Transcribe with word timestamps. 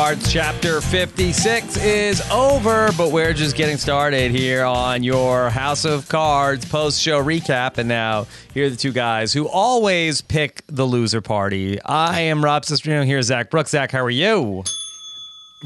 Cards 0.00 0.32
chapter 0.32 0.80
56 0.80 1.76
is 1.76 2.22
over, 2.30 2.90
but 2.96 3.12
we're 3.12 3.34
just 3.34 3.54
getting 3.54 3.76
started 3.76 4.30
here 4.30 4.64
on 4.64 5.02
your 5.02 5.50
House 5.50 5.84
of 5.84 6.08
Cards 6.08 6.64
post 6.64 7.02
show 7.02 7.22
recap. 7.22 7.76
And 7.76 7.86
now, 7.86 8.26
here 8.54 8.64
are 8.64 8.70
the 8.70 8.78
two 8.78 8.92
guys 8.92 9.34
who 9.34 9.46
always 9.46 10.22
pick 10.22 10.62
the 10.68 10.86
loser 10.86 11.20
party. 11.20 11.82
I 11.82 12.20
am 12.22 12.42
Rob 12.42 12.62
Cesternino. 12.62 13.04
Here's 13.04 13.26
Zach 13.26 13.50
Brooks. 13.50 13.72
Zach, 13.72 13.92
how 13.92 14.02
are 14.02 14.08
you? 14.08 14.64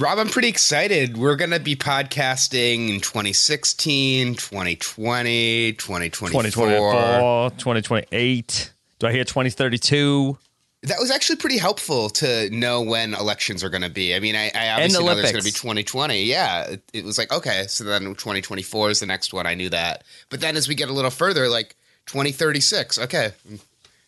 Rob, 0.00 0.18
I'm 0.18 0.28
pretty 0.28 0.48
excited. 0.48 1.16
We're 1.16 1.36
going 1.36 1.52
to 1.52 1.60
be 1.60 1.76
podcasting 1.76 2.92
in 2.92 3.00
2016, 3.00 4.34
2020, 4.34 5.74
2024. 5.74 6.42
2024, 6.42 7.50
2028. 7.50 8.72
Do 8.98 9.06
I 9.06 9.12
hear 9.12 9.22
2032? 9.22 10.38
That 10.84 10.98
was 11.00 11.10
actually 11.10 11.36
pretty 11.36 11.58
helpful 11.58 12.10
to 12.10 12.50
know 12.50 12.80
when 12.82 13.14
elections 13.14 13.64
are 13.64 13.70
going 13.70 13.82
to 13.82 13.90
be. 13.90 14.14
I 14.14 14.20
mean, 14.20 14.36
I, 14.36 14.50
I 14.54 14.70
obviously 14.70 15.04
know 15.04 15.14
there's 15.14 15.32
going 15.32 15.42
to 15.42 15.44
be 15.44 15.50
2020. 15.50 16.24
Yeah, 16.24 16.64
it, 16.64 16.82
it, 16.92 17.04
was 17.04 17.18
like 17.18 17.32
okay, 17.32 17.64
so 17.68 17.84
then 17.84 18.02
2024 18.02 18.90
is 18.90 19.00
the 19.00 19.06
next 19.06 19.32
one. 19.32 19.46
I 19.46 19.54
knew 19.54 19.70
that, 19.70 20.04
but 20.28 20.40
then 20.40 20.56
as 20.56 20.68
we 20.68 20.74
get 20.74 20.88
a 20.88 20.92
little 20.92 21.10
further, 21.10 21.48
like 21.48 21.76
2036. 22.06 22.98
Okay, 22.98 23.32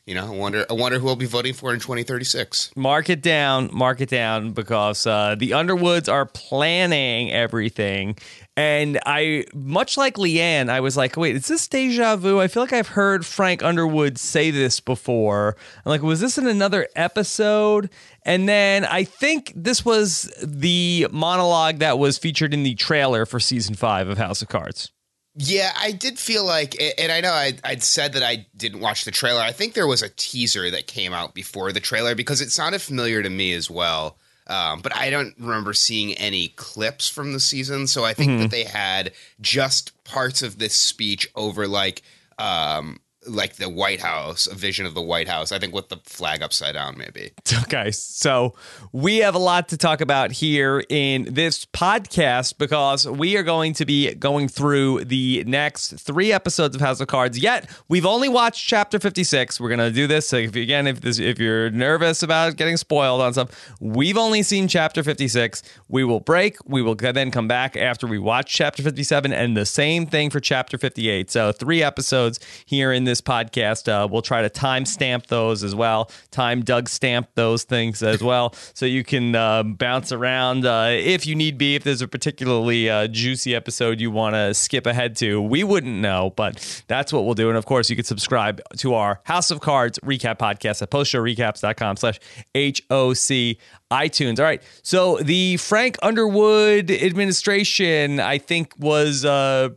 you 0.06 0.14
know, 0.14 0.26
I 0.26 0.30
wonder, 0.30 0.64
I 0.70 0.74
wonder 0.74 1.00
who 1.00 1.06
will 1.06 1.16
be 1.16 1.26
voting 1.26 1.52
for 1.52 1.74
in 1.74 1.80
2036. 1.80 2.70
Mark 2.76 3.10
it 3.10 3.22
down, 3.22 3.70
mark 3.72 4.00
it 4.00 4.08
down, 4.08 4.52
because 4.52 5.04
uh, 5.04 5.34
the 5.36 5.52
Underwoods 5.54 6.08
are 6.08 6.24
planning 6.26 7.32
everything, 7.32 8.16
and 8.56 8.98
I, 9.04 9.44
much 9.54 9.98
like 9.98 10.14
Leanne, 10.14 10.70
I 10.70 10.80
was 10.80 10.96
like, 10.96 11.16
wait, 11.16 11.36
is 11.36 11.46
this 11.46 11.68
deja 11.68 12.16
vu? 12.16 12.40
I 12.40 12.48
feel 12.48 12.62
like 12.62 12.72
I've 12.72 12.88
heard 12.88 13.26
Frank 13.26 13.62
Underwood 13.62 14.16
say 14.18 14.50
this 14.50 14.80
before. 14.80 15.56
I'm 15.84 15.90
like, 15.90 16.02
was 16.02 16.20
this 16.20 16.38
in 16.38 16.46
another 16.46 16.88
episode? 16.96 17.90
And 18.22 18.48
then 18.48 18.86
I 18.86 19.04
think 19.04 19.52
this 19.54 19.84
was 19.84 20.32
the 20.42 21.06
monologue 21.12 21.78
that 21.80 21.98
was 21.98 22.16
featured 22.16 22.54
in 22.54 22.62
the 22.62 22.74
trailer 22.74 23.26
for 23.26 23.38
season 23.38 23.74
five 23.74 24.08
of 24.08 24.16
House 24.16 24.40
of 24.40 24.48
Cards. 24.48 24.90
Yeah, 25.38 25.72
I 25.76 25.92
did 25.92 26.18
feel 26.18 26.46
like, 26.46 26.80
and 26.98 27.12
I 27.12 27.20
know 27.20 27.32
I, 27.32 27.52
would 27.68 27.82
said 27.82 28.14
that 28.14 28.22
I 28.22 28.46
didn't 28.56 28.80
watch 28.80 29.04
the 29.04 29.10
trailer. 29.10 29.42
I 29.42 29.52
think 29.52 29.74
there 29.74 29.86
was 29.86 30.00
a 30.00 30.08
teaser 30.08 30.70
that 30.70 30.86
came 30.86 31.12
out 31.12 31.34
before 31.34 31.72
the 31.72 31.80
trailer 31.80 32.14
because 32.14 32.40
it 32.40 32.50
sounded 32.50 32.80
familiar 32.80 33.22
to 33.22 33.28
me 33.28 33.52
as 33.52 33.70
well. 33.70 34.16
Um, 34.48 34.80
but 34.80 34.94
I 34.94 35.10
don't 35.10 35.34
remember 35.38 35.72
seeing 35.72 36.14
any 36.14 36.48
clips 36.48 37.08
from 37.08 37.32
the 37.32 37.40
season. 37.40 37.86
So 37.86 38.04
I 38.04 38.14
think 38.14 38.30
mm-hmm. 38.30 38.42
that 38.42 38.50
they 38.50 38.64
had 38.64 39.12
just 39.40 40.04
parts 40.04 40.42
of 40.42 40.58
this 40.58 40.76
speech 40.76 41.28
over 41.34 41.66
like 41.66 42.02
um, 42.38 43.00
like 43.26 43.56
the 43.56 43.68
White 43.68 44.00
House, 44.00 44.46
a 44.46 44.54
vision 44.54 44.86
of 44.86 44.94
the 44.94 45.02
White 45.02 45.28
House. 45.28 45.52
I 45.52 45.58
think 45.58 45.74
with 45.74 45.88
the 45.88 45.98
flag 46.04 46.42
upside 46.42 46.74
down, 46.74 46.96
maybe. 46.98 47.32
Okay, 47.66 47.90
so 47.90 48.54
we 48.92 49.16
have 49.18 49.34
a 49.34 49.40
lot 49.40 49.68
to 49.70 49.76
talk 49.76 50.00
about 50.00 50.30
here 50.30 50.84
in 50.88 51.26
this 51.34 51.64
podcast 51.64 52.58
because 52.58 53.08
we 53.08 53.36
are 53.36 53.42
going 53.42 53.72
to 53.74 53.84
be 53.84 54.14
going 54.14 54.46
through 54.46 55.04
the 55.04 55.42
next 55.46 55.98
three 55.98 56.32
episodes 56.32 56.76
of 56.76 56.80
House 56.80 57.00
of 57.00 57.08
Cards. 57.08 57.38
Yet 57.38 57.68
we've 57.88 58.06
only 58.06 58.28
watched 58.28 58.66
chapter 58.66 59.00
fifty 59.00 59.24
six. 59.24 59.58
We're 59.58 59.70
gonna 59.70 59.90
do 59.90 60.06
this. 60.06 60.28
So 60.28 60.36
if 60.36 60.54
again, 60.54 60.86
if 60.86 61.00
this, 61.00 61.18
if 61.18 61.38
you're 61.38 61.70
nervous 61.70 62.22
about 62.22 62.56
getting 62.56 62.76
spoiled 62.76 63.20
on 63.20 63.32
stuff, 63.32 63.74
we've 63.80 64.18
only 64.18 64.42
seen 64.42 64.68
chapter 64.68 65.02
fifty 65.02 65.26
six. 65.26 65.62
We 65.88 66.04
will 66.04 66.20
break. 66.20 66.58
We 66.66 66.82
will 66.82 66.94
then 66.94 67.30
come 67.30 67.48
back 67.48 67.76
after 67.76 68.06
we 68.06 68.18
watch 68.18 68.52
chapter 68.52 68.82
fifty 68.82 69.02
seven, 69.02 69.32
and 69.32 69.56
the 69.56 69.66
same 69.66 70.06
thing 70.06 70.30
for 70.30 70.40
chapter 70.40 70.78
fifty 70.78 71.08
eight. 71.08 71.30
So 71.30 71.52
three 71.52 71.82
episodes 71.82 72.38
here 72.64 72.92
in 72.92 73.04
this 73.04 73.15
this 73.16 73.22
podcast. 73.22 73.88
Uh, 73.88 74.06
we'll 74.06 74.22
try 74.22 74.42
to 74.42 74.50
timestamp 74.50 75.26
those 75.26 75.64
as 75.64 75.74
well. 75.74 76.10
Time 76.30 76.62
Doug 76.62 76.88
stamp 76.88 77.28
those 77.34 77.64
things 77.64 78.02
as 78.02 78.22
well, 78.22 78.54
so 78.74 78.86
you 78.86 79.04
can 79.04 79.34
uh, 79.34 79.62
bounce 79.62 80.12
around 80.12 80.66
uh, 80.66 80.88
if 80.90 81.26
you 81.26 81.34
need 81.34 81.58
be. 81.58 81.74
If 81.74 81.84
there's 81.84 82.02
a 82.02 82.08
particularly 82.08 82.90
uh, 82.90 83.06
juicy 83.08 83.54
episode 83.54 84.00
you 84.00 84.10
want 84.10 84.34
to 84.34 84.54
skip 84.54 84.86
ahead 84.86 85.16
to, 85.16 85.40
we 85.40 85.64
wouldn't 85.64 85.96
know, 85.96 86.32
but 86.36 86.82
that's 86.88 87.12
what 87.12 87.24
we'll 87.24 87.34
do. 87.34 87.48
And 87.48 87.56
of 87.56 87.66
course, 87.66 87.88
you 87.90 87.96
can 87.96 88.04
subscribe 88.04 88.60
to 88.78 88.94
our 88.94 89.20
House 89.24 89.50
of 89.50 89.60
Cards 89.60 89.98
recap 90.00 90.38
podcast 90.38 90.82
at 90.82 90.90
postshowrecaps.com 90.90 91.96
slash 91.96 92.20
HOC 92.54 93.56
iTunes. 93.90 94.38
All 94.38 94.44
right. 94.44 94.62
So 94.82 95.18
the 95.18 95.56
Frank 95.58 95.96
Underwood 96.02 96.90
administration, 96.90 98.20
I 98.20 98.38
think, 98.38 98.72
was, 98.78 99.24
uh, 99.24 99.70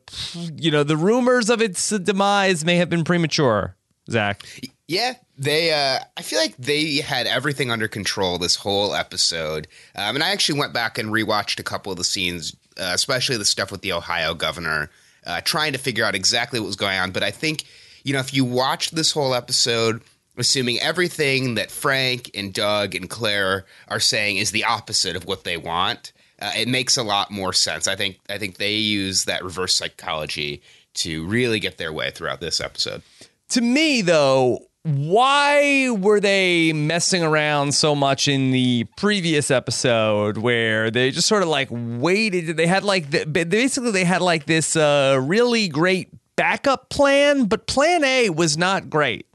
you 0.55 0.71
know, 0.71 0.83
the 0.83 0.97
rumors 0.97 1.49
of 1.49 1.61
its 1.61 1.89
demise 1.89 2.65
may 2.65 2.77
have 2.77 2.89
been 2.89 3.03
premature, 3.03 3.75
Zach. 4.09 4.43
Yeah, 4.87 5.13
they. 5.37 5.71
Uh, 5.71 5.99
I 6.17 6.21
feel 6.23 6.39
like 6.39 6.57
they 6.57 6.95
had 6.95 7.27
everything 7.27 7.69
under 7.69 7.87
control 7.87 8.39
this 8.39 8.55
whole 8.55 8.95
episode, 8.95 9.67
um, 9.95 10.15
and 10.15 10.23
I 10.23 10.29
actually 10.29 10.59
went 10.59 10.73
back 10.73 10.97
and 10.97 11.09
rewatched 11.09 11.59
a 11.59 11.63
couple 11.63 11.91
of 11.91 11.99
the 11.99 12.03
scenes, 12.03 12.55
uh, 12.79 12.89
especially 12.95 13.37
the 13.37 13.45
stuff 13.45 13.71
with 13.71 13.81
the 13.81 13.93
Ohio 13.93 14.33
governor, 14.33 14.89
uh, 15.27 15.41
trying 15.41 15.73
to 15.73 15.77
figure 15.77 16.03
out 16.03 16.15
exactly 16.15 16.59
what 16.59 16.65
was 16.65 16.75
going 16.75 16.97
on. 16.97 17.11
But 17.11 17.21
I 17.21 17.29
think, 17.29 17.65
you 18.03 18.13
know, 18.13 18.19
if 18.19 18.33
you 18.33 18.43
watched 18.43 18.95
this 18.95 19.11
whole 19.11 19.35
episode 19.35 20.01
assuming 20.37 20.79
everything 20.79 21.55
that 21.55 21.71
Frank 21.71 22.31
and 22.33 22.53
Doug 22.53 22.95
and 22.95 23.09
Claire 23.09 23.65
are 23.87 23.99
saying 23.99 24.37
is 24.37 24.51
the 24.51 24.63
opposite 24.63 25.15
of 25.15 25.25
what 25.25 25.43
they 25.43 25.57
want, 25.57 26.13
uh, 26.41 26.51
it 26.55 26.67
makes 26.67 26.97
a 26.97 27.03
lot 27.03 27.31
more 27.31 27.53
sense. 27.53 27.87
I 27.87 27.95
think 27.95 28.19
I 28.29 28.37
think 28.37 28.57
they 28.57 28.75
use 28.75 29.25
that 29.25 29.43
reverse 29.43 29.75
psychology 29.75 30.61
to 30.95 31.25
really 31.25 31.59
get 31.59 31.77
their 31.77 31.93
way 31.93 32.11
throughout 32.11 32.39
this 32.39 32.61
episode. 32.61 33.01
To 33.49 33.61
me, 33.61 34.01
though, 34.01 34.59
why 34.83 35.89
were 35.89 36.19
they 36.19 36.71
messing 36.71 37.23
around 37.23 37.73
so 37.73 37.93
much 37.93 38.27
in 38.27 38.51
the 38.51 38.85
previous 38.95 39.51
episode 39.51 40.37
where 40.37 40.89
they 40.89 41.11
just 41.11 41.27
sort 41.27 41.43
of 41.43 41.49
like 41.49 41.67
waited? 41.71 42.55
They 42.55 42.67
had 42.67 42.83
like 42.83 43.11
the, 43.11 43.25
basically 43.25 43.91
they 43.91 44.05
had 44.05 44.21
like 44.21 44.45
this 44.45 44.75
uh, 44.75 45.19
really 45.21 45.67
great 45.67 46.09
backup 46.35 46.89
plan, 46.89 47.45
but 47.45 47.67
plan 47.67 48.03
A 48.03 48.29
was 48.29 48.57
not 48.57 48.89
great. 48.89 49.25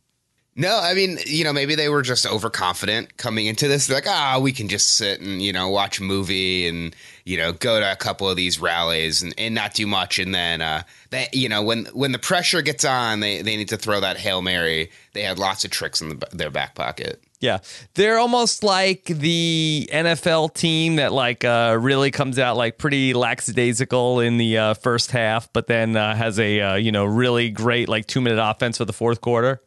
No, 0.56 0.78
I 0.80 0.94
mean, 0.94 1.18
you 1.26 1.42
know, 1.42 1.52
maybe 1.52 1.74
they 1.74 1.88
were 1.88 2.02
just 2.02 2.26
overconfident 2.26 3.16
coming 3.16 3.46
into 3.46 3.66
this. 3.66 3.86
They're 3.86 3.96
like, 3.96 4.06
ah, 4.06 4.34
oh, 4.36 4.40
we 4.40 4.52
can 4.52 4.68
just 4.68 4.90
sit 4.90 5.20
and, 5.20 5.42
you 5.42 5.52
know, 5.52 5.68
watch 5.68 5.98
a 5.98 6.04
movie 6.04 6.68
and, 6.68 6.94
you 7.24 7.36
know, 7.36 7.52
go 7.52 7.80
to 7.80 7.90
a 7.90 7.96
couple 7.96 8.30
of 8.30 8.36
these 8.36 8.60
rallies 8.60 9.20
and, 9.20 9.34
and 9.36 9.52
not 9.52 9.74
do 9.74 9.84
much. 9.84 10.20
And 10.20 10.32
then, 10.32 10.60
uh, 10.60 10.84
they, 11.10 11.28
you 11.32 11.48
know, 11.48 11.62
when 11.62 11.86
when 11.86 12.12
the 12.12 12.20
pressure 12.20 12.62
gets 12.62 12.84
on, 12.84 13.18
they, 13.18 13.42
they 13.42 13.56
need 13.56 13.70
to 13.70 13.76
throw 13.76 13.98
that 14.00 14.16
Hail 14.16 14.42
Mary. 14.42 14.90
They 15.12 15.22
had 15.22 15.40
lots 15.40 15.64
of 15.64 15.72
tricks 15.72 16.00
in 16.00 16.10
the, 16.10 16.26
their 16.30 16.50
back 16.50 16.76
pocket. 16.76 17.20
Yeah. 17.40 17.58
They're 17.94 18.18
almost 18.18 18.62
like 18.62 19.04
the 19.04 19.88
NFL 19.92 20.54
team 20.54 20.96
that 20.96 21.12
like 21.12 21.44
uh, 21.44 21.76
really 21.78 22.10
comes 22.12 22.38
out 22.38 22.56
like 22.56 22.78
pretty 22.78 23.12
lackadaisical 23.12 24.20
in 24.20 24.38
the 24.38 24.56
uh, 24.56 24.74
first 24.74 25.10
half, 25.10 25.52
but 25.52 25.66
then 25.66 25.96
uh, 25.96 26.14
has 26.14 26.38
a, 26.38 26.60
uh, 26.60 26.74
you 26.76 26.92
know, 26.92 27.04
really 27.04 27.50
great 27.50 27.88
like 27.88 28.06
two 28.06 28.20
minute 28.20 28.42
offense 28.42 28.78
for 28.78 28.84
the 28.84 28.92
fourth 28.92 29.20
quarter. 29.20 29.60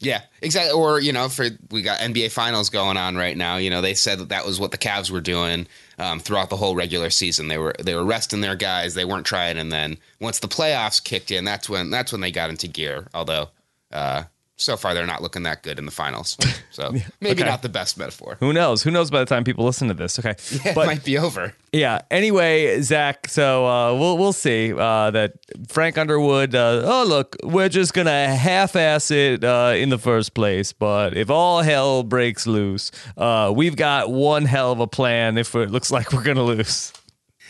Yeah, 0.00 0.22
exactly. 0.42 0.72
Or 0.72 1.00
you 1.00 1.12
know, 1.12 1.28
for 1.28 1.46
we 1.70 1.82
got 1.82 1.98
NBA 1.98 2.30
Finals 2.30 2.70
going 2.70 2.96
on 2.96 3.16
right 3.16 3.36
now. 3.36 3.56
You 3.56 3.68
know, 3.70 3.80
they 3.80 3.94
said 3.94 4.20
that 4.20 4.28
that 4.28 4.46
was 4.46 4.60
what 4.60 4.70
the 4.70 4.78
Cavs 4.78 5.10
were 5.10 5.20
doing 5.20 5.66
um, 5.98 6.20
throughout 6.20 6.50
the 6.50 6.56
whole 6.56 6.76
regular 6.76 7.10
season. 7.10 7.48
They 7.48 7.58
were 7.58 7.74
they 7.82 7.94
were 7.94 8.04
resting 8.04 8.40
their 8.40 8.54
guys. 8.54 8.94
They 8.94 9.04
weren't 9.04 9.26
trying, 9.26 9.58
and 9.58 9.72
then 9.72 9.98
once 10.20 10.38
the 10.38 10.46
playoffs 10.46 11.02
kicked 11.02 11.32
in, 11.32 11.44
that's 11.44 11.68
when 11.68 11.90
that's 11.90 12.12
when 12.12 12.20
they 12.20 12.30
got 12.30 12.50
into 12.50 12.68
gear. 12.68 13.08
Although 13.12 13.48
uh, 13.90 14.24
so 14.58 14.76
far 14.76 14.92
they're 14.92 15.06
not 15.06 15.22
looking 15.22 15.44
that 15.44 15.62
good 15.62 15.78
in 15.78 15.86
the 15.86 15.92
finals. 15.92 16.36
So 16.70 16.92
maybe 17.20 17.42
okay. 17.42 17.50
not 17.50 17.62
the 17.62 17.68
best 17.68 17.98
metaphor. 17.98 18.36
Who 18.38 18.52
knows? 18.52 18.84
Who 18.84 18.92
knows 18.92 19.10
by 19.10 19.18
the 19.18 19.26
time 19.26 19.42
people 19.42 19.64
listen 19.64 19.88
to 19.88 19.94
this? 19.94 20.16
Okay, 20.18 20.36
yeah, 20.64 20.74
but, 20.74 20.82
it 20.82 20.86
might 20.86 21.04
be 21.04 21.18
over. 21.18 21.54
Yeah. 21.72 22.02
Anyway, 22.08 22.80
Zach. 22.82 23.26
So 23.28 23.66
uh, 23.66 23.94
we'll 23.94 24.16
we'll 24.16 24.32
see 24.32 24.72
uh, 24.72 25.10
that 25.10 25.32
Frank 25.68 25.98
Underwood. 25.98 26.54
Uh, 26.54 26.82
oh 26.84 27.04
look, 27.04 27.36
we're 27.42 27.68
just 27.68 27.94
gonna 27.94 28.28
half-ass 28.28 29.10
it 29.10 29.42
uh, 29.42 29.72
in 29.74 29.88
the 29.88 29.98
first 29.98 30.34
place, 30.34 30.72
but 30.72 31.16
if 31.16 31.30
all 31.30 31.62
hell 31.62 32.04
breaks 32.04 32.46
loose, 32.46 32.92
uh, 33.16 33.52
we've 33.54 33.76
got 33.76 34.10
one 34.10 34.44
hell 34.44 34.70
of 34.70 34.78
a 34.78 34.86
plan. 34.86 35.36
If 35.36 35.56
it 35.56 35.70
looks 35.70 35.90
like 35.90 36.12
we're 36.12 36.22
gonna 36.22 36.44
lose. 36.44 36.92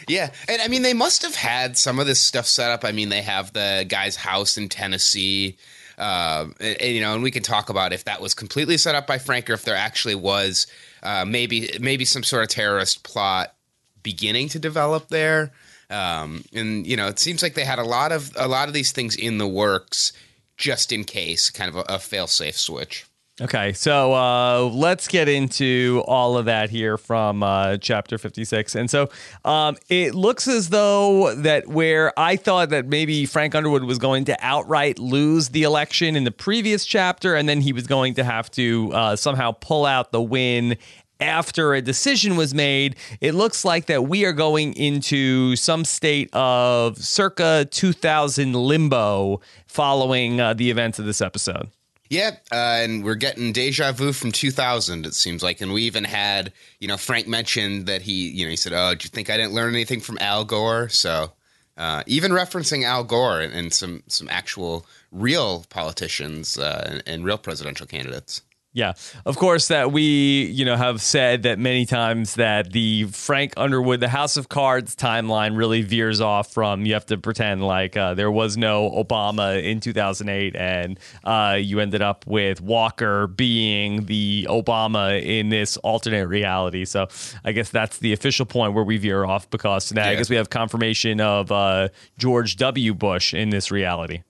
Yeah, 0.06 0.30
and 0.48 0.62
I 0.62 0.68
mean 0.68 0.82
they 0.82 0.94
must 0.94 1.22
have 1.22 1.34
had 1.34 1.76
some 1.76 1.98
of 1.98 2.06
this 2.06 2.20
stuff 2.20 2.46
set 2.46 2.70
up. 2.70 2.84
I 2.84 2.92
mean 2.92 3.10
they 3.10 3.22
have 3.22 3.52
the 3.52 3.84
guy's 3.86 4.16
house 4.16 4.56
in 4.56 4.68
Tennessee 4.70 5.58
uh, 5.98 6.46
and, 6.60 6.80
and, 6.80 6.94
you 6.94 7.00
know, 7.00 7.14
and 7.14 7.22
we 7.22 7.30
can 7.30 7.42
talk 7.42 7.68
about 7.68 7.92
if 7.92 8.04
that 8.04 8.20
was 8.20 8.32
completely 8.32 8.78
set 8.78 8.94
up 8.94 9.06
by 9.06 9.18
Frank 9.18 9.50
or 9.50 9.54
if 9.54 9.64
there 9.64 9.76
actually 9.76 10.14
was 10.14 10.66
uh, 11.02 11.24
maybe 11.26 11.70
maybe 11.80 12.04
some 12.04 12.22
sort 12.22 12.44
of 12.44 12.48
terrorist 12.48 13.02
plot 13.02 13.54
beginning 14.02 14.48
to 14.50 14.58
develop 14.58 15.08
there. 15.08 15.50
Um, 15.90 16.44
and 16.52 16.86
you 16.86 16.96
know, 16.96 17.08
it 17.08 17.18
seems 17.18 17.42
like 17.42 17.54
they 17.54 17.64
had 17.64 17.78
a 17.78 17.84
lot 17.84 18.12
of 18.12 18.30
a 18.36 18.46
lot 18.46 18.68
of 18.68 18.74
these 18.74 18.92
things 18.92 19.16
in 19.16 19.38
the 19.38 19.48
works 19.48 20.12
just 20.56 20.92
in 20.92 21.04
case, 21.04 21.50
kind 21.50 21.68
of 21.68 21.76
a, 21.76 21.94
a 21.94 21.98
fail 21.98 22.26
safe 22.26 22.58
switch. 22.58 23.06
Okay, 23.40 23.72
so 23.72 24.14
uh, 24.14 24.68
let's 24.72 25.06
get 25.06 25.28
into 25.28 26.02
all 26.08 26.36
of 26.36 26.46
that 26.46 26.70
here 26.70 26.96
from 26.98 27.44
uh, 27.44 27.76
chapter 27.76 28.18
56. 28.18 28.74
And 28.74 28.90
so 28.90 29.10
um, 29.44 29.76
it 29.88 30.16
looks 30.16 30.48
as 30.48 30.70
though 30.70 31.32
that 31.36 31.68
where 31.68 32.18
I 32.18 32.34
thought 32.34 32.70
that 32.70 32.86
maybe 32.86 33.26
Frank 33.26 33.54
Underwood 33.54 33.84
was 33.84 33.98
going 33.98 34.24
to 34.24 34.36
outright 34.40 34.98
lose 34.98 35.50
the 35.50 35.62
election 35.62 36.16
in 36.16 36.24
the 36.24 36.32
previous 36.32 36.84
chapter, 36.84 37.36
and 37.36 37.48
then 37.48 37.60
he 37.60 37.72
was 37.72 37.86
going 37.86 38.14
to 38.14 38.24
have 38.24 38.50
to 38.52 38.92
uh, 38.92 39.14
somehow 39.14 39.52
pull 39.52 39.86
out 39.86 40.10
the 40.10 40.22
win 40.22 40.76
after 41.20 41.74
a 41.74 41.82
decision 41.82 42.36
was 42.36 42.54
made, 42.54 42.96
it 43.20 43.34
looks 43.34 43.64
like 43.64 43.86
that 43.86 44.04
we 44.04 44.24
are 44.24 44.32
going 44.32 44.72
into 44.74 45.56
some 45.56 45.84
state 45.84 46.32
of 46.32 46.96
circa 46.96 47.66
2000 47.70 48.54
limbo 48.54 49.40
following 49.66 50.40
uh, 50.40 50.54
the 50.54 50.70
events 50.70 50.98
of 50.98 51.06
this 51.06 51.20
episode. 51.20 51.70
Yeah, 52.10 52.36
uh, 52.50 52.80
and 52.82 53.04
we're 53.04 53.16
getting 53.16 53.52
deja 53.52 53.92
vu 53.92 54.12
from 54.12 54.32
2000. 54.32 55.04
It 55.04 55.14
seems 55.14 55.42
like, 55.42 55.60
and 55.60 55.72
we 55.72 55.82
even 55.82 56.04
had, 56.04 56.52
you 56.80 56.88
know, 56.88 56.96
Frank 56.96 57.28
mentioned 57.28 57.86
that 57.86 58.02
he, 58.02 58.28
you 58.30 58.44
know, 58.44 58.50
he 58.50 58.56
said, 58.56 58.72
"Oh, 58.72 58.94
do 58.94 59.04
you 59.04 59.10
think 59.10 59.28
I 59.28 59.36
didn't 59.36 59.52
learn 59.52 59.74
anything 59.74 60.00
from 60.00 60.16
Al 60.20 60.44
Gore?" 60.44 60.88
So, 60.88 61.32
uh, 61.76 62.04
even 62.06 62.32
referencing 62.32 62.84
Al 62.84 63.04
Gore 63.04 63.40
and, 63.40 63.52
and, 63.52 63.74
some 63.74 64.02
some 64.06 64.28
actual 64.30 64.86
real 65.12 65.66
politicians 65.68 66.56
uh, 66.56 66.84
and, 66.90 67.02
and 67.06 67.24
real 67.24 67.38
presidential 67.38 67.86
candidates. 67.86 68.40
Yeah, 68.78 68.92
of 69.26 69.36
course 69.36 69.66
that 69.68 69.90
we 69.90 70.44
you 70.44 70.64
know 70.64 70.76
have 70.76 71.02
said 71.02 71.42
that 71.42 71.58
many 71.58 71.84
times 71.84 72.34
that 72.36 72.70
the 72.70 73.06
Frank 73.06 73.54
Underwood, 73.56 73.98
the 73.98 74.08
House 74.08 74.36
of 74.36 74.48
Cards 74.48 74.94
timeline 74.94 75.56
really 75.56 75.82
veers 75.82 76.20
off 76.20 76.52
from 76.52 76.86
you 76.86 76.94
have 76.94 77.06
to 77.06 77.18
pretend 77.18 77.66
like 77.66 77.96
uh, 77.96 78.14
there 78.14 78.30
was 78.30 78.56
no 78.56 78.88
Obama 78.90 79.60
in 79.60 79.80
2008 79.80 80.54
and 80.54 81.00
uh, 81.24 81.58
you 81.60 81.80
ended 81.80 82.02
up 82.02 82.24
with 82.28 82.60
Walker 82.60 83.26
being 83.26 84.06
the 84.06 84.46
Obama 84.48 85.20
in 85.20 85.48
this 85.48 85.76
alternate 85.78 86.28
reality. 86.28 86.84
So 86.84 87.08
I 87.44 87.50
guess 87.50 87.70
that's 87.70 87.98
the 87.98 88.12
official 88.12 88.46
point 88.46 88.74
where 88.74 88.84
we 88.84 88.96
veer 88.96 89.24
off 89.24 89.50
because 89.50 89.92
now 89.92 90.04
yeah. 90.04 90.10
I 90.10 90.14
guess 90.14 90.30
we 90.30 90.36
have 90.36 90.50
confirmation 90.50 91.20
of 91.20 91.50
uh, 91.50 91.88
George 92.16 92.54
W. 92.58 92.94
Bush 92.94 93.34
in 93.34 93.50
this 93.50 93.72
reality. 93.72 94.22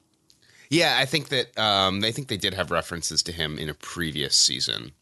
Yeah, 0.70 0.96
I 0.98 1.06
think 1.06 1.28
that 1.28 1.56
um, 1.58 2.04
I 2.04 2.10
think 2.10 2.28
they 2.28 2.36
did 2.36 2.54
have 2.54 2.70
references 2.70 3.22
to 3.24 3.32
him 3.32 3.58
in 3.58 3.68
a 3.68 3.74
previous 3.74 4.36
season 4.36 4.92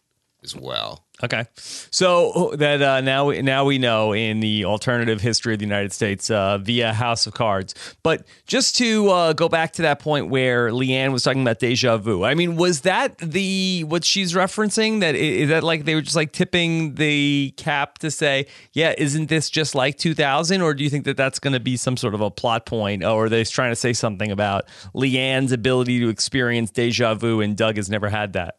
as 0.46 0.56
well. 0.56 1.04
Okay, 1.24 1.46
so 1.56 2.52
that 2.58 2.82
uh, 2.82 3.00
now 3.00 3.30
now 3.30 3.64
we 3.64 3.78
know 3.78 4.12
in 4.12 4.40
the 4.40 4.66
alternative 4.66 5.22
history 5.22 5.54
of 5.54 5.58
the 5.58 5.64
United 5.64 5.90
States 5.94 6.28
uh, 6.28 6.58
via 6.58 6.92
House 6.92 7.26
of 7.26 7.32
Cards. 7.32 7.74
But 8.02 8.26
just 8.46 8.76
to 8.76 9.08
uh, 9.08 9.32
go 9.32 9.48
back 9.48 9.72
to 9.74 9.82
that 9.82 9.98
point 9.98 10.28
where 10.28 10.68
Leanne 10.70 11.12
was 11.12 11.22
talking 11.22 11.40
about 11.40 11.58
deja 11.58 11.96
vu, 11.96 12.22
I 12.22 12.34
mean, 12.34 12.56
was 12.56 12.82
that 12.82 13.16
the 13.16 13.84
what 13.84 14.04
she's 14.04 14.34
referencing? 14.34 15.00
That 15.00 15.14
is 15.14 15.48
that 15.48 15.62
like 15.62 15.86
they 15.86 15.94
were 15.94 16.02
just 16.02 16.16
like 16.16 16.32
tipping 16.32 16.96
the 16.96 17.54
cap 17.56 17.96
to 17.98 18.10
say, 18.10 18.46
yeah, 18.74 18.94
isn't 18.98 19.30
this 19.30 19.48
just 19.48 19.74
like 19.74 19.96
2000? 19.96 20.60
Or 20.60 20.74
do 20.74 20.84
you 20.84 20.90
think 20.90 21.06
that 21.06 21.16
that's 21.16 21.38
going 21.38 21.54
to 21.54 21.60
be 21.60 21.78
some 21.78 21.96
sort 21.96 22.14
of 22.14 22.20
a 22.20 22.30
plot 22.30 22.66
point, 22.66 23.02
or 23.02 23.24
are 23.24 23.28
they 23.30 23.42
trying 23.44 23.72
to 23.72 23.76
say 23.76 23.94
something 23.94 24.30
about 24.30 24.66
Leanne's 24.94 25.52
ability 25.52 25.98
to 26.00 26.10
experience 26.10 26.70
deja 26.70 27.14
vu 27.14 27.40
and 27.40 27.56
Doug 27.56 27.76
has 27.76 27.88
never 27.88 28.10
had 28.10 28.34
that? 28.34 28.58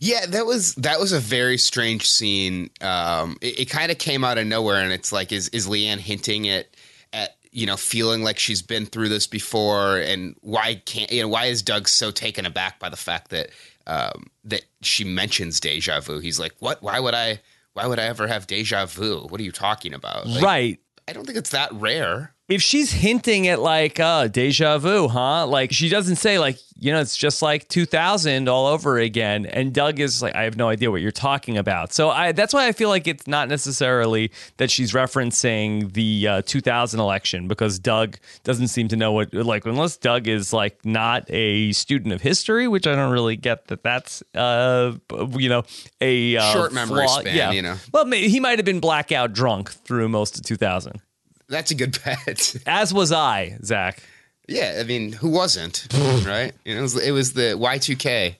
Yeah, 0.00 0.26
that 0.26 0.46
was 0.46 0.74
that 0.76 1.00
was 1.00 1.12
a 1.12 1.20
very 1.20 1.58
strange 1.58 2.08
scene. 2.10 2.70
Um, 2.80 3.36
it, 3.40 3.60
it 3.60 3.64
kind 3.66 3.90
of 3.90 3.98
came 3.98 4.24
out 4.24 4.38
of 4.38 4.46
nowhere, 4.46 4.82
and 4.82 4.92
it's 4.92 5.12
like, 5.12 5.32
is 5.32 5.48
is 5.48 5.66
Leanne 5.66 5.98
hinting 5.98 6.48
at 6.48 6.68
at 7.12 7.36
you 7.52 7.66
know 7.66 7.76
feeling 7.76 8.22
like 8.22 8.38
she's 8.38 8.62
been 8.62 8.86
through 8.86 9.08
this 9.08 9.26
before, 9.26 9.98
and 9.98 10.36
why 10.40 10.82
can't 10.86 11.10
you 11.10 11.22
know 11.22 11.28
why 11.28 11.46
is 11.46 11.62
Doug 11.62 11.88
so 11.88 12.10
taken 12.10 12.46
aback 12.46 12.78
by 12.78 12.88
the 12.88 12.96
fact 12.96 13.30
that 13.30 13.50
um, 13.86 14.26
that 14.44 14.64
she 14.82 15.04
mentions 15.04 15.60
deja 15.60 16.00
vu? 16.00 16.20
He's 16.20 16.38
like, 16.38 16.54
what? 16.58 16.82
Why 16.82 17.00
would 17.00 17.14
I? 17.14 17.40
Why 17.74 17.86
would 17.86 17.98
I 17.98 18.04
ever 18.04 18.26
have 18.26 18.46
deja 18.46 18.86
vu? 18.86 19.26
What 19.28 19.40
are 19.40 19.44
you 19.44 19.52
talking 19.52 19.92
about? 19.92 20.26
Like, 20.26 20.42
right. 20.42 20.80
I 21.08 21.12
don't 21.12 21.24
think 21.24 21.38
it's 21.38 21.50
that 21.50 21.72
rare 21.72 22.34
if 22.48 22.62
she's 22.62 22.92
hinting 22.92 23.48
at 23.48 23.60
like 23.60 23.98
uh 23.98 24.28
deja 24.28 24.78
vu 24.78 25.08
huh 25.08 25.46
like 25.46 25.72
she 25.72 25.88
doesn't 25.88 26.16
say 26.16 26.38
like 26.38 26.58
you 26.78 26.92
know 26.92 27.00
it's 27.00 27.16
just 27.16 27.42
like 27.42 27.68
2000 27.68 28.48
all 28.48 28.66
over 28.66 28.98
again 28.98 29.46
and 29.46 29.72
doug 29.72 29.98
is 29.98 30.22
like 30.22 30.34
i 30.34 30.42
have 30.42 30.56
no 30.56 30.68
idea 30.68 30.90
what 30.90 31.00
you're 31.00 31.10
talking 31.10 31.56
about 31.56 31.92
so 31.92 32.10
i 32.10 32.32
that's 32.32 32.54
why 32.54 32.66
i 32.68 32.72
feel 32.72 32.88
like 32.88 33.06
it's 33.06 33.26
not 33.26 33.48
necessarily 33.48 34.30
that 34.58 34.70
she's 34.70 34.92
referencing 34.92 35.92
the 35.94 36.28
uh, 36.28 36.42
2000 36.42 37.00
election 37.00 37.48
because 37.48 37.78
doug 37.78 38.18
doesn't 38.44 38.68
seem 38.68 38.88
to 38.88 38.96
know 38.96 39.12
what 39.12 39.32
like 39.32 39.64
unless 39.66 39.96
doug 39.96 40.28
is 40.28 40.52
like 40.52 40.84
not 40.84 41.24
a 41.30 41.72
student 41.72 42.12
of 42.12 42.20
history 42.20 42.68
which 42.68 42.86
i 42.86 42.94
don't 42.94 43.12
really 43.12 43.36
get 43.36 43.66
that 43.68 43.82
that's 43.82 44.22
uh 44.34 44.92
you 45.32 45.48
know 45.48 45.62
a 46.00 46.36
uh, 46.36 46.52
short 46.52 46.72
memory 46.72 47.06
flaw. 47.06 47.20
span 47.20 47.36
yeah. 47.36 47.50
you 47.50 47.62
know 47.62 47.76
well 47.92 48.04
he 48.10 48.38
might 48.38 48.58
have 48.58 48.66
been 48.66 48.80
blackout 48.80 49.32
drunk 49.32 49.70
through 49.70 50.08
most 50.08 50.36
of 50.36 50.44
2000 50.44 51.00
that's 51.48 51.70
a 51.70 51.74
good 51.74 51.98
bet. 52.04 52.56
As 52.66 52.92
was 52.92 53.12
I, 53.12 53.56
Zach. 53.62 54.02
Yeah, 54.48 54.78
I 54.80 54.84
mean, 54.84 55.12
who 55.12 55.30
wasn't, 55.30 55.86
right? 56.24 56.52
You 56.64 56.74
know, 56.74 56.80
it 56.80 56.82
was, 56.82 56.96
it 56.96 57.10
was 57.10 57.32
the 57.32 57.54
Y 57.58 57.78
two 57.78 57.96
K. 57.96 58.38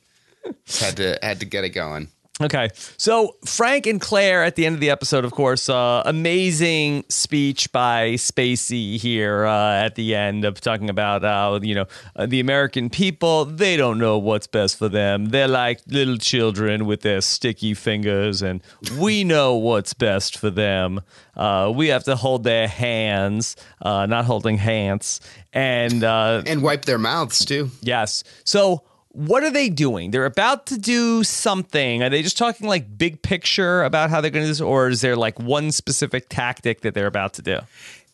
Had 0.79 0.97
to 0.99 1.19
had 1.23 1.41
to 1.41 1.47
get 1.47 1.65
it 1.65 1.71
going. 1.71 2.07
Okay. 2.39 2.69
So 2.99 3.37
Frank 3.47 3.87
and 3.87 3.99
Claire 3.99 4.45
at 4.45 4.57
the 4.57 4.67
end 4.67 4.75
of 4.75 4.81
the 4.81 4.91
episode, 4.91 5.25
of 5.25 5.33
course, 5.33 5.71
uh, 5.71 6.03
amazing 6.05 7.05
speech 7.09 7.73
by 7.73 8.11
Spacey 8.11 8.99
here 8.99 9.47
uh, 9.47 9.85
at 9.85 9.95
the 9.95 10.15
end 10.15 10.45
of 10.45 10.61
talking 10.61 10.91
about 10.91 11.23
how, 11.23 11.57
you 11.63 11.75
know, 11.75 11.87
uh, 12.15 12.27
the 12.27 12.41
American 12.41 12.91
people, 12.91 13.47
they 13.47 13.79
don't 13.79 13.99
know 13.99 14.19
what's 14.19 14.47
best 14.47 14.77
for 14.77 14.91
them. 14.91 15.31
They're 15.31 15.49
like 15.49 15.81
little 15.87 16.19
children 16.19 16.85
with 16.85 17.01
their 17.01 17.23
sticky 17.23 17.73
fingers, 17.73 18.43
and 18.43 18.63
we 18.99 19.25
know 19.25 19.55
what's 19.57 19.95
best 19.95 20.37
for 20.37 20.51
them. 20.51 21.01
Uh, 21.35 21.73
we 21.75 21.89
have 21.89 22.05
to 22.05 22.17
hold 22.17 22.45
their 22.45 22.69
hands, 22.69 23.57
uh, 23.81 24.05
not 24.05 24.27
holding 24.27 24.59
hands, 24.59 25.23
and 25.55 26.05
uh, 26.05 26.43
and 26.45 26.63
wipe 26.63 26.85
their 26.85 26.99
mouths 26.99 27.47
too. 27.47 27.71
Yes. 27.81 28.25
So 28.45 28.83
what 29.17 29.43
are 29.43 29.51
they 29.51 29.71
doing? 29.71 30.11
They're 30.11 30.27
about 30.27 30.67
to 30.67 30.79
do 30.79 31.25
something. 31.25 32.03
Are 32.03 32.11
they 32.11 32.23
just 32.23 32.37
talking 32.37 32.69
like 32.69 32.99
big 32.99 33.23
picture 33.23 33.83
about 33.83 34.11
how 34.11 34.21
they're 34.21 34.31
going 34.31 34.45
to 34.45 34.47
do 34.47 34.51
this, 34.51 34.61
or 34.61 34.89
is 34.89 35.01
there 35.01 35.17
like 35.17 35.41
one 35.41 35.73
specific 35.73 36.29
tactic 36.29 36.83
that 36.83 36.93
they're 36.93 37.07
about 37.07 37.33
to 37.35 37.43
do? 37.43 37.59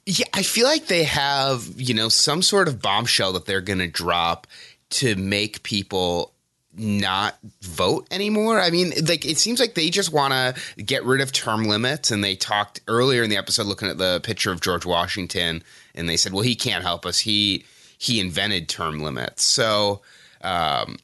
Yeah, 0.06 0.26
I 0.32 0.42
feel 0.42 0.66
like 0.66 0.86
they 0.86 1.04
have, 1.04 1.68
you 1.76 1.92
know, 1.92 2.08
some 2.08 2.40
sort 2.40 2.68
of 2.68 2.80
bombshell 2.80 3.32
that 3.32 3.46
they're 3.46 3.60
going 3.60 3.80
to 3.80 3.88
drop 3.88 4.46
to 4.90 5.16
make 5.16 5.64
people 5.64 6.32
not 6.76 7.36
vote 7.62 8.06
anymore. 8.10 8.60
I 8.60 8.70
mean, 8.70 8.92
like 9.06 9.24
it 9.26 9.38
seems 9.38 9.58
like 9.58 9.74
they 9.74 9.90
just 9.90 10.12
want 10.12 10.32
to 10.32 10.82
get 10.82 11.04
rid 11.04 11.20
of 11.20 11.32
term 11.32 11.64
limits 11.64 12.10
and 12.10 12.22
they 12.22 12.36
talked 12.36 12.80
earlier 12.86 13.24
in 13.24 13.30
the 13.30 13.36
episode 13.36 13.66
looking 13.66 13.88
at 13.88 13.98
the 13.98 14.20
picture 14.22 14.52
of 14.52 14.60
George 14.60 14.86
Washington 14.86 15.62
and 15.94 16.08
they 16.08 16.16
said, 16.16 16.32
"Well, 16.32 16.42
he 16.42 16.54
can't 16.54 16.82
help 16.84 17.04
us. 17.06 17.18
He 17.18 17.64
he 17.98 18.20
invented 18.20 18.68
term 18.68 19.00
limits." 19.00 19.42
So, 19.42 20.00
um, 20.42 20.96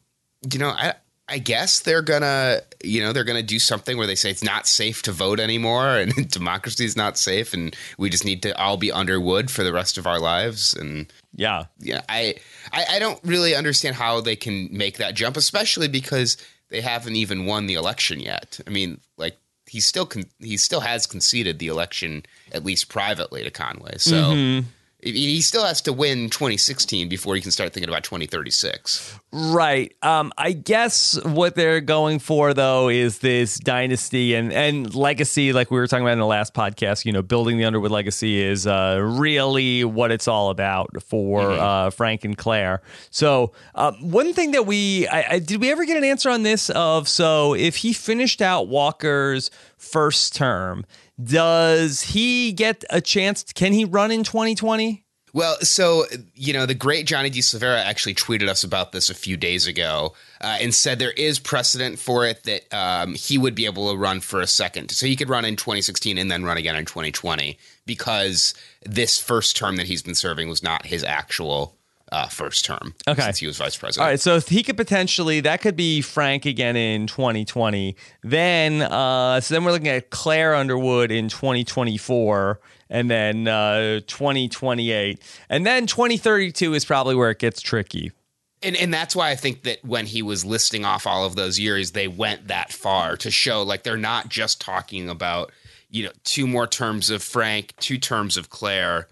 you 0.53 0.59
know, 0.59 0.71
I 0.71 0.95
I 1.31 1.39
guess 1.39 1.81
they're 1.81 2.03
gonna, 2.03 2.61
you 2.83 3.03
know, 3.03 3.13
they're 3.13 3.25
gonna 3.25 3.43
do 3.43 3.59
something 3.59 3.99
where 3.99 4.07
they 4.07 4.15
say 4.15 4.31
it's 4.31 4.43
not 4.43 4.67
safe 4.67 5.03
to 5.03 5.13
vote 5.13 5.41
anymore, 5.41 5.97
and 5.97 6.31
democracy 6.31 6.87
is 6.87 6.97
not 6.97 7.19
safe, 7.19 7.53
and 7.53 7.77
we 7.99 8.09
just 8.09 8.25
need 8.25 8.43
to 8.43 8.59
all 8.59 8.79
be 8.79 8.91
under 8.91 9.21
wood 9.21 9.51
for 9.51 9.63
the 9.63 9.73
rest 9.73 9.99
of 9.99 10.07
our 10.07 10.19
lives. 10.19 10.73
And 10.73 11.13
yeah, 11.35 11.65
yeah, 11.81 12.01
I, 12.09 12.37
I, 12.73 12.87
I 12.93 12.99
don't 12.99 13.23
really 13.25 13.55
understand 13.55 13.97
how 13.97 14.23
they 14.23 14.37
can 14.37 14.69
make 14.73 14.97
that 14.99 15.15
jump, 15.15 15.37
especially 15.37 15.89
because 15.89 16.39
they 16.71 16.81
haven't 16.81 17.17
even 17.17 17.45
won 17.45 17.67
the 17.67 17.75
election 17.75 18.21
yet. 18.21 18.59
I 18.67 18.71
mean, 18.71 18.99
like 19.19 19.37
he 19.67 19.81
still 19.81 20.07
con- 20.07 20.31
he 20.39 20.57
still 20.57 20.81
has 20.81 21.07
conceded 21.07 21.59
the 21.59 21.69
election 21.69 22.25
at 22.53 22.65
least 22.65 22.89
privately 22.89 23.45
to 23.45 23.51
Conway, 23.51 23.99
so. 23.99 24.15
Mm-hmm 24.15 24.69
he 25.13 25.41
still 25.41 25.65
has 25.65 25.81
to 25.83 25.93
win 25.93 26.31
2016 26.31 27.09
before 27.09 27.35
he 27.35 27.41
can 27.41 27.51
start 27.51 27.73
thinking 27.73 27.89
about 27.89 28.05
2036. 28.05 29.19
Right. 29.31 29.95
Um, 30.03 30.33
I 30.39 30.53
guess 30.53 31.23
what 31.25 31.55
they're 31.55 31.81
going 31.81 32.19
for 32.19 32.55
though 32.55 32.89
is 32.89 33.19
this 33.19 33.59
dynasty 33.59 34.35
and 34.35 34.53
and 34.53 34.95
legacy, 34.95 35.53
like 35.53 35.71
we 35.71 35.79
were 35.79 35.87
talking 35.87 36.05
about 36.05 36.13
in 36.13 36.19
the 36.19 36.27
last 36.27 36.55
podcast. 36.55 37.05
You 37.05 37.13
know, 37.13 37.23
building 37.23 37.59
the 37.59 37.65
Underwood 37.65 37.91
legacy 37.91 38.43
is 38.43 38.67
uh, 38.67 38.99
really 39.03 39.85
what 39.85 40.11
it's 40.11 40.29
all 40.29 40.51
about 40.51 41.03
for 41.03 41.43
mm-hmm. 41.43 41.61
uh, 41.61 41.91
Frank 41.91 42.25
and 42.25 42.37
Claire. 42.37 42.83
So 43.11 43.53
uh, 43.75 43.93
one 44.01 44.33
thing 44.33 44.53
that 44.53 44.67
we 44.67 45.07
I, 45.09 45.35
I, 45.35 45.39
did 45.39 45.61
we 45.61 45.71
ever 45.71 45.85
get 45.85 45.97
an 45.97 46.05
answer 46.05 46.31
on 46.31 46.43
this 46.43 46.71
of 46.71 47.09
so 47.09 47.55
if 47.55 47.77
he 47.77 47.93
finished 47.93 48.41
out 48.41 48.69
Walker's 48.69 49.51
first 49.77 50.35
term 50.35 50.85
does 51.23 52.01
he 52.03 52.53
get 52.53 52.85
a 52.91 53.01
chance? 53.01 53.45
Can 53.53 53.73
he 53.73 53.85
run 53.85 54.11
in 54.11 54.25
2020? 54.25 55.05
Well, 55.35 55.57
so 55.61 56.07
you 56.35 56.53
know, 56.53 56.67
the 56.67 56.75
great 56.75 57.07
Johnny 57.07 57.31
D. 57.31 57.43
Actually 57.63 58.15
tweeted 58.15 58.49
us 58.49 58.65
about 58.65 58.93
this 58.93 59.11
a 59.11 59.15
few 59.15 59.37
days 59.37 59.67
ago 59.67 60.15
uh, 60.41 60.59
and 60.61 60.75
said 60.75 60.99
there 60.99 61.13
is 61.13 61.39
precedent 61.39 61.99
for 61.99 62.27
it 62.27 62.45
that 62.45 62.73
um, 62.75 63.15
he 63.15 63.39
would 63.39 63.55
be 63.55 63.67
able 63.67 63.91
to 63.91 63.97
run 63.97 64.21
for 64.21 64.41
a 64.41 64.47
second, 64.47 64.91
so 64.91 65.07
he 65.07 65.17
could 65.17 65.29
run 65.29 65.45
in 65.45 65.57
2016 65.57 66.19
and 66.19 66.31
then 66.31 66.45
run 66.45 66.57
again 66.57 66.77
in 66.77 66.87
2020 66.87 67.59
because 67.87 68.55
this 68.85 69.21
first 69.21 69.57
term 69.57 69.77
that 69.77 69.87
he's 69.87 70.03
been 70.03 70.15
serving 70.15 70.49
was 70.49 70.63
not 70.63 70.87
his 70.87 71.05
actual 71.05 71.78
uh, 72.13 72.29
first 72.29 72.65
term. 72.65 72.95
Okay. 73.07 73.23
Since 73.23 73.39
he 73.39 73.47
was 73.47 73.59
vice 73.59 73.77
president. 73.77 74.05
All 74.05 74.11
right. 74.11 74.21
So 74.21 74.41
he 74.41 74.63
could 74.63 74.77
potentially, 74.77 75.41
that 75.41 75.61
could 75.61 75.77
be 75.77 76.01
Frank 76.01 76.47
again 76.47 76.77
in 76.77 77.07
2020. 77.07 77.97
Then, 78.23 78.83
uh, 78.83 79.41
so 79.41 79.55
then 79.55 79.65
we're 79.65 79.73
looking 79.73 79.89
at 79.89 80.11
Claire 80.11 80.55
Underwood 80.55 81.11
in 81.11 81.29
2024 81.29 82.61
and 82.91 83.11
then 83.11 83.49
uh, 83.49 84.01
2028. 84.07 85.21
And 85.49 85.67
then 85.67 85.87
2032 85.87 86.75
is 86.75 86.85
probably 86.85 87.15
where 87.15 87.31
it 87.31 87.39
gets 87.39 87.61
tricky. 87.61 88.13
And 88.61 88.75
and 88.75 88.93
that's 88.93 89.15
why 89.15 89.31
I 89.31 89.37
think 89.37 89.63
that 89.63 89.85
when 89.85 90.05
he 90.05 90.21
was 90.21 90.45
listing 90.45 90.85
off 90.85 91.07
all 91.07 91.25
of 91.25 91.37
those 91.37 91.61
years, 91.61 91.93
they 91.93 92.09
went 92.09 92.49
that 92.49 92.73
far 92.73 93.17
to 93.19 93.31
show 93.31 93.63
like 93.63 93.85
they're 93.85 93.97
not 93.97 94.29
just 94.31 94.61
talking 94.61 95.09
about 95.09 95.53
you 95.91 96.05
know 96.05 96.11
two 96.25 96.45
more 96.49 96.67
terms 96.67 97.09
of 97.09 97.23
Frank, 97.23 97.73
two 97.79 97.99
terms 97.99 98.37
of 98.37 98.51
Claire, 98.51 99.07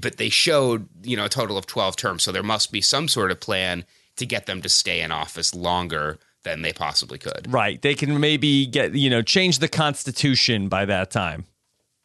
but 0.00 0.16
they 0.16 0.28
showed 0.28 0.88
you 1.02 1.16
know 1.16 1.26
a 1.26 1.28
total 1.28 1.58
of 1.58 1.66
twelve 1.66 1.96
terms. 1.96 2.22
So 2.22 2.32
there 2.32 2.42
must 2.42 2.72
be 2.72 2.80
some 2.80 3.08
sort 3.08 3.30
of 3.30 3.40
plan 3.40 3.84
to 4.16 4.26
get 4.26 4.46
them 4.46 4.62
to 4.62 4.68
stay 4.68 5.00
in 5.00 5.12
office 5.12 5.54
longer 5.54 6.18
than 6.46 6.62
they 6.62 6.72
possibly 6.72 7.18
could. 7.18 7.52
Right. 7.52 7.82
They 7.82 7.94
can 7.94 8.18
maybe 8.20 8.66
get 8.66 8.94
you 8.94 9.10
know 9.10 9.22
change 9.22 9.58
the 9.58 9.68
constitution 9.68 10.68
by 10.68 10.86
that 10.86 11.10
time. 11.10 11.44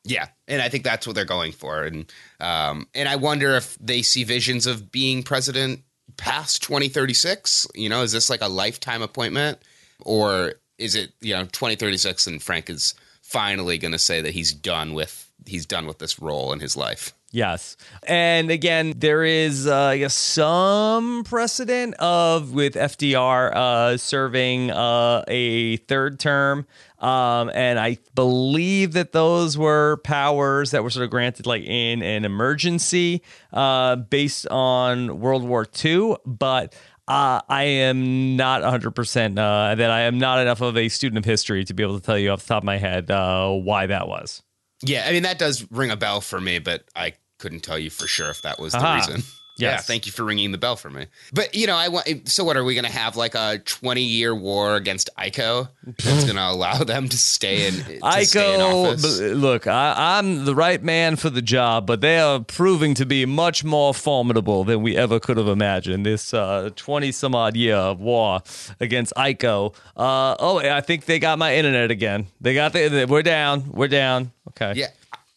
Yeah, 0.03 0.29
and 0.47 0.63
I 0.63 0.69
think 0.69 0.83
that's 0.83 1.05
what 1.05 1.15
they're 1.15 1.25
going 1.25 1.51
for, 1.51 1.83
and 1.83 2.11
um, 2.39 2.87
and 2.95 3.07
I 3.07 3.15
wonder 3.17 3.55
if 3.55 3.77
they 3.79 4.01
see 4.01 4.23
visions 4.23 4.65
of 4.65 4.91
being 4.91 5.21
president 5.21 5.81
past 6.17 6.63
2036. 6.63 7.67
You 7.75 7.87
know, 7.87 8.01
is 8.01 8.11
this 8.11 8.29
like 8.29 8.41
a 8.41 8.47
lifetime 8.47 9.03
appointment, 9.03 9.59
or 9.99 10.55
is 10.79 10.95
it 10.95 11.13
you 11.21 11.35
know 11.35 11.43
2036 11.43 12.25
and 12.25 12.41
Frank 12.41 12.69
is 12.69 12.95
finally 13.21 13.77
going 13.77 13.91
to 13.91 13.99
say 13.99 14.21
that 14.21 14.33
he's 14.33 14.51
done 14.53 14.93
with 14.93 15.31
he's 15.45 15.67
done 15.67 15.85
with 15.85 15.99
this 15.99 16.19
role 16.19 16.51
in 16.51 16.59
his 16.59 16.75
life? 16.75 17.13
Yes. 17.33 17.77
And 18.03 18.51
again, 18.51 18.93
there 18.97 19.23
is, 19.23 19.65
uh, 19.65 19.75
I 19.75 19.99
guess, 19.99 20.13
some 20.13 21.23
precedent 21.23 21.93
of 21.95 22.53
with 22.53 22.73
FDR 22.73 23.55
uh, 23.55 23.97
serving 23.97 24.69
uh, 24.69 25.23
a 25.29 25.77
third 25.77 26.19
term. 26.19 26.67
Um, 26.99 27.49
and 27.53 27.79
I 27.79 27.97
believe 28.15 28.93
that 28.93 29.13
those 29.13 29.57
were 29.57 29.97
powers 30.03 30.71
that 30.71 30.83
were 30.83 30.89
sort 30.89 31.05
of 31.05 31.09
granted 31.09 31.47
like 31.47 31.63
in 31.63 32.03
an 32.03 32.25
emergency 32.25 33.23
uh, 33.53 33.95
based 33.95 34.45
on 34.47 35.21
World 35.21 35.43
War 35.45 35.65
II. 35.83 36.17
But 36.25 36.75
uh, 37.07 37.41
I 37.47 37.63
am 37.63 38.35
not 38.35 38.61
100% 38.61 39.31
uh, 39.37 39.75
that 39.75 39.89
I 39.89 40.01
am 40.01 40.19
not 40.19 40.39
enough 40.39 40.61
of 40.61 40.77
a 40.77 40.89
student 40.89 41.17
of 41.17 41.25
history 41.25 41.63
to 41.63 41.73
be 41.73 41.81
able 41.81 41.97
to 41.97 42.05
tell 42.05 42.17
you 42.17 42.29
off 42.31 42.41
the 42.41 42.47
top 42.49 42.63
of 42.63 42.65
my 42.65 42.77
head 42.77 43.09
uh, 43.09 43.49
why 43.49 43.85
that 43.85 44.09
was. 44.09 44.43
Yeah, 44.83 45.05
I 45.07 45.11
mean 45.11 45.23
that 45.23 45.37
does 45.39 45.65
ring 45.71 45.91
a 45.91 45.97
bell 45.97 46.21
for 46.21 46.39
me, 46.41 46.59
but 46.59 46.85
I 46.95 47.13
couldn't 47.37 47.61
tell 47.61 47.79
you 47.79 47.89
for 47.89 48.07
sure 48.07 48.29
if 48.29 48.41
that 48.43 48.59
was 48.59 48.73
the 48.73 48.79
Aha. 48.79 48.95
reason. 48.95 49.23
Yeah, 49.57 49.77
thank 49.77 50.05
you 50.05 50.11
for 50.11 50.23
ringing 50.23 50.51
the 50.51 50.57
bell 50.57 50.75
for 50.75 50.89
me. 50.89 51.07
But 51.33 51.53
you 51.53 51.67
know, 51.67 51.75
I 51.75 51.89
want. 51.89 52.27
So, 52.27 52.43
what 52.43 52.57
are 52.57 52.63
we 52.63 52.73
going 52.73 52.85
to 52.85 52.91
have 52.91 53.15
like 53.15 53.35
a 53.35 53.59
twenty-year 53.59 54.33
war 54.33 54.75
against 54.75 55.09
ICO 55.17 55.69
that's 55.83 56.23
going 56.23 56.37
to 56.37 56.47
allow 56.47 56.83
them 56.83 57.09
to 57.09 57.17
stay 57.17 57.67
in? 57.67 57.73
To 57.75 57.83
stay 57.83 57.95
in 57.95 58.01
ICO, 58.01 58.91
office? 58.91 59.19
b- 59.19 59.33
look, 59.33 59.67
I, 59.67 60.17
I'm 60.17 60.45
the 60.45 60.55
right 60.55 60.81
man 60.81 61.15
for 61.15 61.29
the 61.29 61.41
job, 61.41 61.85
but 61.85 62.01
they 62.01 62.17
are 62.19 62.39
proving 62.39 62.95
to 62.95 63.05
be 63.05 63.25
much 63.25 63.63
more 63.63 63.93
formidable 63.93 64.63
than 64.63 64.81
we 64.81 64.97
ever 64.97 65.19
could 65.19 65.37
have 65.37 65.49
imagined. 65.49 66.05
This 66.05 66.31
20 66.31 67.11
some 67.11 67.35
odd 67.35 67.55
year 67.55 67.75
of 67.75 67.99
war 67.99 68.41
against 68.79 69.13
ICO. 69.15 69.75
Uh, 69.95 70.35
oh, 70.39 70.59
I 70.59 70.81
think 70.81 71.05
they 71.05 71.19
got 71.19 71.37
my 71.37 71.55
internet 71.55 71.91
again. 71.91 72.27
They 72.39 72.53
got 72.55 72.73
the. 72.73 73.05
We're 73.07 73.21
down. 73.21 73.69
We're 73.71 73.89
down. 73.89 74.31
Okay. 74.51 74.79
yeah, 74.79 74.89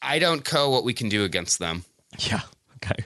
I 0.03 0.19
don't 0.19 0.45
know 0.45 0.71
what 0.71 0.85
we 0.85 0.93
can 0.93 1.09
do 1.09 1.25
against 1.25 1.59
them. 1.59 1.85
Yeah. 2.19 2.43
Okay. 2.77 3.05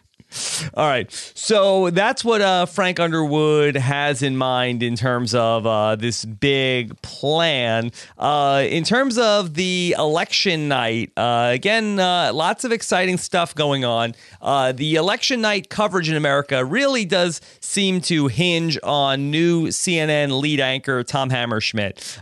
All 0.74 0.86
right. 0.86 1.10
So 1.34 1.90
that's 1.90 2.24
what 2.24 2.40
uh, 2.40 2.66
Frank 2.66 3.00
Underwood 3.00 3.76
has 3.76 4.22
in 4.22 4.36
mind 4.36 4.82
in 4.82 4.96
terms 4.96 5.34
of 5.34 5.66
uh, 5.66 5.96
this 5.96 6.24
big 6.24 7.00
plan. 7.02 7.92
Uh, 8.18 8.64
in 8.68 8.84
terms 8.84 9.18
of 9.18 9.54
the 9.54 9.94
election 9.98 10.68
night, 10.68 11.12
uh, 11.16 11.50
again, 11.52 11.98
uh, 11.98 12.32
lots 12.32 12.64
of 12.64 12.72
exciting 12.72 13.18
stuff 13.18 13.54
going 13.54 13.84
on. 13.84 14.14
Uh, 14.40 14.72
the 14.72 14.96
election 14.96 15.40
night 15.40 15.68
coverage 15.68 16.08
in 16.08 16.16
America 16.16 16.64
really 16.64 17.04
does 17.04 17.40
seem 17.60 18.00
to 18.00 18.26
hinge 18.26 18.78
on 18.82 19.30
new 19.30 19.68
CNN 19.68 20.40
lead 20.40 20.60
anchor 20.60 21.02
Tom 21.02 21.30
Hammerschmidt. 21.30 22.18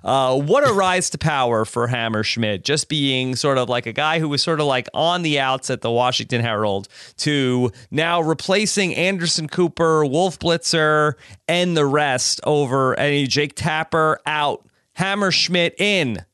What 0.46 0.68
a 0.68 0.72
rise 0.72 1.10
to 1.10 1.18
power 1.18 1.64
for 1.64 1.88
Hammerschmidt, 1.88 2.62
just 2.62 2.88
being 2.88 3.36
sort 3.36 3.58
of 3.58 3.68
like 3.68 3.86
a 3.86 3.92
guy 3.92 4.18
who 4.18 4.28
was 4.28 4.42
sort 4.42 4.60
of 4.60 4.66
like 4.66 4.88
on 4.94 5.22
the 5.22 5.38
outs 5.40 5.70
at 5.70 5.80
the 5.80 5.90
Washington 5.90 6.40
Herald 6.40 6.88
to 7.18 7.70
now 7.90 8.22
replacing 8.26 8.94
Anderson 8.94 9.48
Cooper, 9.48 10.04
Wolf 10.04 10.38
Blitzer, 10.38 11.14
and 11.48 11.76
the 11.76 11.86
rest 11.86 12.40
over 12.44 12.98
any 12.98 13.26
Jake 13.26 13.54
Tapper 13.54 14.20
out, 14.26 14.66
Hammerschmidt 14.98 15.74
in. 15.78 16.24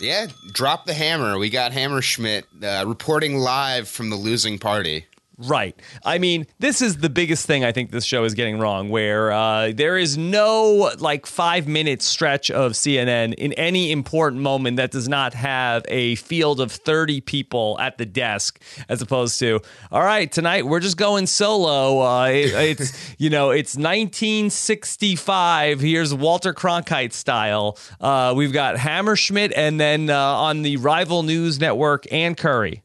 Yeah, 0.00 0.26
drop 0.52 0.84
the 0.84 0.94
hammer. 0.94 1.38
We 1.38 1.48
got 1.48 1.72
Hammerschmidt 1.72 2.44
uh, 2.62 2.86
reporting 2.86 3.38
live 3.38 3.88
from 3.88 4.10
the 4.10 4.16
losing 4.16 4.58
party. 4.58 5.06
Right. 5.38 5.78
I 6.02 6.16
mean, 6.16 6.46
this 6.60 6.80
is 6.80 6.96
the 6.96 7.10
biggest 7.10 7.46
thing 7.46 7.62
I 7.62 7.70
think 7.70 7.90
this 7.90 8.06
show 8.06 8.24
is 8.24 8.32
getting 8.32 8.58
wrong, 8.58 8.88
where 8.88 9.30
uh, 9.32 9.70
there 9.74 9.98
is 9.98 10.16
no 10.16 10.90
like 10.98 11.26
five 11.26 11.68
minute 11.68 12.00
stretch 12.00 12.50
of 12.50 12.72
CNN 12.72 13.34
in 13.34 13.52
any 13.54 13.92
important 13.92 14.40
moment 14.40 14.78
that 14.78 14.92
does 14.92 15.08
not 15.08 15.34
have 15.34 15.84
a 15.88 16.14
field 16.14 16.58
of 16.58 16.72
30 16.72 17.20
people 17.20 17.76
at 17.78 17.98
the 17.98 18.06
desk, 18.06 18.62
as 18.88 19.02
opposed 19.02 19.38
to, 19.40 19.60
all 19.92 20.02
right, 20.02 20.32
tonight 20.32 20.64
we're 20.64 20.80
just 20.80 20.96
going 20.96 21.26
solo. 21.26 22.00
Uh, 22.00 22.28
it, 22.28 22.80
it's, 22.80 23.14
you 23.18 23.28
know, 23.28 23.50
it's 23.50 23.76
1965. 23.76 25.80
Here's 25.80 26.14
Walter 26.14 26.54
Cronkite 26.54 27.12
style. 27.12 27.76
Uh, 28.00 28.32
we've 28.34 28.54
got 28.54 28.76
Hammerschmidt 28.76 29.52
and 29.54 29.78
then 29.78 30.08
uh, 30.08 30.18
on 30.18 30.62
the 30.62 30.78
rival 30.78 31.22
news 31.22 31.60
network, 31.60 32.10
Ann 32.10 32.34
Curry. 32.34 32.82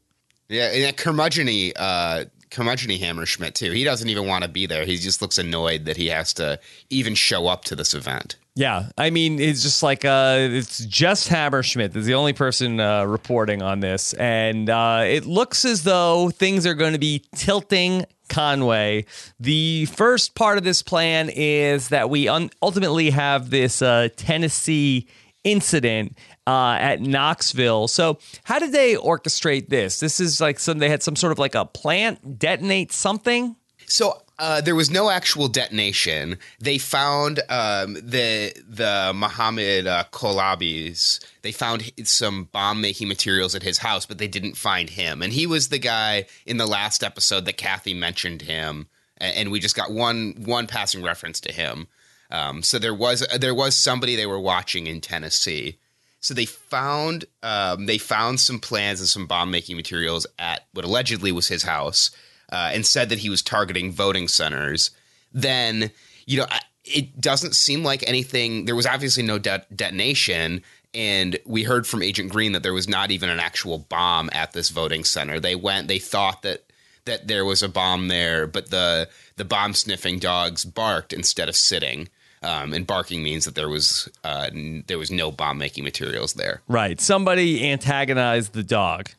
Yeah, 0.50 0.70
and 0.70 0.84
that 0.84 0.96
curmudgeony, 0.98 1.72
uh, 1.76 2.26
curmudgeony 2.52 3.00
Hammerschmidt 3.00 3.54
too. 3.54 3.72
He 3.72 3.82
doesn't 3.82 4.08
even 4.08 4.26
want 4.26 4.44
to 4.44 4.48
be 4.48 4.66
there. 4.66 4.84
He 4.84 4.96
just 4.96 5.22
looks 5.22 5.38
annoyed 5.38 5.86
that 5.86 5.96
he 5.96 6.08
has 6.08 6.32
to 6.34 6.60
even 6.90 7.14
show 7.14 7.46
up 7.46 7.64
to 7.64 7.76
this 7.76 7.94
event. 7.94 8.36
Yeah, 8.54 8.90
I 8.98 9.08
mean, 9.08 9.40
it's 9.40 9.62
just 9.62 9.82
like 9.82 10.04
uh, 10.04 10.36
it's 10.38 10.84
just 10.84 11.30
Hammerschmidt 11.30 11.96
is 11.96 12.04
the 12.04 12.14
only 12.14 12.34
person 12.34 12.80
uh, 12.80 13.04
reporting 13.04 13.62
on 13.62 13.80
this, 13.80 14.12
and 14.14 14.68
uh, 14.68 15.04
it 15.06 15.24
looks 15.24 15.64
as 15.64 15.84
though 15.84 16.28
things 16.28 16.66
are 16.66 16.74
going 16.74 16.92
to 16.92 16.98
be 16.98 17.24
tilting 17.34 18.04
Conway. 18.28 19.06
The 19.40 19.86
first 19.86 20.34
part 20.34 20.58
of 20.58 20.64
this 20.64 20.82
plan 20.82 21.30
is 21.30 21.88
that 21.88 22.10
we 22.10 22.28
un- 22.28 22.50
ultimately 22.60 23.08
have 23.10 23.48
this 23.48 23.80
uh, 23.80 24.08
Tennessee 24.16 25.08
incident 25.44 26.16
uh, 26.46 26.76
at 26.80 27.00
Knoxville. 27.00 27.88
So, 27.88 28.18
how 28.44 28.58
did 28.58 28.72
they 28.72 28.94
orchestrate 28.94 29.68
this? 29.68 30.00
This 30.00 30.20
is 30.20 30.40
like 30.40 30.58
some 30.58 30.78
they 30.78 30.88
had 30.88 31.02
some 31.02 31.16
sort 31.16 31.32
of 31.32 31.38
like 31.38 31.54
a 31.54 31.64
plant 31.64 32.38
detonate 32.38 32.92
something. 32.92 33.56
So 33.86 34.22
uh, 34.38 34.60
there 34.60 34.74
was 34.74 34.90
no 34.90 35.10
actual 35.10 35.48
detonation. 35.48 36.38
They 36.58 36.78
found 36.78 37.40
um, 37.48 37.94
the 37.94 38.52
the 38.66 39.12
Mohammed 39.14 39.86
uh, 39.86 40.04
Kolabis. 40.12 41.24
They 41.42 41.52
found 41.52 41.90
some 42.04 42.44
bomb 42.44 42.80
making 42.80 43.08
materials 43.08 43.54
at 43.54 43.62
his 43.62 43.78
house, 43.78 44.06
but 44.06 44.18
they 44.18 44.28
didn't 44.28 44.56
find 44.56 44.90
him. 44.90 45.22
And 45.22 45.32
he 45.32 45.46
was 45.46 45.68
the 45.68 45.78
guy 45.78 46.24
in 46.46 46.56
the 46.56 46.66
last 46.66 47.04
episode 47.04 47.44
that 47.44 47.56
Cathy 47.56 47.94
mentioned 47.94 48.42
him, 48.42 48.88
and 49.18 49.52
we 49.52 49.60
just 49.60 49.76
got 49.76 49.92
one 49.92 50.34
one 50.44 50.66
passing 50.66 51.02
reference 51.02 51.38
to 51.40 51.52
him. 51.52 51.86
Um, 52.30 52.62
so 52.62 52.78
there 52.78 52.94
was 52.94 53.26
there 53.38 53.54
was 53.54 53.76
somebody 53.76 54.16
they 54.16 54.26
were 54.26 54.40
watching 54.40 54.86
in 54.86 55.00
Tennessee. 55.00 55.78
So 56.22 56.34
they 56.34 56.46
found 56.46 57.26
um, 57.42 57.86
they 57.86 57.98
found 57.98 58.40
some 58.40 58.60
plans 58.60 59.00
and 59.00 59.08
some 59.08 59.26
bomb 59.26 59.50
making 59.50 59.76
materials 59.76 60.26
at 60.38 60.66
what 60.72 60.84
allegedly 60.84 61.32
was 61.32 61.48
his 61.48 61.64
house, 61.64 62.12
uh, 62.50 62.70
and 62.72 62.86
said 62.86 63.08
that 63.10 63.18
he 63.18 63.28
was 63.28 63.42
targeting 63.42 63.92
voting 63.92 64.28
centers. 64.28 64.92
Then 65.32 65.90
you 66.24 66.38
know 66.38 66.46
it 66.84 67.20
doesn't 67.20 67.54
seem 67.54 67.82
like 67.82 68.08
anything. 68.08 68.64
There 68.64 68.76
was 68.76 68.86
obviously 68.86 69.24
no 69.24 69.38
de- 69.38 69.66
detonation, 69.74 70.62
and 70.94 71.38
we 71.44 71.64
heard 71.64 71.88
from 71.88 72.02
Agent 72.02 72.30
Green 72.30 72.52
that 72.52 72.62
there 72.62 72.72
was 72.72 72.88
not 72.88 73.10
even 73.10 73.28
an 73.28 73.40
actual 73.40 73.78
bomb 73.78 74.30
at 74.32 74.52
this 74.52 74.70
voting 74.70 75.02
center. 75.02 75.40
They 75.40 75.56
went. 75.56 75.88
They 75.88 75.98
thought 75.98 76.42
that 76.42 76.64
that 77.04 77.26
there 77.26 77.44
was 77.44 77.64
a 77.64 77.68
bomb 77.68 78.06
there, 78.06 78.46
but 78.46 78.70
the 78.70 79.08
the 79.36 79.44
bomb 79.44 79.74
sniffing 79.74 80.20
dogs 80.20 80.64
barked 80.64 81.12
instead 81.12 81.48
of 81.48 81.56
sitting. 81.56 82.08
Um, 82.42 82.72
and 82.72 82.84
barking 82.86 83.22
means 83.22 83.44
that 83.44 83.54
there 83.54 83.68
was 83.68 84.08
uh, 84.24 84.48
n- 84.50 84.84
there 84.88 84.98
was 84.98 85.10
no 85.10 85.30
bomb 85.30 85.58
making 85.58 85.84
materials 85.84 86.34
there. 86.34 86.60
Right. 86.66 87.00
Somebody 87.00 87.70
antagonized 87.70 88.52
the 88.52 88.64
dog. 88.64 89.10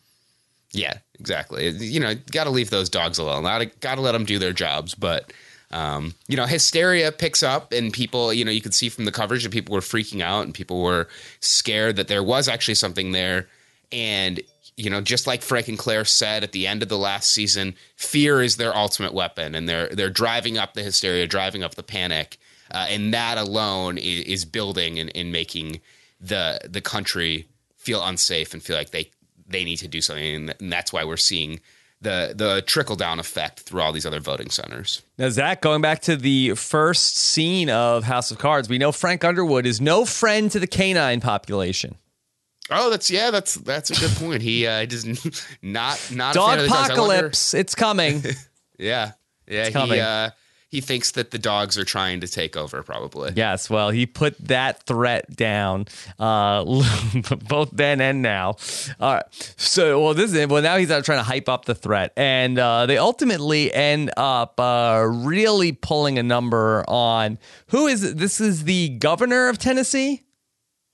Yeah, 0.71 0.97
exactly. 1.19 1.69
You 1.69 1.99
know, 1.99 2.15
got 2.31 2.45
to 2.45 2.49
leave 2.49 2.69
those 2.69 2.89
dogs 2.89 3.17
alone. 3.17 3.43
Got 3.79 3.95
to 3.95 4.01
let 4.01 4.11
them 4.11 4.25
do 4.25 4.39
their 4.39 4.51
jobs. 4.51 4.93
But 4.95 5.31
um, 5.71 6.13
you 6.27 6.37
know, 6.37 6.45
hysteria 6.45 7.11
picks 7.11 7.41
up, 7.41 7.71
and 7.71 7.91
people, 7.91 8.31
you 8.31 8.45
know, 8.45 8.51
you 8.51 8.61
could 8.61 8.75
see 8.75 8.89
from 8.89 9.05
the 9.05 9.11
coverage 9.11 9.43
that 9.43 9.51
people 9.51 9.73
were 9.73 9.81
freaking 9.81 10.21
out, 10.21 10.45
and 10.45 10.53
people 10.53 10.81
were 10.81 11.07
scared 11.39 11.95
that 11.95 12.07
there 12.07 12.23
was 12.23 12.47
actually 12.47 12.75
something 12.75 13.11
there. 13.11 13.47
And 13.91 14.39
you 14.77 14.89
know, 14.89 15.01
just 15.01 15.27
like 15.27 15.41
Frank 15.41 15.67
and 15.67 15.77
Claire 15.77 16.05
said 16.05 16.43
at 16.43 16.51
the 16.51 16.67
end 16.67 16.83
of 16.83 16.89
the 16.89 16.97
last 16.97 17.31
season, 17.31 17.75
fear 17.95 18.41
is 18.41 18.57
their 18.57 18.75
ultimate 18.75 19.13
weapon, 19.13 19.55
and 19.55 19.67
they're 19.67 19.89
they're 19.89 20.09
driving 20.09 20.57
up 20.57 20.73
the 20.73 20.83
hysteria, 20.83 21.25
driving 21.25 21.63
up 21.63 21.75
the 21.75 21.83
panic, 21.83 22.37
uh, 22.73 22.87
and 22.89 23.13
that 23.13 23.37
alone 23.37 23.97
is, 23.97 24.25
is 24.25 24.45
building 24.45 24.99
and, 24.99 25.11
and 25.15 25.31
making 25.31 25.79
the 26.19 26.59
the 26.69 26.81
country 26.81 27.47
feel 27.77 28.03
unsafe 28.03 28.53
and 28.53 28.63
feel 28.63 28.75
like 28.77 28.91
they 28.91 29.11
they 29.47 29.63
need 29.63 29.77
to 29.77 29.87
do 29.87 30.01
something, 30.01 30.35
and, 30.35 30.55
and 30.59 30.71
that's 30.71 30.91
why 30.91 31.03
we're 31.03 31.17
seeing 31.17 31.59
the 32.01 32.33
the 32.35 32.61
trickle 32.65 32.95
down 32.95 33.19
effect 33.19 33.61
through 33.61 33.81
all 33.81 33.91
these 33.91 34.05
other 34.05 34.19
voting 34.19 34.49
centers. 34.49 35.01
Now, 35.17 35.29
Zach, 35.29 35.61
going 35.61 35.81
back 35.81 36.01
to 36.03 36.15
the 36.15 36.55
first 36.55 37.17
scene 37.17 37.69
of 37.69 38.03
House 38.03 38.31
of 38.31 38.37
Cards, 38.39 38.69
we 38.69 38.77
know 38.77 38.91
Frank 38.91 39.23
Underwood 39.23 39.65
is 39.65 39.79
no 39.79 40.05
friend 40.05 40.51
to 40.51 40.59
the 40.59 40.67
canine 40.67 41.21
population. 41.21 41.95
Oh, 42.69 42.89
that's 42.89 43.11
yeah, 43.11 43.31
that's 43.31 43.55
that's 43.55 43.89
a 43.89 43.95
good 43.95 44.15
point. 44.17 44.41
He 44.41 44.65
uh, 44.65 44.85
does 44.85 45.05
not 45.61 45.99
not 46.11 46.33
Dog 46.33 46.57
a 46.57 46.57
fan 46.57 46.59
of 46.59 46.63
the 46.63 46.69
dogs. 46.69 46.71
I 46.71 46.77
wonder- 46.77 46.93
apocalypse. 46.93 47.53
It's 47.53 47.75
coming. 47.75 48.23
Yeah, 48.79 49.11
yeah. 49.47 49.69
coming. 49.69 49.95
He 49.95 50.01
uh, 50.01 50.31
he 50.73 50.81
thinks 50.81 51.11
that 51.11 51.29
the 51.29 51.37
dogs 51.37 51.77
are 51.77 51.83
trying 51.83 52.19
to 52.21 52.27
take 52.27 52.57
over. 52.57 52.81
Probably. 52.81 53.31
yes. 53.35 53.69
Well, 53.69 53.91
he 53.91 54.07
put 54.07 54.35
that 54.47 54.81
threat 54.87 55.35
down, 55.35 55.85
uh, 56.17 56.65
both 57.47 57.69
then 57.71 58.01
and 58.01 58.23
now. 58.23 58.55
All 58.99 59.13
right. 59.13 59.53
So, 59.55 60.01
well, 60.01 60.15
this 60.15 60.33
is 60.33 60.47
well 60.47 60.63
now 60.63 60.77
he's 60.77 60.89
out 60.89 61.05
trying 61.05 61.19
to 61.19 61.23
hype 61.23 61.47
up 61.47 61.65
the 61.65 61.75
threat, 61.75 62.11
and 62.17 62.57
uh, 62.57 62.87
they 62.87 62.97
ultimately 62.97 63.71
end 63.71 64.09
up 64.17 64.59
uh, 64.59 65.05
really 65.07 65.73
pulling 65.73 66.17
a 66.17 66.23
number 66.23 66.83
on 66.87 67.37
who 67.67 67.85
is 67.85 68.03
it? 68.03 68.17
this 68.17 68.41
is 68.41 68.63
the 68.63 68.89
governor 68.89 69.49
of 69.49 69.59
Tennessee. 69.59 70.23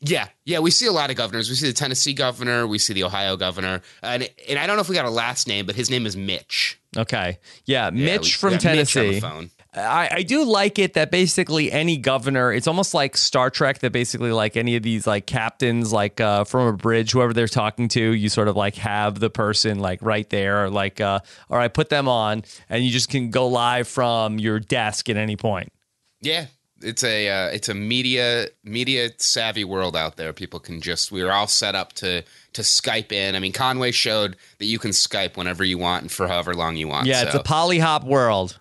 Yeah, 0.02 0.28
yeah. 0.44 0.60
We 0.60 0.72
see 0.72 0.88
a 0.88 0.92
lot 0.92 1.10
of 1.10 1.16
governors. 1.16 1.50
We 1.50 1.56
see 1.56 1.68
the 1.68 1.74
Tennessee 1.74 2.14
governor. 2.14 2.68
We 2.68 2.80
see 2.80 2.94
the 2.94 3.06
Ohio 3.06 3.38
governor, 3.38 3.82
and 4.04 4.30
and 4.50 4.60
I 4.60 4.68
don't 4.68 4.76
know 4.76 4.82
if 4.82 4.90
we 4.90 4.96
got 4.96 5.06
a 5.06 5.10
last 5.10 5.48
name, 5.48 5.66
but 5.66 5.76
his 5.76 5.90
name 5.90 6.06
is 6.06 6.18
Mitch. 6.18 6.80
Okay. 6.98 7.40
Yeah, 7.66 7.86
Yeah, 7.86 8.06
Mitch 8.06 8.22
we 8.22 8.32
from 8.32 8.58
Tennessee. 8.58 9.22
Mitch 9.22 9.44
on 9.80 9.86
the 9.86 9.92
Tennessee. 9.92 10.10
phone. 10.10 10.14
I, 10.14 10.20
I 10.20 10.24
do 10.24 10.44
like 10.44 10.80
it 10.80 10.94
that 10.94 11.12
basically 11.12 11.72
any 11.72 11.98
governor, 11.98 12.52
it's 12.52 12.68
almost 12.68 12.94
like 12.94 13.18
Star 13.18 13.50
Trek 13.50 13.80
that 13.80 13.92
basically 13.92 14.32
like 14.32 14.58
any 14.58 14.76
of 14.76 14.84
these 14.84 15.08
like 15.08 15.26
captains, 15.26 15.94
like 15.94 16.20
uh, 16.20 16.44
from 16.44 16.68
a 16.68 16.74
bridge, 16.74 17.12
whoever 17.12 17.34
they're 17.34 17.48
talking 17.48 17.88
to, 17.90 18.14
you 18.14 18.30
sort 18.30 18.48
of 18.48 18.56
like 18.56 18.76
have 18.76 19.20
the 19.20 19.30
person 19.30 19.80
like 19.80 20.02
right 20.02 20.30
there, 20.30 20.66
or 20.66 20.70
like, 20.70 21.02
uh, 21.02 21.20
all 21.50 21.58
right, 21.58 21.74
put 21.74 21.90
them 21.90 22.08
on, 22.08 22.44
and 22.70 22.84
you 22.84 22.92
just 22.92 23.10
can 23.10 23.30
go 23.30 23.48
live 23.48 23.88
from 23.88 24.40
your 24.40 24.60
desk 24.60 25.10
at 25.10 25.18
any 25.18 25.36
point. 25.36 25.72
Yeah, 26.22 26.48
it's 26.82 27.04
a 27.04 27.30
uh, 27.30 27.48
it's 27.48 27.70
a 27.70 27.74
media 27.74 28.48
media 28.64 29.10
savvy 29.18 29.64
world 29.64 29.96
out 29.96 30.18
there. 30.18 30.34
People 30.34 30.60
can 30.60 30.82
just 30.82 31.12
we 31.12 31.22
are 31.22 31.32
all 31.32 31.48
set 31.48 31.76
up 31.76 31.94
to 31.94 32.24
to 32.54 32.62
Skype 32.62 33.12
in. 33.12 33.36
I 33.36 33.40
mean, 33.40 33.54
Conway 33.54 33.92
showed 33.92 34.38
that 34.58 34.66
you 34.66 34.80
can 34.80 34.92
Skype 34.92 35.38
whenever 35.38 35.64
you 35.64 35.78
want 35.78 36.04
and 36.04 36.12
for 36.12 36.28
however 36.28 36.54
long 36.54 36.76
you 36.76 36.88
want. 36.88 37.08
Yeah, 37.08 37.24
it's 37.24 37.34
so 37.34 37.40
a 37.40 37.44
Pollyhop 37.44 38.04
world. 38.04 38.60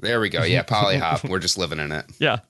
There 0.00 0.20
we 0.20 0.28
go. 0.28 0.44
Yeah, 0.44 0.62
Pollyhop. 0.62 1.28
We're 1.28 1.40
just 1.40 1.58
living 1.58 1.78
in 1.78 1.92
it. 1.92 2.06
Yeah. 2.18 2.40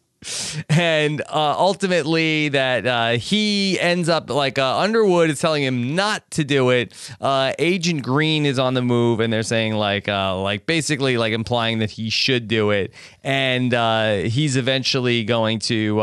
And 0.69 1.21
uh, 1.21 1.55
ultimately, 1.57 2.49
that 2.49 2.87
uh, 2.87 3.11
he 3.13 3.79
ends 3.79 4.09
up 4.09 4.31
like 4.31 4.59
uh, 4.59 4.79
Underwood 4.79 5.31
is 5.31 5.39
telling 5.41 5.63
him 5.63 5.95
not 5.95 6.29
to 6.33 6.43
do 6.43 6.71
it. 6.71 6.93
Uh, 7.21 7.53
Agent 7.61 8.03
Green 8.03 8.45
is 8.45 8.59
on 8.59 8.75
the 8.75 8.83
move, 8.83 9.21
and 9.21 9.33
they're 9.33 9.45
saying 9.45 9.75
like, 9.75 10.09
uh, 10.09 10.37
like 10.41 10.67
basically 10.67 11.19
like 11.19 11.33
implying 11.33 11.79
that 11.79 11.93
he 11.93 12.11
should 12.11 12.49
do 12.49 12.71
it, 12.71 12.93
and 13.23 13.73
uh, 13.73 14.15
he's 14.23 14.57
eventually 14.57 15.23
going 15.23 15.61
to 15.61 16.01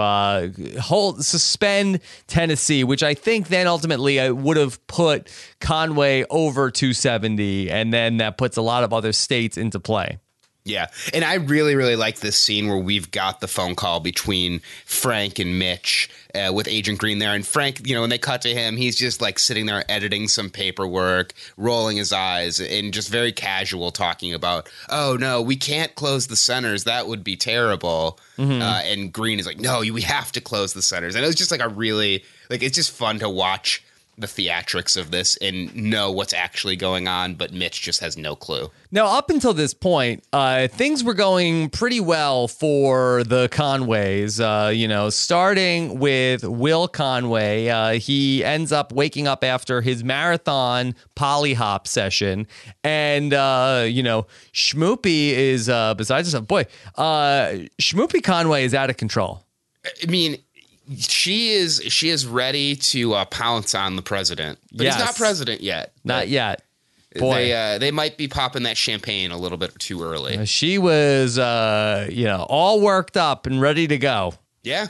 hold 0.81 1.25
suspend 1.25 1.99
Tennessee, 2.27 2.85
which 2.85 3.03
I 3.03 3.15
think 3.15 3.49
then 3.49 3.67
ultimately 3.67 4.21
I 4.21 4.29
would 4.29 4.55
have 4.55 4.85
put 4.87 5.29
Conway 5.59 6.23
over 6.29 6.71
270, 6.71 7.69
and 7.69 7.91
then 7.93 8.17
that 8.17 8.37
puts 8.37 8.55
a 8.55 8.61
lot 8.61 8.85
of 8.85 8.93
other 8.93 9.11
states 9.11 9.57
into 9.57 9.81
play. 9.81 10.19
Yeah. 10.67 10.87
And 11.13 11.23
I 11.23 11.35
really, 11.35 11.75
really 11.75 11.95
like 11.95 12.21
this 12.21 12.39
scene 12.39 12.67
where 12.67 12.77
we've 12.77 13.11
got 13.11 13.39
the 13.39 13.47
phone 13.47 13.75
call 13.75 13.99
between 13.99 14.61
Frank 14.83 15.37
and 15.37 15.59
Mitch 15.59 16.09
uh, 16.33 16.51
with 16.51 16.67
Agent 16.67 16.97
Green 16.97 17.19
there. 17.19 17.35
And 17.35 17.45
Frank, 17.45 17.87
you 17.87 17.93
know, 17.93 18.01
when 18.01 18.09
they 18.09 18.17
cut 18.17 18.41
to 18.41 18.49
him, 18.49 18.75
he's 18.75 18.95
just 18.95 19.21
like 19.21 19.37
sitting 19.37 19.67
there 19.67 19.85
editing 19.87 20.27
some 20.27 20.49
paperwork, 20.49 21.33
rolling 21.55 21.97
his 21.97 22.11
eyes, 22.11 22.59
and 22.59 22.95
just 22.95 23.09
very 23.09 23.31
casual 23.31 23.91
talking 23.91 24.33
about, 24.33 24.67
oh, 24.89 25.15
no, 25.19 25.39
we 25.39 25.55
can't 25.55 25.93
close 25.93 26.25
the 26.25 26.35
centers. 26.35 26.85
That 26.85 27.05
would 27.05 27.23
be 27.23 27.37
terrible. 27.37 28.19
Mm-hmm. 28.39 28.59
Uh, 28.59 28.81
and 28.85 29.13
Green 29.13 29.39
is 29.39 29.45
like, 29.45 29.59
no, 29.59 29.81
we 29.81 30.01
have 30.01 30.31
to 30.31 30.41
close 30.41 30.73
the 30.73 30.81
centers. 30.81 31.13
And 31.13 31.23
it 31.23 31.27
was 31.27 31.35
just 31.35 31.51
like 31.51 31.61
a 31.61 31.69
really, 31.69 32.23
like, 32.49 32.63
it's 32.63 32.75
just 32.75 32.89
fun 32.89 33.19
to 33.19 33.29
watch 33.29 33.84
the 34.17 34.27
theatrics 34.27 34.95
of 34.97 35.11
this 35.11 35.35
and 35.37 35.75
know 35.75 36.11
what's 36.11 36.33
actually 36.33 36.75
going 36.75 37.07
on, 37.07 37.35
but 37.35 37.51
Mitch 37.51 37.81
just 37.81 37.99
has 37.99 38.17
no 38.17 38.35
clue. 38.35 38.71
Now, 38.91 39.07
up 39.07 39.29
until 39.29 39.53
this 39.53 39.73
point, 39.73 40.23
uh, 40.31 40.67
things 40.67 41.03
were 41.03 41.13
going 41.13 41.69
pretty 41.69 41.99
well 41.99 42.47
for 42.47 43.23
the 43.25 43.49
Conways. 43.49 44.39
Uh, 44.39 44.71
you 44.73 44.87
know, 44.87 45.09
starting 45.09 45.99
with 45.99 46.43
Will 46.43 46.87
Conway, 46.87 47.67
uh, 47.67 47.93
he 47.93 48.43
ends 48.43 48.71
up 48.71 48.93
waking 48.93 49.27
up 49.27 49.43
after 49.43 49.81
his 49.81 50.03
marathon 50.03 50.95
Pollyhop 51.15 51.87
session, 51.87 52.47
and 52.83 53.33
uh, 53.33 53.85
you 53.87 54.03
know, 54.03 54.27
Schmoopy 54.53 55.31
is 55.31 55.67
uh, 55.67 55.93
besides 55.95 56.27
himself. 56.31 56.47
Boy, 56.47 56.65
uh, 56.95 57.65
Schmoopy 57.81 58.23
Conway 58.23 58.63
is 58.63 58.73
out 58.73 58.89
of 58.89 58.97
control. 58.97 59.45
I 60.01 60.07
mean, 60.07 60.37
she 60.97 61.49
is 61.51 61.81
she 61.87 62.09
is 62.09 62.25
ready 62.25 62.75
to 62.75 63.13
uh, 63.13 63.25
pounce 63.25 63.73
on 63.75 63.95
the 63.95 64.01
president, 64.01 64.59
but 64.71 64.85
he's 64.85 64.97
not 64.97 65.15
president 65.15 65.61
yet. 65.61 65.93
Not 66.03 66.27
yet. 66.27 66.61
Boy, 67.17 67.33
They 67.35 67.53
uh, 67.53 67.77
they 67.77 67.91
might 67.91 68.17
be 68.17 68.27
popping 68.27 68.63
that 68.63 68.75
champagne 68.77 69.31
a 69.31 69.37
little 69.37 69.57
bit 69.57 69.77
too 69.79 70.03
early. 70.03 70.45
she 70.45 70.77
was, 70.77 71.39
uh, 71.39 72.07
you 72.11 72.25
know, 72.25 72.45
all 72.49 72.81
worked 72.81 73.15
up 73.15 73.45
and 73.47 73.61
ready 73.61 73.87
to 73.87 73.97
go. 73.97 74.33
Yeah. 74.63 74.87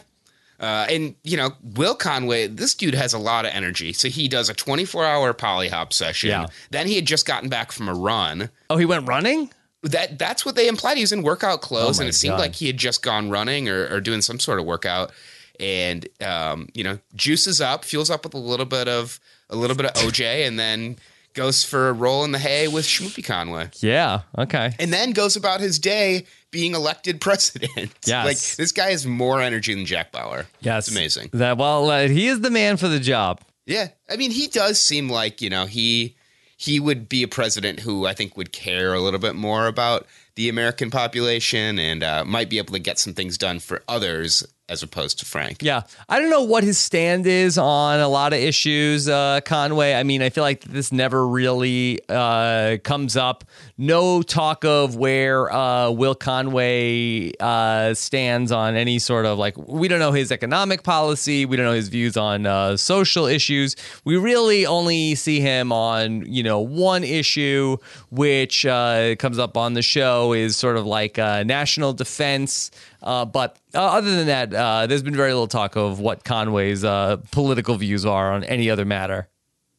Uh, 0.59 0.87
and 0.89 1.15
you 1.23 1.37
know, 1.37 1.51
Will 1.61 1.95
Conway, 1.95 2.47
this 2.47 2.73
dude 2.73 2.95
has 2.95 3.13
a 3.13 3.19
lot 3.19 3.45
of 3.45 3.51
energy. 3.53 3.93
So 3.93 4.07
he 4.07 4.27
does 4.27 4.49
a 4.49 4.53
24 4.53 5.05
hour 5.05 5.33
Pollyhop 5.33 5.93
session. 5.93 6.29
Yeah. 6.29 6.47
Then 6.71 6.87
he 6.87 6.95
had 6.95 7.05
just 7.05 7.25
gotten 7.27 7.49
back 7.49 7.71
from 7.71 7.89
a 7.89 7.93
run. 7.93 8.49
Oh, 8.69 8.77
he 8.77 8.85
went 8.85 9.07
running. 9.07 9.51
That 9.83 10.17
that's 10.17 10.45
what 10.45 10.55
they 10.55 10.67
implied. 10.67 10.97
He 10.97 11.03
was 11.03 11.11
in 11.11 11.21
workout 11.21 11.61
clothes, 11.61 11.99
Oh 11.99 12.01
and 12.01 12.09
it 12.09 12.13
seemed 12.13 12.39
like 12.39 12.55
he 12.55 12.65
had 12.67 12.77
just 12.77 13.03
gone 13.03 13.29
running 13.29 13.69
or, 13.69 13.87
or 13.93 14.01
doing 14.01 14.21
some 14.21 14.39
sort 14.39 14.57
of 14.59 14.65
workout. 14.65 15.11
And 15.59 16.07
um, 16.21 16.69
you 16.73 16.83
know, 16.83 16.99
juices 17.15 17.61
up, 17.61 17.85
fuels 17.85 18.09
up 18.09 18.23
with 18.25 18.33
a 18.33 18.37
little 18.39 18.65
bit 18.65 18.87
of 18.87 19.19
a 19.49 19.55
little 19.55 19.75
bit 19.75 19.85
of 19.85 19.93
OJ, 19.93 20.47
and 20.47 20.57
then 20.59 20.97
goes 21.33 21.63
for 21.65 21.89
a 21.89 21.93
roll 21.93 22.23
in 22.23 22.31
the 22.31 22.39
hay 22.39 22.67
with 22.69 22.85
Schmoopy 22.85 23.23
Conway, 23.25 23.69
Yeah. 23.81 24.21
Okay. 24.37 24.71
and 24.79 24.93
then 24.93 25.11
goes 25.11 25.35
about 25.35 25.59
his 25.59 25.77
day 25.79 26.25
being 26.49 26.73
elected 26.73 27.19
president. 27.21 27.91
Yes. 28.05 28.25
like 28.25 28.37
this 28.55 28.71
guy 28.71 28.91
has 28.91 29.05
more 29.05 29.41
energy 29.41 29.73
than 29.73 29.85
Jack 29.85 30.13
Bauer. 30.13 30.45
Yes, 30.61 30.87
it's 30.87 30.95
amazing. 30.95 31.29
That 31.33 31.57
well, 31.57 31.89
uh, 31.89 32.07
he 32.07 32.27
is 32.27 32.39
the 32.41 32.49
man 32.51 32.77
for 32.77 32.87
the 32.87 32.99
job. 33.01 33.41
Yeah, 33.65 33.89
I 34.09 34.15
mean, 34.15 34.31
he 34.31 34.47
does 34.47 34.79
seem 34.81 35.09
like 35.09 35.41
you 35.41 35.49
know 35.49 35.65
he 35.65 36.15
he 36.57 36.79
would 36.79 37.09
be 37.09 37.21
a 37.23 37.27
president 37.27 37.81
who 37.81 38.05
I 38.05 38.13
think 38.13 38.37
would 38.37 38.53
care 38.53 38.93
a 38.93 39.01
little 39.01 39.19
bit 39.19 39.35
more 39.35 39.67
about 39.67 40.07
the 40.35 40.49
American 40.49 40.91
population 40.91 41.79
and 41.79 42.03
uh, 42.03 42.25
might 42.25 42.49
be 42.49 42.57
able 42.57 42.73
to 42.73 42.79
get 42.79 42.99
some 42.99 43.13
things 43.13 43.37
done 43.37 43.59
for 43.59 43.81
others 43.87 44.45
as 44.67 44.81
opposed 44.81 45.19
to 45.19 45.25
Frank. 45.25 45.61
Yeah, 45.61 45.83
I 46.09 46.19
don't 46.19 46.31
know 46.31 46.41
what 46.41 46.63
his 46.63 46.79
stand 46.79 47.27
is 47.27 47.57
on 47.57 47.99
a 47.99 48.07
lot 48.07 48.33
of 48.33 48.39
issues, 48.39 49.07
uh, 49.07 49.41
Conway. 49.45 49.93
I 49.93 50.01
mean, 50.01 50.23
I 50.23 50.29
feel 50.29 50.43
like 50.43 50.63
this 50.63 50.91
never 50.91 51.27
really 51.27 51.99
uh, 52.09 52.77
comes 52.83 53.15
up. 53.15 53.43
No 53.77 54.23
talk 54.23 54.65
of 54.65 54.95
where 54.95 55.51
uh, 55.51 55.91
Will 55.91 56.15
Conway 56.15 57.31
uh, 57.39 57.93
stands 57.93 58.51
on 58.51 58.75
any 58.75 58.97
sort 58.97 59.27
of 59.27 59.37
like. 59.37 59.55
We 59.57 59.87
don't 59.87 59.99
know 59.99 60.13
his 60.13 60.31
economic 60.31 60.81
policy. 60.81 61.45
We 61.45 61.57
don't 61.57 61.65
know 61.65 61.73
his 61.73 61.89
views 61.89 62.17
on 62.17 62.47
uh, 62.47 62.77
social 62.77 63.27
issues. 63.27 63.75
We 64.03 64.17
really 64.17 64.65
only 64.65 65.13
see 65.13 65.41
him 65.41 65.71
on 65.71 66.25
you 66.25 66.41
know 66.41 66.59
one 66.59 67.03
issue, 67.03 67.77
which 68.15 68.65
uh, 68.65 69.15
comes 69.17 69.37
up 69.39 69.57
on 69.57 69.73
the 69.73 69.81
show 69.81 70.33
is 70.33 70.55
sort 70.55 70.77
of 70.77 70.85
like 70.85 71.19
uh, 71.19 71.43
national 71.43 71.93
defense. 71.93 72.71
Uh, 73.03 73.25
but 73.25 73.59
uh, 73.73 73.81
other 73.81 74.15
than 74.15 74.27
that, 74.27 74.53
uh, 74.53 74.87
there's 74.87 75.03
been 75.03 75.15
very 75.15 75.31
little 75.31 75.47
talk 75.47 75.75
of 75.75 75.99
what 75.99 76.23
Conway's 76.23 76.83
uh, 76.83 77.17
political 77.31 77.75
views 77.75 78.05
are 78.05 78.31
on 78.31 78.43
any 78.45 78.69
other 78.69 78.85
matter. 78.85 79.27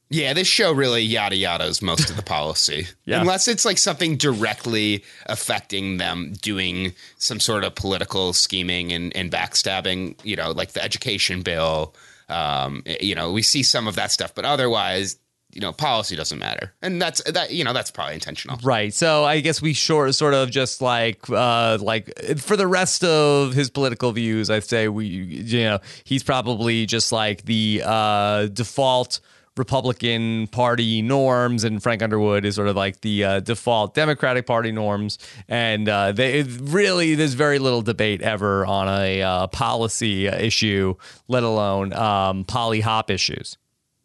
Yeah, 0.09 0.35
this 0.35 0.47
show 0.47 0.73
really 0.73 1.03
yada 1.03 1.35
yadas 1.35 1.83
most 1.83 2.11
of 2.11 2.17
the 2.17 2.23
policy. 2.37 2.87
Yeah. 3.07 3.21
Unless 3.21 3.49
it's 3.49 3.65
like 3.65 3.79
something 3.79 4.17
directly 4.17 5.03
affecting 5.27 5.97
them 5.97 6.35
doing 6.41 6.93
some 7.19 7.41
sort 7.41 7.65
of 7.65 7.75
political 7.75 8.33
scheming 8.33 8.93
and, 8.93 9.17
and 9.17 9.33
backstabbing, 9.33 10.17
you 10.23 10.37
know, 10.37 10.53
like 10.53 10.73
the 10.73 10.83
education 10.83 11.43
bill. 11.43 11.95
Um, 12.29 12.83
you 13.01 13.15
know, 13.15 13.33
we 13.33 13.43
see 13.43 13.63
some 13.63 13.87
of 13.87 13.97
that 13.97 14.11
stuff, 14.13 14.35
but 14.35 14.45
otherwise, 14.45 15.17
you 15.57 15.63
know, 15.63 15.73
policy 15.73 16.15
doesn't 16.17 16.39
matter. 16.39 16.75
And 16.83 17.01
that's 17.01 17.23
that, 17.23 17.51
you 17.51 17.65
know, 17.65 17.73
that's 17.73 17.91
probably 17.91 18.13
intentional. 18.13 18.59
Right. 18.63 18.93
So 18.93 19.25
I 19.25 19.41
guess 19.41 19.63
we 19.63 19.73
short 19.73 20.15
sort 20.15 20.35
of 20.35 20.51
just 20.51 20.83
like 20.83 21.31
uh 21.31 21.79
like 21.81 22.37
for 22.37 22.59
the 22.59 22.67
rest 22.67 23.03
of 23.03 23.55
his 23.55 23.71
political 23.71 24.13
views, 24.13 24.51
I'd 24.51 24.65
say 24.65 24.89
we 24.89 25.07
you 25.07 25.65
know, 25.65 25.79
he's 26.05 26.23
probably 26.23 26.85
just 26.85 27.11
like 27.11 27.47
the 27.47 27.83
uh 27.87 28.47
default 28.49 29.21
Republican 29.57 30.49
Party 30.49 31.01
norms, 31.01 31.65
and 31.65 31.83
Frank 31.83 32.03
Underwood 32.03 32.45
is 32.45 32.57
sort 32.57 32.69
of 32.69 32.77
like 32.77 33.01
the 33.01 33.25
uh, 33.25 33.41
default 33.41 33.95
Democratic 33.95 34.47
Party 34.47 34.71
norms. 34.71 35.19
And 35.49 35.89
uh, 35.89 36.13
they 36.13 36.43
really, 36.43 37.15
there's 37.15 37.33
very 37.33 37.59
little 37.59 37.81
debate 37.81 38.21
ever 38.21 38.67
on 38.67 38.87
a 38.89 39.23
uh, 39.23 39.47
policy 39.47 40.27
issue, 40.27 40.97
let 41.29 41.43
alone 41.43 41.95
um, 41.95 42.45
Pollyhop 42.45 43.09
issues. 43.09 43.57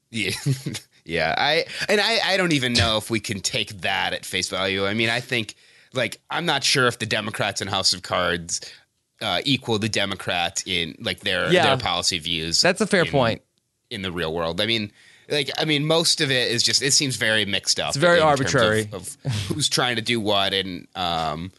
Yeah. 0.10 0.32
Yeah, 1.06 1.34
I 1.38 1.66
and 1.90 2.00
I 2.02 2.20
I 2.24 2.38
don't 2.38 2.54
even 2.54 2.74
know 2.74 2.98
if 2.98 3.10
we 3.10 3.20
can 3.20 3.40
take 3.40 3.82
that 3.82 4.14
at 4.14 4.26
face 4.26 4.50
value. 4.50 4.86
I 4.86 4.94
mean, 4.94 5.10
I 5.10 5.20
think 5.20 5.56
like 5.94 6.20
I'm 6.30 6.46
not 6.46 6.64
sure 6.64 6.88
if 6.88 7.00
the 7.00 7.06
Democrats 7.06 7.62
in 7.62 7.68
House 7.68 7.94
of 7.94 8.02
Cards 8.04 8.62
uh, 9.22 9.42
equal 9.46 9.78
the 9.80 9.90
Democrats 9.90 10.64
in 10.66 10.96
like 11.00 11.20
their 11.22 11.52
Yeah. 11.52 11.64
their 11.66 11.78
policy 11.78 12.20
views. 12.20 12.62
That's 12.62 12.82
a 12.82 12.88
fair 12.88 13.04
in- 13.04 13.12
point. 13.12 13.42
in 13.90 14.02
the 14.04 14.12
real 14.12 14.34
world. 14.34 14.62
I 14.62 14.66
mean, 14.68 14.92
like 15.30 15.50
I 15.58 15.66
mean, 15.66 15.86
most 15.86 16.22
of 16.22 16.32
it 16.32 16.52
is 16.52 16.64
just 16.64 16.82
it 16.82 16.92
seems 16.94 17.16
very 17.18 17.46
mixed 17.46 17.80
up. 17.80 17.90
It's 17.90 17.98
very 17.98 18.20
arbitrary. 18.20 18.88
of, 18.94 19.18
of 19.26 19.34
who's 19.48 19.70
trying 19.70 19.96
to 19.98 20.02
do 20.02 20.20
what, 20.20 20.54
and 20.54 20.88
um, 20.96 21.52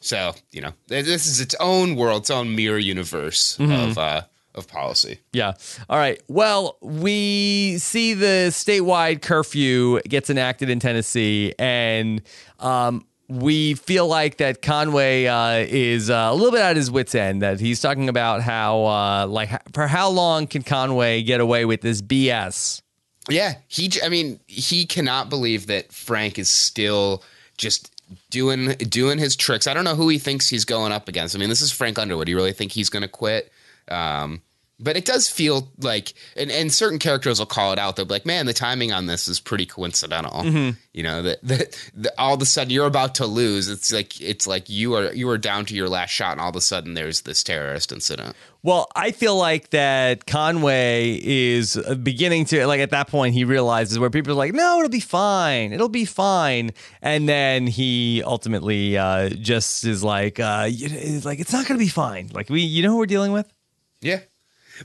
so 0.00 0.34
you 0.52 0.60
know, 0.60 0.72
this 0.88 1.26
is 1.26 1.40
its 1.40 1.54
own 1.60 1.96
world, 1.96 2.22
its 2.22 2.30
own 2.30 2.54
mirror 2.56 2.78
universe 2.78 3.56
Mm-hmm. 3.58 3.90
of 3.90 3.98
uh, 3.98 4.22
of 4.58 4.68
policy. 4.68 5.20
Yeah. 5.32 5.54
All 5.88 5.98
right. 5.98 6.20
Well, 6.28 6.76
we 6.82 7.78
see 7.78 8.14
the 8.14 8.48
statewide 8.50 9.22
curfew 9.22 10.00
gets 10.02 10.28
enacted 10.28 10.68
in 10.68 10.80
Tennessee, 10.80 11.54
and 11.58 12.20
um, 12.58 13.06
we 13.28 13.74
feel 13.74 14.06
like 14.06 14.38
that 14.38 14.62
Conway 14.62 15.26
uh, 15.26 15.66
is 15.68 16.10
uh, 16.10 16.28
a 16.30 16.34
little 16.34 16.52
bit 16.52 16.60
at 16.60 16.76
his 16.76 16.90
wits' 16.90 17.14
end. 17.14 17.42
That 17.42 17.60
he's 17.60 17.80
talking 17.80 18.08
about 18.08 18.42
how, 18.42 18.84
uh, 18.84 19.26
like, 19.26 19.50
for 19.72 19.86
how 19.86 20.08
long 20.08 20.46
can 20.46 20.62
Conway 20.62 21.22
get 21.22 21.40
away 21.40 21.64
with 21.64 21.80
this 21.80 22.02
BS? 22.02 22.82
Yeah, 23.28 23.54
he. 23.68 23.90
I 24.02 24.08
mean, 24.08 24.40
he 24.46 24.86
cannot 24.86 25.28
believe 25.28 25.66
that 25.66 25.92
Frank 25.92 26.38
is 26.38 26.50
still 26.50 27.22
just 27.58 27.92
doing 28.30 28.70
doing 28.88 29.18
his 29.18 29.36
tricks. 29.36 29.66
I 29.66 29.74
don't 29.74 29.84
know 29.84 29.94
who 29.94 30.08
he 30.08 30.18
thinks 30.18 30.48
he's 30.48 30.64
going 30.64 30.92
up 30.92 31.08
against. 31.08 31.36
I 31.36 31.38
mean, 31.38 31.48
this 31.48 31.60
is 31.60 31.70
Frank 31.70 31.98
Underwood. 31.98 32.26
Do 32.26 32.30
you 32.30 32.36
really 32.36 32.52
think 32.52 32.72
he's 32.72 32.88
going 32.88 33.02
to 33.02 33.08
quit? 33.08 33.52
Um, 33.88 34.42
but 34.80 34.96
it 34.96 35.04
does 35.04 35.28
feel 35.28 35.72
like, 35.78 36.14
and, 36.36 36.50
and 36.50 36.72
certain 36.72 36.98
characters 36.98 37.38
will 37.38 37.46
call 37.46 37.72
it 37.72 37.78
out. 37.78 37.96
They'll 37.96 38.04
be 38.06 38.14
like, 38.14 38.26
"Man, 38.26 38.46
the 38.46 38.52
timing 38.52 38.92
on 38.92 39.06
this 39.06 39.26
is 39.26 39.40
pretty 39.40 39.66
coincidental." 39.66 40.44
You 40.92 41.02
know 41.02 41.22
that, 41.22 41.42
that, 41.42 41.90
that 41.94 42.12
all 42.18 42.34
of 42.34 42.42
a 42.42 42.46
sudden 42.46 42.72
you're 42.72 42.86
about 42.86 43.16
to 43.16 43.26
lose. 43.26 43.68
It's 43.68 43.92
like 43.92 44.20
it's 44.20 44.46
like 44.46 44.68
you 44.68 44.94
are 44.94 45.12
you 45.12 45.28
are 45.30 45.38
down 45.38 45.64
to 45.66 45.74
your 45.74 45.88
last 45.88 46.10
shot, 46.10 46.32
and 46.32 46.40
all 46.40 46.50
of 46.50 46.56
a 46.56 46.60
sudden 46.60 46.94
there's 46.94 47.22
this 47.22 47.42
terrorist 47.42 47.92
incident. 47.92 48.36
Well, 48.62 48.88
I 48.96 49.12
feel 49.12 49.36
like 49.36 49.70
that 49.70 50.26
Conway 50.26 51.20
is 51.22 51.76
beginning 52.02 52.44
to 52.46 52.66
like 52.66 52.80
at 52.80 52.90
that 52.90 53.08
point 53.08 53.34
he 53.34 53.44
realizes 53.44 53.98
where 53.98 54.10
people 54.10 54.32
are 54.32 54.36
like, 54.36 54.52
no, 54.52 54.78
it'll 54.78 54.88
be 54.88 55.00
fine, 55.00 55.72
it'll 55.72 55.88
be 55.88 56.04
fine, 56.04 56.72
and 57.00 57.28
then 57.28 57.66
he 57.66 58.22
ultimately 58.24 58.96
uh, 58.96 59.28
just 59.28 59.84
is 59.84 60.02
like, 60.02 60.40
uh, 60.40 60.66
it's 60.68 61.24
like 61.24 61.40
it's 61.40 61.52
not 61.52 61.66
going 61.66 61.78
to 61.78 61.84
be 61.84 61.90
fine. 61.90 62.30
Like 62.32 62.48
we, 62.50 62.62
you 62.62 62.82
know, 62.82 62.90
who 62.90 62.98
we're 62.98 63.06
dealing 63.06 63.32
with. 63.32 63.52
Yeah. 64.00 64.20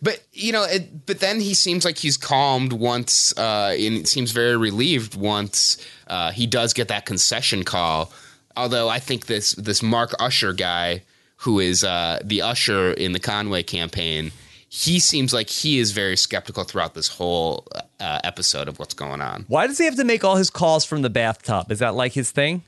But 0.01 0.23
you 0.33 0.51
know, 0.51 0.63
it, 0.63 1.05
but 1.05 1.19
then 1.19 1.39
he 1.39 1.53
seems 1.53 1.85
like 1.85 1.97
he's 1.97 2.17
calmed 2.17 2.73
once, 2.73 3.37
uh, 3.37 3.75
and 3.77 4.07
seems 4.07 4.31
very 4.31 4.57
relieved 4.57 5.15
once 5.15 5.77
uh, 6.07 6.31
he 6.31 6.47
does 6.47 6.73
get 6.73 6.87
that 6.87 7.05
concession 7.05 7.63
call. 7.63 8.11
Although 8.55 8.89
I 8.89 8.99
think 8.99 9.25
this 9.25 9.53
this 9.53 9.81
Mark 9.81 10.13
Usher 10.19 10.53
guy, 10.53 11.03
who 11.37 11.59
is 11.59 11.83
uh, 11.83 12.19
the 12.23 12.41
usher 12.41 12.93
in 12.93 13.13
the 13.13 13.19
Conway 13.19 13.63
campaign, 13.63 14.31
he 14.69 14.99
seems 14.99 15.33
like 15.33 15.49
he 15.49 15.79
is 15.79 15.91
very 15.91 16.17
skeptical 16.17 16.63
throughout 16.63 16.93
this 16.95 17.07
whole 17.07 17.67
uh, 17.99 18.19
episode 18.23 18.67
of 18.67 18.79
what's 18.79 18.93
going 18.93 19.21
on. 19.21 19.45
Why 19.47 19.67
does 19.67 19.77
he 19.77 19.85
have 19.85 19.95
to 19.97 20.03
make 20.03 20.23
all 20.23 20.35
his 20.35 20.49
calls 20.49 20.83
from 20.83 21.03
the 21.03 21.09
bathtub? 21.09 21.71
Is 21.71 21.79
that 21.79 21.93
like 21.93 22.13
his 22.13 22.31
thing? 22.31 22.63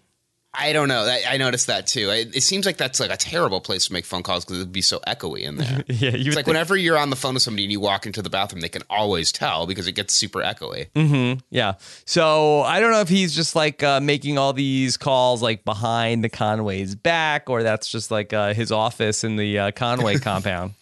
I 0.58 0.74
don't 0.74 0.88
know. 0.88 1.02
I, 1.04 1.24
I 1.30 1.38
noticed 1.38 1.68
that 1.68 1.88
too. 1.88 2.10
It, 2.10 2.36
it 2.36 2.42
seems 2.42 2.66
like 2.66 2.78
that's 2.78 3.00
like 3.00 3.12
a 3.12 3.18
terrible 3.18 3.62
place 3.62 3.88
to 3.88 3.94
make 3.94 4.06
phone 4.06 4.24
calls 4.24 4.46
because 4.46 4.60
it'd 4.60 4.72
be 4.72 4.82
so 4.82 5.00
echoey 5.08 5.42
in 5.42 5.58
there. 5.58 5.84
Yeah, 5.96 6.12
you 6.12 6.28
It's 6.28 6.36
like 6.36 6.48
whenever 6.48 6.76
you're 6.76 6.98
on 6.98 7.10
the 7.10 7.16
phone 7.16 7.36
with 7.36 7.44
somebody 7.44 7.64
and 7.64 7.72
you 7.72 7.80
walk 7.80 8.06
into 8.06 8.22
the 8.22 8.30
bathroom, 8.30 8.62
they 8.62 8.70
can 8.70 8.82
always 8.90 9.32
tell 9.32 9.66
because 9.68 9.88
it 9.88 9.94
gets 9.94 10.14
super 10.14 10.40
echoey. 10.42 11.42
Yeah. 11.50 11.74
So 12.06 12.62
I 12.62 12.80
don't 12.80 12.92
know 12.92 13.02
if 13.02 13.10
he's 13.10 13.36
just 13.36 13.56
like 13.56 13.84
uh, 13.84 14.00
making 14.00 14.38
all 14.38 14.54
these 14.54 14.98
calls 14.98 15.42
like 15.42 15.64
behind 15.64 16.24
the 16.24 16.30
Conway's 16.30 16.96
back, 16.96 17.50
or 17.50 17.64
that's 17.64 17.90
just 17.90 18.12
like 18.12 18.34
uh, 18.34 18.54
his 18.54 18.72
office 18.72 19.24
in 19.24 19.36
the 19.36 19.60
uh, 19.60 19.72
Conway 19.72 20.18
compound. 20.20 20.74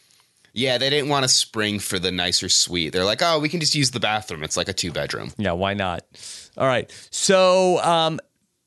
Yeah, 0.54 0.78
they 0.78 0.92
didn't 0.92 1.10
want 1.10 1.24
to 1.24 1.30
spring 1.30 1.80
for 1.80 1.98
the 1.98 2.12
nicer 2.12 2.48
suite. 2.48 2.94
They're 2.94 3.06
like, 3.06 3.22
oh, 3.24 3.40
we 3.40 3.50
can 3.50 3.60
just 3.60 3.74
use 3.74 3.90
the 3.90 4.00
bathroom. 4.00 4.44
It's 4.44 4.56
like 4.56 4.70
a 4.70 4.74
two 4.74 4.92
bedroom. 4.92 5.32
Yeah, 5.38 5.54
why 5.54 5.74
not? 5.74 6.06
All 6.58 6.68
right. 6.68 6.92
So 7.10 7.80
um, 7.84 8.20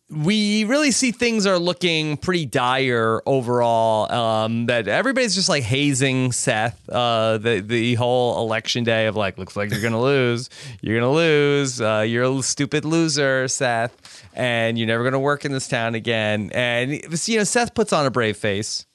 we 0.08 0.64
really 0.64 0.92
see 0.92 1.10
things 1.10 1.46
are 1.46 1.58
looking 1.58 2.16
pretty 2.16 2.46
dire 2.46 3.20
overall. 3.26 4.10
Um, 4.12 4.66
that 4.66 4.86
everybody's 4.86 5.34
just 5.34 5.48
like 5.48 5.64
hazing 5.64 6.30
Seth. 6.32 6.88
Uh, 6.88 7.38
the 7.38 7.60
the 7.60 7.94
whole 7.94 8.38
election 8.38 8.84
day 8.84 9.06
of 9.06 9.16
like, 9.16 9.36
looks 9.36 9.56
like 9.56 9.70
you're 9.70 9.82
gonna 9.82 10.00
lose. 10.00 10.48
You're 10.80 11.00
gonna 11.00 11.12
lose. 11.12 11.80
Uh, 11.80 12.04
you're 12.06 12.24
a 12.24 12.42
stupid 12.42 12.84
loser, 12.84 13.48
Seth, 13.48 14.24
and 14.34 14.78
you're 14.78 14.86
never 14.86 15.02
gonna 15.02 15.18
work 15.18 15.44
in 15.44 15.50
this 15.52 15.66
town 15.66 15.96
again. 15.96 16.50
And 16.54 16.92
you 17.26 17.38
know, 17.38 17.44
Seth 17.44 17.74
puts 17.74 17.92
on 17.92 18.06
a 18.06 18.10
brave 18.10 18.36
face. 18.36 18.86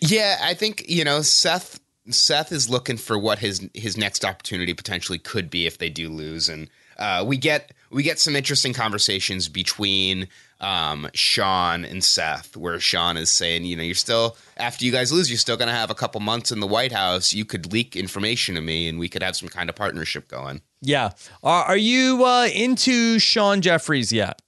Yeah, 0.00 0.38
I 0.42 0.54
think 0.54 0.84
you 0.88 1.04
know 1.04 1.22
Seth. 1.22 1.80
Seth 2.10 2.50
is 2.50 2.68
looking 2.68 2.96
for 2.96 3.18
what 3.18 3.38
his 3.38 3.68
his 3.74 3.96
next 3.96 4.24
opportunity 4.24 4.74
potentially 4.74 5.18
could 5.18 5.50
be 5.50 5.66
if 5.66 5.78
they 5.78 5.88
do 5.88 6.08
lose, 6.08 6.48
and 6.48 6.68
uh, 6.98 7.24
we 7.26 7.36
get 7.36 7.72
we 7.90 8.02
get 8.02 8.18
some 8.18 8.34
interesting 8.34 8.72
conversations 8.72 9.48
between 9.48 10.28
um, 10.62 11.08
Sean 11.12 11.84
and 11.84 12.02
Seth, 12.02 12.56
where 12.56 12.78
Sean 12.80 13.16
is 13.16 13.30
saying, 13.30 13.64
you 13.64 13.76
know, 13.76 13.82
you're 13.82 13.94
still 13.94 14.36
after 14.56 14.84
you 14.84 14.92
guys 14.92 15.12
lose, 15.12 15.30
you're 15.30 15.38
still 15.38 15.56
going 15.56 15.68
to 15.68 15.74
have 15.74 15.90
a 15.90 15.94
couple 15.94 16.20
months 16.20 16.52
in 16.52 16.60
the 16.60 16.66
White 16.66 16.92
House. 16.92 17.32
You 17.32 17.44
could 17.44 17.72
leak 17.72 17.96
information 17.96 18.54
to 18.54 18.60
me, 18.60 18.88
and 18.88 18.98
we 18.98 19.08
could 19.08 19.22
have 19.22 19.36
some 19.36 19.48
kind 19.48 19.68
of 19.68 19.76
partnership 19.76 20.28
going. 20.28 20.62
Yeah. 20.80 21.10
Are, 21.42 21.64
are 21.64 21.76
you 21.76 22.24
uh, 22.24 22.48
into 22.54 23.18
Sean 23.18 23.60
Jeffries 23.60 24.12
yet? 24.12 24.40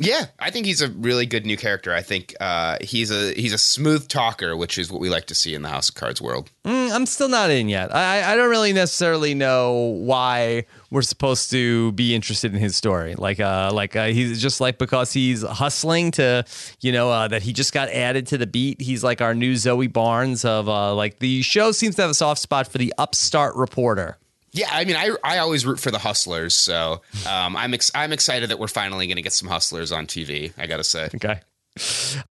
Yeah, 0.00 0.26
I 0.38 0.50
think 0.50 0.66
he's 0.66 0.80
a 0.80 0.88
really 0.88 1.26
good 1.26 1.44
new 1.44 1.56
character. 1.56 1.92
I 1.92 2.02
think 2.02 2.34
uh, 2.40 2.78
he's 2.80 3.10
a 3.10 3.32
he's 3.34 3.52
a 3.52 3.58
smooth 3.58 4.08
talker, 4.08 4.56
which 4.56 4.78
is 4.78 4.90
what 4.90 5.00
we 5.00 5.08
like 5.08 5.26
to 5.26 5.34
see 5.34 5.54
in 5.54 5.62
the 5.62 5.68
House 5.68 5.88
of 5.88 5.96
Cards 5.96 6.22
world. 6.22 6.50
Mm, 6.64 6.92
I'm 6.92 7.06
still 7.06 7.28
not 7.28 7.50
in 7.50 7.68
yet. 7.68 7.94
I, 7.94 8.32
I 8.32 8.36
don't 8.36 8.50
really 8.50 8.72
necessarily 8.72 9.34
know 9.34 9.72
why 9.72 10.66
we're 10.90 11.02
supposed 11.02 11.50
to 11.50 11.92
be 11.92 12.14
interested 12.14 12.54
in 12.54 12.60
his 12.60 12.76
story. 12.76 13.14
Like, 13.16 13.40
uh, 13.40 13.70
like 13.72 13.96
uh, 13.96 14.06
he's 14.06 14.40
just 14.40 14.60
like 14.60 14.78
because 14.78 15.12
he's 15.12 15.42
hustling 15.42 16.12
to, 16.12 16.44
you 16.80 16.92
know, 16.92 17.10
uh, 17.10 17.28
that 17.28 17.42
he 17.42 17.52
just 17.52 17.72
got 17.72 17.88
added 17.88 18.26
to 18.28 18.38
the 18.38 18.46
beat. 18.46 18.80
He's 18.80 19.02
like 19.02 19.20
our 19.20 19.34
new 19.34 19.56
Zoe 19.56 19.88
Barnes 19.88 20.44
of 20.44 20.68
uh, 20.68 20.94
like 20.94 21.18
the 21.18 21.42
show 21.42 21.72
seems 21.72 21.96
to 21.96 22.02
have 22.02 22.10
a 22.10 22.14
soft 22.14 22.40
spot 22.40 22.68
for 22.68 22.78
the 22.78 22.94
upstart 22.98 23.56
reporter. 23.56 24.16
Yeah, 24.52 24.68
I 24.70 24.84
mean, 24.84 24.96
I 24.96 25.10
I 25.22 25.38
always 25.38 25.66
root 25.66 25.78
for 25.78 25.90
the 25.90 25.98
hustlers, 25.98 26.54
so 26.54 27.02
um, 27.28 27.56
I'm 27.56 27.74
ex- 27.74 27.90
I'm 27.94 28.12
excited 28.12 28.50
that 28.50 28.58
we're 28.58 28.66
finally 28.68 29.06
going 29.06 29.16
to 29.16 29.22
get 29.22 29.32
some 29.32 29.48
hustlers 29.48 29.92
on 29.92 30.06
TV. 30.06 30.52
I 30.56 30.66
gotta 30.66 30.84
say, 30.84 31.10
Okay. 31.14 31.40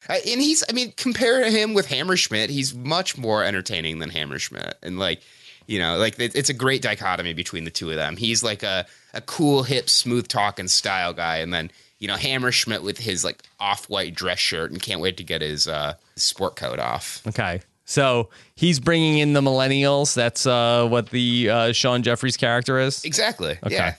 uh, 0.08 0.14
and 0.26 0.40
he's 0.40 0.64
I 0.68 0.72
mean, 0.72 0.92
compare 0.96 1.48
him 1.50 1.72
with 1.74 1.86
Hammerschmidt, 1.88 2.48
he's 2.48 2.74
much 2.74 3.16
more 3.16 3.44
entertaining 3.44 3.98
than 4.00 4.10
Hammerschmidt, 4.10 4.74
and 4.82 4.98
like. 4.98 5.20
You 5.66 5.78
know, 5.78 5.98
like 5.98 6.18
it, 6.18 6.34
it's 6.34 6.48
a 6.48 6.54
great 6.54 6.82
dichotomy 6.82 7.32
between 7.32 7.62
the 7.62 7.70
two 7.70 7.90
of 7.90 7.96
them. 7.96 8.16
He's 8.16 8.42
like 8.42 8.64
a, 8.64 8.86
a 9.14 9.20
cool, 9.20 9.62
hip, 9.62 9.88
smooth 9.88 10.26
talking 10.26 10.66
style 10.66 11.12
guy, 11.12 11.36
and 11.36 11.54
then 11.54 11.70
you 12.00 12.08
know 12.08 12.16
Hammerschmidt 12.16 12.82
with 12.82 12.98
his 12.98 13.22
like 13.22 13.44
off 13.60 13.88
white 13.88 14.12
dress 14.12 14.40
shirt, 14.40 14.72
and 14.72 14.82
can't 14.82 15.00
wait 15.00 15.16
to 15.18 15.22
get 15.22 15.42
his 15.42 15.68
uh, 15.68 15.94
sport 16.16 16.56
coat 16.56 16.80
off. 16.80 17.22
Okay. 17.28 17.60
So 17.90 18.30
he's 18.54 18.78
bringing 18.78 19.18
in 19.18 19.32
the 19.32 19.40
millennials. 19.40 20.14
That's 20.14 20.46
uh, 20.46 20.86
what 20.88 21.10
the 21.10 21.50
uh, 21.50 21.72
Sean 21.72 22.04
Jeffries 22.04 22.36
character 22.36 22.78
is. 22.78 23.04
Exactly. 23.04 23.58
Okay. 23.64 23.74
Yeah. 23.74 23.94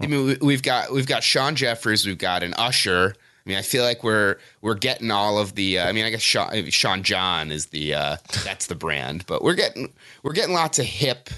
I 0.00 0.06
mean, 0.06 0.24
we- 0.26 0.38
we've 0.40 0.62
got 0.62 0.92
we've 0.92 1.06
got 1.08 1.24
Sean 1.24 1.56
Jeffers, 1.56 2.06
we've 2.06 2.16
got 2.16 2.44
an 2.44 2.54
Usher. 2.54 3.14
I 3.16 3.48
mean, 3.48 3.58
I 3.58 3.62
feel 3.62 3.82
like 3.82 4.04
we're 4.04 4.36
we're 4.60 4.76
getting 4.76 5.10
all 5.10 5.38
of 5.38 5.56
the. 5.56 5.80
Uh, 5.80 5.88
I 5.88 5.92
mean, 5.92 6.04
I 6.04 6.10
guess 6.10 6.20
Sean, 6.22 6.70
Sean 6.70 7.02
John 7.02 7.50
is 7.50 7.66
the 7.66 7.94
uh, 7.94 8.16
that's 8.44 8.66
the 8.68 8.76
brand, 8.76 9.24
but 9.26 9.42
we're 9.42 9.54
getting 9.54 9.92
we're 10.22 10.32
getting 10.34 10.54
lots 10.54 10.78
of 10.78 10.84
hip 10.86 11.28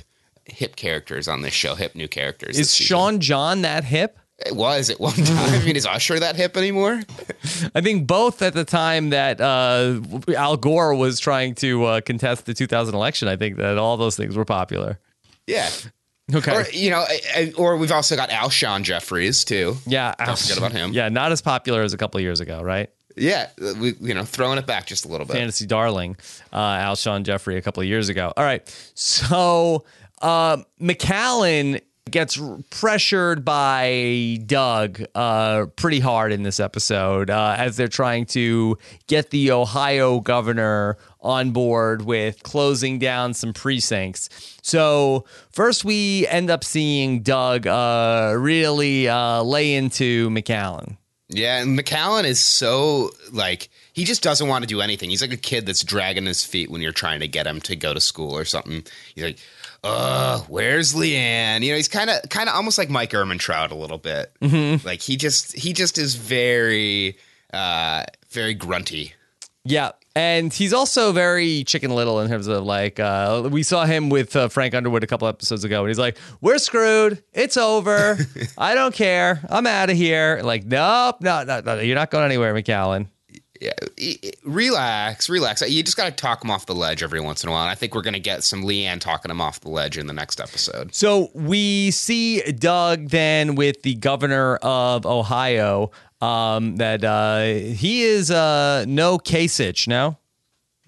hip 0.45 0.77
characters 0.77 1.29
on 1.29 1.41
this 1.41 1.55
show. 1.55 1.77
Hip 1.77 1.95
new 1.95 2.09
characters. 2.09 2.59
Is. 2.59 2.75
Sean 2.75 3.21
John 3.21 3.63
that 3.63 3.85
hip? 3.85 4.19
It 4.47 4.57
was 4.57 4.91
at 4.91 4.99
one 5.01 5.13
time. 5.25 5.61
I 5.61 5.65
mean, 5.65 5.77
is 5.77 5.87
Usher 5.87 6.19
that 6.21 6.37
hip 6.37 6.57
anymore? 6.57 7.01
I 7.75 7.81
think 7.81 8.07
both 8.07 8.43
at 8.43 8.55
the 8.55 8.65
time 8.65 9.11
that 9.11 9.41
uh, 9.41 10.01
Al 10.37 10.57
Gore 10.57 10.95
was 10.95 11.21
trying 11.21 11.55
to 11.57 11.85
uh, 11.85 12.01
contest 12.01 12.47
the 12.47 12.55
2000 12.55 12.95
election. 12.95 13.29
I 13.29 13.37
think 13.37 13.57
that 13.59 13.77
all 13.79 13.97
those 13.97 14.17
things 14.17 14.37
were 14.37 14.45
popular. 14.45 14.99
Yeah. 15.47 15.69
Okay. 16.33 16.55
Or 16.57 16.65
you 16.73 16.91
know, 16.91 17.05
or 17.59 17.77
we've 17.77 17.91
also 17.91 18.15
got 18.17 18.31
Alshon 18.31 18.83
Jeffries 18.83 19.45
too. 19.45 19.77
yeah. 19.87 20.15
Don't 20.25 20.39
forget 20.39 20.59
about 20.59 20.73
him. 20.73 20.93
Yeah, 20.93 21.09
not 21.09 21.33
as 21.33 21.43
popular 21.43 21.83
as 21.83 21.93
a 21.93 21.97
couple 21.99 22.21
years 22.21 22.39
ago, 22.41 22.63
right? 22.63 22.89
Yeah, 23.17 23.49
we 23.81 23.95
you 24.01 24.15
know 24.15 24.25
throwing 24.25 24.57
it 24.57 24.67
back 24.67 24.87
just 24.87 25.05
a 25.05 25.09
little 25.09 25.27
bit. 25.27 25.35
Fantasy 25.35 25.67
darling, 25.67 26.17
uh, 26.53 26.77
Alshon 26.77 27.25
Jeffery 27.25 27.57
a 27.57 27.63
couple 27.63 27.81
of 27.83 27.89
years 27.89 28.09
ago. 28.09 28.33
All 28.37 28.45
right. 28.45 28.63
So 28.95 29.85
uh, 30.23 30.59
Macallan 30.79 31.81
gets 32.09 32.41
pressured 32.71 33.45
by 33.45 34.39
Doug 34.47 35.03
uh, 35.15 35.67
pretty 35.77 36.01
hard 36.01 36.33
in 36.33 36.43
this 36.43 36.61
episode 36.61 37.31
uh, 37.31 37.55
as 37.59 37.77
they're 37.77 37.89
trying 37.89 38.27
to 38.27 38.79
get 39.07 39.31
the 39.31 39.53
Ohio 39.53 40.21
governor 40.21 40.97
on 41.21 41.51
board 41.51 42.03
with 42.03 42.43
closing 42.43 42.99
down 42.99 43.35
some 43.35 43.53
precincts. 43.53 44.29
So, 44.63 45.25
first, 45.51 45.85
we 45.85 46.27
end 46.29 46.51
up 46.51 46.65
seeing 46.65 47.23
Doug 47.23 47.67
uh, 47.67 48.35
really 48.37 49.09
uh, 49.09 49.43
lay 49.43 49.75
into 49.75 50.31
Macallan. 50.31 50.97
Yeah, 51.33 51.63
and 51.63 51.77
Macallan 51.77 52.25
is 52.25 52.41
so 52.41 53.11
like 53.33 53.69
he 53.93 54.05
just 54.05 54.23
doesn't 54.23 54.49
want 54.49 54.63
to 54.63 54.67
do 54.67 54.81
anything. 54.81 55.11
He's 55.11 55.23
like 55.23 55.33
a 55.33 55.37
kid 55.37 55.65
that's 55.65 55.85
dragging 55.85 56.27
his 56.27 56.45
feet 56.45 56.71
when 56.71 56.81
you're 56.81 56.91
trying 56.91 57.21
to 57.21 57.29
get 57.29 57.47
him 57.47 57.61
to 57.63 57.77
go 57.77 57.95
to 57.95 58.01
school 58.01 58.37
or 58.37 58.45
something. 58.45 58.83
He's 59.15 59.25
like, 59.25 59.39
"Uh, 59.83 60.41
where's 60.49 60.95
Leanne?" 60.95 61.63
You 61.63 61.71
know, 61.71 61.77
he's 61.77 61.89
kind 61.89 62.11
of 62.11 62.29
kind 62.29 62.49
of 62.49 62.55
almost 62.55 62.79
like 62.79 62.91
Mike 62.91 63.11
Ehrmantraut 63.11 63.71
a 63.71 63.75
little 63.75 63.99
bit. 63.99 64.33
Mm-hmm. 64.41 64.87
Like 64.87 65.03
he 65.03 65.17
just 65.17 65.57
he 65.57 65.73
just 65.73 65.99
is 65.99 66.15
very 66.15 67.17
uh 67.53 68.05
very 68.31 68.55
grunty. 68.55 69.15
Yeah. 69.65 69.93
And 70.17 70.53
he's 70.53 70.73
also 70.73 71.13
very 71.13 71.63
chicken 71.65 71.95
little 71.95 72.21
in 72.21 72.29
terms 72.29 72.49
of 72.49 72.65
like, 72.65 72.99
uh, 72.99 73.49
we 73.51 73.63
saw 73.63 73.85
him 73.85 74.09
with 74.09 74.35
uh, 74.35 74.49
Frank 74.49 74.75
Underwood 74.75 75.05
a 75.05 75.07
couple 75.07 75.29
episodes 75.29 75.63
ago, 75.63 75.81
and 75.81 75.89
he's 75.89 76.01
like, 76.01 76.19
We're 76.41 76.59
screwed. 76.59 77.23
It's 77.33 77.57
over. 77.57 78.19
I 78.59 78.75
don't 78.75 78.95
care. 78.95 79.41
I'm 79.49 79.67
out 79.69 79.89
of 79.89 79.97
here. 79.97 80.41
Like, 80.43 80.65
nope, 80.65 81.21
no, 81.21 81.45
no, 81.45 81.61
no, 81.61 81.79
you're 81.79 81.95
not 81.95 82.11
going 82.11 82.25
anywhere, 82.25 82.53
Macallan. 82.53 83.09
Yeah, 83.61 83.73
relax, 84.43 85.29
relax. 85.29 85.61
You 85.61 85.83
just 85.83 85.97
got 85.99 86.07
to 86.07 86.13
talk 86.13 86.43
him 86.43 86.51
off 86.51 86.65
the 86.65 86.75
ledge 86.75 87.03
every 87.03 87.21
once 87.21 87.45
in 87.45 87.51
a 87.51 87.53
while. 87.53 87.63
And 87.63 87.71
I 87.71 87.75
think 87.75 87.95
we're 87.95 88.01
going 88.01 88.15
to 88.15 88.21
get 88.21 88.43
some 88.43 88.65
Leanne 88.65 89.01
talking 89.01 89.31
him 89.31 89.39
off 89.39 89.61
the 89.61 89.69
ledge 89.69 89.99
in 89.99 90.07
the 90.07 90.15
next 90.15 90.41
episode. 90.41 90.95
So 90.95 91.31
we 91.35 91.91
see 91.91 92.41
Doug 92.53 93.11
then 93.11 93.57
with 93.57 93.83
the 93.83 93.97
governor 93.97 94.57
of 94.57 95.05
Ohio. 95.05 95.91
Um, 96.23 96.77
that 96.77 97.03
uh, 97.03 97.45
he 97.45 98.03
is 98.03 98.31
uh, 98.31 98.85
no 98.87 99.19
Kasich, 99.19 99.89
no. 99.89 100.19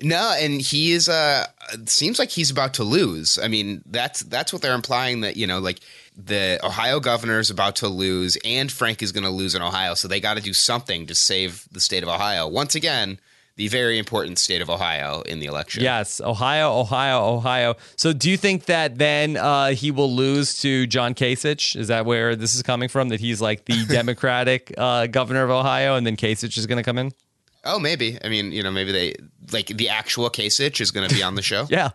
No, 0.02 0.34
and 0.38 0.60
he 0.60 0.92
is. 0.92 1.08
Uh, 1.08 1.46
seems 1.86 2.18
like 2.18 2.30
he's 2.30 2.50
about 2.50 2.74
to 2.74 2.84
lose. 2.84 3.38
I 3.38 3.48
mean, 3.48 3.82
that's 3.86 4.20
that's 4.20 4.52
what 4.52 4.62
they're 4.62 4.74
implying 4.74 5.20
that 5.20 5.36
you 5.36 5.46
know, 5.46 5.58
like 5.58 5.80
the 6.16 6.60
Ohio 6.62 7.00
governor 7.00 7.38
is 7.38 7.50
about 7.50 7.76
to 7.76 7.88
lose, 7.88 8.36
and 8.44 8.70
Frank 8.70 9.02
is 9.02 9.12
going 9.12 9.24
to 9.24 9.30
lose 9.30 9.54
in 9.54 9.62
Ohio, 9.62 9.94
so 9.94 10.08
they 10.08 10.20
got 10.20 10.36
to 10.36 10.42
do 10.42 10.52
something 10.52 11.06
to 11.06 11.14
save 11.14 11.66
the 11.72 11.80
state 11.80 12.02
of 12.02 12.08
Ohio. 12.08 12.46
Once 12.46 12.74
again, 12.74 13.18
the 13.56 13.68
very 13.68 13.98
important 13.98 14.38
state 14.38 14.62
of 14.62 14.70
Ohio 14.70 15.22
in 15.22 15.40
the 15.40 15.46
election. 15.46 15.82
Yes, 15.82 16.20
Ohio, 16.20 16.72
Ohio, 16.72 17.24
Ohio. 17.24 17.76
So, 17.96 18.12
do 18.12 18.30
you 18.30 18.36
think 18.36 18.64
that 18.66 18.98
then 18.98 19.36
uh, 19.36 19.70
he 19.70 19.90
will 19.90 20.12
lose 20.12 20.60
to 20.62 20.86
John 20.86 21.14
Kasich? 21.14 21.76
Is 21.76 21.88
that 21.88 22.06
where 22.06 22.34
this 22.34 22.54
is 22.54 22.62
coming 22.62 22.88
from? 22.88 23.10
That 23.10 23.20
he's 23.20 23.40
like 23.40 23.66
the 23.66 23.84
Democratic 23.88 24.72
uh, 24.76 25.06
governor 25.06 25.44
of 25.44 25.50
Ohio, 25.50 25.96
and 25.96 26.06
then 26.06 26.16
Kasich 26.16 26.56
is 26.56 26.66
going 26.66 26.78
to 26.78 26.82
come 26.82 26.98
in? 26.98 27.12
Oh, 27.64 27.78
maybe. 27.78 28.18
I 28.24 28.28
mean, 28.28 28.52
you 28.52 28.62
know, 28.62 28.70
maybe 28.70 28.90
they 28.92 29.14
like 29.52 29.66
the 29.66 29.88
actual 29.88 30.30
Kasich 30.30 30.80
is 30.80 30.90
going 30.90 31.08
to 31.08 31.14
be 31.14 31.22
on 31.22 31.34
the 31.34 31.42
show. 31.42 31.66
Yeah, 31.70 31.90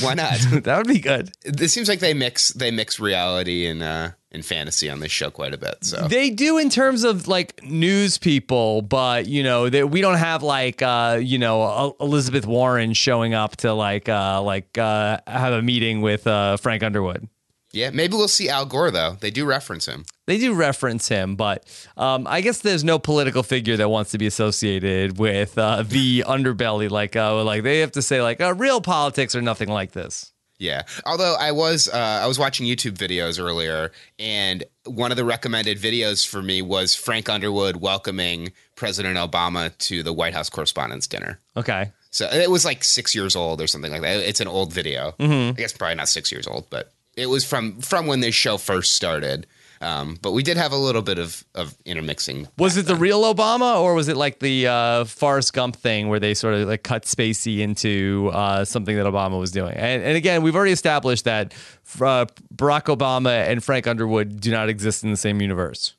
Why 0.00 0.14
not? 0.14 0.38
that 0.64 0.76
would 0.78 0.86
be 0.86 0.98
good. 1.00 1.30
it 1.44 1.68
seems 1.70 1.88
like 1.88 2.00
they 2.00 2.14
mix 2.14 2.50
they 2.50 2.70
mix 2.70 2.98
reality 3.00 3.66
and 3.66 3.82
uh 3.82 4.10
and 4.34 4.42
fantasy 4.44 4.88
on 4.88 5.00
this 5.00 5.12
show 5.12 5.30
quite 5.30 5.52
a 5.52 5.58
bit. 5.58 5.74
So 5.84 6.08
They 6.08 6.30
do 6.30 6.56
in 6.56 6.70
terms 6.70 7.04
of 7.04 7.28
like 7.28 7.62
news 7.62 8.16
people, 8.16 8.80
but 8.80 9.26
you 9.26 9.42
know, 9.42 9.68
they, 9.68 9.84
we 9.84 10.00
don't 10.00 10.16
have 10.16 10.42
like 10.42 10.80
uh, 10.80 11.18
you 11.22 11.36
know 11.38 11.94
Elizabeth 12.00 12.46
Warren 12.46 12.94
showing 12.94 13.34
up 13.34 13.58
to 13.58 13.74
like 13.74 14.08
uh, 14.08 14.40
like 14.42 14.78
uh, 14.78 15.18
have 15.26 15.52
a 15.52 15.60
meeting 15.60 16.00
with 16.00 16.26
uh, 16.26 16.56
Frank 16.56 16.82
Underwood. 16.82 17.28
yeah, 17.72 17.90
maybe 17.90 18.14
we'll 18.14 18.26
see 18.28 18.48
Al 18.48 18.64
Gore 18.64 18.90
though. 18.90 19.16
They 19.20 19.30
do 19.30 19.44
reference 19.44 19.84
him. 19.86 20.06
They 20.26 20.38
do 20.38 20.54
reference 20.54 21.08
him, 21.08 21.34
but 21.34 21.64
um, 21.96 22.26
I 22.28 22.42
guess 22.42 22.60
there's 22.60 22.84
no 22.84 22.98
political 22.98 23.42
figure 23.42 23.76
that 23.76 23.88
wants 23.88 24.12
to 24.12 24.18
be 24.18 24.26
associated 24.26 25.18
with 25.18 25.58
uh, 25.58 25.82
the 25.82 26.20
underbelly. 26.26 26.88
Like, 26.88 27.16
uh, 27.16 27.42
like 27.42 27.64
they 27.64 27.80
have 27.80 27.92
to 27.92 28.02
say 28.02 28.22
like 28.22 28.40
uh, 28.40 28.54
real 28.54 28.80
politics 28.80 29.34
or 29.34 29.42
nothing 29.42 29.68
like 29.68 29.92
this. 29.92 30.32
Yeah. 30.58 30.82
Although 31.04 31.34
I 31.40 31.50
was 31.50 31.88
uh, 31.88 32.20
I 32.22 32.28
was 32.28 32.38
watching 32.38 32.66
YouTube 32.66 32.96
videos 32.96 33.42
earlier, 33.42 33.90
and 34.20 34.62
one 34.84 35.10
of 35.10 35.16
the 35.16 35.24
recommended 35.24 35.78
videos 35.78 36.24
for 36.24 36.40
me 36.40 36.62
was 36.62 36.94
Frank 36.94 37.28
Underwood 37.28 37.76
welcoming 37.76 38.52
President 38.76 39.16
Obama 39.16 39.76
to 39.78 40.04
the 40.04 40.12
White 40.12 40.34
House 40.34 40.48
Correspondents' 40.48 41.08
Dinner. 41.08 41.40
Okay. 41.56 41.90
So 42.10 42.26
it 42.26 42.48
was 42.48 42.64
like 42.64 42.84
six 42.84 43.12
years 43.12 43.34
old 43.34 43.60
or 43.60 43.66
something 43.66 43.90
like 43.90 44.02
that. 44.02 44.18
It's 44.18 44.40
an 44.40 44.46
old 44.46 44.72
video. 44.72 45.14
I 45.18 45.52
guess 45.56 45.72
probably 45.72 45.96
not 45.96 46.08
six 46.08 46.30
years 46.30 46.46
old, 46.46 46.70
but 46.70 46.92
it 47.16 47.26
was 47.26 47.44
from 47.44 47.80
from 47.80 48.06
when 48.06 48.20
this 48.20 48.36
show 48.36 48.56
first 48.56 48.94
started. 48.94 49.48
Um, 49.82 50.16
but 50.22 50.32
we 50.32 50.42
did 50.42 50.56
have 50.56 50.72
a 50.72 50.76
little 50.76 51.02
bit 51.02 51.18
of 51.18 51.44
of 51.54 51.76
intermixing. 51.84 52.48
Was 52.58 52.76
it 52.76 52.86
the 52.86 52.94
real 52.94 53.22
Obama 53.22 53.80
or 53.80 53.94
was 53.94 54.08
it 54.08 54.16
like 54.16 54.38
the 54.38 54.68
uh, 54.68 55.04
Forrest 55.04 55.52
Gump 55.52 55.76
thing 55.76 56.08
where 56.08 56.20
they 56.20 56.34
sort 56.34 56.54
of 56.54 56.68
like 56.68 56.82
cut 56.82 57.04
Spacey 57.04 57.58
into 57.58 58.30
uh, 58.32 58.64
something 58.64 58.96
that 58.96 59.06
Obama 59.06 59.38
was 59.38 59.50
doing? 59.50 59.74
And, 59.74 60.02
and 60.02 60.16
again, 60.16 60.42
we've 60.42 60.54
already 60.54 60.72
established 60.72 61.24
that 61.24 61.52
uh, 62.00 62.26
Barack 62.54 62.84
Obama 62.96 63.46
and 63.48 63.62
Frank 63.62 63.86
Underwood 63.86 64.40
do 64.40 64.50
not 64.50 64.68
exist 64.68 65.02
in 65.02 65.10
the 65.10 65.16
same 65.16 65.40
universe. 65.40 65.94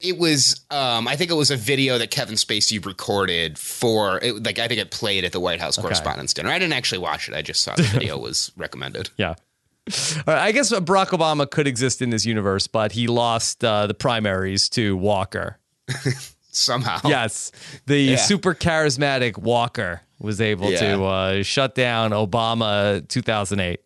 It 0.00 0.18
was, 0.18 0.60
um, 0.70 1.08
I 1.08 1.16
think 1.16 1.30
it 1.30 1.34
was 1.34 1.50
a 1.50 1.56
video 1.56 1.98
that 1.98 2.10
Kevin 2.10 2.34
Spacey 2.34 2.84
recorded 2.84 3.58
for, 3.58 4.18
it, 4.22 4.44
like 4.44 4.58
I 4.58 4.68
think 4.68 4.80
it 4.80 4.90
played 4.90 5.24
at 5.24 5.32
the 5.32 5.40
White 5.40 5.60
House 5.60 5.78
Correspondents' 5.78 6.34
Dinner. 6.34 6.50
I 6.50 6.58
didn't 6.58 6.74
actually 6.74 6.98
watch 6.98 7.28
it. 7.28 7.34
I 7.34 7.42
just 7.42 7.62
saw 7.62 7.74
the 7.74 7.84
video 7.84 8.18
was 8.20 8.52
recommended. 8.56 9.08
Yeah. 9.16 9.34
Right, 10.26 10.38
I 10.38 10.52
guess 10.52 10.72
Barack 10.72 11.08
Obama 11.08 11.50
could 11.50 11.66
exist 11.66 12.00
in 12.00 12.10
this 12.10 12.24
universe, 12.24 12.66
but 12.66 12.92
he 12.92 13.06
lost 13.06 13.62
uh, 13.64 13.86
the 13.86 13.94
primaries 13.94 14.68
to 14.70 14.96
Walker. 14.96 15.58
Somehow, 16.50 17.00
Yes, 17.04 17.50
the 17.86 17.98
Yeah. 17.98 18.16
super 18.16 18.54
charismatic 18.54 19.36
Walker 19.38 20.02
was 20.20 20.40
able 20.40 20.70
Yeah. 20.70 20.78
to 20.96 21.04
uh, 21.04 21.42
shut 21.42 21.74
down 21.74 22.12
Obama 22.12 23.06
2008. 23.08 23.80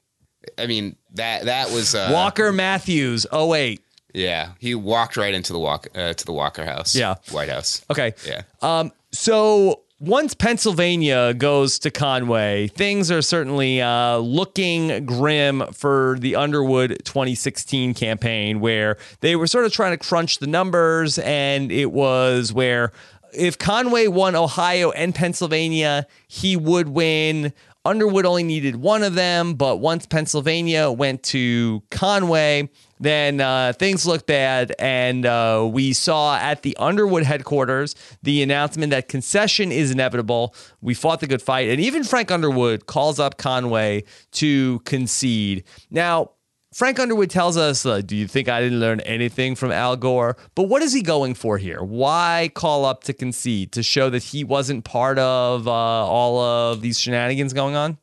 I 0.59 0.67
mean 0.67 0.97
that 1.15 1.47
that 1.47 1.71
was 1.71 1.95
uh, 1.95 2.11
Walker 2.13 2.53
Matthews 2.53 3.27
08. 3.33 3.81
Yeah, 4.15 4.53
he 4.59 4.75
walked 4.75 5.17
right 5.17 5.35
into 5.35 5.53
the 5.53 5.59
walk 5.59 5.89
uh, 5.95 6.13
to 6.13 6.25
the 6.25 6.33
Walker 6.33 6.65
House. 6.65 6.95
Yeah. 6.95 7.17
White 7.31 7.49
House. 7.49 7.85
Okay. 7.91 8.15
Yeah. 8.27 8.43
Um, 8.63 8.93
so 9.13 9.83
once 10.01 10.33
Pennsylvania 10.33 11.35
goes 11.35 11.81
to 11.81 11.91
Conway, 11.91 12.69
things 12.69 13.11
are 13.11 13.23
certainly 13.23 13.83
uh, 13.83 14.19
looking 14.19 15.05
grim 15.05 15.65
for 15.73 16.17
the 16.21 16.37
Underwood 16.37 17.01
2016 17.05 17.95
campaign, 17.95 18.61
where 18.61 18.97
they 19.21 19.35
were 19.35 19.49
sort 19.49 19.65
of 19.65 19.73
trying 19.73 19.99
to 19.99 20.05
crunch 20.05 20.39
the 20.39 20.47
numbers, 20.47 21.19
and 21.19 21.73
it 21.73 21.91
was 21.91 22.53
where 22.53 22.93
if 23.33 23.59
Conway 23.59 24.07
won 24.07 24.37
Ohio 24.37 24.93
and 24.93 25.15
Pennsylvania, 25.15 26.07
he 26.29 26.57
would 26.57 26.89
win. 26.89 27.53
Underwood 27.85 28.27
only 28.27 28.43
needed 28.43 28.77
one 28.77 29.03
of 29.03 29.15
them, 29.15 29.55
but 29.55 29.79
once 29.79 30.07
Pennsylvania 30.07 30.91
went 30.91 31.23
to 31.25 31.83
Conway, 31.91 32.69
then 33.01 33.41
uh, 33.41 33.73
things 33.79 34.07
looked 34.07 34.27
bad. 34.27 34.75
And 34.79 35.27
uh, 35.27 35.69
we 35.71 35.93
saw 35.93 36.37
at 36.37 36.63
the 36.63 36.77
Underwood 36.77 37.25
headquarters 37.25 37.95
the 38.23 38.43
announcement 38.43 38.91
that 38.91 39.09
concession 39.09 39.73
is 39.73 39.91
inevitable. 39.91 40.55
We 40.81 40.95
fought 40.95 41.21
the 41.21 41.27
good 41.27 41.43
fight. 41.43 41.69
And 41.69 41.81
even 41.81 42.05
Frank 42.05 42.31
Underwood 42.31 42.87
calls 42.87 43.19
up 43.19 43.39
Conway 43.39 44.05
to 44.33 44.81
concede. 44.81 45.65
Now, 45.91 46.31
Frank 46.75 46.99
Underwood 47.01 47.31
tells 47.31 47.57
us, 47.57 47.87
uh, 47.87 48.03
Do 48.03 48.15
you 48.15 48.29
think 48.29 48.49
I 48.49 48.61
didn't 48.61 48.81
learn 48.81 49.01
anything 49.01 49.55
from 49.55 49.73
Al 49.73 49.97
Gore? 49.97 50.37
But 50.55 50.65
what 50.65 50.83
is 50.83 50.93
he 50.93 51.01
going 51.01 51.35
for 51.35 51.57
here? 51.57 51.83
Why 51.83 52.51
call 52.55 52.85
up 52.85 53.05
to 53.05 53.15
concede? 53.15 53.73
To 53.73 53.83
show 53.83 54.11
that 54.11 54.23
he 54.23 54.45
wasn't 54.45 54.85
part 54.85 55.19
of 55.19 55.67
uh, 55.67 55.71
all 55.73 56.39
of 56.39 56.83
these 56.83 57.01
shenanigans 57.01 57.55
going 57.55 57.75
on? 57.75 57.97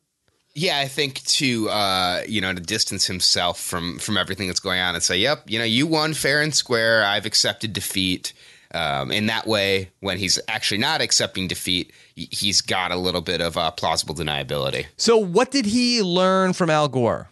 Yeah, 0.57 0.79
I 0.79 0.87
think 0.87 1.21
to 1.23 1.69
uh, 1.69 2.21
you 2.27 2.39
know 2.41 2.53
to 2.53 2.61
distance 2.61 3.05
himself 3.05 3.59
from 3.59 3.99
from 3.99 4.17
everything 4.17 4.47
that's 4.47 4.61
going 4.61 4.79
on 4.79 4.95
and 4.95 5.03
say, 5.03 5.17
"Yep, 5.17 5.43
you 5.47 5.59
know, 5.59 5.65
you 5.65 5.85
won 5.85 6.13
fair 6.13 6.41
and 6.41 6.55
square. 6.55 7.03
I've 7.05 7.25
accepted 7.25 7.73
defeat." 7.73 8.33
Um, 8.73 9.09
in 9.11 9.27
that 9.27 9.47
way, 9.47 9.91
when 10.01 10.17
he's 10.17 10.37
actually 10.49 10.79
not 10.79 10.99
accepting 10.99 11.47
defeat, 11.47 11.93
he- 12.15 12.27
he's 12.31 12.59
got 12.59 12.91
a 12.91 12.97
little 12.97 13.21
bit 13.21 13.39
of 13.39 13.55
uh, 13.57 13.71
plausible 13.71 14.13
deniability. 14.15 14.87
So, 14.97 15.15
what 15.17 15.51
did 15.51 15.65
he 15.65 16.01
learn 16.01 16.51
from 16.51 16.69
Al 16.69 16.89
Gore? 16.89 17.29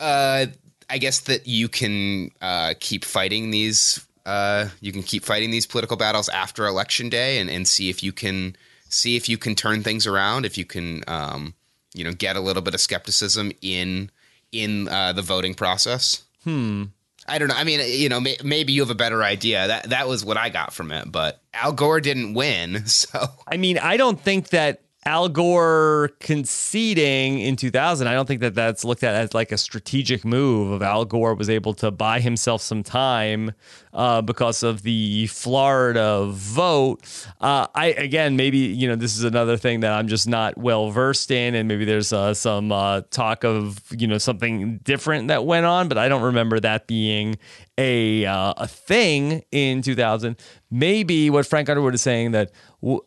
Uh, 0.00 0.46
I 0.88 0.98
guess 0.98 1.20
that 1.20 1.46
you 1.46 1.68
can 1.68 2.30
uh, 2.40 2.74
keep 2.80 3.04
fighting 3.04 3.50
these. 3.50 4.06
Uh, 4.24 4.68
you 4.80 4.90
can 4.92 5.02
keep 5.02 5.24
fighting 5.24 5.50
these 5.50 5.66
political 5.66 5.96
battles 5.96 6.28
after 6.30 6.66
election 6.66 7.08
day, 7.10 7.38
and, 7.38 7.50
and 7.50 7.66
see 7.68 7.90
if 7.90 8.02
you 8.02 8.12
can 8.12 8.56
see 8.88 9.16
if 9.16 9.28
you 9.28 9.36
can 9.36 9.54
turn 9.54 9.82
things 9.82 10.06
around. 10.06 10.46
If 10.46 10.56
you 10.56 10.64
can, 10.64 11.02
um, 11.08 11.54
you 11.96 12.04
know, 12.04 12.12
get 12.12 12.36
a 12.36 12.40
little 12.40 12.62
bit 12.62 12.74
of 12.74 12.80
skepticism 12.80 13.52
in 13.62 14.10
in 14.52 14.88
uh, 14.88 15.12
the 15.12 15.22
voting 15.22 15.54
process. 15.54 16.24
Hmm. 16.44 16.84
I 17.28 17.38
don't 17.38 17.48
know. 17.48 17.56
I 17.56 17.64
mean, 17.64 17.80
you 17.84 18.08
know, 18.08 18.20
may, 18.20 18.36
maybe 18.44 18.72
you 18.72 18.82
have 18.82 18.90
a 18.90 18.94
better 18.94 19.22
idea. 19.22 19.66
That 19.66 19.90
that 19.90 20.08
was 20.08 20.24
what 20.24 20.36
I 20.36 20.48
got 20.48 20.72
from 20.72 20.92
it. 20.92 21.10
But 21.10 21.42
Al 21.54 21.72
Gore 21.72 22.00
didn't 22.00 22.34
win, 22.34 22.86
so 22.86 23.26
I 23.46 23.56
mean, 23.56 23.78
I 23.78 23.96
don't 23.96 24.20
think 24.20 24.50
that 24.50 24.82
Al 25.06 25.28
Gore 25.28 26.10
conceding 26.18 27.38
in 27.38 27.54
2000, 27.54 28.08
I 28.08 28.12
don't 28.12 28.26
think 28.26 28.40
that 28.40 28.56
that's 28.56 28.84
looked 28.84 29.04
at 29.04 29.14
as 29.14 29.34
like 29.34 29.52
a 29.52 29.58
strategic 29.58 30.24
move 30.24 30.72
of 30.72 30.82
Al 30.82 31.04
Gore 31.04 31.34
was 31.34 31.48
able 31.48 31.74
to 31.74 31.92
buy 31.92 32.18
himself 32.18 32.60
some 32.60 32.82
time 32.82 33.52
uh, 33.96 34.20
because 34.20 34.62
of 34.62 34.82
the 34.82 35.26
Florida 35.28 36.26
vote. 36.30 37.00
Uh, 37.40 37.66
I 37.74 37.86
again, 37.86 38.36
maybe 38.36 38.58
you 38.58 38.86
know 38.86 38.94
this 38.94 39.16
is 39.16 39.24
another 39.24 39.56
thing 39.56 39.80
that 39.80 39.92
I'm 39.92 40.06
just 40.06 40.28
not 40.28 40.56
well 40.58 40.90
versed 40.90 41.30
in, 41.30 41.54
and 41.54 41.66
maybe 41.66 41.84
there's 41.84 42.12
uh, 42.12 42.34
some 42.34 42.70
uh, 42.70 43.00
talk 43.10 43.42
of 43.42 43.80
you 43.90 44.06
know 44.06 44.18
something 44.18 44.78
different 44.84 45.28
that 45.28 45.44
went 45.46 45.66
on, 45.66 45.88
but 45.88 45.96
I 45.98 46.08
don't 46.08 46.22
remember 46.22 46.60
that 46.60 46.86
being 46.86 47.38
a 47.78 48.26
uh, 48.26 48.52
a 48.58 48.68
thing 48.68 49.42
in 49.50 49.80
2000. 49.80 50.36
Maybe 50.70 51.30
what 51.30 51.46
Frank 51.46 51.68
Underwood 51.70 51.94
is 51.94 52.02
saying 52.02 52.32
that 52.32 52.50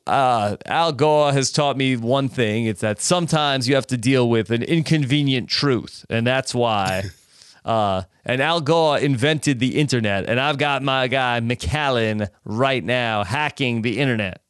uh, 0.08 0.58
Al 0.66 0.92
Gore 0.94 1.32
has 1.34 1.52
taught 1.52 1.78
me 1.78 1.98
one 1.98 2.30
thing: 2.30 2.66
it's 2.66 2.82
that 2.82 3.00
sometimes 3.00 3.70
you 3.70 3.76
have 3.76 3.88
to 3.88 3.98
deal 3.98 4.28
with 4.28 4.50
an 4.50 4.64
inconvenient 4.64 5.50
truth, 5.50 6.04
and 6.10 6.26
that's 6.26 6.56
why. 6.56 7.04
Uh, 7.66 8.04
and 8.26 8.42
Al 8.42 8.62
Gore 8.62 8.98
invented 9.00 9.60
the 9.60 9.80
internet, 9.80 10.30
and 10.30 10.40
I've 10.40 10.58
got 10.58 10.82
my 10.84 11.08
guy 11.08 11.40
Macallan 11.40 12.28
right 12.46 12.84
now 12.84 13.24
hacking 13.24 13.82
the 13.82 14.00
internet. 14.00 14.42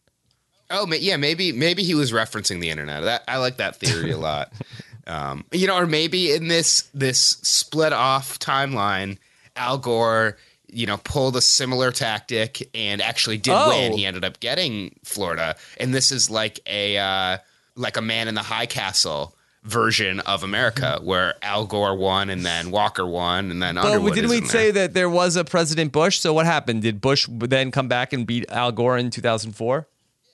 Oh, 0.72 0.86
yeah, 0.94 1.18
maybe 1.18 1.52
maybe 1.52 1.84
he 1.84 1.96
was 1.96 2.12
referencing 2.12 2.62
the 2.62 2.70
internet. 2.70 3.04
That, 3.04 3.24
I 3.28 3.38
like 3.38 3.58
that 3.58 3.76
theory 3.78 4.12
a 4.12 4.18
lot. 4.18 4.52
Um, 5.08 5.44
you 5.52 5.66
know, 5.66 5.76
or 5.76 5.88
maybe 5.88 6.32
in 6.34 6.50
this 6.50 6.84
this 6.94 7.20
split 7.42 7.94
off 7.94 8.38
timeline, 8.38 9.18
Al 9.56 9.80
Gore, 9.80 10.38
you 10.68 10.86
know, 10.86 10.98
pulled 10.98 11.36
a 11.36 11.42
similar 11.42 11.92
tactic 11.92 12.70
and 12.76 13.02
actually 13.02 13.40
did 13.40 13.56
Oh. 13.56 13.70
win. 13.70 13.94
He 13.94 14.06
ended 14.06 14.24
up 14.24 14.40
getting 14.40 14.94
Florida, 15.04 15.56
and 15.80 15.96
this 15.96 16.12
is 16.12 16.30
like 16.30 16.60
a 16.68 17.00
uh, 17.00 17.38
like 17.76 17.98
a 17.98 18.04
man 18.04 18.28
in 18.28 18.36
the 18.36 18.44
high 18.44 18.68
castle 18.68 19.36
version 19.64 20.20
of 20.22 20.44
America, 20.44 20.96
mm-hmm. 20.98 21.06
where 21.06 21.36
Al 21.42 21.66
Gore 21.66 21.96
won, 21.96 22.30
and 22.30 22.46
then 22.46 22.72
Walker 22.72 23.06
won, 23.06 23.52
and 23.52 23.62
then 23.62 23.76
But 23.76 23.86
Underwood 23.86 24.14
didn't 24.16 24.30
we 24.30 24.46
say 24.46 24.72
that 24.72 24.94
there 24.94 25.10
was 25.10 25.36
a 25.36 25.44
President 25.44 25.92
Bush? 25.92 26.20
So 26.20 26.34
what 26.34 26.46
happened? 26.46 26.82
Did 26.82 27.02
Bush 27.02 27.28
then 27.30 27.72
come 27.72 27.88
back 27.88 28.14
and 28.14 28.26
beat 28.26 28.50
Al 28.50 28.72
Gore 28.72 28.98
in 28.98 29.10
2004? 29.10 29.88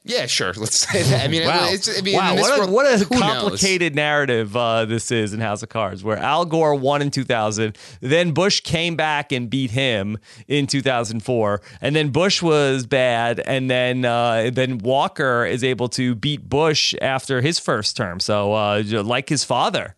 Yeah, 0.07 0.27
sure. 0.27 0.53
Let's 0.57 0.87
say 0.87 1.01
that. 1.01 1.25
I 1.25 1.27
mean, 1.27 1.45
Wow, 1.45 1.67
it's, 1.69 1.97
I 1.97 2.01
mean, 2.01 2.15
wow 2.15 2.35
what, 2.35 2.69
a, 2.69 2.71
what 2.71 2.85
a 2.85 3.03
who 3.03 3.19
knows? 3.19 3.21
complicated 3.21 3.95
narrative 3.95 4.55
uh, 4.55 4.85
this 4.85 5.11
is 5.11 5.33
in 5.33 5.39
House 5.39 5.63
of 5.63 5.69
Cards, 5.69 6.03
where 6.03 6.17
Al 6.17 6.45
Gore 6.45 6.75
won 6.75 7.01
in 7.01 7.09
2000, 7.09 7.75
then 8.01 8.31
Bush 8.31 8.61
came 8.61 8.95
back 8.95 9.31
and 9.31 9.49
beat 9.49 9.71
him 9.71 10.19
in 10.47 10.67
2004, 10.67 11.61
and 11.81 11.95
then 11.95 12.09
Bush 12.09 12.43
was 12.43 12.85
bad, 12.85 13.39
and 13.39 13.69
then 13.69 14.05
uh, 14.05 14.51
then 14.53 14.77
Walker 14.77 15.43
is 15.43 15.63
able 15.63 15.89
to 15.89 16.13
beat 16.13 16.47
Bush 16.47 16.93
after 17.01 17.41
his 17.41 17.57
first 17.57 17.97
term, 17.97 18.19
so 18.19 18.53
uh, 18.53 18.83
like 19.03 19.27
his 19.27 19.43
father. 19.43 19.95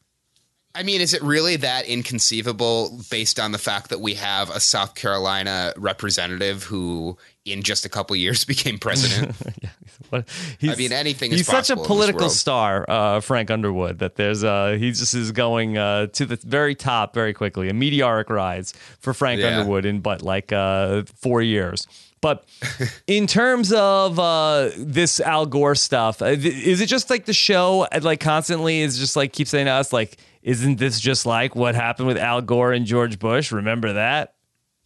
I 0.78 0.84
mean, 0.84 1.02
is 1.02 1.16
it 1.16 1.24
really 1.24 1.56
that 1.56 1.86
inconceivable 1.88 3.00
based 3.10 3.40
on 3.40 3.52
the 3.52 3.58
fact 3.58 3.90
that 3.90 4.00
we 4.00 4.14
have 4.14 4.52
a 4.52 4.60
South 4.60 4.94
Carolina 4.94 5.74
representative 5.76 6.62
who, 6.64 7.18
in 7.46 7.64
just 7.64 7.84
a 7.84 7.90
couple 7.90 8.16
years, 8.16 8.46
became 8.46 8.78
president? 8.78 9.36
He's, 9.84 9.97
I 10.14 10.24
mean, 10.62 10.92
anything 10.92 11.32
is 11.32 11.40
He's 11.40 11.48
such 11.48 11.70
a 11.70 11.76
possible 11.76 11.84
in 11.84 11.88
this 11.88 11.88
political 11.88 12.30
star, 12.30 12.86
uh, 12.88 13.20
Frank 13.22 13.52
Underwood. 13.52 14.00
That 14.00 14.16
there's 14.16 14.44
uh, 14.44 14.78
he 14.80 14.92
just 14.92 15.14
is 15.14 15.32
going 15.32 15.78
uh, 15.78 16.08
to 16.08 16.26
the 16.26 16.36
very 16.38 16.76
top 16.76 17.14
very 17.14 17.34
quickly. 17.34 17.70
A 17.70 17.74
meteoric 17.74 18.30
rise 18.30 18.74
for 19.00 19.14
Frank 19.14 19.42
Yeah. 19.42 19.60
Underwood 19.60 19.86
in 19.86 20.00
but 20.00 20.22
like 20.22 20.52
uh, 20.52 21.04
four 21.16 21.42
years. 21.42 21.88
But 22.22 22.46
in 23.08 23.28
terms 23.28 23.72
of 23.72 24.20
uh, 24.20 24.70
this 24.78 25.20
Al 25.20 25.46
Gore 25.46 25.76
stuff, 25.76 26.22
uh, 26.22 26.26
is 26.26 26.82
it 26.82 26.88
just 26.88 27.10
like 27.10 27.26
the 27.26 27.34
show, 27.34 27.88
uh, 27.92 28.00
like 28.02 28.20
constantly 28.20 28.82
is 28.82 28.98
just 28.98 29.16
like 29.16 29.34
keep 29.34 29.48
saying 29.48 29.66
to 29.66 29.72
us, 29.72 29.94
like, 29.94 30.18
isn't 30.42 30.80
this 30.80 31.00
just 31.00 31.26
like 31.26 31.56
what 31.56 31.76
happened 31.76 32.08
with 32.08 32.18
Al 32.18 32.42
Gore 32.42 32.74
and 32.74 32.86
George 32.86 33.20
Bush? 33.20 33.52
Remember 33.52 33.94
that? 33.94 34.34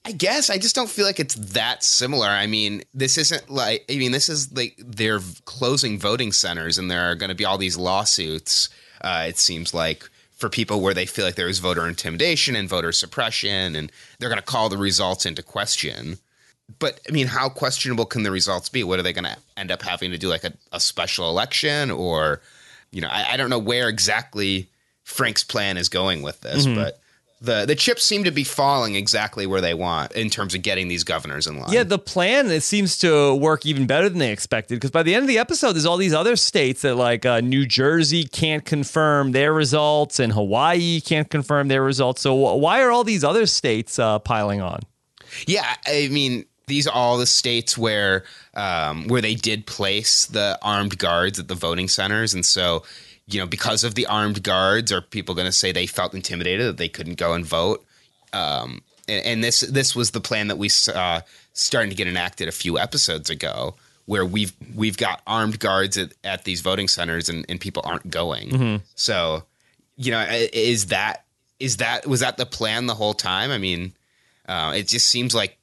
I 0.04 0.12
guess 0.14 0.50
I 0.50 0.58
just 0.58 0.76
don't 0.76 0.90
feel 0.90 1.06
like 1.06 1.20
it's 1.20 1.36
that 1.36 1.84
similar. 1.84 2.28
I 2.28 2.48
mean, 2.48 2.82
this 2.94 3.18
isn't 3.18 3.50
like 3.50 3.86
I 3.90 3.98
mean, 3.98 4.12
this 4.12 4.30
is 4.30 4.52
like 4.52 4.76
they're 4.78 5.20
closing 5.46 6.00
voting 6.00 6.32
centers, 6.32 6.78
and 6.78 6.90
there 6.90 7.12
are 7.12 7.16
going 7.16 7.30
to 7.30 7.36
be 7.36 7.46
all 7.46 7.58
these 7.58 7.78
lawsuits. 7.78 8.70
Uh, 9.02 9.26
it 9.28 9.38
seems 9.38 9.74
like 9.74 10.10
for 10.32 10.50
people 10.50 10.82
where 10.82 10.96
they 10.96 11.06
feel 11.06 11.26
like 11.26 11.36
there 11.36 11.48
is 11.48 11.60
voter 11.60 11.88
intimidation 11.88 12.56
and 12.56 12.68
voter 12.68 12.92
suppression, 12.92 13.76
and 13.76 13.92
they're 14.18 14.30
going 14.30 14.40
to 14.40 14.46
call 14.46 14.70
the 14.70 14.78
results 14.78 15.26
into 15.26 15.44
question. 15.44 16.18
But 16.80 17.00
I 17.08 17.12
mean, 17.12 17.28
how 17.28 17.50
questionable 17.50 18.06
can 18.06 18.24
the 18.24 18.32
results 18.32 18.70
be? 18.70 18.84
What 18.84 18.98
are 18.98 19.04
they 19.04 19.14
going 19.14 19.26
to 19.26 19.38
end 19.56 19.72
up 19.72 19.84
having 19.84 20.12
to 20.12 20.18
do, 20.18 20.30
like 20.30 20.44
a, 20.44 20.54
a 20.72 20.80
special 20.80 21.30
election, 21.30 21.92
or 21.92 22.42
you 22.92 23.02
know, 23.02 23.10
I, 23.10 23.34
I 23.34 23.38
don't 23.38 23.50
know 23.52 23.60
where 23.60 23.88
exactly 23.88 24.68
Frank's 25.04 25.44
plan 25.44 25.78
is 25.78 25.90
going 25.90 26.24
with 26.24 26.42
this, 26.42 26.66
but 26.76 27.01
the 27.42 27.66
the 27.66 27.76
chips 27.76 28.04
seem 28.04 28.24
to 28.24 28.32
be 28.32 28.44
falling 28.44 28.96
exactly 28.96 29.48
where 29.48 29.62
they 29.62 29.74
want 29.74 30.12
in 30.12 30.30
terms 30.30 30.54
of 30.54 30.62
getting 30.62 30.88
these 30.88 31.04
governors 31.04 31.48
in 31.48 31.60
line. 31.60 31.74
Yeah, 31.74 31.84
the 31.84 31.98
plan 31.98 32.50
it 32.52 32.62
seems 32.62 32.98
to 33.00 33.34
work 33.36 33.66
even 33.66 33.88
better 33.88 34.08
than 34.08 34.20
they 34.20 34.32
expected 34.32 34.76
because 34.76 34.92
by 34.92 35.04
the 35.04 35.16
end 35.16 35.24
of 35.24 35.28
the 35.28 35.40
episode, 35.40 35.74
there's 35.74 35.86
all 35.86 35.98
these 35.98 36.14
other 36.14 36.36
states 36.36 36.84
that 36.84 36.96
like 36.96 37.26
uh, 37.26 37.42
New 37.42 37.66
Jersey 37.66 38.26
can't 38.26 38.64
confirm 38.64 39.32
their 39.32 39.54
results 39.54 40.20
and 40.20 40.32
Hawaii 40.34 41.02
can't 41.02 41.30
confirm 41.30 41.68
their 41.68 41.84
results. 41.84 42.22
So 42.22 42.36
wh- 42.36 42.60
why 42.60 42.82
are 42.84 42.92
all 42.92 43.04
these 43.04 43.24
other 43.24 43.48
states 43.48 43.98
uh, 43.98 44.20
piling 44.20 44.62
on? 44.62 44.82
Yeah, 45.48 45.76
I 45.88 46.10
mean, 46.12 46.46
these 46.68 46.88
are 46.88 46.94
all 46.94 47.18
the 47.18 47.26
states 47.26 47.78
where 47.78 48.24
um, 48.54 49.08
where 49.08 49.22
they 49.22 49.36
did 49.36 49.66
place 49.66 50.28
the 50.28 50.60
armed 50.62 50.98
guards 50.98 51.40
at 51.40 51.48
the 51.48 51.56
voting 51.56 51.88
centers, 51.88 52.34
and 52.34 52.46
so 52.46 52.84
you 53.28 53.40
know, 53.40 53.46
because 53.46 53.84
of 53.84 53.96
the 53.96 54.06
armed 54.06 54.44
guards, 54.44 54.92
are 54.92 55.02
people 55.02 55.36
going 55.36 55.46
to 55.46 55.52
say 55.52 55.72
they 55.72 55.86
felt 55.86 56.14
intimidated 56.14 56.68
that 56.68 56.78
they 56.78 56.90
couldn't 56.90 57.18
go 57.18 57.34
and 57.34 57.46
vote? 57.46 57.86
Um, 58.34 58.82
and, 59.08 59.26
and 59.26 59.44
this 59.44 59.62
this 59.62 59.96
was 59.96 60.12
the 60.12 60.22
plan 60.22 60.48
that 60.48 60.58
we 60.58 60.70
saw 60.70 61.22
starting 61.54 61.90
to 61.90 61.96
get 61.96 62.08
enacted 62.08 62.48
a 62.48 62.52
few 62.52 62.78
episodes 62.78 63.30
ago, 63.30 63.76
where 64.06 64.26
we've 64.26 64.54
we've 64.76 64.98
got 64.98 65.22
armed 65.28 65.60
guards 65.60 65.98
at, 65.98 66.14
at 66.24 66.44
these 66.44 66.62
voting 66.62 66.88
centers, 66.88 67.30
and, 67.30 67.46
and 67.50 67.60
people 67.60 67.84
aren't 67.86 68.10
going. 68.10 68.50
So, 68.96 69.44
you 69.98 70.12
know, 70.12 70.26
is 70.54 70.88
that 70.88 71.26
is 71.60 71.78
that 71.78 72.08
was 72.08 72.22
that 72.22 72.38
the 72.38 72.46
plan 72.46 72.88
the 72.88 72.96
whole 72.96 73.14
time? 73.14 73.52
I 73.52 73.58
mean, 73.58 73.94
uh, 74.48 74.74
it 74.76 74.88
just 74.88 75.08
seems 75.08 75.36
like 75.36 75.58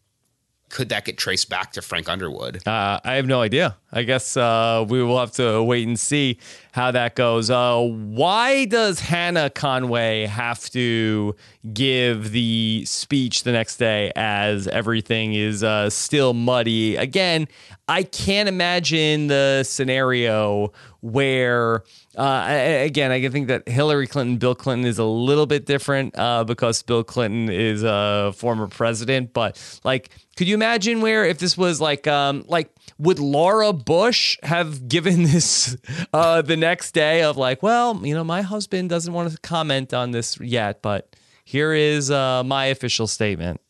could 0.68 0.88
that 0.90 1.04
get 1.04 1.16
traced 1.16 1.48
back 1.48 1.72
to 1.72 1.83
Frank 1.83 2.09
Underwood? 2.09 2.66
Uh, 2.66 3.00
I 3.04 3.14
have 3.14 3.26
no 3.26 3.40
idea. 3.40 3.76
I 3.90 4.02
guess 4.02 4.37
uh, 4.37 4.85
we 4.88 5.02
will 5.02 5.18
have 5.18 5.33
to 5.33 5.62
wait 5.62 5.87
and 5.87 5.98
see 5.98 6.38
how 6.72 6.90
that 6.90 7.14
goes. 7.14 7.50
Uh, 7.50 7.81
why 7.81 8.66
does 8.66 9.00
Hannah 9.00 9.50
Conway 9.50 10.26
have 10.26 10.68
to 10.70 11.35
give 11.72 12.33
the 12.33 12.85
speech 12.87 13.44
the 13.44 13.52
next 13.52 13.78
day 13.78 14.12
as 14.14 14.68
everything 14.68 15.35
is 15.35 15.64
uh, 15.64 15.88
still 15.88 16.35
muddy? 16.35 16.96
Again, 16.96 17.48
I 17.88 18.03
can't 18.03 18.48
imagine 18.48 19.29
the 19.29 19.64
scenario 19.64 20.72
where, 21.01 21.85
uh, 22.16 22.20
I- 22.22 22.53
again, 22.85 23.11
I 23.11 23.27
think 23.29 23.48
that 23.48 23.66
Hillary 23.68 24.07
Clinton, 24.07 24.37
Bill 24.37 24.55
Clinton 24.55 24.87
is 24.87 24.98
a 24.98 25.05
little 25.05 25.46
bit 25.46 25.64
different 25.64 26.14
uh, 26.18 26.44
because 26.44 26.83
Bill 26.83 27.03
Clinton 27.03 27.48
is 27.48 27.83
a 27.83 28.33
former 28.37 28.66
president. 28.66 29.33
But 29.33 29.59
like, 29.85 30.11
could 30.37 30.48
you 30.48 30.55
imagine 30.55 31.01
where 31.01 31.24
if 31.24 31.38
this 31.38 31.57
was 31.57 31.81
like, 31.81 32.07
um, 32.07 32.44
like, 32.46 32.70
would 32.98 33.18
Laura 33.18 33.72
Bush 33.72 34.37
have 34.42 34.88
given 34.88 35.22
this 35.24 35.77
uh, 36.12 36.42
the 36.42 36.57
next 36.57 36.92
day 36.92 37.22
of 37.22 37.37
like, 37.37 37.62
well, 37.62 37.98
you 38.05 38.14
know, 38.14 38.24
my 38.24 38.42
husband 38.42 38.90
doesn't 38.90 39.12
want 39.12 39.33
to 39.33 39.38
comment 39.38 39.94
on 39.94 40.11
this 40.11 40.38
yet, 40.40 40.83
but 40.83 41.16
here 41.44 41.72
is 41.72 42.11
uh, 42.11 42.44
my 42.44 42.66
official 42.66 43.07
statement. 43.07 43.61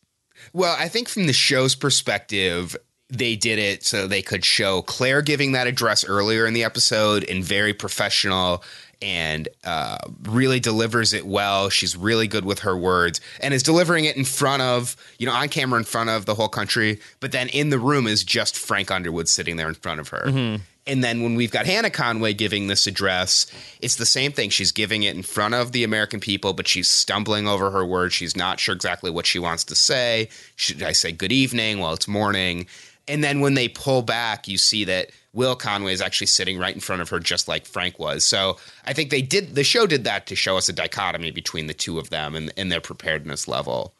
Well, 0.53 0.75
I 0.79 0.89
think 0.89 1.09
from 1.09 1.27
the 1.27 1.33
show's 1.33 1.75
perspective, 1.75 2.77
they 3.11 3.37
did 3.37 3.59
it 3.59 3.85
so 3.85 4.07
they 4.07 4.23
could 4.23 4.45
show 4.45 4.83
Claire 4.83 5.23
giving 5.23 5.53
that 5.53 5.67
address 5.67 6.05
earlier 6.05 6.47
in 6.47 6.55
the 6.55 6.65
episode 6.65 7.25
and 7.25 7.43
very 7.43 7.73
professional 7.73 8.63
and 9.01 9.49
uh, 9.65 9.99
really 10.25 10.61
delivers 10.61 11.13
it 11.13 11.27
well. 11.27 11.71
She's 11.71 11.97
really 11.97 12.27
good 12.27 12.45
with 12.45 12.61
her 12.61 12.77
words 12.77 13.21
and 13.41 13.55
is 13.55 13.63
delivering 13.63 14.05
it 14.05 14.17
in 14.17 14.25
front 14.25 14.61
of, 14.63 14.97
you 15.19 15.27
know, 15.27 15.33
on 15.33 15.49
camera 15.49 15.79
in 15.79 15.85
front 15.85 16.11
of 16.11 16.27
the 16.27 16.35
whole 16.35 16.49
country. 16.49 17.01
But 17.21 17.33
then 17.33 17.49
in 17.49 17.71
the 17.71 17.79
room 17.79 18.07
is 18.07 18.25
just 18.25 18.59
Frank 18.59 18.91
Underwood 18.91 19.29
sitting 19.29 19.57
there 19.57 19.69
in 19.69 19.75
front 19.75 20.01
of 20.01 20.09
her. 20.09 20.59
And 20.89 21.05
then 21.05 21.23
when 21.23 21.35
we've 21.35 21.51
got 21.51 21.67
Hannah 21.67 21.91
Conway 21.91 22.33
giving 22.33 22.67
this 22.67 22.87
address, 22.87 23.47
it's 23.81 23.97
the 23.97 24.07
same 24.07 24.33
thing. 24.33 24.49
She's 24.49 24.73
giving 24.73 25.03
it 25.03 25.15
in 25.15 25.23
front 25.23 25.55
of 25.55 25.73
the 25.73 25.85
American 25.85 26.19
people, 26.19 26.55
but 26.55 26.67
she's 26.67 26.89
stumbling 26.89 27.47
over 27.47 27.71
her 27.71 27.85
words. 27.85 28.15
She's 28.15 28.35
not 28.35 28.59
sure 28.59 28.75
exactly 28.75 29.11
what 29.11 29.27
she 29.27 29.39
wants 29.39 29.65
to 29.65 29.75
say. 29.75 30.31
Should 30.57 30.83
I 30.83 30.93
say 30.93 31.13
good 31.13 31.31
evening? 31.31 31.79
Well, 31.79 31.93
it's 31.93 32.09
morning. 32.09 32.67
And 33.09 33.25
then 33.25 33.41
when 33.41 33.55
they 33.55 33.69
pull 33.69 34.03
back, 34.03 34.49
you 34.49 34.59
see 34.59 34.85
that 34.85 35.11
Will 35.33 35.57
Conway 35.57 35.93
is 35.93 36.01
actually 36.01 36.27
sitting 36.27 36.59
right 36.59 36.75
in 36.75 36.81
front 36.81 37.03
of 37.03 37.09
her, 37.11 37.21
just 37.21 37.49
like 37.49 37.67
Frank 37.67 37.99
was. 37.99 38.25
So 38.25 38.59
I 38.87 38.93
think 38.93 39.11
they 39.11 39.23
did 39.23 39.55
the 39.55 39.65
show 39.65 39.87
did 39.87 40.05
that 40.05 40.27
to 40.27 40.37
show 40.37 40.57
us 40.57 40.69
a 40.69 40.73
dichotomy 40.73 41.31
between 41.31 41.67
the 41.67 41.75
two 41.75 41.99
of 41.99 42.11
them 42.11 42.35
and, 42.35 42.53
and 42.57 42.73
their 42.73 42.81
preparedness 42.81 43.47
level. 43.49 43.95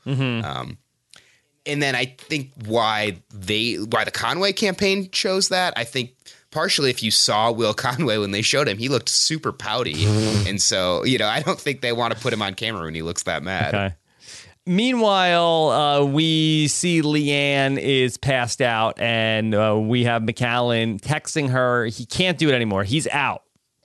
Um, 0.45 0.79
and 1.67 1.83
then 1.83 1.95
I 1.95 2.17
think 2.19 2.53
why 2.65 3.19
they 3.33 3.75
why 3.75 4.05
the 4.05 4.11
Conway 4.11 4.53
campaign 4.53 5.11
chose 5.11 5.51
that 5.51 5.75
I 5.77 5.85
think 5.85 6.15
partially 6.51 6.91
if 6.91 7.03
you 7.03 7.11
saw 7.11 7.53
Will 7.53 7.75
Conway 7.75 8.19
when 8.19 8.31
they 8.31 8.43
showed 8.43 8.69
him, 8.69 8.79
he 8.79 8.89
looked 8.89 9.11
super 9.11 9.53
pouty, 9.53 10.07
and 10.49 10.61
so 10.61 11.05
you 11.05 11.19
know 11.19 11.29
I 11.29 11.43
don't 11.43 11.61
think 11.61 11.83
they 11.83 11.93
want 11.93 12.15
to 12.15 12.21
put 12.21 12.33
him 12.33 12.43
on 12.43 12.55
camera 12.55 12.85
when 12.85 12.95
he 12.95 13.03
looks 13.03 13.25
that 13.25 13.43
mad. 13.43 13.75
Okay. 13.75 13.95
Meanwhile, 14.69 15.71
uh, 15.71 16.05
we 16.05 16.69
see 16.69 17.01
Leanne 17.01 17.79
is 17.79 18.19
passed 18.19 18.61
out, 18.61 19.01
and 19.01 19.55
uh, 19.55 19.79
we 19.81 20.05
have 20.05 20.23
Macallan 20.23 20.99
texting 20.99 21.49
her. 21.49 21.87
He 21.87 22.05
can't 22.05 22.37
do 22.37 22.51
it 22.51 22.53
anymore. 22.53 22.85
He's 22.85 23.07
out. 23.09 23.45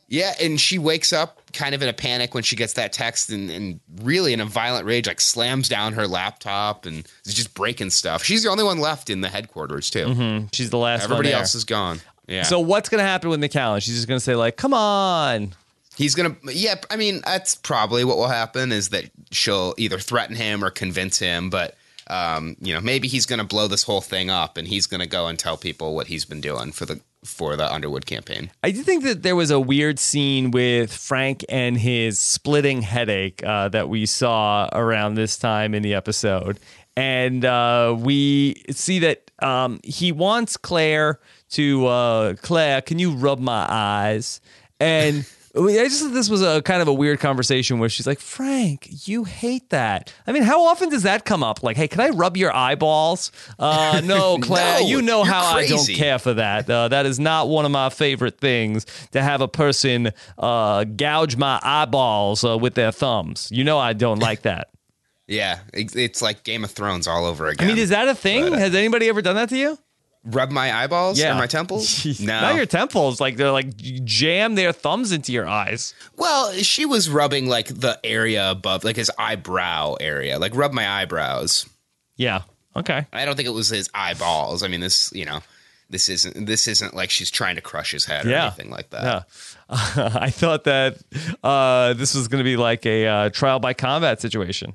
Yeah, 0.10 0.34
and 0.42 0.60
she 0.60 0.78
wakes 0.78 1.14
up 1.14 1.40
kind 1.54 1.74
of 1.74 1.82
in 1.82 1.88
a 1.88 1.94
panic 1.94 2.34
when 2.34 2.44
she 2.44 2.56
gets 2.56 2.74
that 2.74 2.92
text 2.92 3.30
and, 3.30 3.50
and 3.50 3.80
really 4.02 4.34
in 4.34 4.42
a 4.42 4.46
violent 4.46 4.86
rage, 4.86 5.08
like 5.08 5.22
slams 5.22 5.70
down 5.70 5.94
her 5.94 6.06
laptop 6.06 6.86
and 6.86 7.08
is 7.26 7.34
just 7.34 7.54
breaking 7.54 7.90
stuff. 7.90 8.22
She's 8.24 8.44
the 8.44 8.50
only 8.50 8.66
one 8.66 8.80
left 8.80 9.10
in 9.10 9.22
the 9.22 9.30
headquarters, 9.30 9.90
too. 9.90 10.06
Mm-hmm. 10.06 10.48
She's 10.52 10.70
the 10.70 10.78
last 10.78 11.06
Everybody 11.06 11.32
else 11.32 11.56
is 11.56 11.64
gone. 11.64 12.02
Yeah. 12.28 12.44
So 12.44 12.60
what's 12.60 12.90
going 12.90 13.00
to 13.00 13.08
happen 13.08 13.30
with 13.30 13.40
Macallan? 13.40 13.80
She's 13.80 13.96
just 13.96 14.08
going 14.08 14.18
to 14.18 14.24
say 14.24 14.36
like, 14.36 14.56
"Come 14.58 14.74
on." 14.74 15.54
He's 15.96 16.16
gonna, 16.16 16.36
yeah. 16.46 16.76
I 16.90 16.96
mean, 16.96 17.22
that's 17.26 17.56
probably 17.56 18.04
what 18.04 18.18
will 18.18 18.28
happen 18.28 18.72
is 18.72 18.90
that 18.90 19.12
she'll 19.32 19.76
either 19.78 20.00
threaten 20.00 20.36
him 20.36 20.64
or 20.64 20.70
convince 20.70 21.20
him. 21.20 21.50
But 21.50 21.76
um, 22.08 22.58
you 22.60 22.74
know, 22.74 22.82
maybe 22.82 23.08
he's 23.08 23.26
gonna 23.26 23.44
blow 23.44 23.68
this 23.68 23.84
whole 23.84 24.02
thing 24.02 24.30
up, 24.30 24.58
and 24.58 24.68
he's 24.68 24.88
gonna 24.88 25.08
go 25.08 25.28
and 25.28 25.38
tell 25.38 25.58
people 25.58 25.96
what 25.96 26.08
he's 26.08 26.26
been 26.26 26.42
doing 26.42 26.72
for 26.72 26.86
the 26.86 27.00
for 27.24 27.56
the 27.56 27.72
Underwood 27.72 28.06
campaign. 28.06 28.52
I 28.64 28.72
do 28.72 28.84
think 28.84 29.04
that 29.04 29.24
there 29.24 29.36
was 29.36 29.50
a 29.52 29.60
weird 29.60 30.00
scene 30.00 30.52
with 30.52 30.94
Frank 30.94 31.46
and 31.48 31.78
his 31.78 32.20
splitting 32.20 32.82
headache 32.82 33.44
uh, 33.44 33.70
that 33.70 33.90
we 33.90 34.06
saw 34.06 34.70
around 34.74 35.16
this 35.16 35.38
time 35.38 35.74
in 35.74 35.84
the 35.84 35.94
episode. 35.94 36.60
And 36.96 37.44
uh, 37.44 37.96
we 37.98 38.64
see 38.70 39.00
that 39.00 39.32
um, 39.42 39.80
he 39.84 40.12
wants 40.12 40.58
Claire 40.58 41.20
to, 41.52 41.88
uh, 41.88 42.34
Claire, 42.36 42.82
can 42.82 43.00
you 43.00 43.12
rub 43.12 43.40
my 43.40 43.66
eyes? 43.68 44.42
And 44.80 45.26
I 45.56 45.60
just 45.88 46.02
thought 46.02 46.14
this 46.14 46.32
was 46.32 46.42
a 46.42 46.64
kind 46.64 46.82
of 46.82 46.88
a 46.88 46.94
weird 46.94 47.20
conversation 47.20 47.78
where 47.78 47.88
she's 47.88 48.08
like, 48.08 48.20
Frank, 48.20 48.88
you 49.08 49.24
hate 49.24 49.70
that. 49.70 50.12
I 50.26 50.32
mean, 50.32 50.42
how 50.42 50.64
often 50.64 50.90
does 50.90 51.04
that 51.04 51.26
come 51.26 51.44
up? 51.44 51.62
Like, 51.62 51.78
hey, 51.78 51.88
can 51.88 52.02
I 52.02 52.10
rub 52.10 52.38
your 52.38 52.56
eyeballs? 52.56 53.32
Uh, 53.60 54.02
no, 54.06 54.40
Claire, 54.40 54.82
No, 54.82 54.88
you 54.88 55.04
know 55.04 55.24
how 55.24 55.56
I 55.56 55.68
don't 55.68 55.88
care 55.88 56.18
for 56.18 56.34
that. 56.34 56.68
Uh, 56.68 56.88
that 56.88 57.06
is 57.06 57.20
not 57.20 57.50
one 57.50 57.66
of 57.66 57.72
my 57.72 57.90
favorite 57.90 58.40
things 58.40 58.88
to 59.12 59.22
have 59.22 59.42
a 59.42 59.48
person 59.48 60.12
uh, 60.40 60.86
gouge 60.86 61.36
my 61.38 61.60
eyeballs 61.62 62.44
uh, 62.44 62.58
with 62.58 62.74
their 62.74 62.92
thumbs. 62.92 63.50
You 63.52 63.64
know, 63.64 63.78
I 63.78 63.94
don't 63.94 64.20
like 64.20 64.42
that. 64.44 64.70
Yeah, 65.26 65.60
it's, 65.74 65.96
it's 65.96 66.22
like 66.22 66.44
Game 66.44 66.66
of 66.66 66.72
Thrones 66.72 67.08
all 67.08 67.26
over 67.26 67.48
again. 67.48 67.66
I 67.66 67.72
mean, 67.72 67.80
is 67.82 67.90
that 67.90 68.10
a 68.10 68.14
thing? 68.14 68.44
But, 68.44 68.54
uh, 68.54 68.58
Has 68.58 68.76
anybody 68.76 69.08
ever 69.08 69.22
done 69.22 69.36
that 69.36 69.48
to 69.50 69.58
you? 69.58 69.78
Rub 70.26 70.52
my 70.52 70.72
eyeballs 70.74 71.22
or 71.22 71.34
my 71.36 71.48
temples? 71.48 72.06
No. 72.22 72.40
Not 72.42 72.56
your 72.56 72.66
temples. 72.66 73.20
Like 73.20 73.36
they're 73.38 73.52
like 73.52 73.76
jam 74.06 74.56
their 74.56 74.72
thumbs 74.72 75.12
into 75.12 75.32
your 75.32 75.48
eyes. 75.48 75.94
well, 76.16 76.52
she 76.54 76.86
was 76.86 77.10
rubbing 77.10 77.48
like 77.48 77.68
the 77.68 78.00
area 78.04 78.50
above, 78.52 78.84
like 78.84 78.96
his 78.96 79.12
eyebrow 79.18 79.96
area, 80.00 80.40
like 80.40 80.56
rub 80.56 80.72
my 80.74 80.88
eyebrows. 80.88 81.68
Yeah. 82.16 82.42
Okay. 82.76 83.06
I 83.14 83.26
don't 83.26 83.36
think 83.36 83.48
it 83.48 83.52
was 83.54 83.70
his 83.70 83.90
eyeballs. 83.94 84.64
I 84.64 84.68
mean, 84.68 84.80
this, 84.80 85.12
you 85.14 85.26
know, 85.26 85.42
this 85.90 86.10
isn't 86.10 86.46
this 86.46 86.68
isn't 86.68 86.96
like 86.96 87.10
she's 87.12 87.30
trying 87.30 87.56
to 87.56 87.62
crush 87.62 87.92
his 87.92 88.06
head 88.06 88.26
or 88.26 88.30
Yeah. 88.30 88.46
anything 88.46 88.70
like 88.72 88.90
that. 88.92 89.04
Yeah. 89.04 89.24
I 90.16 90.30
thought 90.32 90.64
that 90.64 90.98
uh, 91.44 91.94
this 91.94 92.16
was 92.16 92.28
going 92.28 92.40
to 92.40 92.44
be 92.44 92.58
like 92.58 92.86
a 92.86 93.06
uh, 93.08 93.30
trial 93.30 93.60
by 93.60 93.74
combat 93.74 94.22
situation. 94.22 94.74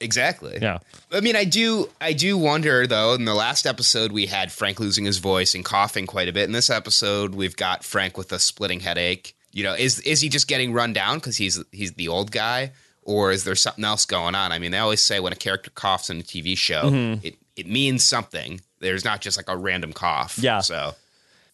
Exactly. 0.00 0.58
Yeah. 0.62 0.78
I 1.12 1.20
mean, 1.20 1.34
I 1.36 1.44
do, 1.44 1.88
I 2.00 2.12
do 2.12 2.38
wonder 2.38 2.86
though. 2.86 3.14
In 3.14 3.24
the 3.24 3.34
last 3.34 3.66
episode, 3.66 4.12
we 4.12 4.26
had 4.26 4.52
Frank 4.52 4.78
losing 4.80 5.04
his 5.04 5.18
voice 5.18 5.54
and 5.54 5.64
coughing 5.64 6.06
quite 6.06 6.28
a 6.28 6.32
bit. 6.32 6.44
In 6.44 6.52
this 6.52 6.70
episode, 6.70 7.34
we've 7.34 7.56
got 7.56 7.82
Frank 7.84 8.16
with 8.16 8.30
a 8.32 8.38
splitting 8.38 8.80
headache. 8.80 9.34
You 9.52 9.64
know, 9.64 9.74
is 9.74 9.98
is 10.00 10.20
he 10.20 10.28
just 10.28 10.46
getting 10.46 10.72
run 10.72 10.92
down 10.92 11.18
because 11.18 11.36
he's 11.36 11.62
he's 11.72 11.94
the 11.94 12.08
old 12.08 12.30
guy, 12.30 12.72
or 13.02 13.32
is 13.32 13.42
there 13.44 13.54
something 13.56 13.84
else 13.84 14.04
going 14.04 14.34
on? 14.34 14.52
I 14.52 14.58
mean, 14.58 14.70
they 14.70 14.78
always 14.78 15.02
say 15.02 15.18
when 15.20 15.32
a 15.32 15.36
character 15.36 15.70
coughs 15.70 16.10
in 16.10 16.20
a 16.20 16.22
TV 16.22 16.56
show, 16.56 16.82
Mm-hmm. 16.84 17.26
it 17.26 17.36
it 17.56 17.66
means 17.66 18.04
something. 18.04 18.60
There's 18.80 19.04
not 19.04 19.20
just 19.20 19.36
like 19.36 19.48
a 19.48 19.56
random 19.56 19.92
cough. 19.92 20.38
Yeah. 20.38 20.60
So, 20.60 20.94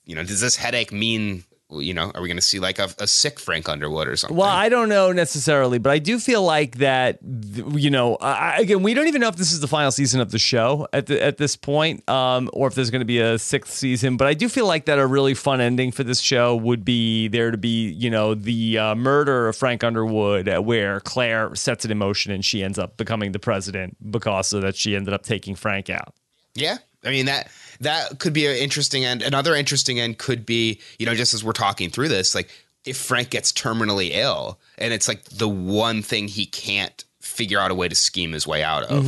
you 0.05 0.15
know, 0.15 0.23
does 0.25 0.41
this 0.43 0.57
headache 0.57 0.93
mean? 0.93 1.45
You 1.81 1.95
know, 1.95 2.11
are 2.15 2.23
we 2.23 2.29
going 2.29 2.37
to 2.37 2.43
see 2.43 2.59
like 2.59 2.79
a, 2.79 2.89
a 2.99 3.07
sick 3.07 3.39
Frank 3.39 3.69
Underwood 3.69 4.09
or 4.09 4.17
something? 4.17 4.37
Well, 4.37 4.49
I 4.49 4.69
don't 4.69 4.89
know 4.89 5.13
necessarily, 5.13 5.79
but 5.79 5.91
I 5.91 5.99
do 5.99 6.19
feel 6.19 6.43
like 6.43 6.79
that. 6.79 7.19
You 7.23 7.91
know, 7.91 8.17
I, 8.17 8.59
again, 8.59 8.83
we 8.83 8.95
don't 8.95 9.07
even 9.07 9.21
know 9.21 9.29
if 9.29 9.37
this 9.37 9.53
is 9.53 9.61
the 9.61 9.69
final 9.69 9.91
season 9.91 10.21
of 10.21 10.31
the 10.31 10.39
show 10.39 10.89
at 10.93 11.07
the, 11.07 11.23
at 11.23 11.39
this 11.39 11.57
point, 11.57 12.09
um, 12.09 12.51
or 12.53 12.69
if 12.69 12.75
there's 12.75 12.91
going 12.91 13.01
to 13.01 13.07
be 13.07 13.21
a 13.21 13.39
sixth 13.39 13.73
season. 13.73 14.17
But 14.17 14.29
I 14.29 14.35
do 14.35 14.49
feel 14.49 14.67
like 14.67 14.87
that 14.87 14.99
a 14.99 15.07
really 15.07 15.35
fun 15.35 15.61
ending 15.61 15.93
for 15.93 16.05
this 16.05 16.21
show 16.21 16.57
would 16.57 16.85
be 16.85 17.29
there 17.29 17.51
to 17.51 17.59
be, 17.59 17.91
you 17.91 18.11
know, 18.11 18.35
the 18.35 18.79
uh, 18.79 18.95
murder 18.95 19.49
of 19.49 19.57
Frank 19.57 19.85
Underwood, 19.85 20.49
uh, 20.49 20.61
where 20.61 21.01
Claire 21.01 21.55
sets 21.55 21.85
it 21.85 21.91
in 21.91 21.99
motion 21.99 22.33
and 22.33 22.45
she 22.45 22.63
ends 22.63 22.79
up 22.79 22.97
becoming 22.97 23.33
the 23.33 23.39
president 23.39 23.97
because 24.11 24.53
of 24.53 24.63
that 24.63 24.77
she 24.77 24.97
ended 24.97 25.15
up 25.15 25.23
taking 25.23 25.55
Frank 25.55 25.91
out. 25.91 26.15
Yeah, 26.55 26.79
I 27.05 27.11
mean 27.11 27.27
that 27.27 27.51
that 27.81 28.19
could 28.19 28.33
be 28.33 28.47
an 28.47 28.57
interesting 28.57 29.05
end. 29.05 29.23
Another 29.23 29.55
interesting 29.55 30.01
end 30.01 30.19
could 30.19 30.45
be, 30.47 30.81
you 30.99 31.07
know, 31.07 31.15
just 31.15 31.35
as 31.35 31.43
we're 31.45 31.53
talking 31.53 31.91
through 31.91 32.09
this, 32.09 32.35
like 32.35 32.51
if 32.85 32.97
Frank 32.97 33.31
gets 33.31 33.53
terminally 33.53 34.11
ill, 34.13 34.59
and 34.79 34.93
it's 34.93 35.09
like 35.09 35.25
the 35.25 35.49
one 35.49 36.03
thing 36.03 36.29
he 36.29 36.47
can't 36.47 37.05
figure 37.21 37.59
out 37.59 37.71
a 37.71 37.75
way 37.75 37.89
to 37.89 37.95
scheme 37.95 38.33
his 38.33 38.47
way 38.47 38.63
out 38.63 38.85
of. 38.85 39.07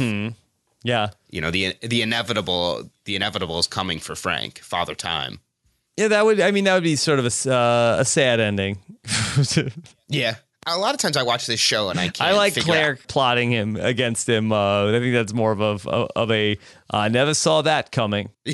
Yeah. 0.83 1.11
You 1.31 1.41
know, 1.41 1.51
the 1.51 1.75
the 1.83 2.03
inevitable 2.03 2.91
the 3.05 3.17
inevitable 3.17 3.59
is 3.59 3.67
coming 3.67 3.99
for 3.99 4.15
Frank, 4.15 4.61
Father 4.61 4.95
Time. 4.95 5.41
Yeah, 5.97 6.09
that 6.09 6.25
would. 6.25 6.41
I 6.41 6.51
mean, 6.51 6.65
that 6.65 6.75
would 6.75 6.83
be 6.83 6.95
sort 6.97 7.19
of 7.19 7.25
a, 7.25 7.53
uh, 7.53 7.97
a 8.01 8.05
sad 8.05 8.41
ending. 8.41 8.79
Yeah. 10.09 10.37
A 10.69 10.77
lot 10.77 10.95
of 10.95 11.01
times 11.01 11.17
I 11.17 11.23
watch 11.23 11.47
this 11.47 11.61
show 11.61 11.91
and 11.91 11.99
I 11.99 12.09
can't. 12.09 12.23
I 12.23 12.33
like 12.33 12.55
Claire 12.57 12.93
out- 12.93 13.09
plotting 13.09 13.51
him 13.53 13.77
against 13.77 14.29
him. 14.29 14.51
Uh, 14.53 14.89
I 14.89 14.99
think 14.99 15.15
that's 15.15 15.33
more 15.33 15.53
of 15.53 15.61
a 15.87 15.91
of 15.91 16.31
a. 16.31 16.59
I 16.91 17.09
never 17.09 17.35
saw 17.35 17.63
that 17.63 17.93
coming. 17.93 18.31
I 18.47 18.53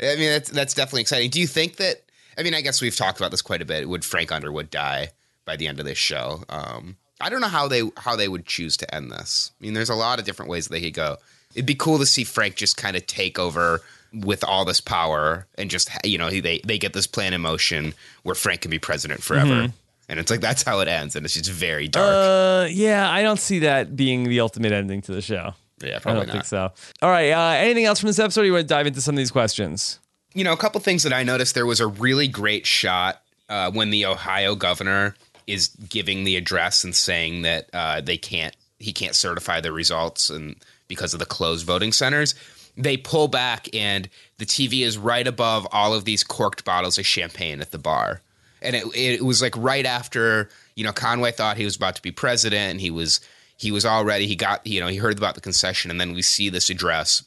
mean, 0.00 0.30
that's 0.30 0.50
that's 0.50 0.74
definitely 0.74 1.02
exciting. 1.02 1.30
Do 1.30 1.40
you 1.40 1.46
think 1.46 1.76
that? 1.76 2.02
I 2.36 2.42
mean, 2.42 2.54
I 2.54 2.60
guess 2.60 2.82
we've 2.82 2.96
talked 2.96 3.18
about 3.20 3.30
this 3.30 3.42
quite 3.42 3.62
a 3.62 3.64
bit. 3.64 3.88
Would 3.88 4.04
Frank 4.04 4.32
Underwood 4.32 4.68
die 4.70 5.10
by 5.44 5.56
the 5.56 5.68
end 5.68 5.78
of 5.78 5.86
this 5.86 5.98
show? 5.98 6.42
Um, 6.48 6.96
I 7.20 7.30
don't 7.30 7.40
know 7.40 7.48
how 7.48 7.68
they 7.68 7.82
how 7.96 8.16
they 8.16 8.28
would 8.28 8.46
choose 8.46 8.76
to 8.78 8.94
end 8.94 9.12
this. 9.12 9.52
I 9.60 9.64
mean, 9.64 9.74
there's 9.74 9.90
a 9.90 9.94
lot 9.94 10.18
of 10.18 10.24
different 10.24 10.50
ways 10.50 10.66
they 10.66 10.80
could 10.80 10.94
go. 10.94 11.16
It'd 11.54 11.66
be 11.66 11.76
cool 11.76 11.98
to 12.00 12.06
see 12.06 12.24
Frank 12.24 12.56
just 12.56 12.76
kind 12.76 12.96
of 12.96 13.06
take 13.06 13.38
over 13.38 13.80
with 14.12 14.44
all 14.44 14.64
this 14.64 14.80
power 14.80 15.46
and 15.56 15.70
just 15.70 15.88
you 16.04 16.18
know 16.18 16.30
they 16.30 16.60
they 16.64 16.78
get 16.78 16.92
this 16.92 17.06
plan 17.06 17.32
in 17.32 17.40
motion 17.40 17.94
where 18.24 18.34
Frank 18.34 18.62
can 18.62 18.70
be 18.70 18.78
president 18.80 19.22
forever. 19.22 19.72
And 20.08 20.20
it's 20.20 20.30
like 20.30 20.40
that's 20.40 20.62
how 20.62 20.80
it 20.80 20.88
ends, 20.88 21.16
and 21.16 21.24
it's 21.24 21.34
just 21.34 21.50
very 21.50 21.88
dark. 21.88 22.12
Uh, 22.12 22.68
yeah, 22.70 23.10
I 23.10 23.22
don't 23.22 23.40
see 23.40 23.60
that 23.60 23.96
being 23.96 24.24
the 24.24 24.40
ultimate 24.40 24.72
ending 24.72 25.00
to 25.02 25.12
the 25.12 25.22
show. 25.22 25.54
yeah, 25.82 25.96
I 25.96 25.98
probably 26.00 26.20
don't 26.20 26.26
not. 26.28 26.32
think 26.32 26.44
so. 26.44 26.72
All 27.00 27.10
right. 27.10 27.30
Uh, 27.30 27.56
anything 27.56 27.86
else 27.86 28.00
from 28.00 28.08
this 28.08 28.18
episode? 28.18 28.42
Or 28.42 28.44
you 28.44 28.52
want 28.52 28.68
to 28.68 28.74
dive 28.74 28.86
into 28.86 29.00
some 29.00 29.14
of 29.14 29.18
these 29.18 29.30
questions? 29.30 29.98
you 30.34 30.44
know, 30.44 30.52
a 30.52 30.56
couple 30.56 30.80
things 30.80 31.04
that 31.04 31.12
I 31.12 31.22
noticed. 31.22 31.54
There 31.54 31.64
was 31.64 31.80
a 31.80 31.86
really 31.86 32.28
great 32.28 32.66
shot 32.66 33.22
uh, 33.48 33.70
when 33.70 33.90
the 33.90 34.04
Ohio 34.04 34.54
governor 34.54 35.14
is 35.46 35.68
giving 35.68 36.24
the 36.24 36.36
address 36.36 36.84
and 36.84 36.94
saying 36.94 37.42
that 37.42 37.70
uh, 37.72 38.00
they 38.00 38.16
can't, 38.16 38.54
he 38.78 38.92
can't 38.92 39.14
certify 39.14 39.60
the 39.60 39.72
results 39.72 40.28
and 40.28 40.56
because 40.88 41.14
of 41.14 41.20
the 41.20 41.26
closed 41.26 41.64
voting 41.64 41.92
centers. 41.92 42.34
They 42.76 42.96
pull 42.96 43.28
back 43.28 43.68
and 43.72 44.08
the 44.38 44.46
TV 44.46 44.80
is 44.80 44.98
right 44.98 45.26
above 45.26 45.66
all 45.70 45.94
of 45.94 46.04
these 46.04 46.24
corked 46.24 46.64
bottles 46.64 46.98
of 46.98 47.06
champagne 47.06 47.60
at 47.60 47.70
the 47.70 47.78
bar. 47.78 48.20
And 48.64 48.74
it, 48.74 48.84
it 48.94 49.24
was 49.24 49.42
like 49.42 49.56
right 49.56 49.86
after 49.86 50.48
you 50.74 50.84
know 50.84 50.92
Conway 50.92 51.32
thought 51.32 51.56
he 51.56 51.64
was 51.64 51.76
about 51.76 51.96
to 51.96 52.02
be 52.02 52.10
president, 52.10 52.70
and 52.72 52.80
he 52.80 52.90
was 52.90 53.20
he 53.56 53.70
was 53.70 53.84
already 53.86 54.26
he 54.26 54.36
got 54.36 54.66
you 54.66 54.80
know 54.80 54.88
he 54.88 54.96
heard 54.96 55.18
about 55.18 55.34
the 55.34 55.40
concession, 55.40 55.90
and 55.90 56.00
then 56.00 56.14
we 56.14 56.22
see 56.22 56.48
this 56.48 56.70
address 56.70 57.24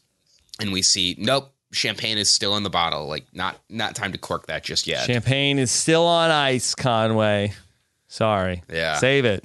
and 0.59 0.71
we 0.71 0.81
see 0.81 1.15
nope 1.19 1.53
champagne 1.71 2.17
is 2.17 2.29
still 2.29 2.55
in 2.55 2.63
the 2.63 2.69
bottle 2.69 3.07
like 3.07 3.25
not 3.33 3.57
not 3.69 3.93
time 3.93 4.11
to 4.13 4.17
cork 4.17 4.47
that 4.47 4.63
just 4.63 4.87
yet 4.87 5.05
Champagne 5.05 5.59
is 5.59 5.69
still 5.69 6.05
on 6.05 6.31
ice, 6.31 6.73
Conway. 6.73 7.53
Sorry. 8.07 8.63
Yeah. 8.71 8.95
Save 8.95 9.25
it. 9.25 9.43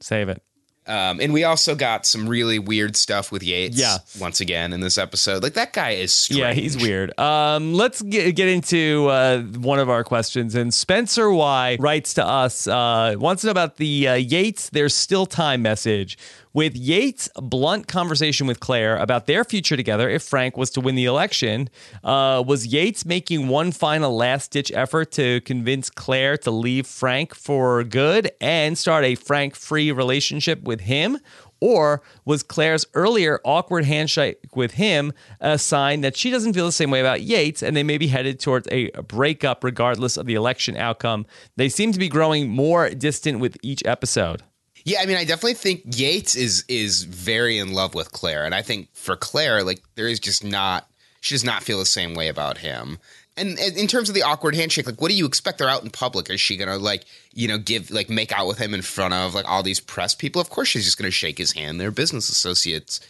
Save 0.00 0.30
it. 0.30 0.42
Um, 0.88 1.20
and 1.20 1.32
we 1.32 1.44
also 1.44 1.74
got 1.74 2.06
some 2.06 2.28
really 2.28 2.58
weird 2.58 2.96
stuff 2.96 3.30
with 3.30 3.42
yates 3.42 3.76
Yeah. 3.78 3.98
once 4.18 4.40
again 4.40 4.72
in 4.72 4.80
this 4.80 4.98
episode 4.98 5.42
like 5.42 5.54
that 5.54 5.72
guy 5.72 5.90
is 5.90 6.12
strange. 6.12 6.40
Yeah, 6.40 6.52
he's 6.52 6.76
weird. 6.76 7.18
Um, 7.18 7.74
let's 7.74 8.02
get, 8.02 8.34
get 8.34 8.48
into 8.48 9.06
uh, 9.08 9.42
one 9.42 9.78
of 9.78 9.88
our 9.90 10.02
questions. 10.04 10.54
And 10.54 10.72
Spencer 10.72 11.30
Y 11.32 11.76
writes 11.78 12.14
to 12.14 12.24
us, 12.26 12.66
uh, 12.66 13.14
wants 13.18 13.42
to 13.42 13.46
know 13.48 13.50
about 13.52 13.76
the 13.76 14.08
uh, 14.08 14.14
Yates 14.14 14.70
There's 14.70 14.94
Still 14.94 15.26
Time 15.26 15.62
message. 15.62 16.16
With 16.52 16.76
Yates' 16.76 17.28
blunt 17.36 17.88
conversation 17.88 18.46
with 18.46 18.60
Claire 18.60 18.96
about 18.96 19.26
their 19.26 19.44
future 19.44 19.76
together 19.76 20.08
if 20.08 20.22
Frank 20.22 20.56
was 20.56 20.70
to 20.70 20.80
win 20.80 20.94
the 20.94 21.04
election, 21.04 21.68
uh, 22.02 22.42
was 22.46 22.66
Yates 22.66 23.04
making 23.04 23.48
one 23.48 23.70
final 23.70 24.16
last 24.16 24.50
ditch 24.50 24.72
effort 24.72 25.12
to 25.12 25.40
convince 25.42 25.90
Claire 25.90 26.38
to 26.38 26.50
leave 26.50 26.86
Frank 26.86 27.34
for 27.34 27.84
good 27.84 28.30
and 28.40 28.78
start 28.78 29.04
a 29.04 29.14
Frank 29.14 29.54
free 29.54 29.92
relationship 29.92 30.62
with 30.62 30.80
him? 30.80 31.18
Or 31.60 32.02
was 32.24 32.42
Claire's 32.42 32.86
earlier 32.94 33.40
awkward 33.44 33.84
handshake 33.84 34.38
with 34.54 34.72
him 34.72 35.12
a 35.40 35.58
sign 35.58 36.02
that 36.02 36.16
she 36.16 36.30
doesn't 36.30 36.52
feel 36.52 36.66
the 36.66 36.72
same 36.72 36.90
way 36.90 37.00
about 37.00 37.22
Yates 37.22 37.62
and 37.62 37.76
they 37.76 37.82
may 37.82 37.98
be 37.98 38.06
headed 38.06 38.38
towards 38.38 38.68
a 38.70 38.90
breakup 39.02 39.64
regardless 39.64 40.16
of 40.16 40.26
the 40.26 40.34
election 40.34 40.76
outcome? 40.76 41.26
They 41.56 41.68
seem 41.68 41.92
to 41.92 41.98
be 41.98 42.08
growing 42.08 42.48
more 42.48 42.90
distant 42.90 43.40
with 43.40 43.56
each 43.62 43.82
episode. 43.84 44.42
Yeah, 44.88 45.00
I 45.02 45.06
mean, 45.06 45.18
I 45.18 45.24
definitely 45.24 45.54
think 45.54 45.82
Yates 45.84 46.34
is 46.34 46.64
is 46.66 47.02
very 47.02 47.58
in 47.58 47.74
love 47.74 47.94
with 47.94 48.10
Claire, 48.10 48.46
and 48.46 48.54
I 48.54 48.62
think 48.62 48.88
for 48.94 49.16
Claire, 49.16 49.62
like 49.62 49.82
there 49.96 50.08
is 50.08 50.18
just 50.18 50.42
not 50.42 50.88
she 51.20 51.34
does 51.34 51.44
not 51.44 51.62
feel 51.62 51.78
the 51.78 51.86
same 51.86 52.14
way 52.14 52.28
about 52.28 52.58
him. 52.58 52.98
And, 53.36 53.58
and 53.58 53.76
in 53.76 53.86
terms 53.86 54.08
of 54.08 54.14
the 54.14 54.22
awkward 54.22 54.54
handshake, 54.54 54.86
like 54.86 55.00
what 55.00 55.10
do 55.10 55.16
you 55.16 55.26
expect? 55.26 55.58
They're 55.58 55.68
out 55.68 55.84
in 55.84 55.90
public. 55.90 56.30
Is 56.30 56.40
she 56.40 56.56
gonna 56.56 56.78
like 56.78 57.04
you 57.34 57.48
know 57.48 57.58
give 57.58 57.90
like 57.90 58.08
make 58.08 58.32
out 58.32 58.46
with 58.46 58.56
him 58.56 58.72
in 58.72 58.80
front 58.80 59.12
of 59.12 59.34
like 59.34 59.46
all 59.46 59.62
these 59.62 59.78
press 59.78 60.14
people? 60.14 60.40
Of 60.40 60.48
course, 60.48 60.68
she's 60.68 60.86
just 60.86 60.96
gonna 60.96 61.10
shake 61.10 61.36
his 61.36 61.52
hand. 61.52 61.78
They're 61.78 61.90
business 61.90 62.30
associates 62.30 63.00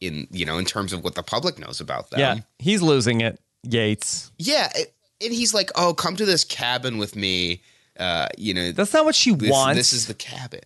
in 0.00 0.28
you 0.30 0.46
know 0.46 0.58
in 0.58 0.64
terms 0.64 0.92
of 0.92 1.02
what 1.02 1.16
the 1.16 1.24
public 1.24 1.58
knows 1.58 1.80
about 1.80 2.10
them. 2.10 2.20
Yeah, 2.20 2.36
he's 2.60 2.80
losing 2.80 3.22
it, 3.22 3.40
Yates. 3.64 4.30
Yeah, 4.38 4.70
and 5.20 5.32
he's 5.32 5.52
like, 5.52 5.72
"Oh, 5.74 5.94
come 5.94 6.14
to 6.14 6.24
this 6.24 6.44
cabin 6.44 6.98
with 6.98 7.16
me." 7.16 7.62
Uh, 7.98 8.28
you 8.36 8.54
know, 8.54 8.72
That's 8.72 8.92
not 8.92 9.04
what 9.04 9.14
she 9.14 9.32
this, 9.34 9.50
wants. 9.50 9.76
This 9.76 9.92
is 9.92 10.06
the 10.06 10.14
cabin. 10.14 10.60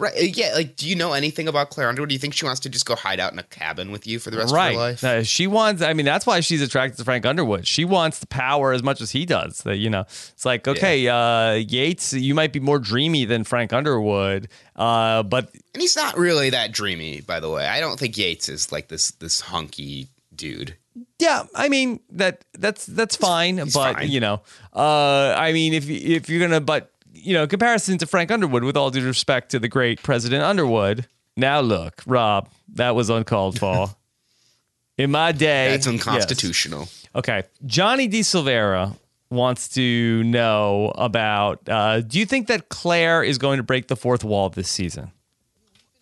Right. 0.00 0.14
uh, 0.14 0.20
Yeah. 0.20 0.54
Like, 0.54 0.76
do 0.76 0.88
you 0.88 0.96
know 0.96 1.12
anything 1.12 1.48
about 1.48 1.70
Claire 1.70 1.88
Underwood? 1.88 2.08
Do 2.08 2.14
you 2.14 2.18
think 2.18 2.34
she 2.34 2.44
wants 2.44 2.60
to 2.60 2.68
just 2.68 2.86
go 2.86 2.96
hide 2.96 3.20
out 3.20 3.32
in 3.32 3.38
a 3.38 3.42
cabin 3.44 3.92
with 3.92 4.06
you 4.06 4.18
for 4.18 4.30
the 4.30 4.38
rest 4.38 4.50
of 4.50 4.56
right. 4.56 4.72
her 5.00 5.12
life? 5.12 5.26
She 5.26 5.46
wants. 5.46 5.82
I 5.82 5.92
mean, 5.92 6.06
that's 6.06 6.26
why 6.26 6.40
she's 6.40 6.62
attracted 6.62 6.98
to 6.98 7.04
Frank 7.04 7.26
Underwood. 7.26 7.66
She 7.66 7.84
wants 7.84 8.18
the 8.18 8.26
power 8.26 8.72
as 8.72 8.82
much 8.82 9.00
as 9.00 9.10
he 9.10 9.26
does. 9.26 9.62
That 9.62 9.76
you 9.76 9.90
know, 9.90 10.00
it's 10.00 10.44
like 10.44 10.66
okay, 10.66 11.06
uh, 11.08 11.52
Yates, 11.52 12.12
you 12.12 12.34
might 12.34 12.52
be 12.52 12.60
more 12.60 12.78
dreamy 12.78 13.24
than 13.24 13.44
Frank 13.44 13.72
Underwood, 13.72 14.48
uh, 14.76 15.22
but 15.22 15.54
and 15.74 15.80
he's 15.80 15.96
not 15.96 16.16
really 16.16 16.50
that 16.50 16.72
dreamy, 16.72 17.20
by 17.20 17.40
the 17.40 17.50
way. 17.50 17.66
I 17.66 17.80
don't 17.80 17.98
think 17.98 18.16
Yates 18.16 18.48
is 18.48 18.72
like 18.72 18.88
this 18.88 19.12
this 19.12 19.40
hunky 19.40 20.08
dude. 20.34 20.76
yeah, 21.18 21.44
I 21.54 21.68
mean 21.68 22.00
that 22.10 22.44
that's 22.58 22.86
that's 22.86 23.16
fine. 23.16 23.58
he's 23.58 23.74
but 23.74 23.94
fine. 23.94 24.10
you 24.10 24.20
know, 24.20 24.42
uh, 24.74 25.34
I 25.36 25.52
mean, 25.52 25.74
if 25.74 25.88
if 25.88 26.28
you're 26.28 26.40
gonna, 26.40 26.60
but 26.60 26.90
you 27.22 27.34
know, 27.34 27.46
comparison 27.46 27.98
to 27.98 28.06
Frank 28.06 28.30
Underwood, 28.30 28.64
with 28.64 28.76
all 28.76 28.90
due 28.90 29.04
respect 29.04 29.50
to 29.50 29.58
the 29.58 29.68
great 29.68 30.02
President 30.02 30.42
Underwood. 30.42 31.06
Now 31.36 31.60
look, 31.60 32.02
Rob, 32.06 32.48
that 32.74 32.94
was 32.94 33.10
uncalled 33.10 33.58
for. 33.58 33.88
In 34.98 35.10
my 35.10 35.32
day, 35.32 35.70
That's 35.70 35.86
yes. 35.86 35.94
unconstitutional. 35.94 36.88
Okay. 37.14 37.44
Johnny 37.64 38.06
D. 38.06 38.20
Silvera 38.20 38.94
wants 39.30 39.68
to 39.70 40.22
know 40.24 40.92
about 40.94 41.66
uh, 41.68 42.00
do 42.00 42.18
you 42.18 42.26
think 42.26 42.48
that 42.48 42.68
Claire 42.68 43.22
is 43.22 43.38
going 43.38 43.56
to 43.56 43.62
break 43.62 43.88
the 43.88 43.96
fourth 43.96 44.24
wall 44.24 44.50
this 44.50 44.68
season? 44.68 45.10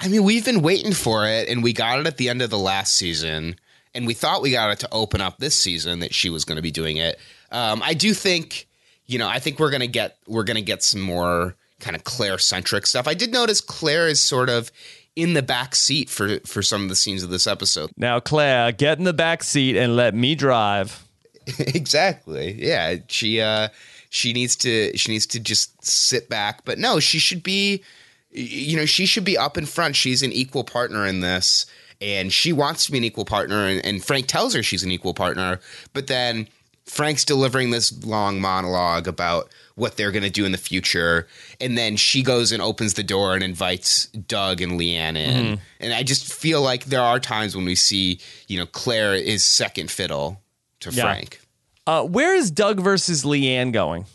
I 0.01 0.09
mean, 0.09 0.25
we've 0.25 0.45
been 0.45 0.63
waiting 0.63 0.93
for 0.93 1.27
it, 1.27 1.49
and 1.49 1.63
we 1.63 1.73
got 1.73 1.99
it 1.99 2.07
at 2.07 2.17
the 2.17 2.29
end 2.29 2.41
of 2.41 2.51
the 2.51 2.59
last 2.59 2.95
season, 2.95 3.57
and 3.95 4.07
we 4.07 4.15
thought 4.15 4.43
we 4.43 4.53
got 4.53 4.71
it 4.71 4.79
to 4.81 4.89
open 4.93 5.21
up 5.21 5.39
this 5.39 5.57
season 5.57 6.01
that 6.01 6.15
she 6.15 6.31
was 6.31 6.45
going 6.45 6.57
to 6.57 6.63
be 6.63 6.71
doing 6.71 6.99
it. 6.99 7.19
Um, 7.51 7.83
I 7.85 7.95
do 7.95 8.15
think, 8.15 8.68
you 9.09 9.19
know, 9.19 9.27
I 9.27 9.41
think 9.41 9.59
we're 9.59 9.71
gonna 9.71 9.89
get 9.89 10.19
we're 10.29 10.45
gonna 10.45 10.61
get 10.61 10.85
some 10.85 11.01
more 11.01 11.57
kind 11.81 11.97
of 11.97 12.05
Claire 12.05 12.39
centric 12.39 12.87
stuff. 12.87 13.09
I 13.09 13.15
did 13.15 13.33
notice 13.33 13.61
Claire 13.61 14.07
is 14.07 14.23
sort 14.23 14.49
of 14.49 14.71
in 15.17 15.33
the 15.33 15.43
back 15.43 15.75
seat 15.75 16.09
for 16.09 16.39
for 16.41 16.63
some 16.63 16.83
of 16.85 16.89
the 16.89 16.97
scenes 16.97 17.25
of 17.25 17.31
this 17.31 17.47
episode. 17.47 17.91
Now, 17.97 18.21
Claire, 18.21 18.71
get 18.71 18.99
in 18.99 19.05
the 19.05 19.13
back 19.13 19.43
seat 19.43 19.77
and 19.77 19.97
let 19.97 20.15
me 20.15 20.35
drive. 20.37 21.05
exactly. 21.59 22.53
Yeah, 22.53 22.97
she 23.09 23.41
uh 23.41 23.69
she 24.11 24.33
needs 24.33 24.55
to 24.57 24.97
she 24.97 25.11
needs 25.11 25.27
to 25.27 25.41
just 25.41 25.85
sit 25.85 26.29
back, 26.29 26.65
but 26.65 26.79
no, 26.79 27.01
she 27.01 27.19
should 27.19 27.43
be 27.43 27.83
you 28.31 28.77
know, 28.77 28.85
she 28.85 29.07
should 29.07 29.25
be 29.25 29.39
up 29.39 29.57
in 29.57 29.65
front. 29.65 29.97
She's 29.97 30.23
an 30.23 30.33
equal 30.33 30.63
partner 30.63 31.07
in 31.07 31.21
this 31.21 31.65
and 32.01 32.33
she 32.33 32.53
wants 32.53 32.85
to 32.85 32.93
be 32.93 32.99
an 32.99 33.05
equal 33.05 33.25
partner 33.25 33.67
and, 33.67 33.85
and 33.85 34.05
Frank 34.05 34.27
tells 34.27 34.55
her 34.55 34.63
she's 34.63 34.85
an 34.85 34.93
equal 34.93 35.15
partner, 35.15 35.61
but 35.95 36.09
then 36.09 36.47
Frank's 36.89 37.25
delivering 37.25 37.71
this 37.71 38.05
long 38.05 38.41
monologue 38.41 39.07
about 39.07 39.49
what 39.75 39.97
they're 39.97 40.11
going 40.11 40.25
to 40.25 40.31
do 40.31 40.45
in 40.45 40.51
the 40.51 40.59
future 40.59 41.29
and 41.61 41.79
then 41.79 41.97
she 41.97 42.23
goes 42.23 42.51
and 42.51 42.61
opens 42.61 42.95
the 42.95 43.03
door 43.05 43.35
and 43.35 43.45
invites 43.45 44.07
Doug 44.07 44.61
and 44.61 44.73
Leanne 44.73 45.17
in. 45.17 45.61
And 45.79 45.93
I 45.93 46.03
just 46.03 46.33
feel 46.33 46.63
like 46.63 46.87
there 46.87 47.01
are 47.03 47.21
times 47.21 47.55
when 47.55 47.65
we 47.65 47.77
see, 47.77 48.19
you 48.49 48.59
know, 48.59 48.67
Claire 48.67 49.15
is 49.15 49.45
second 49.45 49.91
fiddle 49.91 50.41
to 50.81 50.91
Yeah. 50.91 51.03
Frank. 51.05 51.41
Uh, 51.87 52.03
where 52.05 52.35
is 52.35 52.51
Doug 52.51 52.81
versus 52.81 53.25
Leanne 53.25 53.73
going? 53.73 54.07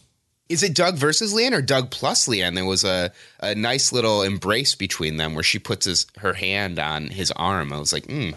Is 0.49 0.61
it 0.63 0.75
Doug 0.75 0.95
versus 0.95 1.33
Leanne 1.33 1.53
or 1.53 1.61
Doug 1.61 1.89
plus 1.89 2.27
Leanne? 2.27 2.55
There 2.55 2.65
was 2.65 2.83
a, 2.83 3.11
a 3.39 3.55
nice 3.55 3.93
little 3.93 4.21
embrace 4.21 4.75
between 4.75 5.17
them 5.17 5.33
where 5.33 5.43
she 5.43 5.57
puts 5.59 5.85
his 5.85 6.05
her 6.17 6.33
hand 6.33 6.77
on 6.77 7.07
his 7.07 7.31
arm. 7.31 7.71
I 7.71 7.79
was 7.79 7.93
like, 7.93 8.05
hmm, 8.05 8.31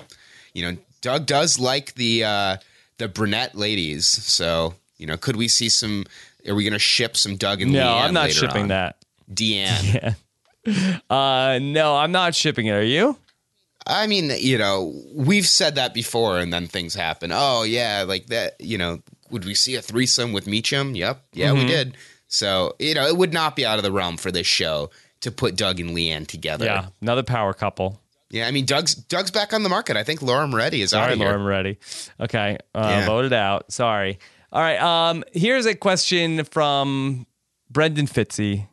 you 0.54 0.62
know, 0.62 0.78
Doug 1.00 1.26
does 1.26 1.58
like 1.58 1.94
the 1.94 2.24
uh, 2.24 2.56
the 2.98 3.08
brunette 3.08 3.54
ladies. 3.54 4.06
So, 4.06 4.74
you 4.98 5.06
know, 5.06 5.16
could 5.16 5.36
we 5.36 5.48
see 5.48 5.68
some? 5.68 6.04
Are 6.48 6.54
we 6.54 6.62
going 6.64 6.72
to 6.72 6.78
ship 6.78 7.16
some 7.16 7.36
Doug 7.36 7.60
and 7.60 7.70
Leanne? 7.72 7.74
No, 7.74 7.86
Leanne? 7.86 8.04
I'm 8.08 8.14
not 8.14 8.30
shipping 8.30 8.62
on? 8.62 8.68
that. 8.68 8.96
Deanne. 9.32 10.16
Uh, 11.08 11.60
no, 11.62 11.96
I'm 11.96 12.10
not 12.10 12.34
shipping 12.34 12.66
it. 12.66 12.72
Are 12.72 12.82
you? 12.82 13.16
I 13.86 14.08
mean, 14.08 14.32
you 14.40 14.58
know, 14.58 15.00
we've 15.14 15.46
said 15.46 15.76
that 15.76 15.94
before, 15.94 16.40
and 16.40 16.52
then 16.52 16.66
things 16.66 16.92
happen. 16.92 17.30
Oh 17.32 17.62
yeah, 17.62 18.04
like 18.06 18.26
that. 18.26 18.60
You 18.60 18.76
know, 18.76 19.00
would 19.30 19.44
we 19.44 19.54
see 19.54 19.76
a 19.76 19.80
threesome 19.82 20.32
with 20.32 20.46
Meechum? 20.46 20.96
Yep, 20.96 21.22
yeah, 21.34 21.50
Mm-hmm. 21.50 21.58
we 21.58 21.66
did. 21.66 21.96
So 22.26 22.74
you 22.80 22.94
know, 22.94 23.06
it 23.06 23.16
would 23.16 23.32
not 23.32 23.54
be 23.54 23.64
out 23.64 23.78
of 23.78 23.84
the 23.84 23.92
realm 23.92 24.16
for 24.16 24.32
this 24.32 24.48
show 24.48 24.90
to 25.20 25.30
put 25.30 25.54
Doug 25.54 25.78
and 25.78 25.90
Leanne 25.90 26.26
together. 26.26 26.64
Yeah, 26.64 26.86
another 27.00 27.22
power 27.22 27.52
couple. 27.54 28.00
Yeah, 28.30 28.48
I 28.48 28.50
mean, 28.50 28.64
Doug's 28.66 28.94
Doug's 28.94 29.30
back 29.30 29.52
on 29.52 29.62
the 29.62 29.68
market. 29.68 29.96
I 29.96 30.02
think 30.02 30.20
Laura 30.22 30.46
Moretti 30.48 30.82
is 30.82 30.92
out 30.92 31.02
Sorry, 31.04 31.12
of 31.12 31.18
here. 31.18 31.28
Laura, 31.28 31.42
ready. 31.42 31.78
Okay, 32.20 32.58
uh, 32.74 32.80
Yeah. 32.80 33.06
voted 33.06 33.32
out. 33.32 33.70
Sorry. 33.72 34.18
All 34.52 34.60
right. 34.62 34.80
Um, 34.80 35.22
here's 35.32 35.66
a 35.66 35.74
question 35.74 36.42
from 36.44 37.26
Brendan 37.70 38.06
Fitzy, 38.06 38.66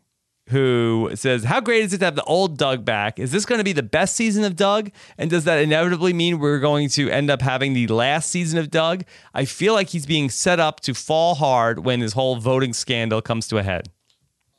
who 0.49 1.12
says, 1.16 1.43
"How 1.43 1.60
great 1.62 1.84
is 1.84 1.93
it 1.93 1.99
to 1.99 2.06
have 2.06 2.16
the 2.16 2.24
old 2.24 2.58
Doug 2.58 2.84
back? 2.84 3.20
Is 3.20 3.32
this 3.32 3.45
going 3.45 3.60
to 3.60 3.64
be 3.64 3.74
the 3.74 3.84
best 3.84 4.16
season 4.16 4.43
of 4.43 4.56
Doug? 4.56 4.89
And 5.18 5.30
does 5.30 5.43
that 5.45 5.60
inevitably 5.60 6.14
mean 6.14 6.39
we're 6.39 6.60
going 6.60 6.89
to 6.89 7.10
end 7.10 7.30
up 7.30 7.41
having 7.41 7.74
the 7.74 7.88
last 7.88 8.30
season 8.32 8.58
of 8.60 8.72
Doug? 8.72 9.04
I 9.34 9.45
feel 9.45 9.74
like 9.74 9.89
he's 9.89 10.06
being 10.06 10.30
set 10.30 10.60
up 10.60 10.80
to 10.82 10.93
fall 10.93 11.36
hard 11.36 11.86
when 11.86 12.01
his 12.01 12.14
whole 12.14 12.38
voting 12.38 12.74
scandal 12.74 13.22
comes 13.22 13.47
to 13.49 13.58
a 13.58 13.64
head." 13.64 13.89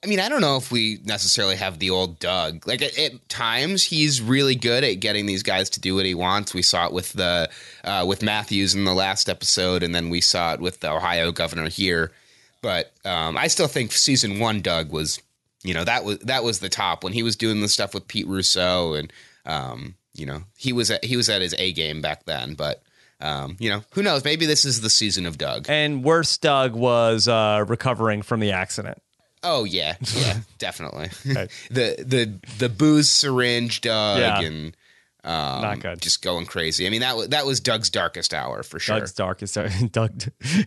I 0.05 0.07
mean, 0.07 0.21
I 0.21 0.29
don't 0.29 0.43
know 0.43 0.59
if 0.59 0.71
we 0.71 1.01
necessarily 1.05 1.57
have 1.57 1.79
the 1.79 1.89
old 1.89 2.19
Doug. 2.19 2.67
Like 2.69 2.83
at, 2.83 2.99
at 2.99 3.27
times, 3.31 3.83
he's 3.83 4.21
really 4.21 4.55
good 4.55 4.85
at 4.85 5.01
getting 5.01 5.25
these 5.25 5.43
guys 5.43 5.71
to 5.71 5.81
do 5.81 5.95
what 5.95 6.05
he 6.05 6.15
wants. 6.15 6.53
We 6.53 6.61
saw 6.61 6.87
it 6.87 6.93
with 6.93 7.15
the 7.15 7.49
uh, 7.85 8.05
with 8.07 8.23
Matthews 8.23 8.75
in 8.75 8.85
the 8.85 8.93
last 8.93 9.31
episode, 9.31 9.83
and 9.83 9.95
then 9.95 10.11
we 10.11 10.21
saw 10.21 10.53
it 10.53 10.61
with 10.61 10.81
the 10.81 10.91
Ohio 10.91 11.33
governor 11.33 11.71
here. 11.71 12.13
But 12.61 12.93
um, 13.07 13.39
I 13.39 13.47
still 13.47 13.67
think 13.67 13.93
season 13.93 14.39
one 14.39 14.61
Doug 14.61 14.93
was, 14.93 15.21
you 15.63 15.73
know, 15.73 15.85
that 15.85 16.05
was 16.05 16.19
that 16.19 16.45
was 16.45 16.59
the 16.59 16.69
top 16.69 17.03
when 17.03 17.15
he 17.15 17.23
was 17.23 17.35
doing 17.35 17.63
the 17.63 17.69
stuff 17.69 17.95
with 17.95 18.07
Pete 18.07 18.29
Russo, 18.29 18.93
and 18.93 19.11
um, 19.47 19.95
you 20.15 20.27
know, 20.27 20.43
he 20.59 20.75
was 20.75 20.91
at, 20.91 21.03
he 21.03 21.17
was 21.17 21.31
at 21.31 21.41
his 21.41 21.55
A 21.57 21.73
game 21.73 22.03
back 22.03 22.27
then. 22.27 22.53
But 22.53 22.83
um, 23.21 23.57
you 23.59 23.71
know, 23.71 23.83
who 23.93 24.03
knows? 24.03 24.23
Maybe 24.23 24.45
this 24.45 24.67
is 24.67 24.83
the 24.83 24.91
season 24.91 25.25
of 25.25 25.39
Doug. 25.39 25.65
And 25.71 26.05
worse, 26.05 26.37
Doug 26.37 26.75
was 26.75 27.27
uh, 27.27 27.65
recovering 27.67 28.21
from 28.21 28.41
the 28.41 28.53
accident. 28.53 28.99
Oh 29.45 29.65
yeah, 29.65 29.97
yeah, 30.15 30.39
definitely. 30.59 31.09
the 31.71 31.97
the 32.05 32.39
the 32.59 32.69
booze 32.69 33.11
syringe 33.11 33.81
Doug 33.83 34.19
Yeah. 34.21 34.41
and 34.41 34.77
um, 35.23 35.63
Not 35.63 35.81
good. 35.81 36.01
just 36.03 36.23
going 36.23 36.45
crazy. 36.47 36.87
I 36.87 36.91
mean 36.91 37.01
that 37.01 37.17
was 37.17 37.29
that 37.29 37.47
was 37.47 37.61
Doug's 37.61 37.89
darkest 37.91 38.35
hour 38.35 38.63
for 38.63 38.79
sure. 38.79 38.99
Doug's 39.01 39.13
darkest 39.13 39.57
hour. 39.59 39.69
Doug, 39.93 40.23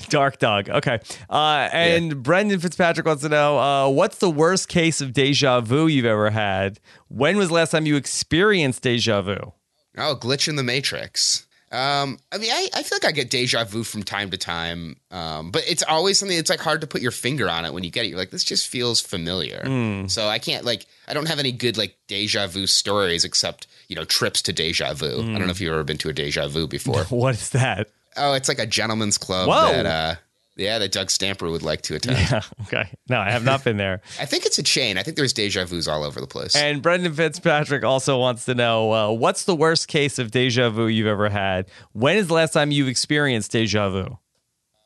dark 0.09 0.39
Doug. 0.39 0.69
Okay. 0.69 0.99
Uh, 1.29 1.69
and 1.71 2.21
Brendan 2.23 2.59
Fitzpatrick 2.59 3.05
wants 3.05 3.23
to 3.23 3.29
know 3.29 3.59
uh, 3.59 3.89
what's 3.89 4.17
the 4.19 4.29
worst 4.29 4.67
case 4.67 5.01
of 5.01 5.13
deja 5.13 5.61
vu 5.61 5.87
you've 5.87 6.05
ever 6.05 6.29
had? 6.31 6.79
When 7.07 7.37
was 7.37 7.47
the 7.49 7.53
last 7.55 7.71
time 7.71 7.85
you 7.85 7.95
experienced 7.95 8.83
deja 8.83 9.21
vu? 9.21 9.53
Oh, 9.97 10.15
glitch 10.15 10.47
in 10.47 10.55
the 10.55 10.63
matrix. 10.63 11.46
Um, 11.71 12.17
I 12.31 12.37
mean, 12.37 12.49
I, 12.51 12.69
I 12.73 12.83
feel 12.83 12.97
like 13.01 13.05
I 13.05 13.11
get 13.11 13.29
deja 13.29 13.65
vu 13.65 13.83
from 13.83 14.03
time 14.03 14.29
to 14.31 14.37
time, 14.37 14.95
um, 15.11 15.51
but 15.51 15.63
it's 15.67 15.83
always 15.83 16.17
something 16.17 16.37
that's 16.37 16.49
like 16.49 16.61
hard 16.61 16.79
to 16.81 16.87
put 16.87 17.01
your 17.01 17.11
finger 17.11 17.49
on 17.49 17.65
it 17.65 17.73
when 17.73 17.83
you 17.83 17.89
get 17.91 18.05
it. 18.05 18.07
You're 18.09 18.17
like, 18.17 18.29
this 18.31 18.45
just 18.45 18.67
feels 18.69 19.01
familiar. 19.01 19.63
Hmm. 19.65 20.07
So 20.07 20.27
I 20.27 20.39
can't 20.39 20.63
like, 20.63 20.85
I 21.09 21.13
don't 21.13 21.27
have 21.27 21.39
any 21.39 21.51
good 21.51 21.77
like 21.77 21.97
deja 22.07 22.47
vu 22.47 22.67
stories 22.67 23.25
except 23.25 23.67
you 23.89 23.95
know 23.97 24.05
trips 24.05 24.41
to 24.43 24.53
deja 24.53 24.93
vu. 24.93 25.07
I 25.07 25.21
Hmm. 25.23 25.33
don't 25.33 25.45
know 25.45 25.51
if 25.51 25.59
you've 25.59 25.73
ever 25.73 25.83
been 25.83 25.97
to 25.99 26.09
a 26.09 26.13
deja 26.13 26.47
vu 26.47 26.67
before. 26.67 27.03
What 27.09 27.35
is 27.35 27.49
that? 27.49 27.89
oh, 28.15 28.33
it's 28.33 28.47
like 28.47 28.59
a 28.59 28.65
gentleman's 28.65 29.17
club 29.17 29.47
Whoa. 29.47 29.71
that 29.71 29.85
uh, 29.85 30.15
yeah, 30.57 30.79
that 30.79 30.91
Doug 30.91 31.09
Stamper 31.09 31.49
would 31.49 31.61
like 31.63 31.81
to 31.83 31.95
attend. 31.95 32.17
Yeah, 32.17 32.41
okay. 32.63 32.89
No, 33.09 33.19
I 33.19 33.31
have 33.31 33.43
not 33.43 33.63
been 33.63 33.77
there. 33.77 34.01
I 34.19 34.25
think 34.25 34.45
it's 34.45 34.57
a 34.57 34.63
chain. 34.63 34.97
I 34.97 35.03
think 35.03 35.17
there's 35.17 35.33
deja 35.33 35.65
vus 35.65 35.87
all 35.87 36.03
over 36.03 36.19
the 36.19 36.27
place. 36.27 36.55
And 36.55 36.81
Brendan 36.81 37.13
Fitzpatrick 37.13 37.83
also 37.83 38.19
wants 38.19 38.45
to 38.45 38.55
know 38.55 38.91
uh, 38.93 39.11
what's 39.11 39.45
the 39.45 39.55
worst 39.55 39.87
case 39.87 40.19
of 40.19 40.31
deja 40.31 40.69
vu 40.69 40.87
you've 40.87 41.07
ever 41.07 41.29
had? 41.29 41.67
When 41.93 42.17
is 42.17 42.27
the 42.27 42.33
last 42.33 42.53
time 42.53 42.71
you've 42.71 42.87
experienced 42.87 43.51
deja 43.51 43.89
vu? 43.89 44.17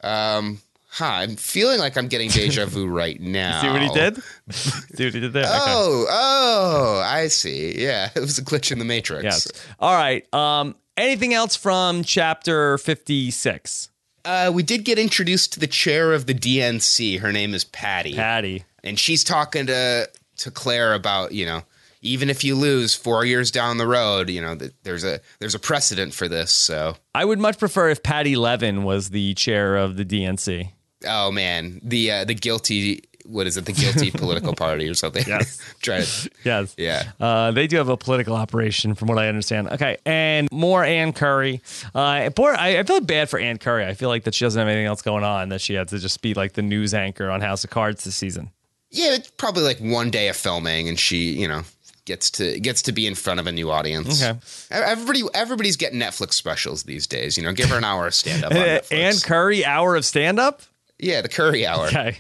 um, 0.03 0.59
Huh, 0.93 1.05
I'm 1.05 1.38
feeling 1.38 1.80
like 1.80 1.95
I'm 1.95 2.09
getting 2.09 2.30
deja 2.30 2.65
vu 2.65 2.86
right 2.89 3.17
now. 3.17 3.61
See 3.61 3.69
what 3.69 3.82
he 3.82 3.88
did? 3.89 4.22
See 4.49 5.05
what 5.05 5.13
he 5.13 5.22
did 5.22 5.32
there? 5.32 5.45
Okay. 5.45 5.53
Oh, 5.55 6.05
oh, 6.09 7.01
I 7.05 7.30
see. 7.30 7.82
Yeah, 7.82 8.09
it 8.13 8.19
was 8.19 8.38
a 8.38 8.43
glitch 8.43 8.74
in 8.74 8.80
the 8.80 8.84
matrix. 8.84 9.24
Yes. 9.24 9.47
All 9.80 9.93
right. 9.95 10.32
Um, 10.34 10.76
anything 10.97 11.34
else 11.34 11.55
from 11.55 12.03
chapter 12.03 12.78
56? 12.78 13.89
Uh, 14.24 14.51
we 14.53 14.63
did 14.63 14.86
get 14.86 14.99
introduced 14.99 15.53
to 15.53 15.59
the 15.59 15.67
chair 15.67 16.13
of 16.13 16.26
the 16.26 16.34
DNC. 16.34 17.19
Her 17.19 17.32
name 17.32 17.53
is 17.53 17.63
Patty, 17.63 18.13
Patty. 18.15 18.63
and 18.84 18.99
she's 18.99 19.24
talking 19.24 19.65
to 19.67 20.09
to 20.38 20.51
Claire 20.51 20.93
about 20.93 21.32
you 21.32 21.45
know 21.45 21.63
even 22.01 22.30
if 22.30 22.43
you 22.43 22.55
lose 22.55 22.95
four 22.95 23.26
years 23.26 23.51
down 23.51 23.78
the 23.78 23.88
road, 23.88 24.30
you 24.30 24.41
know 24.41 24.55
that 24.55 24.74
there's 24.84 25.03
a 25.03 25.19
there's 25.39 25.55
a 25.55 25.59
precedent 25.59 26.13
for 26.13 26.28
this. 26.28 26.51
So, 26.51 26.95
I 27.13 27.26
would 27.26 27.39
much 27.39 27.57
prefer 27.59 27.89
if 27.89 28.03
Patty 28.03 28.36
Levin 28.36 28.84
was 28.84 29.09
the 29.09 29.34
chair 29.36 29.78
of 29.78 29.97
the 29.97 30.05
DNC. 30.05 30.72
oh 31.07 31.32
man, 31.32 31.80
the 31.84 32.11
uh, 32.11 32.26
the 32.26 32.34
guilty 32.34 33.03
what 33.26 33.47
is 33.47 33.57
it? 33.57 33.65
The 33.65 33.72
guilty 33.74 34.11
political 34.13 34.53
party 34.53 34.88
or 34.88 34.93
something? 34.93 35.24
Yes. 35.28 35.57
Try 35.82 36.01
to 36.01 36.30
Yes. 36.43 36.74
yeah. 36.78 37.11
Uh, 37.19 37.51
they 37.51 37.67
do 37.67 37.78
have 37.78 37.89
a 37.89 37.97
political 37.97 38.36
operation, 38.36 38.95
from 38.95 39.07
what 39.07 39.17
I 39.17 39.28
understand. 39.28 39.69
Okay, 39.69 39.97
and 40.05 40.47
more 40.51 40.84
Ann 40.84 41.13
Curry. 41.13 41.61
Uh, 41.95 42.30
poor, 42.36 42.53
I, 42.53 42.80
I 42.80 42.84
feel 42.84 43.01
bad 43.01 43.30
for 43.30 43.39
Ann 43.39 43.57
Curry. 43.57 43.86
I 43.86 43.93
feel 43.93 44.09
like 44.09 44.24
that 44.26 44.34
she 44.34 44.45
doesn't 44.45 44.59
have 44.59 44.67
anything 44.67 44.86
else 44.88 45.01
going 45.01 45.24
on. 45.24 45.49
That 45.49 45.61
she 45.61 45.74
had 45.74 45.88
to 45.89 45.99
just 45.99 46.22
be 46.22 46.34
like 46.34 46.53
the 46.53 46.61
news 46.61 46.93
anchor 46.93 47.30
on 47.30 47.41
House 47.41 47.63
of 47.63 47.69
Cards 47.69 48.03
this 48.03 48.15
season. 48.15 48.51
Yeah, 48.89 49.13
it's 49.13 49.30
probably 49.32 49.63
like 49.63 49.80
one 49.80 50.09
day 50.11 50.28
of 50.28 50.36
filming, 50.36 50.89
and 50.89 50.99
she, 50.99 51.32
you 51.39 51.47
know, 51.47 51.61
gets 52.05 52.30
to 52.32 52.59
gets 52.59 52.82
to 52.82 52.91
be 52.91 53.07
in 53.07 53.15
front 53.15 53.39
of 53.39 53.47
a 53.47 53.51
new 53.51 53.72
audience. 53.72 54.22
Okay. 54.22 54.38
Everybody, 54.69 55.22
everybody's 55.34 55.78
getting 55.78 55.99
Netflix 55.99 56.34
specials 56.34 56.84
these 56.84 57.07
days. 57.07 57.38
You 57.38 57.43
know, 57.43 57.53
give 57.53 57.69
her 57.69 57.78
an 57.78 57.84
hour 57.86 58.07
of 58.07 58.13
stand 58.13 58.43
up. 58.43 58.51
Ann 58.91 59.13
Curry 59.24 59.63
hour 59.63 59.95
of 59.95 60.03
stand 60.03 60.39
up. 60.39 60.61
yeah, 60.99 61.22
the 61.22 61.30
Curry 61.30 61.65
Hour. 61.65 61.88
Okay. 61.88 62.17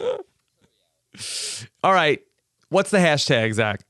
All 1.82 1.92
right. 1.92 2.20
What's 2.68 2.90
the 2.90 2.98
hashtag, 2.98 3.52
Zach? 3.52 3.80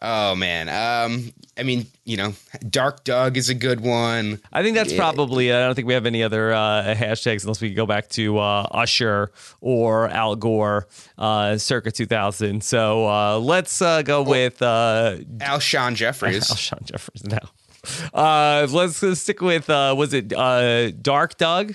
Oh 0.00 0.36
man, 0.36 0.68
um, 0.68 1.32
I 1.58 1.64
mean, 1.64 1.86
you 2.04 2.16
know, 2.16 2.32
Dark 2.70 3.02
Doug 3.02 3.36
is 3.36 3.48
a 3.48 3.54
good 3.54 3.80
one. 3.80 4.40
I 4.52 4.62
think 4.62 4.76
that's 4.76 4.92
probably. 4.92 5.52
I 5.52 5.58
don't 5.66 5.74
think 5.74 5.88
we 5.88 5.94
have 5.94 6.06
any 6.06 6.22
other 6.22 6.52
uh, 6.52 6.94
hashtags 6.96 7.42
unless 7.42 7.60
we 7.60 7.74
go 7.74 7.84
back 7.84 8.08
to 8.10 8.38
uh, 8.38 8.68
Usher 8.70 9.32
or 9.60 10.08
Al 10.08 10.36
Gore, 10.36 10.86
uh, 11.16 11.58
circa 11.58 11.90
2000. 11.90 12.62
So 12.62 13.08
uh, 13.08 13.38
let's 13.40 13.82
uh, 13.82 14.02
go 14.02 14.22
with 14.22 14.62
uh, 14.62 15.16
Alshon 15.38 15.96
Jeffery. 15.96 16.34
Alshon 16.34 16.84
Jeffers 16.84 17.24
now. 17.24 17.50
Uh, 18.14 18.68
let's, 18.70 19.02
let's 19.02 19.20
stick 19.20 19.40
with 19.40 19.68
uh, 19.68 19.94
was 19.98 20.14
it 20.14 20.32
uh, 20.32 20.92
Dark 20.92 21.38
Doug? 21.38 21.74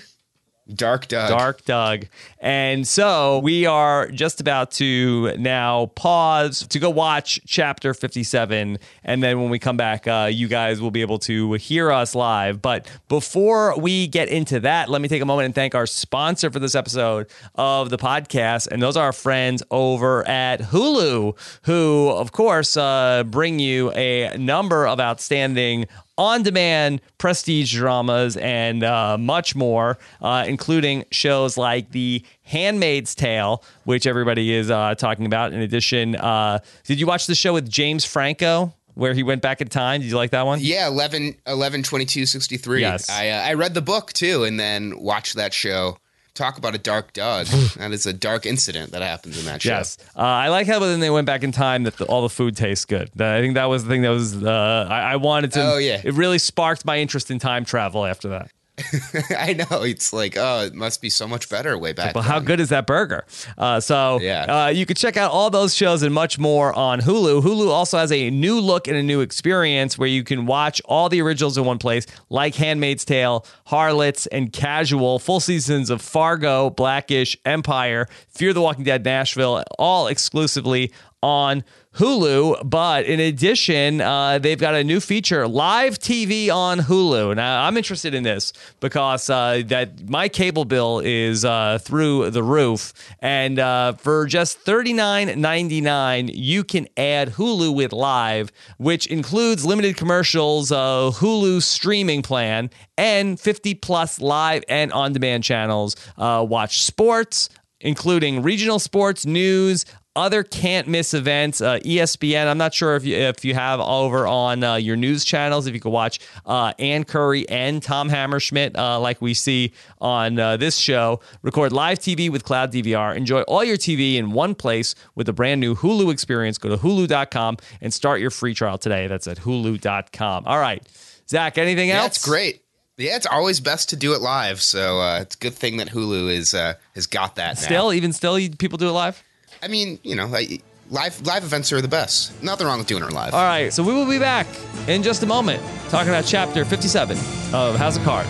Dark 0.72 1.08
Doug. 1.08 1.28
Dark 1.28 1.64
Doug. 1.66 2.06
And 2.40 2.86
so 2.86 3.38
we 3.40 3.66
are 3.66 4.08
just 4.08 4.40
about 4.40 4.70
to 4.72 5.36
now 5.36 5.86
pause 5.94 6.66
to 6.68 6.78
go 6.78 6.88
watch 6.88 7.38
chapter 7.46 7.92
57. 7.92 8.78
And 9.04 9.22
then 9.22 9.40
when 9.40 9.50
we 9.50 9.58
come 9.58 9.76
back, 9.76 10.06
uh, 10.06 10.30
you 10.32 10.48
guys 10.48 10.80
will 10.80 10.90
be 10.90 11.02
able 11.02 11.18
to 11.20 11.52
hear 11.54 11.92
us 11.92 12.14
live. 12.14 12.62
But 12.62 12.90
before 13.08 13.78
we 13.78 14.06
get 14.06 14.28
into 14.28 14.60
that, 14.60 14.88
let 14.88 15.02
me 15.02 15.08
take 15.08 15.20
a 15.20 15.26
moment 15.26 15.46
and 15.46 15.54
thank 15.54 15.74
our 15.74 15.86
sponsor 15.86 16.50
for 16.50 16.58
this 16.58 16.74
episode 16.74 17.28
of 17.56 17.90
the 17.90 17.98
podcast. 17.98 18.68
And 18.68 18.82
those 18.82 18.96
are 18.96 19.04
our 19.04 19.12
friends 19.12 19.62
over 19.70 20.26
at 20.26 20.60
Hulu, 20.60 21.36
who, 21.64 22.08
of 22.08 22.32
course, 22.32 22.76
uh, 22.76 23.24
bring 23.26 23.58
you 23.58 23.90
a 23.92 24.34
number 24.38 24.86
of 24.86 24.98
outstanding 24.98 25.88
on 26.16 26.42
demand 26.42 27.00
prestige 27.18 27.74
dramas 27.74 28.36
and 28.36 28.84
uh, 28.84 29.18
much 29.18 29.54
more, 29.56 29.98
uh, 30.20 30.44
including 30.46 31.04
shows 31.10 31.56
like 31.56 31.90
The 31.90 32.22
Handmaid's 32.42 33.14
Tale, 33.14 33.62
which 33.84 34.06
everybody 34.06 34.52
is 34.52 34.70
uh, 34.70 34.94
talking 34.94 35.26
about. 35.26 35.52
In 35.52 35.60
addition, 35.60 36.16
uh, 36.16 36.60
did 36.84 37.00
you 37.00 37.06
watch 37.06 37.26
the 37.26 37.34
show 37.34 37.52
with 37.54 37.68
James 37.68 38.04
Franco? 38.04 38.74
Where 38.94 39.12
he 39.12 39.24
went 39.24 39.42
back 39.42 39.60
in 39.60 39.66
time. 39.66 40.02
Did 40.02 40.10
you 40.10 40.16
like 40.16 40.30
that 40.30 40.46
one? 40.46 40.60
Yeah, 40.62 40.86
11, 40.86 41.34
11 41.48 41.82
22, 41.82 42.26
63. 42.26 42.80
Yes. 42.80 43.10
I, 43.10 43.30
uh, 43.30 43.42
I 43.42 43.54
read 43.54 43.74
the 43.74 43.82
book 43.82 44.12
too 44.12 44.44
and 44.44 44.60
then 44.60 45.00
watched 45.00 45.34
that 45.34 45.52
show. 45.52 45.98
Talk 46.34 46.58
about 46.58 46.74
a 46.74 46.78
dark 46.78 47.12
Doug. 47.12 47.46
that 47.76 47.92
is 47.92 48.06
a 48.06 48.12
dark 48.12 48.44
incident 48.44 48.90
that 48.92 49.02
happens 49.02 49.38
in 49.38 49.44
that 49.46 49.62
show. 49.62 49.70
Yes, 49.70 49.98
uh, 50.16 50.20
I 50.20 50.48
like 50.48 50.66
how 50.66 50.80
when 50.80 51.00
they 51.00 51.10
went 51.10 51.26
back 51.26 51.44
in 51.44 51.52
time 51.52 51.84
that 51.84 51.96
the, 51.96 52.04
all 52.06 52.22
the 52.22 52.28
food 52.28 52.56
tastes 52.56 52.84
good. 52.84 53.10
That- 53.14 53.36
I 53.36 53.40
think 53.40 53.54
that 53.54 53.66
was 53.66 53.84
the 53.84 53.90
thing 53.90 54.02
that 54.02 54.08
was 54.10 54.42
uh, 54.42 54.86
I, 54.90 55.12
I 55.12 55.16
wanted 55.16 55.52
to. 55.52 55.74
Oh, 55.74 55.78
yeah. 55.78 56.00
it 56.02 56.14
really 56.14 56.38
sparked 56.38 56.84
my 56.84 56.98
interest 56.98 57.30
in 57.30 57.38
time 57.38 57.64
travel 57.64 58.04
after 58.04 58.28
that. 58.30 58.50
I 59.38 59.52
know. 59.52 59.82
It's 59.82 60.12
like, 60.12 60.36
oh, 60.36 60.62
it 60.64 60.74
must 60.74 61.00
be 61.00 61.08
so 61.08 61.28
much 61.28 61.48
better 61.48 61.78
way 61.78 61.92
back. 61.92 62.14
Well, 62.14 62.24
how 62.24 62.40
good 62.40 62.58
is 62.58 62.70
that 62.70 62.86
burger? 62.86 63.24
Uh, 63.56 63.78
so 63.78 64.18
Yeah. 64.20 64.64
uh, 64.64 64.68
you 64.68 64.84
can 64.84 64.96
check 64.96 65.16
out 65.16 65.30
all 65.30 65.48
those 65.50 65.74
shows 65.74 66.02
and 66.02 66.12
much 66.12 66.38
more 66.38 66.72
on 66.76 67.00
Hulu. 67.00 67.42
Hulu 67.42 67.68
also 67.68 67.98
has 67.98 68.10
a 68.10 68.30
new 68.30 68.58
look 68.58 68.88
and 68.88 68.96
a 68.96 69.02
new 69.02 69.20
experience 69.20 69.96
where 69.96 70.08
you 70.08 70.24
can 70.24 70.46
watch 70.46 70.82
all 70.86 71.08
the 71.08 71.20
originals 71.22 71.56
in 71.56 71.64
one 71.64 71.78
place, 71.78 72.04
like 72.30 72.56
Handmaid's 72.56 73.04
Tale, 73.04 73.46
Harlots, 73.66 74.26
and 74.26 74.52
Casual. 74.52 75.18
Full 75.20 75.40
seasons 75.40 75.88
of 75.88 76.02
Fargo, 76.02 76.70
Blackish, 76.70 77.36
Empire, 77.44 78.08
Fear 78.30 78.52
the 78.54 78.60
Walking 78.60 78.84
Dead, 78.84 79.04
Nashville, 79.04 79.62
all 79.78 80.08
exclusively 80.08 80.92
on 81.22 81.62
Hulu. 81.94 82.68
But 82.68 83.04
in 83.04 83.20
addition, 83.20 84.00
uh, 84.00 84.38
they've 84.38 84.58
got 84.58 84.74
a 84.74 84.82
new 84.82 85.00
feature, 85.00 85.46
live 85.46 85.98
TV 85.98 86.50
on 86.50 86.78
Hulu. 86.80 87.36
Now 87.36 87.64
I'm 87.64 87.76
interested 87.76 88.14
in 88.14 88.24
this 88.24 88.52
because 88.80 89.30
uh, 89.30 89.62
that 89.66 90.08
my 90.08 90.28
cable 90.28 90.64
bill 90.64 91.00
is 91.00 91.44
uh, 91.44 91.78
through 91.80 92.30
the 92.30 92.42
roof, 92.42 92.92
and 93.20 93.58
uh, 93.58 93.92
for 93.92 94.26
just 94.26 94.64
$39.99, 94.64 96.30
you 96.34 96.64
can 96.64 96.88
add 96.96 97.30
Hulu 97.30 97.74
with 97.74 97.92
Live, 97.92 98.50
which 98.78 99.06
includes 99.06 99.64
limited 99.64 99.96
commercials, 99.96 100.72
uh, 100.72 101.10
Hulu 101.14 101.62
streaming 101.62 102.22
plan, 102.22 102.70
and 102.98 103.38
50 103.38 103.74
plus 103.74 104.20
live 104.20 104.64
and 104.68 104.92
on-demand 104.92 105.44
channels. 105.44 105.96
Uh, 106.16 106.44
watch 106.48 106.82
sports 106.82 107.48
including 107.80 108.40
regional 108.42 108.78
sports 108.78 109.26
news 109.26 109.84
other 110.16 110.42
can't 110.42 110.86
miss 110.86 111.14
events 111.14 111.60
uh, 111.60 111.78
espn 111.80 112.46
i'm 112.46 112.58
not 112.58 112.72
sure 112.72 112.96
if 112.96 113.04
you 113.04 113.16
if 113.16 113.44
you 113.44 113.54
have 113.54 113.80
over 113.80 114.26
on 114.26 114.62
uh, 114.62 114.74
your 114.74 114.96
news 114.96 115.24
channels 115.24 115.66
if 115.66 115.74
you 115.74 115.80
could 115.80 115.92
watch 115.92 116.20
uh, 116.46 116.72
ann 116.78 117.04
curry 117.04 117.48
and 117.48 117.82
tom 117.82 118.08
hammerschmidt 118.08 118.76
uh, 118.76 118.98
like 118.98 119.20
we 119.20 119.34
see 119.34 119.72
on 120.00 120.38
uh, 120.38 120.56
this 120.56 120.76
show. 120.76 121.20
Record 121.42 121.72
live 121.72 121.98
tv 121.98 122.30
with 122.30 122.44
cloud 122.44 122.72
dvr 122.72 123.14
enjoy 123.16 123.42
all 123.42 123.64
your 123.64 123.76
tv 123.76 124.16
in 124.16 124.32
one 124.32 124.54
place 124.54 124.94
with 125.14 125.26
the 125.26 125.32
brand 125.32 125.60
new 125.60 125.74
hulu 125.74 126.12
experience. 126.12 126.58
Go 126.58 126.68
to 126.70 126.76
hulu.com 126.76 127.56
and 127.80 127.92
start 127.92 128.20
your 128.20 128.30
free 128.30 128.54
trial 128.54 128.78
today. 128.78 129.06
That's 129.06 129.26
at 129.26 129.38
hulu.com 129.38 130.44
all 130.46 130.58
right. 130.58 130.86
Zach 131.28 131.58
anything 131.58 131.90
else? 131.90 132.04
That's 132.04 132.24
great. 132.24 132.62
Yeah, 132.96 133.16
it's 133.16 133.26
always 133.26 133.58
best 133.60 133.88
to 133.90 133.96
do 133.96 134.14
it 134.14 134.20
live. 134.20 134.60
So 134.60 135.00
uh, 135.00 135.20
it's 135.20 135.34
a 135.34 135.38
good 135.38 135.54
thing 135.54 135.78
that 135.78 135.88
Hulu 135.88 136.30
is 136.30 136.54
uh, 136.54 136.74
has 136.94 137.06
got 137.06 137.36
that 137.36 137.56
now. 137.56 137.60
still 137.60 137.92
even 137.92 138.12
still 138.12 138.38
people 138.58 138.78
do 138.78 138.88
it 138.88 138.92
live 138.92 139.22
I 139.64 139.66
mean, 139.66 139.98
you 140.02 140.14
know, 140.14 140.26
like, 140.26 140.62
live 140.90 141.26
live 141.26 141.42
events 141.42 141.72
are 141.72 141.80
the 141.80 141.88
best. 141.88 142.42
Nothing 142.42 142.66
wrong 142.66 142.76
with 142.76 142.86
doing 142.86 143.02
it 143.02 143.12
live. 143.12 143.32
All 143.32 143.42
right, 143.42 143.72
so 143.72 143.82
we 143.82 143.94
will 143.94 144.04
be 144.04 144.18
back 144.18 144.46
in 144.88 145.02
just 145.02 145.22
a 145.22 145.26
moment 145.26 145.62
talking 145.88 146.10
about 146.10 146.26
chapter 146.26 146.66
57 146.66 147.16
of 147.54 147.74
House 147.76 147.96
of 147.96 148.04
Cards. 148.04 148.28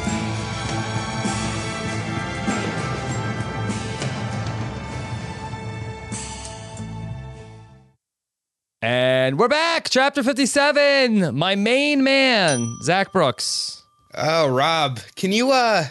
And 8.81 9.37
we're 9.37 9.49
back, 9.49 9.91
chapter 9.91 10.23
57. 10.23 11.35
My 11.37 11.57
main 11.57 12.05
man, 12.05 12.77
Zach 12.85 13.13
Brooks. 13.13 13.83
Oh, 14.15 14.47
Rob, 14.47 15.01
can 15.17 15.33
you 15.33 15.51
uh 15.51 15.87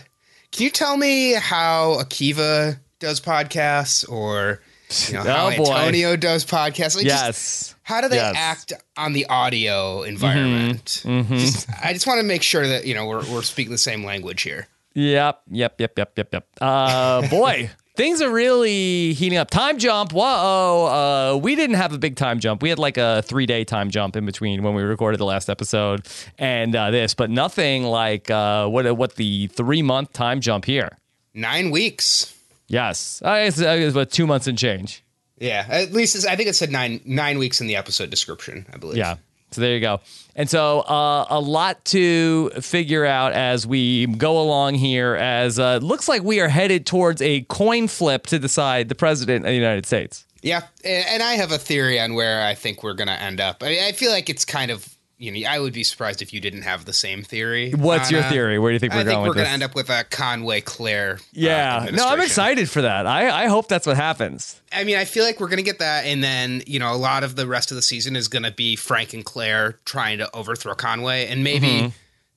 can 0.54 0.64
you 0.64 0.70
tell 0.70 0.96
me 0.96 1.34
how 1.34 1.98
Akiva 2.00 2.80
does 3.00 3.20
podcasts 3.20 4.10
or 4.10 4.62
you 5.10 5.16
know 5.16 5.24
how 5.24 5.48
Oh, 5.50 5.56
boy. 5.58 5.72
Antonio 5.72 6.16
does 6.16 6.46
podcasts? 6.46 6.96
Like, 6.96 7.06
just 7.06 7.26
Yes. 7.26 7.76
how 7.84 8.02
do 8.02 8.08
they 8.10 8.18
Yes. 8.18 8.36
act 8.38 8.74
on 8.98 9.14
the 9.14 9.26
audio 9.28 10.04
environment? 10.04 11.02
Mm-hmm. 11.06 11.38
Just- 11.38 11.68
I 11.84 11.94
just 11.94 12.08
want 12.08 12.20
to 12.20 12.24
make 12.24 12.44
sure 12.44 12.68
that 12.68 12.86
you 12.86 12.94
know 12.94 13.06
we're 13.06 13.26
we're 13.32 13.41
speaking 13.44 13.72
the 13.72 13.78
same 13.78 14.04
language 14.06 14.41
here. 14.44 14.68
Yep, 14.96 15.41
yep, 15.50 15.80
yep, 15.80 15.98
yep, 15.98 16.14
yep, 16.18 16.30
yep. 16.34 16.48
Uh, 16.62 17.28
boy, 17.30 17.72
things 17.96 18.22
are 18.22 18.30
really 18.30 19.14
heating 19.14 19.39
up. 19.39 19.50
Time 19.50 19.80
jump. 19.80 20.12
Whoa, 20.14 21.34
uh, 21.34 21.38
we 21.38 21.56
didn't 21.56 21.78
have 21.78 21.94
a 21.94 21.98
big 21.98 22.16
time 22.16 22.39
jump. 22.39 22.62
We 22.62 22.70
had 22.70 22.78
like 22.78 22.98
a 22.98 23.24
three 23.24 23.48
day 23.48 23.64
time 23.64 23.89
jump 23.89 24.16
in 24.16 24.24
between 24.26 24.62
when 24.62 24.76
we 24.76 24.84
recorded 24.84 25.20
the 25.20 25.26
last 25.26 25.50
episode 25.50 26.06
and 26.38 26.76
uh, 26.76 26.91
this, 26.91 27.16
but 27.16 27.32
nothing 27.32 27.84
like 27.86 28.30
uh, 28.30 28.68
what 28.68 28.96
what 28.96 29.16
the 29.16 29.48
three 29.48 29.82
month 29.82 30.14
time 30.14 30.41
jump 30.41 30.66
here. 30.66 30.89
Nine 31.34 31.72
weeks. 31.72 32.32
Yes, 32.68 33.22
uh, 33.24 33.43
it's, 33.45 33.61
uh, 33.61 33.68
it's 33.68 33.95
what 33.95 34.11
two 34.11 34.28
months 34.28 34.47
and 34.47 34.57
change. 34.57 35.03
Yeah, 35.38 35.66
at 35.70 35.91
least 35.91 36.16
it's, 36.16 36.26
I 36.26 36.36
think 36.36 36.49
it 36.49 36.55
said 36.55 36.72
nine 36.72 37.01
nine 37.05 37.38
weeks 37.38 37.59
in 37.59 37.68
the 37.68 37.76
episode 37.76 38.09
description. 38.09 38.66
I 38.74 38.78
believe. 38.78 38.97
Yeah. 38.97 39.18
So 39.51 39.61
there 39.61 39.76
you 39.76 39.82
go. 39.82 40.01
And 40.36 40.49
so 40.49 40.80
uh, 40.82 41.28
a 41.30 41.39
lot 41.39 41.86
to 41.86 42.49
figure 42.61 43.05
out 43.05 43.34
as 43.34 43.68
we 43.68 44.07
go 44.07 44.41
along 44.41 44.76
here. 44.76 45.16
As 45.16 45.59
uh, 45.59 45.78
looks 45.78 46.07
like 46.07 46.24
we 46.24 46.39
are 46.39 46.47
headed 46.47 46.86
towards 46.88 47.22
a 47.22 47.41
coin 47.41 47.88
flip 47.88 48.26
to 48.28 48.39
decide 48.39 48.89
the 48.89 48.95
president 48.95 49.45
of 49.45 49.49
the 49.49 49.55
United 49.55 49.86
States. 49.86 50.26
Yeah, 50.41 50.64
and 50.84 51.05
and 51.07 51.24
I 51.24 51.34
have 51.34 51.51
a 51.51 51.57
theory 51.57 51.99
on 51.99 52.16
where 52.16 52.45
I 52.45 52.55
think 52.55 52.84
we're 52.84 52.95
going 52.95 53.07
to 53.07 53.22
end 53.22 53.39
up. 53.39 53.64
I 53.64 53.70
mean, 53.70 53.84
I 53.84 53.91
feel 53.91 54.11
like 54.11 54.30
it's 54.30 54.43
kind 54.43 54.72
of 54.72 54.93
you 55.18 55.32
know 55.32 55.47
I 55.49 55.59
would 55.59 55.74
be 55.74 55.84
surprised 55.84 56.22
if 56.22 56.34
you 56.34 56.39
didn't 56.41 56.64
have 56.64 56.86
the 56.86 56.93
same 56.93 57.24
theory. 57.24 57.72
What's 57.72 58.11
your 58.11 58.22
uh, 58.22 58.30
theory? 58.30 58.59
Where 58.59 58.72
do 58.72 58.74
you 58.74 58.80
think 58.80 58.93
we're 58.93 59.01
I 59.01 59.03
think 59.03 59.16
going 59.16 59.28
we're 59.28 59.34
going 59.36 59.45
to 59.45 59.51
end 59.51 59.64
up 59.64 59.76
with 59.76 59.89
a 59.89 60.03
Conway 60.09 60.61
Claire. 60.61 61.16
uh, 61.20 61.24
yeah, 61.32 61.88
no, 61.93 62.07
I'm 62.07 62.20
excited 62.22 62.70
for 62.70 62.82
that. 62.82 63.05
I, 63.07 63.45
I 63.45 63.47
hope 63.47 63.68
that's 63.68 63.86
what 63.88 63.95
happens. 63.95 64.59
I 64.72 64.84
mean, 64.84 64.97
I 64.97 65.05
feel 65.05 65.24
like 65.24 65.39
we're 65.39 65.47
going 65.49 65.57
to 65.57 65.64
get 65.64 65.80
that, 65.80 66.05
and 66.05 66.24
then 66.24 66.64
you 66.68 66.80
know, 66.80 66.93
a 66.93 66.97
lot 66.97 67.24
of 67.24 67.36
the 67.36 67.47
rest 67.47 67.72
of 67.72 67.76
the 67.76 67.82
season 67.82 68.16
is 68.16 68.28
going 68.28 68.43
to 68.43 68.51
be 68.51 68.76
Frank 68.76 69.14
and 69.14 69.24
Claire 69.24 69.80
trying 69.86 70.18
to 70.18 70.36
overthrow 70.36 70.74
Conway, 70.76 71.28
and 71.28 71.43
maybe 71.43 71.68
Mm-hmm. 71.68 71.88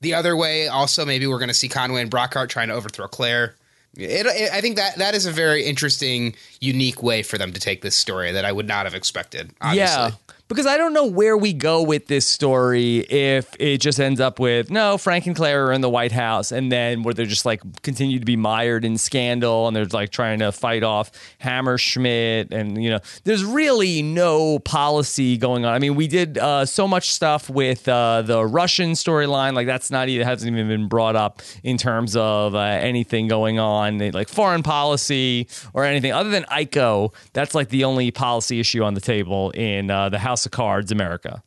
the 0.01 0.15
other 0.15 0.37
way. 0.37 0.69
Also, 0.69 1.05
maybe 1.05 1.27
we're 1.27 1.39
going 1.39 1.49
to 1.49 1.55
see 1.55 1.69
Conway 1.69 2.03
and 2.03 2.11
Brockhart 2.11 2.49
trying 2.49 2.69
to 2.69 2.75
overthrow 2.75 3.09
Claire. 3.09 3.55
It, 3.99 4.27
it, 4.27 4.53
I 4.53 4.61
think 4.61 4.77
that 4.77 4.97
that 4.97 5.15
is 5.15 5.25
a 5.25 5.33
very 5.33 5.65
interesting, 5.65 6.35
unique 6.61 7.03
way 7.03 7.23
for 7.23 7.39
them 7.39 7.53
to 7.55 7.59
take 7.61 7.81
this 7.81 7.97
story 7.97 8.31
that 8.33 8.45
I 8.45 8.53
would 8.53 8.69
not 8.69 8.85
have 8.85 8.95
expected. 8.95 9.53
Obviously. 9.63 10.03
Yeah. 10.03 10.11
Because 10.49 10.67
I 10.67 10.77
don't 10.77 10.93
know 10.93 11.07
where 11.07 11.37
we 11.37 11.53
go 11.53 11.83
with 11.83 12.07
this 12.07 12.25
story 12.25 12.99
if 12.99 13.53
it 13.59 13.79
just 13.79 13.99
ends 13.99 14.21
up 14.21 14.39
with 14.39 14.71
no, 14.71 14.97
Frank 14.97 15.27
and 15.27 15.35
Claire 15.35 15.67
are 15.67 15.73
in 15.73 15.81
the 15.81 15.91
White 15.91 16.13
House, 16.13 16.53
and 16.53 16.71
then 16.71 17.03
where 17.03 17.13
they're 17.13 17.27
just 17.27 17.45
like 17.45 17.63
continue 17.83 18.21
to 18.21 18.25
be 18.25 18.37
mired 18.37 18.85
in 18.85 18.97
scandal 18.97 19.67
and 19.67 19.75
they're 19.77 19.87
like 19.87 20.11
trying 20.11 20.39
to 20.39 20.53
fight 20.53 20.85
off 20.85 21.11
Hammerschmidt, 21.43 22.53
and 22.53 22.81
you 22.81 22.91
know, 22.91 23.01
there's 23.25 23.45
really 23.45 24.03
no 24.03 24.61
policy 24.61 25.37
going 25.37 25.65
on. 25.65 25.75
I 25.75 25.81
mean, 25.81 25.97
we 25.97 26.07
did 26.07 26.39
uh, 26.39 26.65
so 26.65 26.87
much 26.87 27.11
stuff 27.11 27.51
with 27.51 27.89
uh, 27.89 28.23
the 28.23 28.45
Russian 28.45 28.93
storyline, 28.93 29.55
like 29.55 29.67
that's 29.67 29.91
not 29.91 30.09
even 30.09 30.25
hasn't 30.25 30.53
even 30.53 30.69
been 30.69 30.87
brought 30.87 31.17
up 31.17 31.43
in 31.65 31.77
terms 31.77 32.15
of 32.15 32.55
uh, 32.55 32.61
anything 32.61 33.27
going 33.27 33.59
on, 33.59 33.99
like 34.13 34.29
foreign 34.29 34.63
policy 34.63 35.49
or 35.75 35.85
anything 35.85 36.13
other 36.13 36.31
than 36.31 36.45
ICO. 36.45 37.13
That's 37.33 37.53
like 37.53 37.71
the 37.71 37.83
only 37.83 38.13
policy 38.13 38.61
issue 38.61 38.85
on 38.85 38.95
the 38.95 39.01
table 39.01 39.51
in 39.51 39.91
uh, 39.91 40.09
the 40.09 40.21
House 40.21 40.36
of 40.45 40.53
Cards, 40.53 40.93
America. 40.93 41.43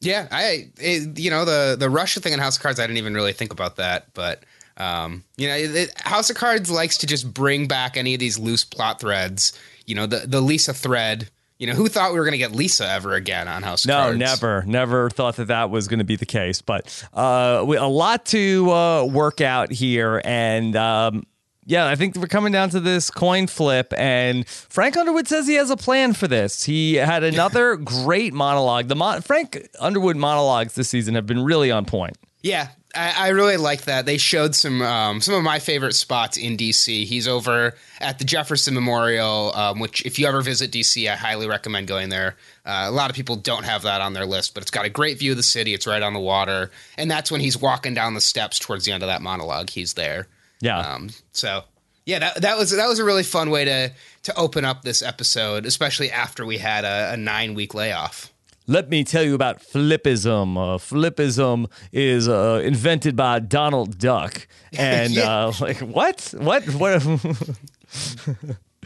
Yeah, 0.00 0.28
I 0.30 0.68
it, 0.78 1.18
you 1.18 1.30
know 1.30 1.46
the 1.46 1.76
the 1.78 1.88
Russia 1.88 2.20
thing 2.20 2.34
in 2.34 2.38
House 2.40 2.56
of 2.56 2.62
Cards. 2.62 2.78
I 2.78 2.82
didn't 2.82 2.98
even 2.98 3.14
really 3.14 3.32
think 3.32 3.52
about 3.52 3.76
that, 3.76 4.12
but 4.12 4.42
um, 4.76 5.24
you 5.36 5.48
know, 5.48 5.54
it, 5.56 5.98
House 6.00 6.28
of 6.30 6.36
Cards 6.36 6.70
likes 6.70 6.98
to 6.98 7.06
just 7.06 7.32
bring 7.32 7.68
back 7.68 7.96
any 7.96 8.12
of 8.12 8.20
these 8.20 8.38
loose 8.38 8.64
plot 8.64 9.00
threads. 9.00 9.58
You 9.86 9.94
know, 9.94 10.06
the 10.06 10.24
the 10.26 10.40
Lisa 10.42 10.74
thread. 10.74 11.30
You 11.56 11.68
know, 11.68 11.74
who 11.74 11.86
thought 11.88 12.12
we 12.12 12.18
were 12.18 12.24
going 12.24 12.32
to 12.32 12.38
get 12.38 12.50
Lisa 12.50 12.86
ever 12.90 13.14
again 13.14 13.46
on 13.46 13.62
House 13.62 13.84
of 13.84 13.88
No, 13.88 13.94
Cards? 14.00 14.18
never, 14.18 14.64
never 14.66 15.08
thought 15.08 15.36
that 15.36 15.46
that 15.46 15.70
was 15.70 15.86
going 15.86 16.00
to 16.00 16.04
be 16.04 16.16
the 16.16 16.26
case. 16.26 16.60
But 16.60 17.06
uh, 17.14 17.64
we, 17.64 17.76
a 17.76 17.86
lot 17.86 18.26
to 18.26 18.70
uh, 18.72 19.04
work 19.04 19.40
out 19.40 19.70
here, 19.70 20.20
and 20.24 20.74
um, 20.74 21.24
yeah, 21.66 21.86
I 21.86 21.96
think 21.96 22.16
we're 22.16 22.26
coming 22.26 22.52
down 22.52 22.70
to 22.70 22.80
this 22.80 23.10
coin 23.10 23.46
flip. 23.46 23.92
And 23.96 24.46
Frank 24.48 24.96
Underwood 24.96 25.28
says 25.28 25.46
he 25.46 25.54
has 25.54 25.70
a 25.70 25.76
plan 25.76 26.12
for 26.12 26.28
this. 26.28 26.64
He 26.64 26.94
had 26.94 27.24
another 27.24 27.76
great 27.76 28.34
monologue. 28.34 28.88
The 28.88 28.96
mon- 28.96 29.22
Frank 29.22 29.68
Underwood 29.80 30.16
monologues 30.16 30.74
this 30.74 30.88
season 30.88 31.14
have 31.14 31.26
been 31.26 31.42
really 31.44 31.70
on 31.70 31.84
point. 31.84 32.16
Yeah, 32.42 32.68
I, 32.94 33.14
I 33.16 33.28
really 33.28 33.56
like 33.56 33.84
that. 33.84 34.04
They 34.04 34.18
showed 34.18 34.54
some 34.54 34.82
um, 34.82 35.22
some 35.22 35.34
of 35.34 35.42
my 35.42 35.58
favorite 35.58 35.94
spots 35.94 36.36
in 36.36 36.58
DC. 36.58 37.04
He's 37.04 37.26
over 37.26 37.74
at 38.00 38.18
the 38.18 38.24
Jefferson 38.26 38.74
Memorial, 38.74 39.52
um, 39.54 39.80
which 39.80 40.04
if 40.04 40.18
you 40.18 40.26
ever 40.26 40.42
visit 40.42 40.70
DC, 40.70 41.10
I 41.10 41.16
highly 41.16 41.46
recommend 41.46 41.86
going 41.86 42.10
there. 42.10 42.36
Uh, 42.66 42.84
a 42.86 42.90
lot 42.90 43.08
of 43.08 43.16
people 43.16 43.36
don't 43.36 43.64
have 43.64 43.82
that 43.82 44.02
on 44.02 44.12
their 44.12 44.26
list, 44.26 44.52
but 44.52 44.62
it's 44.62 44.70
got 44.70 44.84
a 44.84 44.90
great 44.90 45.18
view 45.18 45.30
of 45.30 45.38
the 45.38 45.42
city. 45.42 45.72
It's 45.72 45.86
right 45.86 46.02
on 46.02 46.12
the 46.12 46.20
water, 46.20 46.70
and 46.98 47.10
that's 47.10 47.30
when 47.30 47.40
he's 47.40 47.56
walking 47.56 47.94
down 47.94 48.12
the 48.12 48.20
steps 48.20 48.58
towards 48.58 48.84
the 48.84 48.92
end 48.92 49.02
of 49.02 49.08
that 49.08 49.22
monologue. 49.22 49.70
He's 49.70 49.94
there. 49.94 50.28
Yeah. 50.64 50.78
Um, 50.78 51.10
so 51.32 51.62
yeah, 52.06 52.18
that, 52.20 52.42
that 52.42 52.58
was 52.58 52.70
that 52.70 52.88
was 52.88 52.98
a 52.98 53.04
really 53.04 53.22
fun 53.22 53.50
way 53.50 53.64
to 53.64 53.92
to 54.24 54.34
open 54.36 54.64
up 54.64 54.82
this 54.82 55.02
episode, 55.02 55.66
especially 55.66 56.10
after 56.10 56.44
we 56.46 56.58
had 56.58 56.84
a, 56.84 57.12
a 57.12 57.16
nine 57.16 57.54
week 57.54 57.74
layoff. 57.74 58.30
Let 58.66 58.88
me 58.88 59.04
tell 59.04 59.22
you 59.22 59.34
about 59.34 59.60
flippism. 59.60 60.56
Uh, 60.56 60.78
flippism 60.78 61.70
is 61.92 62.28
uh, 62.28 62.62
invented 62.64 63.14
by 63.14 63.38
Donald 63.40 63.98
Duck. 63.98 64.46
And 64.76 65.12
Yeah. 65.12 65.46
uh, 65.48 65.52
like, 65.60 65.78
what? 65.80 66.34
What? 66.36 66.64
What? 66.74 67.02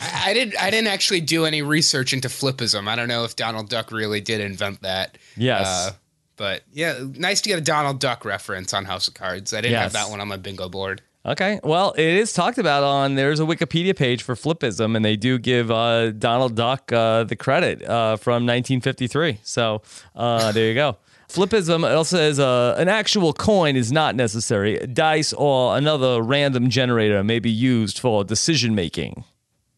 I 0.01 0.31
I 0.31 0.35
didn't. 0.35 0.61
I 0.63 0.71
didn't 0.71 0.89
actually 0.89 1.21
do 1.23 1.45
any 1.45 1.63
research 1.63 2.13
into 2.13 2.29
flippism. 2.29 2.87
I 2.89 2.95
don't 2.97 3.09
know 3.09 3.25
if 3.25 3.37
Donald 3.37 3.69
Duck 3.69 3.91
really 3.91 4.21
did 4.21 4.41
invent 4.41 4.83
that. 4.83 5.11
Uh, 5.15 5.19
Yes. 5.37 5.93
but 6.37 6.63
yeah, 6.73 6.99
nice 7.15 7.41
to 7.43 7.49
get 7.49 7.59
a 7.59 7.63
Donald 7.63 8.01
Duck 8.01 8.25
reference 8.25 8.73
on 8.75 8.85
House 8.85 9.09
of 9.09 9.15
Cards. 9.15 9.53
I 9.55 9.61
didn't 9.61 9.79
have 9.79 9.93
that 9.95 10.11
one 10.11 10.21
on 10.21 10.29
my 10.29 10.37
bingo 10.37 10.69
board. 10.69 11.03
Okay. 11.27 11.61
Well, 11.63 11.93
it 11.97 12.07
is 12.07 12.33
talked 12.33 12.59
about 12.59 12.83
on 12.85 13.15
there's 13.15 13.41
a 13.41 13.45
Wikipedia 13.45 13.95
page 13.97 14.23
for 14.23 14.35
flippism, 14.35 14.97
and 14.97 15.05
they 15.05 15.17
do 15.17 15.39
give 15.39 15.71
uh, 15.71 16.11
Donald 16.13 16.55
Duck 16.55 16.91
uh, 16.93 17.25
the 17.25 17.37
credit 17.37 17.83
uh, 17.83 18.17
from 18.17 18.47
1953. 18.47 19.41
So 19.43 19.83
uh, 20.15 20.53
there 20.53 20.69
you 20.69 20.75
go. 20.75 20.97
Flippism 21.29 21.85
also 21.95 22.17
says 22.17 22.39
uh, 22.41 22.75
an 22.79 22.89
actual 22.89 23.35
coin 23.35 23.77
is 23.77 23.93
not 23.93 24.15
necessary. 24.15 24.79
Dice 24.87 25.35
or 25.35 25.77
another 25.77 26.23
random 26.23 26.71
generator 26.71 27.23
may 27.23 27.39
be 27.39 27.51
used 27.51 27.99
for 27.99 28.25
decision 28.25 28.75
making. 28.75 29.25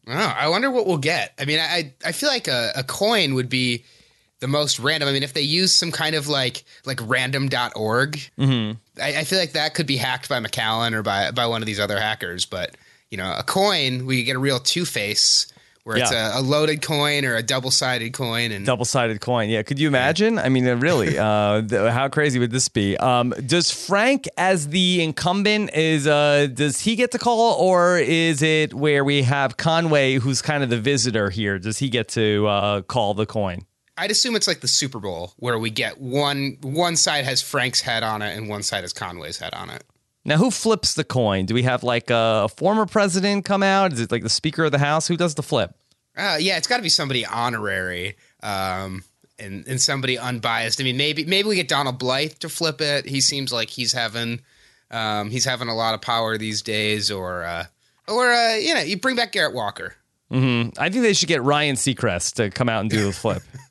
Oh, 0.07 0.13
I 0.13 0.47
wonder 0.47 0.71
what 0.71 0.87
we'll 0.87 0.97
get. 0.97 1.33
I 1.37 1.45
mean, 1.45 1.59
I 1.59 1.93
I 2.05 2.13
feel 2.13 2.29
like 2.29 2.47
a, 2.47 2.71
a 2.77 2.83
coin 2.83 3.33
would 3.33 3.49
be 3.49 3.83
the 4.41 4.47
most 4.47 4.79
random. 4.79 5.07
I 5.07 5.13
mean, 5.13 5.23
if 5.23 5.33
they 5.33 5.41
use 5.41 5.73
some 5.73 5.91
kind 5.91 6.15
of 6.15 6.27
like 6.27 6.65
like 6.85 6.99
random.org, 7.01 8.11
mm-hmm. 8.37 9.01
I, 9.01 9.19
I 9.19 9.23
feel 9.23 9.39
like 9.39 9.53
that 9.53 9.73
could 9.73 9.87
be 9.87 9.97
hacked 9.97 10.27
by 10.27 10.39
Macallan 10.39 10.93
or 10.93 11.03
by 11.03 11.31
by 11.31 11.45
one 11.47 11.61
of 11.61 11.65
these 11.65 11.79
other 11.79 11.99
hackers. 11.99 12.45
But 12.45 12.75
you 13.09 13.17
know, 13.17 13.33
a 13.37 13.43
coin, 13.43 14.05
we 14.05 14.23
get 14.23 14.35
a 14.35 14.39
real 14.39 14.59
two 14.59 14.83
face 14.83 15.51
where 15.83 15.97
it's 15.97 16.11
a, 16.11 16.31
a 16.35 16.41
loaded 16.41 16.81
coin 16.81 17.25
or 17.25 17.35
a 17.35 17.43
double 17.43 17.71
sided 17.71 18.13
coin, 18.13 18.51
and 18.51 18.65
Double 18.65 18.85
sided 18.85 19.19
coin. 19.19 19.49
Yeah. 19.49 19.63
Could 19.63 19.79
you 19.79 19.87
imagine? 19.87 20.37
I 20.37 20.49
mean, 20.49 20.67
uh, 20.67 20.75
really, 20.75 21.17
uh, 21.17 21.61
th- 21.61 21.91
how 21.91 22.07
crazy 22.07 22.39
would 22.39 22.51
this 22.51 22.67
be? 22.67 22.97
Um, 22.97 23.33
does 23.45 23.71
Frank, 23.71 24.27
as 24.37 24.69
the 24.69 25.03
incumbent, 25.03 25.73
is 25.73 26.07
uh, 26.07 26.47
does 26.53 26.81
he 26.81 26.95
get 26.95 27.11
to 27.11 27.19
call, 27.19 27.55
or 27.55 27.97
is 27.97 28.41
it 28.41 28.73
where 28.73 29.03
we 29.03 29.23
have 29.23 29.57
Conway, 29.57 30.15
who's 30.15 30.41
kind 30.41 30.63
of 30.63 30.69
the 30.69 30.79
visitor 30.79 31.29
here? 31.29 31.59
Does 31.59 31.77
he 31.77 31.89
get 31.89 32.09
to 32.09 32.47
uh, 32.47 32.81
call 32.81 33.13
the 33.13 33.25
coin? 33.25 33.65
I'd 34.01 34.09
assume 34.09 34.35
it's 34.35 34.47
like 34.47 34.61
the 34.61 34.67
Super 34.67 34.99
Bowl 34.99 35.33
where 35.37 35.59
we 35.59 35.69
get 35.69 36.01
one 36.01 36.57
one 36.63 36.95
side 36.95 37.23
has 37.25 37.39
Frank's 37.43 37.81
head 37.81 38.01
on 38.01 38.23
it 38.23 38.35
and 38.35 38.49
one 38.49 38.63
side 38.63 38.83
has 38.83 38.93
Conway's 38.93 39.37
head 39.37 39.53
on 39.53 39.69
it. 39.69 39.83
Now, 40.25 40.37
who 40.37 40.49
flips 40.49 40.95
the 40.95 41.03
coin? 41.03 41.45
Do 41.45 41.53
we 41.53 41.61
have 41.63 41.83
like 41.83 42.09
a, 42.09 42.49
former 42.57 42.87
president 42.87 43.45
come 43.45 43.61
out? 43.61 43.93
Is 43.93 43.99
it 43.99 44.11
like 44.11 44.23
the 44.23 44.29
Speaker 44.29 44.65
of 44.65 44.71
the 44.71 44.79
House? 44.79 45.07
Who 45.07 45.17
does 45.17 45.35
the 45.35 45.43
flip? 45.43 45.75
Uh, 46.17 46.37
yeah, 46.39 46.57
it's 46.57 46.65
got 46.65 46.77
to 46.77 46.83
be 46.83 46.89
somebody 46.89 47.27
honorary 47.27 48.15
um, 48.41 49.03
and 49.37 49.67
and 49.67 49.79
somebody 49.79 50.17
unbiased. 50.17 50.81
I 50.81 50.83
mean, 50.83 50.97
maybe 50.97 51.23
maybe 51.25 51.49
we 51.49 51.55
get 51.55 51.67
Donald 51.67 51.99
Blythe 51.99 52.33
to 52.39 52.49
flip 52.49 52.81
it. 52.81 53.05
He 53.05 53.21
seems 53.21 53.53
like 53.53 53.69
he's 53.69 53.93
having 53.93 54.41
um, 54.89 55.29
he's 55.29 55.45
having 55.45 55.67
a 55.67 55.75
lot 55.75 55.93
of 55.93 56.01
power 56.01 56.39
these 56.39 56.63
days. 56.63 57.11
Or 57.11 57.43
uh, 57.43 57.65
or 58.07 58.31
uh, 58.31 58.55
you 58.55 58.73
know, 58.73 58.81
you 58.81 58.97
bring 58.97 59.15
back 59.15 59.31
Garrett 59.31 59.53
Walker. 59.53 59.93
I 60.79 60.89
think 60.89 61.03
they 61.03 61.13
should 61.13 61.27
get 61.27 61.43
Ryan 61.43 61.75
Seacrest 61.75 62.33
to 62.35 62.49
come 62.49 62.67
out 62.67 62.81
and 62.81 62.89
do 62.89 63.05
the 63.05 63.11
flip. 63.11 63.43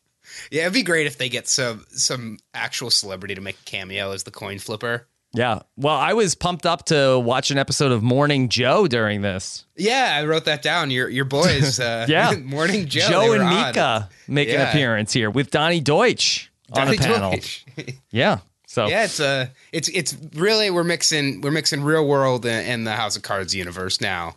Yeah, 0.51 0.63
it'd 0.63 0.73
be 0.75 0.83
great 0.83 1.07
if 1.07 1.19
they 1.19 1.29
get 1.29 1.49
some 1.49 1.85
some 1.91 2.39
actual 2.55 2.91
celebrity 2.91 3.35
to 3.35 3.41
make 3.41 3.57
a 3.57 3.65
cameo 3.65 4.13
as 4.13 4.25
the 4.25 4.31
coin 4.31 4.59
flipper. 4.59 5.07
yeah. 5.33 5.61
Well, 5.77 5.95
I 5.97 6.13
was 6.13 6.35
pumped 6.35 6.67
up 6.67 6.87
to 6.87 7.19
watch 7.19 7.51
an 7.53 7.59
episode 7.59 7.93
of 7.93 8.03
Morning 8.03 8.49
Joe 8.49 8.87
during 8.89 9.23
this. 9.23 9.65
Yeah, 9.77 10.17
I 10.21 10.25
wrote 10.27 10.45
that 10.47 10.63
down. 10.63 10.91
Your 10.91 11.09
your 11.09 11.25
boys, 11.25 11.79
uh, 11.79 12.07
Yeah. 12.09 12.35
Morning 12.45 12.87
Joe, 12.87 13.09
Joe, 13.09 13.33
and 13.33 13.43
on. 13.43 13.67
Mika 13.69 14.09
make 14.27 14.49
an 14.49 14.61
appearance 14.61 15.13
here 15.13 15.31
with 15.31 15.51
Donny 15.51 15.81
Deutsch 15.81 16.51
on 16.73 16.89
the 16.89 16.97
panel. 16.97 17.35
Yeah. 18.11 18.39
So 18.67 18.87
Yeah, 18.87 19.05
it's 19.05 19.19
uh 19.21 19.47
it's 19.73 19.89
it's 19.89 20.17
really 20.35 20.71
we're 20.71 20.85
mixing 20.85 21.41
we're 21.41 21.51
mixing 21.51 21.83
real 21.83 22.07
world 22.07 22.45
and, 22.47 22.67
and 22.69 22.87
the 22.87 22.93
House 22.93 23.17
of 23.17 23.23
Cards 23.23 23.53
universe 23.55 24.01
now. 24.01 24.37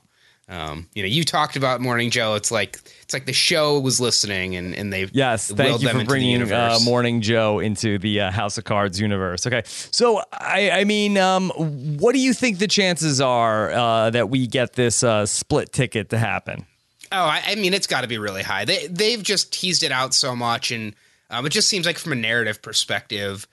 Um, 0.50 0.90
you 0.94 1.02
know, 1.04 1.08
you 1.08 1.24
talked 1.24 1.56
about 1.56 1.80
Morning 1.80 2.10
Joe. 2.10 2.36
It's 2.36 2.52
like 2.52 2.80
it's 3.02 3.14
like 3.14 3.26
the 3.26 3.34
show 3.34 3.80
was 3.80 4.02
listening 4.02 4.56
and 4.56 4.76
and 4.76 4.92
they 4.92 5.08
Yes, 5.14 5.50
thank 5.50 5.82
you 5.82 5.90
for 5.90 6.04
bringing 6.04 6.52
uh. 6.52 6.80
Morning 6.84 7.22
Joe 7.22 7.60
into 7.60 7.98
the 7.98 8.22
uh, 8.22 8.32
House 8.32 8.58
of 8.58 8.66
Cards 8.66 9.00
universe. 9.00 9.48
Okay, 9.48 9.64
so 9.66 10.22
I, 10.34 10.72
I 10.72 10.84
mean, 10.84 11.18
um, 11.18 11.50
what 11.98 12.14
do 12.14 12.20
you 12.20 12.34
think 12.34 12.60
the 12.60 12.68
chances 12.68 13.22
are 13.22 13.72
uh, 13.72 14.10
that 14.10 14.30
we 14.30 14.48
get 14.48 14.74
this 14.74 15.02
uh, 15.02 15.26
split 15.26 15.72
ticket 15.72 16.10
to 16.10 16.18
happen? 16.18 16.66
Oh, 17.14 17.24
I, 17.24 17.42
I 17.48 17.56
mean, 17.56 17.74
it's 17.74 17.88
got 17.88 18.02
to 18.02 18.08
be 18.08 18.18
really 18.18 18.44
high. 18.44 18.66
They 18.66 18.88
they've 18.88 19.24
just 19.24 19.54
teased 19.54 19.84
it 19.84 19.94
out 19.94 20.14
so 20.14 20.36
much, 20.36 20.72
and 20.72 20.94
um, 21.30 21.46
it 21.46 21.50
just 21.50 21.70
seems 21.70 21.86
like 21.86 21.98
from 21.98 22.12
a 22.12 22.16
narrative 22.16 22.62
perspective, 22.62 23.48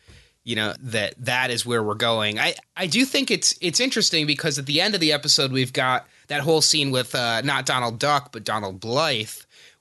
you 0.45 0.57
know 0.57 0.75
that 0.81 1.15
that 1.19 1.51
is 1.51 1.67
where 1.67 1.83
we're 1.83 1.95
going. 1.95 2.39
I 2.39 2.55
I 2.77 2.87
do 2.87 3.05
think 3.05 3.31
it's 3.31 3.55
it's 3.61 3.81
interesting 3.81 4.27
because 4.27 4.59
at 4.59 4.67
the 4.67 4.81
end 4.81 4.95
of 4.95 5.01
the 5.01 5.13
episode, 5.13 5.53
we've 5.53 5.73
got 5.73 6.07
that 6.29 6.41
whole 6.41 6.63
scene 6.63 6.91
with 6.91 7.15
uh, 7.15 7.41
not 7.43 7.67
Donald 7.67 7.99
Duck 7.99 8.33
but 8.33 8.45
Donald 8.45 8.81
Blythe, 8.81 9.31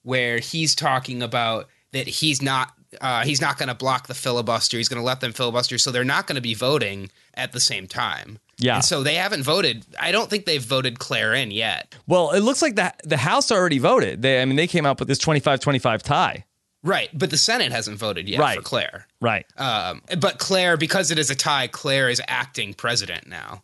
where 0.03 0.39
he's 0.39 0.75
talking 0.75 1.21
about 1.23 1.67
that 1.91 2.07
he's 2.07 2.41
not 2.41 2.73
Uh, 3.01 3.23
he's 3.23 3.39
not 3.39 3.57
going 3.59 3.69
to 3.69 3.75
block 3.75 4.07
the 4.07 4.15
filibuster. 4.15 4.77
He's 4.77 4.89
going 4.89 4.99
to 4.99 5.05
let 5.05 5.19
them 5.21 5.31
filibuster. 5.31 5.77
So 5.77 5.91
they're 5.91 6.03
not 6.03 6.25
going 6.25 6.37
to 6.37 6.41
be 6.41 6.55
voting 6.55 7.11
at 7.35 7.51
the 7.51 7.59
same 7.59 7.85
time. 7.87 8.39
Yeah. 8.57 8.75
And 8.75 8.83
so 8.83 9.03
they 9.03 9.13
haven't 9.13 9.43
voted. 9.43 9.85
I 9.99 10.11
don't 10.11 10.27
think 10.27 10.45
they've 10.45 10.61
voted 10.61 10.97
Claire 10.97 11.35
in 11.35 11.51
yet. 11.51 11.95
Well, 12.07 12.31
it 12.31 12.39
looks 12.41 12.61
like 12.63 12.75
the 12.75 12.91
the 13.03 13.17
House 13.17 13.51
already 13.51 13.77
voted. 13.79 14.23
They, 14.23 14.41
I 14.41 14.45
mean, 14.45 14.55
they 14.55 14.67
came 14.67 14.87
up 14.87 14.99
with 14.99 15.07
this 15.07 15.19
25-25 15.19 16.01
tie. 16.01 16.45
Right. 16.83 17.09
But 17.13 17.29
the 17.29 17.37
Senate 17.37 17.71
hasn't 17.71 17.97
voted 17.97 18.29
yet 18.29 18.39
Right. 18.39 18.57
for 18.57 18.61
Claire. 18.63 19.07
Right. 19.21 19.45
Um, 19.57 20.01
but 20.19 20.39
Claire, 20.39 20.77
because 20.77 21.11
it 21.11 21.19
is 21.19 21.29
a 21.29 21.35
tie, 21.35 21.67
Claire 21.67 22.09
is 22.09 22.21
acting 22.27 22.73
president 22.73 23.27
now. 23.27 23.63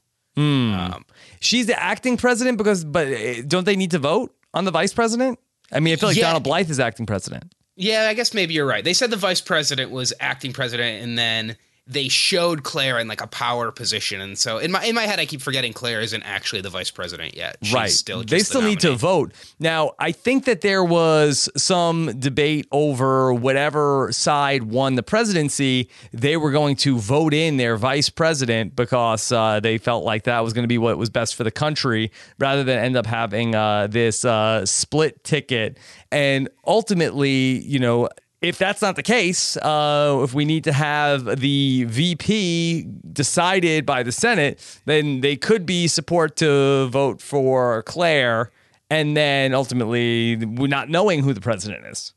She's 1.40 1.68
the 1.68 1.82
acting 1.82 2.18
president 2.18 2.58
because, 2.58 2.84
but 2.84 3.08
uh, 3.08 3.42
don't 3.48 3.64
they 3.66 3.76
need 3.76 3.92
to 3.92 4.00
vote 4.00 4.36
on 4.54 4.66
the 4.66 4.72
vice 4.72 4.94
president? 4.94 5.40
I 5.72 5.80
mean, 5.80 5.94
I 5.94 5.96
feel 5.96 6.10
like 6.10 6.18
Yeah. 6.18 6.24
Donald 6.26 6.44
Blythe 6.44 6.70
is 6.70 6.80
acting 6.80 7.06
president. 7.06 7.54
Yeah, 7.78 8.08
I 8.10 8.14
guess 8.14 8.34
maybe 8.34 8.54
you're 8.54 8.66
right. 8.66 8.84
They 8.84 8.94
said 8.94 9.12
the 9.12 9.18
vice 9.18 9.42
president 9.42 9.92
was 9.92 10.14
acting 10.20 10.54
president, 10.54 11.04
and 11.04 11.18
then 11.18 11.58
they 11.88 12.08
showed 12.08 12.64
Claire 12.64 12.98
in 12.98 13.08
like 13.08 13.22
a 13.22 13.28
power 13.28 13.72
position. 13.72 14.20
And 14.20 14.38
so 14.38 14.58
in 14.58 14.72
my 14.72 14.84
in 14.84 14.96
my 14.96 15.04
head, 15.04 15.20
I 15.20 15.26
keep 15.26 15.42
forgetting 15.42 15.72
Claire 15.72 16.02
isn't 16.02 16.24
actually 16.24 16.62
the 16.62 16.70
vice 16.72 16.90
president 16.90 17.36
yet. 17.36 17.58
She's 17.62 17.74
right. 17.74 17.92
Still 17.92 18.22
just 18.22 18.30
they 18.30 18.40
the 18.40 18.46
still 18.46 18.62
need 18.64 18.80
to 18.80 18.96
vote. 18.96 19.34
Now, 19.60 19.92
I 20.00 20.12
think 20.12 20.46
that 20.46 20.62
there 20.62 20.84
was 20.84 21.48
some 21.56 22.20
debate 22.20 22.68
over 22.72 23.34
whatever 23.34 24.12
side 24.12 24.64
won 24.64 24.96
the 24.96 25.04
presidency. 25.04 25.90
They 26.12 26.38
were 26.38 26.52
going 26.52 26.76
to 26.78 26.98
vote 26.98 27.36
in 27.36 27.58
their 27.58 27.78
vice 27.78 28.10
president 28.10 28.76
because 28.76 29.32
uh, 29.32 29.60
they 29.60 29.78
felt 29.78 30.04
like 30.04 30.24
that 30.24 30.40
was 30.40 30.54
going 30.54 30.64
to 30.64 30.68
be 30.68 30.80
what 30.80 30.98
was 30.98 31.12
best 31.12 31.36
for 31.36 31.44
the 31.44 31.52
country 31.52 32.12
rather 32.40 32.64
than 32.64 32.80
end 32.80 32.98
up 32.98 33.06
having 33.06 33.54
uh, 33.54 33.86
this 33.88 34.26
uh, 34.26 34.66
split 34.66 35.24
ticket. 35.24 35.78
And 36.12 36.50
ultimately, 36.66 37.60
you 37.60 37.78
know, 37.78 38.10
if 38.46 38.60
that's 38.60 38.82
not 38.82 38.96
the 38.96 39.04
case, 39.04 39.58
uh, 39.58 40.22
if 40.24 40.34
we 40.34 40.46
need 40.46 40.64
to 40.66 40.74
have 40.74 41.40
the 41.40 41.86
VP 41.86 42.88
decided 43.12 43.86
by 43.86 44.04
the 44.04 44.12
Senate, 44.12 44.60
then 44.86 45.22
they 45.22 45.36
could 45.36 45.66
be 45.66 45.88
support 45.88 46.36
to 46.38 46.88
vote 46.88 47.22
for 47.22 47.82
Claire, 47.84 48.52
and 48.90 49.18
then 49.18 49.56
ultimately 49.56 50.36
not 50.38 50.90
knowing 50.90 51.24
who 51.24 51.34
the 51.34 51.42
president 51.42 51.86
is. 51.88 52.14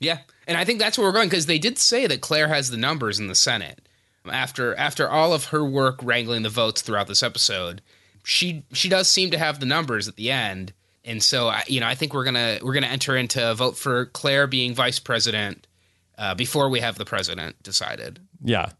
Yeah, 0.00 0.18
and 0.48 0.56
I 0.56 0.64
think 0.64 0.80
that's 0.80 0.98
where 0.98 1.06
we're 1.06 1.12
going 1.12 1.28
because 1.28 1.46
they 1.46 1.58
did 1.58 1.78
say 1.78 2.08
that 2.08 2.20
Claire 2.20 2.48
has 2.48 2.70
the 2.70 2.76
numbers 2.76 3.20
in 3.20 3.28
the 3.28 3.36
Senate 3.36 3.88
after 4.28 4.74
after 4.74 5.08
all 5.08 5.32
of 5.32 5.46
her 5.46 5.64
work 5.64 6.00
wrangling 6.02 6.42
the 6.42 6.48
votes 6.48 6.82
throughout 6.82 7.06
this 7.06 7.22
episode. 7.22 7.82
She 8.24 8.64
she 8.72 8.88
does 8.88 9.08
seem 9.08 9.30
to 9.30 9.38
have 9.38 9.60
the 9.60 9.66
numbers 9.66 10.08
at 10.08 10.16
the 10.16 10.32
end, 10.32 10.72
and 11.04 11.22
so 11.22 11.52
you 11.68 11.78
know 11.78 11.86
I 11.86 11.94
think 11.94 12.14
we're 12.14 12.24
gonna 12.24 12.58
we're 12.62 12.74
gonna 12.74 12.88
enter 12.88 13.16
into 13.16 13.48
a 13.48 13.54
vote 13.54 13.76
for 13.76 14.06
Claire 14.06 14.48
being 14.48 14.74
vice 14.74 14.98
president 14.98 15.67
uh, 16.18 16.34
before 16.34 16.68
we 16.68 16.80
have 16.80 16.98
the 16.98 17.04
president 17.04 17.62
decided. 17.62 18.18
Yeah, 18.42 18.70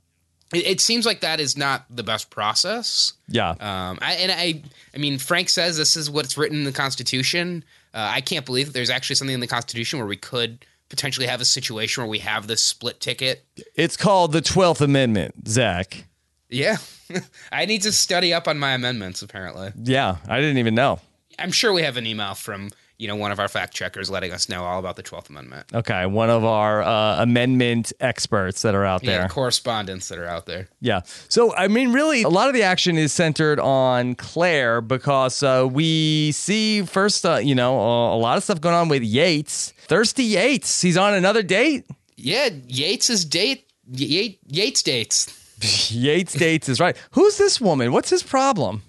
It, 0.53 0.67
it 0.67 0.81
seems 0.81 1.07
like 1.07 1.21
that 1.21 1.41
is 1.41 1.57
not 1.57 1.85
the 1.89 2.03
best 2.03 2.29
process. 2.31 3.13
yeah, 3.29 3.51
Um, 3.51 3.99
I, 4.03 4.15
and 4.15 4.33
I, 4.33 4.63
I 4.95 4.99
mean, 4.99 5.19
Frank 5.19 5.49
says 5.49 5.77
this 5.77 5.97
is 5.97 6.11
what's 6.11 6.37
written 6.37 6.59
in 6.59 6.65
the 6.65 6.73
Constitution. 6.73 7.65
Uh, 7.95 8.09
I 8.13 8.21
can't 8.21 8.45
believe 8.45 8.67
that 8.67 8.73
there's 8.73 8.91
actually 8.91 9.17
something 9.17 9.35
in 9.35 9.41
the 9.41 9.47
Constitution 9.47 9.99
where 9.99 10.09
we 10.09 10.17
could 10.17 10.65
potentially 10.89 11.27
have 11.27 11.41
a 11.41 11.45
situation 11.45 12.03
where 12.03 12.11
we 12.11 12.19
have 12.21 12.47
this 12.47 12.63
split 12.63 12.99
ticket. 13.01 13.45
it's 13.75 13.97
called 13.97 14.33
the 14.33 14.41
Twelfth 14.41 14.81
Amendment, 14.81 15.47
Zach. 15.49 16.05
Yeah, 16.51 16.79
I 17.53 17.67
need 17.67 17.83
to 17.83 17.93
study 17.93 18.33
up 18.33 18.49
on 18.49 18.59
my 18.59 18.73
amendments. 18.73 19.21
Apparently, 19.23 19.73
Yeah, 19.83 20.17
I 20.27 20.41
didn't 20.41 20.59
even 20.59 20.75
know. 20.75 21.01
I'm 21.39 21.53
sure 21.53 21.73
we 21.75 21.83
have 21.83 21.97
an 21.99 22.07
email 22.07 22.35
from 22.35 22.71
you 22.99 23.07
know 23.07 23.17
one 23.17 23.31
of 23.31 23.39
our 23.39 23.49
fact 23.49 23.75
checkers 23.75 24.11
letting 24.11 24.33
us 24.33 24.49
know 24.49 24.65
all 24.65 24.79
about 24.79 24.97
the 24.97 25.03
Twelfth 25.03 25.31
Amendment. 25.31 25.67
Okay, 25.73 26.05
one 26.07 26.31
of 26.31 26.45
our 26.45 26.83
uh, 26.83 27.23
amendment 27.23 27.93
experts 28.01 28.63
that 28.63 28.75
are 28.75 28.85
out 28.85 29.03
there. 29.03 29.21
Yeah, 29.21 29.29
correspondents 29.29 30.09
that 30.09 30.19
are 30.19 30.27
out 30.27 30.47
there. 30.47 30.69
Yeah. 30.81 31.03
So, 31.29 31.55
I 31.55 31.69
mean, 31.69 31.93
really, 31.93 32.23
a 32.23 32.29
lot 32.29 32.49
of 32.49 32.55
the 32.55 32.65
action 32.65 32.99
is 32.99 33.13
centered 33.13 33.61
on 33.61 34.17
Claire 34.17 34.81
because 34.81 35.43
uh, 35.43 35.69
we 35.71 36.33
see 36.33 36.83
first, 36.83 37.25
uh, 37.25 37.37
you 37.37 37.55
know, 37.55 37.79
uh, 37.79 38.15
a 38.15 38.19
lot 38.19 38.37
of 38.37 38.45
stuff 38.45 38.61
going 38.61 38.75
on 38.75 38.89
with 38.89 39.03
Yates. 39.03 39.73
Thirsty 39.87 40.25
Yates. 40.25 40.83
He's 40.83 40.97
on 40.97 41.15
another 41.15 41.43
date. 41.43 41.87
Yeah, 42.17 42.49
Yates's 42.49 43.25
date. 43.25 43.71
Yates 43.91 44.83
dates. 44.83 45.35
Yates 45.93 46.35
dates 46.35 46.69
is 46.69 46.81
right. 46.81 46.97
Who's 47.13 47.39
this 47.39 47.61
woman? 47.61 47.93
What's 47.93 48.11
his 48.11 48.23
problem? 48.23 48.83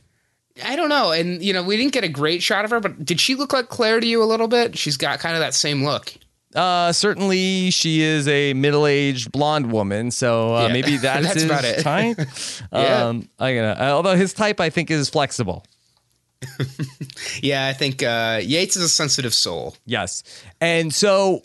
I 0.64 0.76
don't 0.76 0.90
know. 0.90 1.12
And, 1.12 1.42
you 1.44 1.54
know, 1.54 1.64
we 1.64 1.78
didn't 1.78 1.94
get 1.94 2.04
a 2.04 2.10
great 2.10 2.42
shot 2.44 2.66
of 2.66 2.72
her, 2.72 2.80
but 2.80 3.04
did 3.06 3.20
she 3.20 3.36
look 3.36 3.54
like 3.54 3.70
Claire 3.70 4.00
to 4.00 4.08
you 4.08 4.22
a 4.22 4.26
little 4.26 4.48
bit? 4.48 4.78
She's 4.78 4.98
got 4.98 5.20
kind 5.20 5.36
of 5.36 5.42
that 5.42 5.54
same 5.54 5.84
look. 5.84 6.14
Uh, 6.56 6.92
certainly, 6.92 7.70
she 7.70 8.02
is 8.02 8.28
a 8.28 8.54
middle-aged 8.54 9.32
blonde 9.32 9.72
woman, 9.72 10.10
so 10.10 10.56
uh, 10.56 10.68
Yeah, 10.68 10.74
maybe 10.74 10.98
that's, 11.02 11.24
that's 11.24 11.34
his 11.36 11.44
about 11.46 11.64
it. 11.64 11.80
type. 11.84 12.18
Yeah. 12.74 13.06
um, 13.08 13.30
I 13.40 13.54
gotta, 13.54 13.84
uh, 13.84 13.90
although 13.92 14.16
his 14.16 14.34
type, 14.34 14.60
I 14.60 14.70
think, 14.70 14.90
is 14.92 15.10
flexible. 15.10 15.64
Yeah, 17.42 17.68
I 17.68 17.74
think 17.74 18.02
uh, 18.02 18.40
Yates 18.42 18.76
is 18.78 18.84
a 18.84 18.90
sensitive 18.90 19.34
soul. 19.34 19.76
Yes. 19.86 20.24
And 20.62 20.94
so 20.94 21.42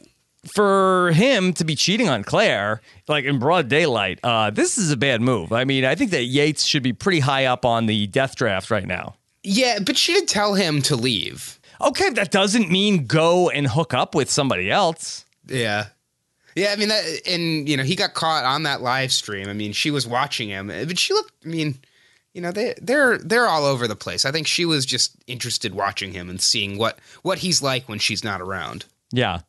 for 0.53 1.12
him 1.12 1.53
to 1.55 1.64
be 1.64 1.74
cheating 1.74 2.09
on 2.09 2.24
Claire, 2.24 2.80
like 3.09 3.24
in 3.24 3.38
broad 3.38 3.68
daylight, 3.68 4.20
uh, 4.22 4.51
this 4.51 4.78
is 4.78 4.90
a 4.90 4.97
bad 4.97 5.20
move. 5.20 5.53
I 5.53 5.64
mean, 5.64 5.84
I 5.84 5.95
think 5.95 6.11
that 6.11 6.24
Yates 6.24 6.64
should 6.64 6.82
be 6.82 6.92
pretty 6.92 7.20
high 7.20 7.47
up 7.47 7.64
on 7.64 7.86
the 7.86 8.07
death 8.07 8.36
draft 8.36 8.70
right 8.70 8.86
now. 8.86 9.14
Yeah, 9.42 9.78
but 9.78 9.97
she 9.97 10.14
did 10.14 10.28
tell 10.28 10.55
him 10.55 10.82
to 10.82 10.97
leave. 10.97 11.59
Okay, 11.80 12.11
that 12.11 12.30
doesn't 12.30 12.70
mean 12.70 13.07
go 13.07 13.51
and 13.51 13.66
hook 13.66 13.92
up 13.92 14.14
with 14.14 14.30
somebody 14.30 14.70
else. 14.70 15.24
Yeah. 15.47 15.86
Yeah, 16.55 16.70
I 16.72 16.76
mean 16.76 16.88
that 16.88 17.05
and 17.26 17.68
you 17.68 17.76
know, 17.76 17.82
he 17.82 17.97
got 17.97 18.14
caught 18.14 18.45
on 18.45 18.62
that 18.62 18.80
live 18.80 19.12
stream. 19.12 19.49
I 19.49 19.53
mean, 19.53 19.72
she 19.72 19.90
was 19.90 20.07
watching 20.07 20.49
him, 20.49 20.68
but 20.68 20.99
she 20.99 21.12
looked 21.12 21.32
I 21.45 21.49
mean, 21.49 21.78
you 22.32 22.40
know, 22.40 22.53
they 22.53 22.74
they're 22.80 23.18
they're 23.18 23.49
all 23.49 23.64
over 23.64 23.88
the 23.88 23.97
place. 23.97 24.24
I 24.24 24.30
think 24.30 24.47
she 24.47 24.64
was 24.64 24.86
just 24.86 25.16
interested 25.26 25.74
watching 25.74 26.12
him 26.12 26.30
and 26.30 26.40
seeing 26.40 26.78
what 26.78 26.99
what 27.22 27.38
he's 27.38 27.61
like 27.61 27.88
when 27.88 27.99
she's 27.99 28.22
not 28.22 28.40
around. 28.40 28.84
Yeah. 29.11 29.40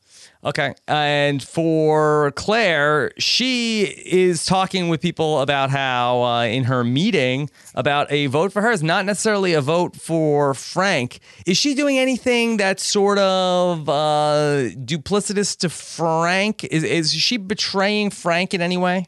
Okay. 0.45 0.75
And 0.87 1.41
for 1.41 2.31
Claire, 2.35 3.11
she 3.17 3.81
is 3.81 4.45
talking 4.45 4.89
with 4.89 5.01
people 5.01 5.41
about 5.41 5.71
how 5.71 6.21
uh, 6.21 6.43
in 6.43 6.65
her 6.65 6.83
meeting 6.83 7.49
about 7.73 8.11
a 8.11 8.27
vote 8.27 8.53
for 8.53 8.61
her 8.61 8.69
is 8.69 8.83
not 8.83 9.05
necessarily 9.05 9.53
a 9.53 9.61
vote 9.61 9.95
for 9.95 10.53
Frank. 10.53 11.19
Is 11.47 11.57
she 11.57 11.73
doing 11.73 11.97
anything 11.97 12.57
that's 12.57 12.83
sort 12.83 13.17
of 13.17 13.89
uh, 13.89 14.69
duplicitous 14.85 15.57
to 15.57 15.69
Frank? 15.69 16.63
Is, 16.65 16.83
is 16.83 17.11
she 17.11 17.37
betraying 17.37 18.11
Frank 18.11 18.53
in 18.53 18.61
any 18.61 18.77
way? 18.77 19.07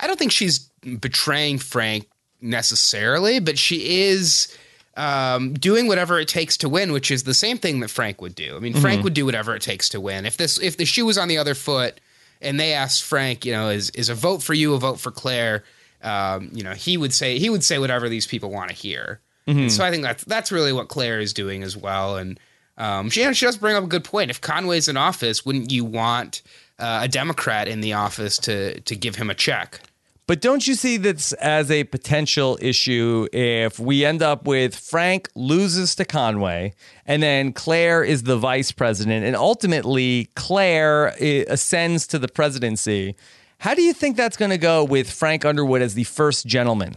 I 0.00 0.08
don't 0.08 0.18
think 0.18 0.32
she's 0.32 0.58
betraying 0.98 1.58
Frank 1.58 2.08
necessarily, 2.40 3.38
but 3.38 3.56
she 3.56 4.00
is 4.00 4.56
um, 4.96 5.54
doing 5.54 5.86
whatever 5.86 6.18
it 6.18 6.28
takes 6.28 6.56
to 6.58 6.68
win, 6.68 6.92
which 6.92 7.10
is 7.10 7.24
the 7.24 7.34
same 7.34 7.58
thing 7.58 7.80
that 7.80 7.88
Frank 7.88 8.20
would 8.20 8.34
do. 8.34 8.56
I 8.56 8.58
mean, 8.58 8.74
Frank 8.74 9.02
would 9.04 9.14
do 9.14 9.24
whatever 9.24 9.54
it 9.54 9.62
takes 9.62 9.88
to 9.90 10.00
win. 10.00 10.26
If 10.26 10.36
this 10.36 10.58
if 10.58 10.76
the 10.76 10.84
shoe 10.84 11.06
was 11.06 11.16
on 11.18 11.28
the 11.28 11.38
other 11.38 11.54
foot, 11.54 12.00
and 12.40 12.60
they 12.60 12.72
asked 12.74 13.02
Frank, 13.04 13.44
you 13.46 13.52
know, 13.52 13.70
is 13.70 13.90
is 13.90 14.08
a 14.08 14.14
vote 14.14 14.42
for 14.42 14.54
you 14.54 14.74
a 14.74 14.78
vote 14.78 15.00
for 15.00 15.10
Claire? 15.10 15.64
Um, 16.02 16.50
you 16.52 16.62
know, 16.62 16.72
he 16.72 16.96
would 16.96 17.14
say 17.14 17.38
he 17.38 17.48
would 17.48 17.64
say 17.64 17.78
whatever 17.78 18.08
these 18.08 18.26
people 18.26 18.50
want 18.50 18.70
to 18.70 18.74
hear. 18.76 19.20
And 19.46 19.72
so 19.72 19.84
I 19.84 19.90
think 19.90 20.02
that's 20.02 20.24
that's 20.24 20.52
really 20.52 20.72
what 20.72 20.88
Claire 20.88 21.20
is 21.20 21.32
doing 21.32 21.62
as 21.62 21.76
well. 21.76 22.16
And 22.16 22.38
um, 22.78 23.10
she, 23.10 23.20
you 23.20 23.26
know, 23.26 23.32
she 23.32 23.46
does 23.46 23.56
bring 23.56 23.76
up 23.76 23.84
a 23.84 23.88
good 23.88 24.04
point. 24.04 24.30
If 24.30 24.40
Conway's 24.40 24.88
in 24.88 24.96
office, 24.96 25.44
wouldn't 25.44 25.72
you 25.72 25.84
want 25.84 26.42
uh, 26.78 27.00
a 27.02 27.08
Democrat 27.08 27.68
in 27.68 27.80
the 27.80 27.94
office 27.94 28.36
to 28.38 28.80
to 28.80 28.96
give 28.96 29.16
him 29.16 29.30
a 29.30 29.34
check? 29.34 29.80
But 30.26 30.40
don't 30.40 30.66
you 30.66 30.74
see 30.74 30.96
this 30.96 31.32
as 31.34 31.70
a 31.70 31.84
potential 31.84 32.56
issue 32.60 33.26
if 33.32 33.78
we 33.80 34.04
end 34.04 34.22
up 34.22 34.46
with 34.46 34.76
Frank 34.76 35.28
loses 35.34 35.96
to 35.96 36.04
Conway 36.04 36.74
and 37.06 37.22
then 37.22 37.52
Claire 37.52 38.04
is 38.04 38.22
the 38.22 38.36
vice 38.36 38.70
president 38.70 39.24
and 39.24 39.34
ultimately 39.34 40.30
Claire 40.36 41.14
eh, 41.18 41.44
ascends 41.48 42.06
to 42.08 42.18
the 42.18 42.28
presidency? 42.28 43.16
How 43.58 43.74
do 43.74 43.82
you 43.82 43.92
think 43.92 44.16
that's 44.16 44.36
going 44.36 44.50
to 44.50 44.58
go 44.58 44.84
with 44.84 45.10
Frank 45.10 45.44
Underwood 45.44 45.82
as 45.82 45.94
the 45.94 46.04
first 46.04 46.46
gentleman? 46.46 46.96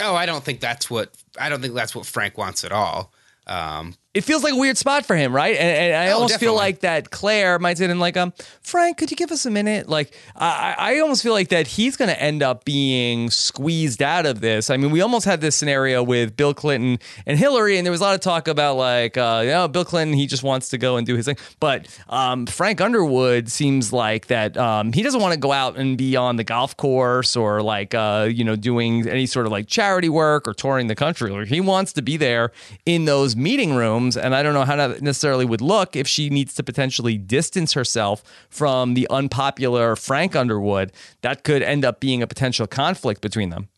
Oh, 0.00 0.14
I 0.14 0.26
don't 0.26 0.44
think 0.44 0.60
that's 0.60 0.90
what 0.90 1.10
I 1.40 1.48
don't 1.48 1.62
think 1.62 1.74
that's 1.74 1.94
what 1.94 2.04
Frank 2.04 2.36
wants 2.36 2.64
at 2.64 2.72
all. 2.72 3.12
Um, 3.46 3.94
It 4.16 4.24
feels 4.24 4.42
like 4.42 4.54
a 4.54 4.56
weird 4.56 4.78
spot 4.78 5.04
for 5.04 5.14
him, 5.14 5.34
right? 5.34 5.54
And, 5.56 5.92
and 5.92 5.94
I 5.94 6.10
Oh, 6.10 6.14
almost 6.16 6.38
feel 6.40 6.54
like 6.54 6.80
that 6.80 7.10
Claire 7.10 7.58
might 7.58 7.76
say 7.78 7.84
in 7.84 7.98
like, 7.98 8.16
um, 8.16 8.32
Frank, 8.62 8.96
could 8.96 9.10
you 9.10 9.16
give 9.16 9.30
us 9.30 9.44
a 9.44 9.50
minute? 9.50 9.88
Like, 9.88 10.14
I, 10.34 10.74
I 10.78 10.98
almost 11.00 11.22
feel 11.22 11.32
like 11.34 11.48
that 11.48 11.66
he's 11.66 11.96
going 11.96 12.08
to 12.08 12.20
end 12.20 12.42
up 12.42 12.64
being 12.64 13.28
squeezed 13.30 14.02
out 14.02 14.24
of 14.24 14.40
this. 14.40 14.70
I 14.70 14.76
mean, 14.78 14.90
we 14.90 15.00
almost 15.02 15.26
had 15.26 15.40
this 15.40 15.54
scenario 15.56 16.02
with 16.02 16.36
Bill 16.36 16.54
Clinton 16.54 16.98
and 17.26 17.38
Hillary, 17.38 17.76
and 17.76 17.84
there 17.86 17.90
was 17.90 18.00
a 18.00 18.04
lot 18.04 18.14
of 18.14 18.20
talk 18.20 18.48
about 18.48 18.76
like, 18.76 19.16
uh, 19.18 19.40
you 19.44 19.50
know, 19.50 19.68
Bill 19.68 19.84
Clinton, 19.84 20.16
he 20.16 20.26
just 20.26 20.42
wants 20.42 20.70
to 20.70 20.78
go 20.78 20.96
and 20.96 21.06
do 21.06 21.14
his 21.14 21.26
thing. 21.26 21.36
But 21.60 21.86
um, 22.08 22.46
Frank 22.46 22.80
Underwood 22.80 23.50
seems 23.50 23.92
like 23.92 24.28
that 24.28 24.56
um, 24.56 24.92
he 24.92 25.02
doesn't 25.02 25.20
want 25.20 25.34
to 25.34 25.38
go 25.38 25.52
out 25.52 25.76
and 25.76 25.98
be 25.98 26.16
on 26.16 26.36
the 26.36 26.44
golf 26.44 26.76
course 26.76 27.36
or 27.36 27.60
like, 27.62 27.94
uh, 27.94 28.28
you 28.32 28.44
know, 28.44 28.56
doing 28.56 29.08
any 29.08 29.26
sort 29.26 29.44
of 29.44 29.52
like 29.52 29.66
charity 29.66 30.08
work 30.08 30.48
or 30.48 30.54
touring 30.54 30.86
the 30.86 30.94
country. 30.94 31.30
Or 31.30 31.44
he 31.44 31.60
wants 31.60 31.92
to 31.94 32.02
be 32.02 32.16
there 32.16 32.52
in 32.86 33.04
those 33.04 33.36
meeting 33.36 33.74
rooms 33.74 34.05
and 34.14 34.34
I 34.34 34.42
don't 34.42 34.52
know 34.52 34.64
how 34.64 34.76
that 34.76 35.00
necessarily 35.00 35.46
would 35.46 35.62
look 35.62 35.96
if 35.96 36.06
she 36.06 36.28
needs 36.28 36.52
to 36.54 36.62
potentially 36.62 37.16
distance 37.16 37.72
herself 37.72 38.22
from 38.50 38.92
the 38.92 39.08
unpopular 39.08 39.96
Frank 39.96 40.36
Underwood. 40.36 40.92
That 41.22 41.42
could 41.42 41.62
end 41.62 41.82
up 41.82 41.98
being 41.98 42.22
a 42.22 42.26
potential 42.26 42.66
conflict 42.66 43.22
between 43.22 43.48
them. 43.48 43.68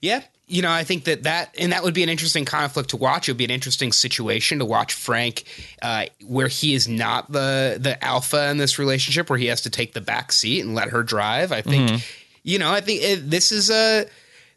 Yeah, 0.00 0.22
you 0.52 0.60
know, 0.60 0.70
I 0.70 0.84
think 0.84 1.04
that 1.04 1.22
that 1.22 1.54
and 1.58 1.72
that 1.72 1.82
would 1.82 1.94
be 1.94 2.02
an 2.02 2.08
interesting 2.08 2.44
conflict 2.44 2.90
to 2.90 2.96
watch. 2.96 3.28
It 3.28 3.32
would 3.32 3.38
be 3.38 3.44
an 3.44 3.50
interesting 3.50 3.90
situation 3.90 4.58
to 4.58 4.64
watch 4.64 4.92
Frank, 4.92 5.44
uh, 5.80 6.06
where 6.26 6.48
he 6.48 6.74
is 6.74 6.86
not 6.86 7.32
the 7.32 7.78
the 7.80 8.02
alpha 8.04 8.50
in 8.50 8.58
this 8.58 8.78
relationship, 8.78 9.30
where 9.30 9.38
he 9.38 9.46
has 9.46 9.62
to 9.62 9.70
take 9.70 9.94
the 9.94 10.00
back 10.00 10.30
seat 10.30 10.60
and 10.60 10.74
let 10.74 10.90
her 10.90 11.02
drive. 11.02 11.52
I 11.52 11.62
think, 11.62 12.06
you 12.42 12.58
know, 12.58 12.70
I 12.70 12.82
think 12.82 13.02
it, 13.02 13.30
this 13.30 13.50
is 13.50 13.70
a 13.70 14.06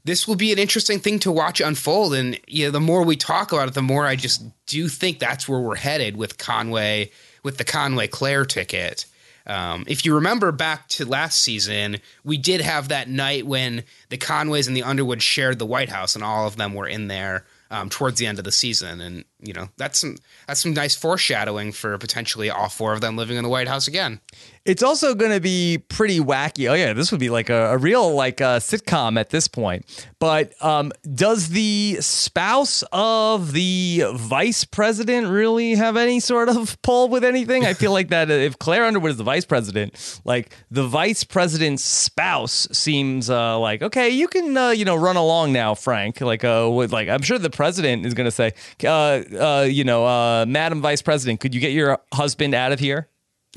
this 0.06 0.28
will 0.28 0.36
be 0.36 0.53
an 0.53 0.60
interesting 0.60 0.99
thing 0.99 1.20
to 1.20 1.32
watch 1.32 1.60
unfold. 1.60 2.14
And 2.14 2.39
you 2.47 2.66
know, 2.66 2.72
the 2.72 2.80
more 2.80 3.03
we 3.03 3.18
talk 3.18 3.51
about 3.51 3.68
it, 3.68 3.74
the 3.74 3.82
more 3.82 4.06
I 4.06 4.16
just 4.16 4.43
do 4.68 4.88
think 4.88 5.20
that's 5.20 5.49
where 5.49 5.60
we're 5.60 5.76
headed 5.76 6.16
with 6.16 6.38
Conway, 6.38 7.12
with 7.43 7.58
the 7.58 7.64
Conway 7.66 8.08
Claire 8.08 8.45
ticket. 8.45 9.06
Um, 9.47 9.84
if 9.88 10.06
you 10.06 10.16
remember 10.16 10.51
back 10.51 10.88
to 10.89 11.06
last 11.06 11.41
season, 11.41 11.97
we 12.24 12.38
did 12.38 12.62
have 12.62 12.88
that 12.88 13.10
night 13.10 13.45
when 13.45 13.84
the 14.10 14.18
Conways 14.18 14.68
and 14.68 14.76
the 14.76 14.84
Underwood 14.84 15.22
shared 15.22 15.60
the 15.60 15.66
White 15.66 15.89
House, 15.89 16.16
and 16.16 16.24
all 16.24 16.47
of 16.47 16.56
them 16.56 16.74
were 16.74 16.88
in 16.88 17.08
there 17.08 17.45
um, 17.70 17.89
towards 17.89 18.18
the 18.18 18.26
end 18.26 18.39
of 18.39 18.45
the 18.45 18.51
season. 18.51 19.01
And 19.01 19.26
you 19.39 19.53
know 19.53 19.70
that's 19.78 19.99
some 19.99 20.18
that's 20.47 20.62
some 20.62 20.74
nice 20.74 20.95
foreshadowing 20.95 21.72
for 21.72 21.97
potentially 21.97 22.49
all 22.49 22.70
four 22.70 22.93
of 22.93 23.01
them 23.01 23.18
living 23.18 23.38
in 23.38 23.43
the 23.43 23.49
White 23.49 23.68
House 23.68 23.88
again. 23.88 24.20
It's 24.66 24.82
also 24.82 25.13
going 25.13 25.32
to 25.32 25.39
be 25.39 25.78
pretty 25.78 26.20
wacky. 26.20 26.68
Oh 26.68 26.74
yeah, 26.74 26.93
this 26.93 27.11
would 27.11 27.20
be 27.20 27.30
like 27.30 27.51
a, 27.51 27.74
a 27.74 27.78
real 27.78 28.16
like 28.16 28.41
a 28.41 28.57
sitcom 28.57 29.20
at 29.20 29.30
this 29.30 29.47
point. 29.47 29.86
But 30.20 30.53
um, 30.63 30.91
does 31.13 31.49
the 31.49 31.97
spouse 31.99 32.84
of 32.91 33.51
the 33.51 34.05
vice 34.16 34.66
president 34.66 35.28
really 35.28 35.76
have 35.76 35.97
any 35.97 36.20
sort 36.20 36.49
of 36.49 36.82
pull 36.84 37.09
with 37.09 37.24
anything? 37.24 37.63
I 37.63 37.76
feel 37.76 37.91
like 37.91 38.09
that 38.09 38.32
if 38.32 38.57
Claire 38.57 38.86
Underwood 38.86 39.11
is 39.11 39.18
the 39.18 39.24
vice 39.24 39.45
president, 39.45 40.20
like 40.26 40.51
the 40.72 40.88
vice 40.88 41.24
president's 41.24 41.84
spouse 41.84 42.68
seems 42.72 43.30
uh, 43.30 43.59
like 43.59 43.84
okay, 43.84 44.09
you 44.09 44.28
can 44.28 44.57
uh, 44.57 44.70
you 44.70 44.84
know 44.84 44.95
run 44.95 45.16
along 45.16 45.53
now, 45.53 45.76
Frank. 45.76 46.22
Like 46.22 46.43
uh, 46.43 46.68
with, 46.74 46.91
like 46.91 47.07
I'm 47.07 47.22
sure 47.22 47.38
the 47.38 47.51
president 47.51 48.03
is 48.03 48.16
going 48.16 48.26
to 48.26 48.32
say, 48.32 48.53
uh, 48.84 48.88
uh, 48.89 49.68
you 49.70 49.84
know, 49.84 50.07
uh, 50.07 50.45
Madam 50.47 50.82
Vice 50.82 51.03
President, 51.03 51.39
could 51.39 51.53
you 51.53 51.61
get 51.61 51.72
your 51.72 51.99
husband 52.11 52.55
out 52.55 52.72
of 52.72 52.80
here? 52.80 53.09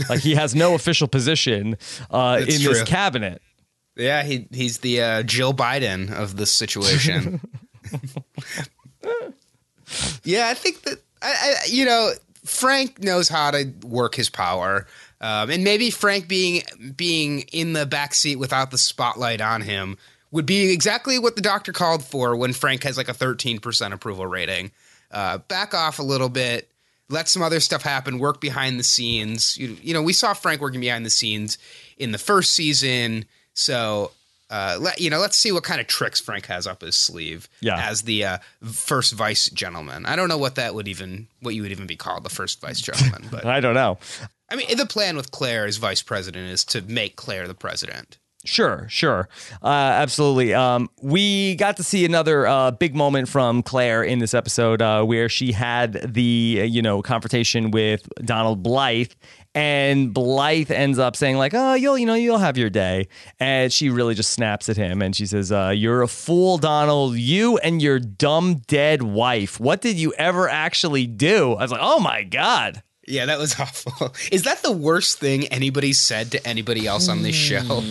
Like 0.09 0.21
he 0.21 0.35
has 0.35 0.55
no 0.55 0.75
official 0.75 1.09
position 1.09 1.77
uh, 2.11 2.39
in 2.41 2.63
this 2.63 2.83
cabinet. 2.85 3.43
Yeah, 3.97 4.23
he 4.23 4.47
he's 4.53 4.79
the 4.79 5.03
uh, 5.03 5.23
Jill 5.25 5.53
Biden 5.53 6.13
of 6.13 6.37
this 6.37 6.53
situation. 6.53 7.41
yeah, 10.23 10.49
I 10.49 10.55
think 10.55 10.83
that 10.83 10.99
I, 11.21 11.33
I 11.33 11.55
you 11.69 11.85
know 11.85 12.13
Frank 12.45 13.03
knows 13.03 13.29
how 13.29 13.51
to 13.51 13.73
work 13.85 14.15
his 14.15 14.31
power, 14.31 14.87
um, 15.21 15.51
and 15.51 15.65
maybe 15.65 15.91
Frank 15.91 16.29
being 16.29 16.63
being 16.97 17.41
in 17.53 17.73
the 17.73 17.87
back 17.87 18.15
seat 18.15 18.37
without 18.37 18.71
the 18.71 18.79
spotlight 18.79 19.41
on 19.41 19.63
him 19.63 19.99
would 20.31 20.47
be 20.47 20.73
exactly 20.73 21.19
what 21.19 21.35
the 21.35 21.43
doctor 21.43 21.73
called 21.73 22.05
for 22.05 22.37
when 22.37 22.53
Frank 22.53 22.85
has 22.85 22.97
like 22.97 23.09
a 23.09 23.15
thirteen 23.15 23.59
percent 23.59 23.93
approval 23.93 24.27
rating. 24.27 24.71
Uh, 25.11 25.39
back 25.39 25.75
off 25.75 25.99
a 25.99 26.03
little 26.03 26.29
bit. 26.29 26.71
Let 27.11 27.29
some 27.29 27.43
other 27.43 27.61
stuff 27.61 27.83
happen. 27.83 28.19
Work 28.19 28.41
behind 28.41 28.79
the 28.79 28.85
scenes. 28.85 29.57
You, 29.57 29.77
you 29.83 29.95
know, 29.95 30.03
we 30.03 30.13
saw 30.13 30.35
Frank 30.35 30.61
working 30.61 30.81
behind 30.81 31.07
the 31.07 31.11
scenes 31.11 31.57
in 31.97 32.13
the 32.13 32.19
first 32.19 32.53
season. 32.53 33.25
So, 33.55 34.13
uh, 34.51 34.79
let, 34.81 35.01
you 35.01 35.11
know, 35.11 35.19
let's 35.19 35.37
see 35.37 35.53
what 35.53 35.63
kind 35.63 35.81
of 35.81 35.87
tricks 35.87 36.21
Frank 36.21 36.47
has 36.47 36.67
up 36.67 36.81
his 36.81 36.97
sleeve 36.97 37.49
Yeah. 37.61 37.77
as 37.79 38.03
the 38.03 38.25
uh, 38.25 38.39
first 38.63 39.13
vice 39.15 39.51
gentleman. 39.51 40.07
I 40.07 40.17
don't 40.17 40.29
know 40.29 40.39
what 40.39 40.55
that 40.55 40.75
would 40.75 40.89
even, 40.89 41.29
what 41.41 41.55
you 41.55 41.63
would 41.63 41.71
even 41.71 41.87
be 41.87 41.97
called, 41.97 42.25
the 42.25 42.31
first 42.31 42.61
vice 42.61 42.81
gentleman. 42.81 43.29
But 43.31 43.45
I 43.57 43.61
don't 43.61 43.75
know. 43.75 43.99
I 44.51 44.57
mean, 44.57 44.75
the 44.77 44.87
plan 44.87 45.17
with 45.17 45.31
Claire 45.31 45.67
as 45.67 45.77
vice 45.77 46.01
president 46.03 46.51
is 46.51 46.65
to 46.67 46.81
make 46.83 47.17
Claire 47.17 47.47
the 47.47 47.55
president. 47.55 48.17
Sure, 48.45 48.87
sure. 48.89 49.29
Uh, 49.63 49.67
absolutely. 49.67 50.55
Um, 50.55 50.89
we 51.03 51.57
got 51.57 51.77
to 51.79 51.83
see 51.83 52.05
another 52.05 52.47
uh, 52.47 52.71
big 52.71 52.95
moment 52.95 53.29
from 53.29 53.63
Claire 53.63 54.05
in 54.05 54.21
this 54.21 54.33
episode 54.33 54.81
uh, 54.81 55.03
where 55.03 55.29
she 55.29 55.51
had 55.51 56.15
the, 56.15 56.23
you 56.23 56.81
know, 56.81 57.03
confrontation 57.03 57.73
with 57.73 58.09
Donald 58.25 58.63
Blythe. 58.63 59.13
And 59.57 60.15
Blythe 60.15 60.71
ends 60.71 61.01
up 61.01 61.17
saying, 61.17 61.37
like, 61.37 61.53
oh, 61.53 61.75
you'll, 61.75 61.99
you 61.99 62.07
know, 62.07 62.15
you'll 62.15 62.39
have 62.39 62.57
your 62.57 62.71
day. 62.71 63.09
And 63.41 63.73
she 63.73 63.91
really 63.91 64.15
just 64.15 64.31
snaps 64.31 64.69
at 64.69 64.77
him 64.77 65.03
and 65.03 65.17
she 65.17 65.27
says, 65.27 65.51
uh, 65.51 65.73
You're 65.75 66.03
a 66.03 66.09
fool, 66.09 66.59
Donald. 66.59 67.17
You 67.17 67.59
and 67.59 67.83
your 67.83 67.99
dumb 67.99 68.59
dead 68.69 69.03
wife. 69.03 69.59
What 69.59 69.81
did 69.81 69.97
you 69.97 70.13
ever 70.15 70.49
actually 70.49 71.09
do? 71.09 71.55
I 71.55 71.63
was 71.63 71.73
like, 71.73 71.81
Oh 71.83 71.99
my 71.99 72.23
God. 72.23 72.85
Yeah, 73.09 73.27
that 73.27 73.39
was 73.39 73.55
awful. 73.61 74.15
Is 74.31 74.43
that 74.43 74.63
the 74.63 74.73
worst 74.73 75.19
thing 75.19 75.47
anybody 75.49 75.93
said 75.93 76.31
to 76.33 76.47
anybody 76.47 76.87
else 76.87 77.09
on 77.09 77.23
this 77.23 77.35
show? 77.35 77.83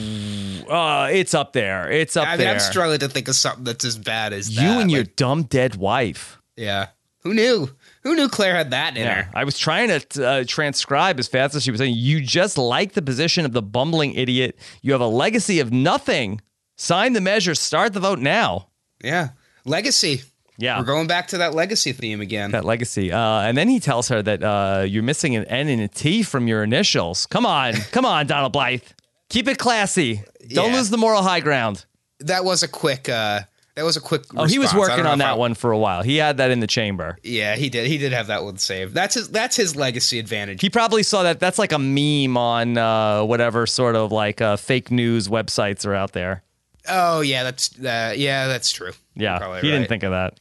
Uh, 0.69 1.09
it's 1.11 1.33
up 1.33 1.53
there. 1.53 1.89
It's 1.91 2.17
up 2.17 2.27
I 2.27 2.31
mean, 2.31 2.39
there. 2.39 2.53
I'm 2.53 2.59
struggling 2.59 2.99
to 2.99 3.07
think 3.09 3.27
of 3.27 3.35
something 3.35 3.63
that's 3.63 3.85
as 3.85 3.97
bad 3.97 4.33
as 4.33 4.49
you 4.49 4.61
that. 4.67 4.81
and 4.81 4.91
your 4.91 5.01
Like, 5.01 5.15
dumb 5.15 5.43
dead 5.43 5.75
wife. 5.75 6.39
yeah. 6.55 6.87
Who 7.21 7.33
knew? 7.33 7.69
Who 8.03 8.15
knew 8.15 8.29
Claire 8.29 8.55
had 8.55 8.71
that 8.71 8.95
in 8.95 9.05
her? 9.05 9.29
I 9.33 9.43
was 9.43 9.59
trying 9.59 9.89
to 9.99 10.25
uh, 10.25 10.43
transcribe 10.47 11.19
as 11.19 11.27
fast 11.27 11.55
as 11.55 11.63
she 11.63 11.71
was 11.71 11.79
saying. 11.79 11.95
You 11.97 12.21
just 12.21 12.57
like 12.57 12.93
the 12.93 13.01
position 13.01 13.43
of 13.43 13.51
the 13.51 13.61
bumbling 13.61 14.13
idiot. 14.13 14.57
You 14.81 14.93
have 14.93 15.01
a 15.01 15.07
legacy 15.07 15.59
of 15.59 15.73
nothing. 15.73 16.39
Sign 16.77 17.11
the 17.11 17.19
measure. 17.19 17.53
Start 17.53 17.91
the 17.91 17.99
vote 17.99 18.19
now. 18.19 18.69
Yeah. 19.03 19.29
Legacy. 19.65 20.21
Yeah. 20.57 20.79
We're 20.79 20.85
going 20.85 21.07
back 21.07 21.27
to 21.29 21.37
that 21.39 21.53
legacy 21.53 21.91
theme 21.91 22.19
again. 22.21 22.51
That 22.51 22.65
legacy. 22.65 23.11
Uh, 23.11 23.19
and 23.41 23.57
then 23.57 23.67
he 23.69 23.79
tells 23.79 24.07
her 24.09 24.21
that 24.23 24.41
uh, 24.43 24.85
you're 24.87 25.03
missing 25.03 25.35
an 25.35 25.45
N 25.45 25.67
and 25.67 25.81
a 25.81 25.87
T 25.87 26.23
from 26.23 26.47
your 26.47 26.63
initials. 26.63 27.25
Come 27.27 27.45
on, 27.45 27.73
come 27.91 28.05
on, 28.05 28.25
Donald 28.27 28.53
Blythe. 28.53 28.81
Keep 29.29 29.47
it 29.49 29.57
classy. 29.57 30.23
Don't 30.49 30.71
Yeah. 30.71 30.77
lose 30.77 30.89
the 30.89 30.97
moral 30.97 31.21
high 31.21 31.41
ground. 31.41 31.85
that 32.21 32.43
was 32.43 32.63
a 32.63 32.67
quick 32.67 33.07
uh 33.09 33.41
that 33.75 33.85
was 33.85 33.95
a 33.95 34.01
quick 34.01 34.23
Oh, 34.35 34.45
he 34.45 34.57
was 34.57 34.73
working 34.73 35.05
on 35.05 35.19
that 35.19 35.33
I- 35.33 35.35
one 35.35 35.53
for 35.53 35.71
a 35.71 35.77
while. 35.77 36.01
He 36.01 36.17
had 36.17 36.37
that 36.37 36.49
in 36.49 36.59
the 36.61 36.65
chamber. 36.65 37.19
Yeah, 37.21 37.55
he 37.55 37.69
did. 37.69 37.85
He 37.85 37.99
did 37.99 38.11
have 38.11 38.25
that 38.27 38.43
one 38.43 38.57
saved. 38.57 38.95
That's 38.95 39.13
his 39.13 39.27
that's 39.29 39.55
his 39.55 39.75
legacy 39.75 40.17
advantage. 40.17 40.61
He 40.61 40.71
probably 40.71 41.03
saw 41.03 41.21
that. 41.21 41.39
That's 41.39 41.59
like 41.59 41.71
a 41.73 41.77
meme 41.77 42.35
on 42.37 42.77
uh, 42.79 43.23
whatever 43.23 43.67
sort 43.67 43.95
of 43.95 44.11
like 44.11 44.41
uh, 44.41 44.55
fake 44.57 44.89
news 44.89 45.27
websites 45.27 45.85
are 45.85 45.93
out 45.93 46.13
there. 46.13 46.41
oh 46.89 47.21
yeah, 47.21 47.43
that's 47.43 47.77
uh, 47.79 48.13
yeah, 48.17 48.47
that's 48.47 48.71
true. 48.71 48.93
Yeah, 49.15 49.37
probably 49.37 49.61
he 49.61 49.69
didn't 49.69 49.89
think 49.89 50.01
of 50.01 50.09
that. 50.11 50.39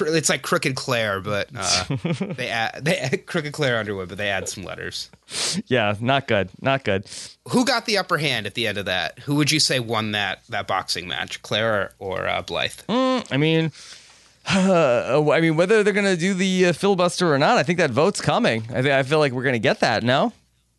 It's 0.00 0.28
like 0.28 0.42
Crooked 0.42 0.74
Claire, 0.76 1.20
but 1.20 1.48
uh, 1.56 1.84
they 2.36 2.48
add 2.48 2.84
they 2.84 2.98
add 2.98 3.26
Crooked 3.26 3.52
Claire 3.52 3.78
Underwood, 3.78 4.08
but 4.10 4.18
they 4.18 4.28
add 4.28 4.48
some 4.48 4.62
letters. 4.64 5.10
Yeah, 5.66 5.94
not 6.00 6.28
good. 6.28 6.50
Not 6.60 6.84
good. 6.84 7.06
Who 7.48 7.64
got 7.64 7.86
the 7.86 7.98
upper 7.98 8.18
hand 8.18 8.46
at 8.46 8.54
the 8.54 8.66
end 8.66 8.78
of 8.78 8.84
that? 8.84 9.18
Who 9.20 9.34
would 9.36 9.50
you 9.50 9.60
say 9.60 9.80
won 9.80 10.12
that 10.12 10.42
that 10.50 10.66
boxing 10.66 11.08
match, 11.08 11.42
Claire 11.42 11.92
or, 11.98 12.18
or 12.20 12.28
uh, 12.28 12.42
Blythe? 12.42 12.80
I 12.88 13.36
mean, 13.38 13.72
uh, 14.46 15.30
I 15.30 15.40
mean, 15.40 15.56
whether 15.56 15.82
they're 15.82 15.92
gonna 15.92 16.16
do 16.16 16.34
the 16.34 16.66
uh, 16.66 16.72
filibuster 16.72 17.32
or 17.32 17.38
not, 17.38 17.58
I 17.58 17.62
think 17.62 17.78
that 17.78 17.90
vote's 17.90 18.20
coming. 18.20 18.64
I 18.70 18.82
think 18.82 18.88
I 18.94 19.02
feel 19.02 19.18
like 19.18 19.32
we're 19.32 19.42
gonna 19.44 19.58
get 19.58 19.80
that. 19.80 20.02
No, 20.02 20.32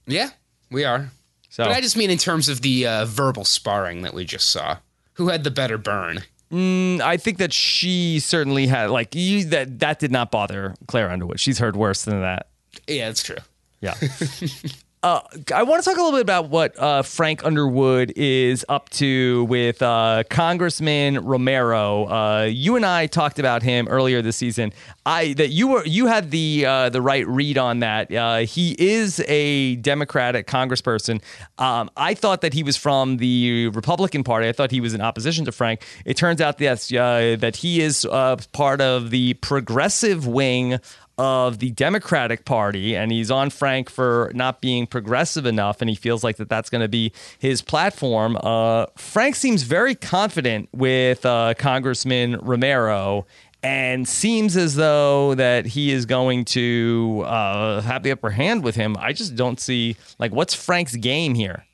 Yeah, 0.05 0.29
we 0.71 0.85
are. 0.85 1.09
so 1.49 1.63
But 1.65 1.73
I 1.73 1.81
just 1.81 1.97
mean 1.97 2.09
in 2.09 2.17
terms 2.19 2.47
of 2.47 2.61
the 2.61 2.85
uh, 2.87 3.05
verbal 3.05 3.43
sparring 3.45 4.03
that 4.03 4.13
we 4.13 4.23
just 4.25 4.49
saw. 4.51 4.77
Who 5.13 5.27
had 5.29 5.43
the 5.43 5.51
better 5.51 5.77
burn? 5.77 6.23
Mm, 6.51 6.99
I 7.01 7.17
think 7.17 7.37
that 7.37 7.53
she 7.53 8.19
certainly 8.19 8.67
had 8.67 8.89
like 8.89 9.13
you, 9.13 9.45
that. 9.45 9.79
That 9.79 9.99
did 9.99 10.11
not 10.11 10.31
bother 10.31 10.73
Claire 10.87 11.11
Underwood. 11.11 11.39
She's 11.39 11.59
heard 11.59 11.75
worse 11.75 12.03
than 12.03 12.21
that. 12.21 12.47
Yeah, 12.87 13.07
that's 13.07 13.23
true. 13.23 13.37
Yeah. 13.81 13.95
Uh, 15.01 15.21
I 15.55 15.63
want 15.63 15.81
to 15.81 15.89
talk 15.89 15.97
a 15.97 16.01
little 16.01 16.17
bit 16.17 16.23
about 16.23 16.49
what 16.49 16.77
uh, 16.77 17.03
Frank 17.03 17.45
Underwood 17.45 18.11
is 18.17 18.65
up 18.67 18.89
to 18.89 19.45
with 19.45 19.81
uh, 19.81 20.23
Congressman 20.29 21.23
Romero. 21.23 22.03
Uh, 22.03 22.49
you 22.51 22.75
and 22.75 22.85
I 22.85 23.07
talked 23.07 23.39
about 23.39 23.63
him 23.63 23.87
earlier 23.87 24.21
this 24.21 24.35
season. 24.35 24.73
I 25.05 25.31
that 25.35 25.51
you 25.51 25.69
were 25.69 25.85
you 25.85 26.07
had 26.07 26.31
the 26.31 26.65
uh, 26.65 26.89
the 26.89 27.01
right 27.01 27.25
read 27.25 27.57
on 27.57 27.79
that. 27.79 28.13
Uh, 28.13 28.39
he 28.39 28.75
is 28.77 29.23
a 29.29 29.77
Democratic 29.77 30.47
Congressperson. 30.47 31.21
Um, 31.57 31.89
I 31.95 32.13
thought 32.13 32.41
that 32.41 32.53
he 32.53 32.61
was 32.61 32.75
from 32.75 33.17
the 33.17 33.69
Republican 33.69 34.25
Party. 34.25 34.49
I 34.49 34.51
thought 34.51 34.69
he 34.69 34.81
was 34.81 34.93
in 34.93 34.99
opposition 34.99 35.45
to 35.45 35.53
Frank. 35.53 35.81
It 36.03 36.17
turns 36.17 36.41
out 36.41 36.59
yes, 36.59 36.89
that 36.89 37.55
he 37.55 37.79
is 37.79 38.05
part 38.51 38.81
of 38.81 39.11
the 39.11 39.35
progressive 39.35 40.27
wing 40.27 40.81
of 41.19 41.59
the 41.59 41.69
Democratic 41.71 42.45
Party, 42.45 42.95
and 42.95 43.11
he's 43.11 43.29
on 43.29 43.49
Frank 43.49 43.89
for 43.89 44.31
not 44.33 44.61
being 44.61 44.87
progressive 44.87 45.45
enough, 45.45 45.81
and 45.81 45.89
he 45.89 45.95
feels 45.95 46.23
like 46.23 46.37
that 46.37 46.47
that's 46.47 46.69
going 46.69 46.81
to 46.81 46.87
be 46.87 47.11
his 47.39 47.61
platform. 47.61 48.37
Uh, 48.41 48.85
Frank 48.95 49.35
seems 49.35 49.63
very 49.63 49.95
confident 49.95 50.69
with 50.71 51.25
uh, 51.25 51.53
Congressman 51.57 52.37
Romero. 52.41 53.27
And 53.61 54.07
seems 54.07 54.55
as 54.55 54.75
though 54.75 55.35
that 55.35 55.65
he 55.65 55.91
is 55.91 56.05
going 56.05 56.45
to 56.45 57.23
uh, 57.25 57.81
have 57.81 58.03
the 58.03 58.11
upper 58.11 58.29
hand 58.29 58.63
with 58.63 58.75
him. 58.75 58.95
I 58.97 59.11
just 59.11 59.35
don't 59.35 59.59
see 59.59 59.97
like 60.17 60.31
what's 60.31 60.53
Frank's 60.53 60.95
game 60.95 61.35
here. 61.35 61.65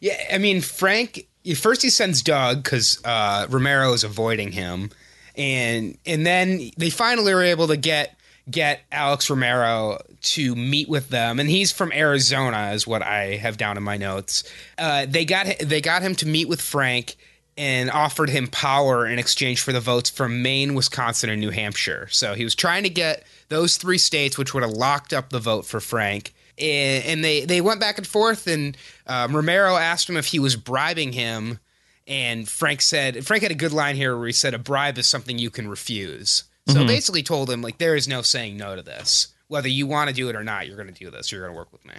Yeah, 0.00 0.22
I 0.30 0.36
mean 0.36 0.60
Frank. 0.60 1.26
First, 1.56 1.80
he 1.80 1.88
sends 1.88 2.20
Doug 2.20 2.62
because 2.62 3.00
uh, 3.06 3.46
Romero 3.48 3.94
is 3.94 4.04
avoiding 4.04 4.52
him, 4.52 4.90
and 5.34 5.96
and 6.04 6.26
then 6.26 6.72
they 6.76 6.90
finally 6.90 7.32
were 7.32 7.42
able 7.42 7.68
to 7.68 7.78
get 7.78 8.19
get 8.50 8.80
Alex 8.90 9.30
Romero 9.30 9.98
to 10.22 10.54
meet 10.54 10.88
with 10.88 11.08
them, 11.08 11.40
and 11.40 11.48
he's 11.48 11.72
from 11.72 11.92
Arizona, 11.92 12.72
is 12.72 12.86
what 12.86 13.02
I 13.02 13.36
have 13.36 13.56
down 13.56 13.76
in 13.76 13.82
my 13.82 13.96
notes. 13.96 14.44
Uh, 14.78 15.06
they 15.08 15.24
got 15.24 15.46
they 15.60 15.80
got 15.80 16.02
him 16.02 16.14
to 16.16 16.26
meet 16.26 16.48
with 16.48 16.60
Frank 16.60 17.16
and 17.56 17.90
offered 17.90 18.30
him 18.30 18.46
power 18.46 19.06
in 19.06 19.18
exchange 19.18 19.60
for 19.60 19.72
the 19.72 19.80
votes 19.80 20.08
from 20.08 20.42
Maine, 20.42 20.74
Wisconsin, 20.74 21.28
and 21.28 21.40
New 21.40 21.50
Hampshire. 21.50 22.08
So 22.10 22.34
he 22.34 22.44
was 22.44 22.54
trying 22.54 22.84
to 22.84 22.88
get 22.88 23.24
those 23.48 23.76
three 23.76 23.98
states, 23.98 24.38
which 24.38 24.54
would 24.54 24.62
have 24.62 24.72
locked 24.72 25.12
up 25.12 25.30
the 25.30 25.40
vote 25.40 25.66
for 25.66 25.80
Frank. 25.80 26.32
And 26.58 27.24
they, 27.24 27.44
they 27.44 27.60
went 27.60 27.80
back 27.80 27.96
and 27.96 28.06
forth, 28.06 28.46
and 28.46 28.76
um, 29.06 29.34
Romero 29.34 29.76
asked 29.76 30.08
him 30.08 30.16
if 30.16 30.26
he 30.26 30.38
was 30.38 30.56
bribing 30.56 31.12
him. 31.12 31.58
And 32.06 32.48
Frank 32.48 32.82
said, 32.82 33.26
Frank 33.26 33.42
had 33.42 33.52
a 33.52 33.54
good 33.54 33.72
line 33.72 33.96
here 33.96 34.16
where 34.16 34.26
he 34.26 34.32
said, 34.32 34.52
a 34.52 34.58
bribe 34.58 34.98
is 34.98 35.06
something 35.06 35.38
you 35.38 35.50
can 35.50 35.68
refuse. 35.68 36.44
So 36.68 36.76
mm-hmm. 36.76 36.86
basically 36.86 37.22
told 37.22 37.50
him, 37.50 37.62
like, 37.62 37.78
there 37.78 37.96
is 37.96 38.06
no 38.06 38.22
saying 38.22 38.56
no 38.56 38.76
to 38.76 38.82
this. 38.82 39.28
Whether 39.48 39.68
you 39.68 39.86
want 39.86 40.08
to 40.08 40.14
do 40.14 40.28
it 40.28 40.36
or 40.36 40.44
not, 40.44 40.66
you're 40.66 40.76
going 40.76 40.92
to 40.92 41.04
do 41.04 41.10
this. 41.10 41.32
You're 41.32 41.40
going 41.40 41.52
to 41.52 41.56
work 41.56 41.72
with 41.72 41.84
me. 41.84 41.94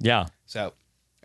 Yeah. 0.00 0.26
So 0.46 0.72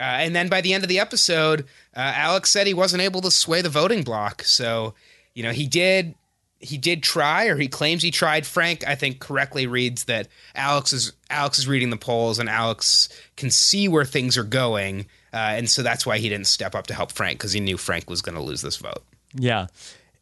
uh, 0.01 0.17
and 0.17 0.35
then 0.35 0.49
by 0.49 0.61
the 0.61 0.73
end 0.73 0.83
of 0.83 0.89
the 0.89 0.99
episode, 0.99 1.61
uh, 1.95 2.13
Alex 2.15 2.49
said 2.49 2.65
he 2.65 2.73
wasn't 2.73 3.03
able 3.03 3.21
to 3.21 3.29
sway 3.29 3.61
the 3.61 3.69
voting 3.69 4.01
block. 4.01 4.41
So, 4.43 4.95
you 5.35 5.43
know, 5.43 5.51
he 5.51 5.67
did 5.67 6.15
he 6.57 6.77
did 6.77 7.01
try, 7.03 7.45
or 7.45 7.57
he 7.57 7.67
claims 7.67 8.01
he 8.01 8.11
tried. 8.11 8.45
Frank, 8.45 8.87
I 8.87 8.95
think, 8.95 9.19
correctly 9.19 9.67
reads 9.67 10.05
that 10.05 10.27
Alex 10.55 10.91
is 10.91 11.13
Alex 11.29 11.59
is 11.59 11.67
reading 11.67 11.91
the 11.91 11.97
polls, 11.97 12.39
and 12.39 12.49
Alex 12.49 13.09
can 13.35 13.51
see 13.51 13.87
where 13.87 14.05
things 14.05 14.37
are 14.39 14.43
going, 14.43 15.01
uh, 15.33 15.53
and 15.53 15.69
so 15.69 15.83
that's 15.83 16.05
why 16.05 16.17
he 16.17 16.29
didn't 16.29 16.47
step 16.47 16.73
up 16.73 16.87
to 16.87 16.95
help 16.95 17.11
Frank 17.11 17.37
because 17.37 17.53
he 17.53 17.59
knew 17.59 17.77
Frank 17.77 18.09
was 18.09 18.23
going 18.23 18.35
to 18.35 18.41
lose 18.41 18.63
this 18.63 18.77
vote. 18.77 19.03
Yeah, 19.35 19.67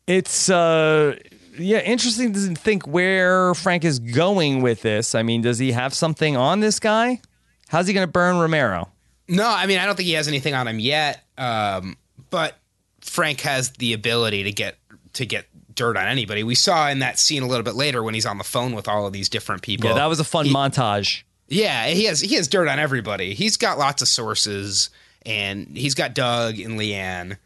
it's 0.07 0.49
uh, 0.49 1.17
yeah 1.60 1.80
interesting 1.80 2.34
to 2.34 2.55
think 2.55 2.88
where 2.88 3.53
Frank 3.53 3.86
is 3.86 3.99
going 3.99 4.62
with 4.62 4.82
this. 4.82 5.16
I 5.16 5.24
mean, 5.24 5.41
does 5.41 5.60
he 5.60 5.72
have 5.72 5.93
something 5.93 6.36
on 6.36 6.60
this 6.60 6.80
guy? 6.80 7.22
How's 7.68 7.88
he 7.88 7.93
going 7.93 8.07
to 8.07 8.12
burn 8.12 8.39
Romero? 8.39 8.89
No, 9.28 9.47
I 9.47 9.66
mean 9.68 9.78
I 9.80 9.86
don't 9.86 9.95
think 9.95 10.07
he 10.07 10.14
has 10.14 10.28
anything 10.28 10.53
on 10.53 10.68
him 10.68 10.80
yet. 10.80 11.24
Um, 11.38 11.97
but 12.30 12.55
Frank 13.01 13.41
has 13.41 13.72
the 13.72 13.93
ability 13.93 14.43
to 14.43 14.51
get 14.51 14.78
to 15.14 15.26
get 15.26 15.45
dirt 15.74 15.97
on 15.97 16.07
anybody. 16.07 16.43
We 16.43 16.55
saw 16.55 16.89
in 16.89 16.99
that 16.99 17.18
scene 17.20 17.43
a 17.43 17.47
little 17.47 17.64
bit 17.64 17.76
later 17.76 18.03
when 18.03 18.14
he's 18.14 18.26
on 18.26 18.38
the 18.38 18.43
phone 18.43 18.74
with 18.74 18.88
all 18.88 19.07
of 19.07 19.14
these 19.14 19.30
different 19.30 19.62
people. 19.62 19.89
Yeah, 19.89 19.95
that 19.95 20.07
was 20.07 20.20
a 20.20 20.24
fun 20.24 20.45
he, 20.45 20.53
montage. 20.53 21.24
Yeah, 21.47 21.88
he 21.88 22.05
has 22.05 22.20
he 22.20 22.36
has 22.36 22.47
dirt 22.47 22.68
on 22.68 22.80
everybody. 22.80 23.34
He's 23.34 23.57
got 23.57 23.78
lots 23.78 24.01
of 24.01 24.07
sources, 24.07 24.89
and 25.26 25.76
he's 25.76 25.95
got 25.95 26.14
Doug 26.14 26.60
and 26.60 26.80
Leanne. 26.80 27.38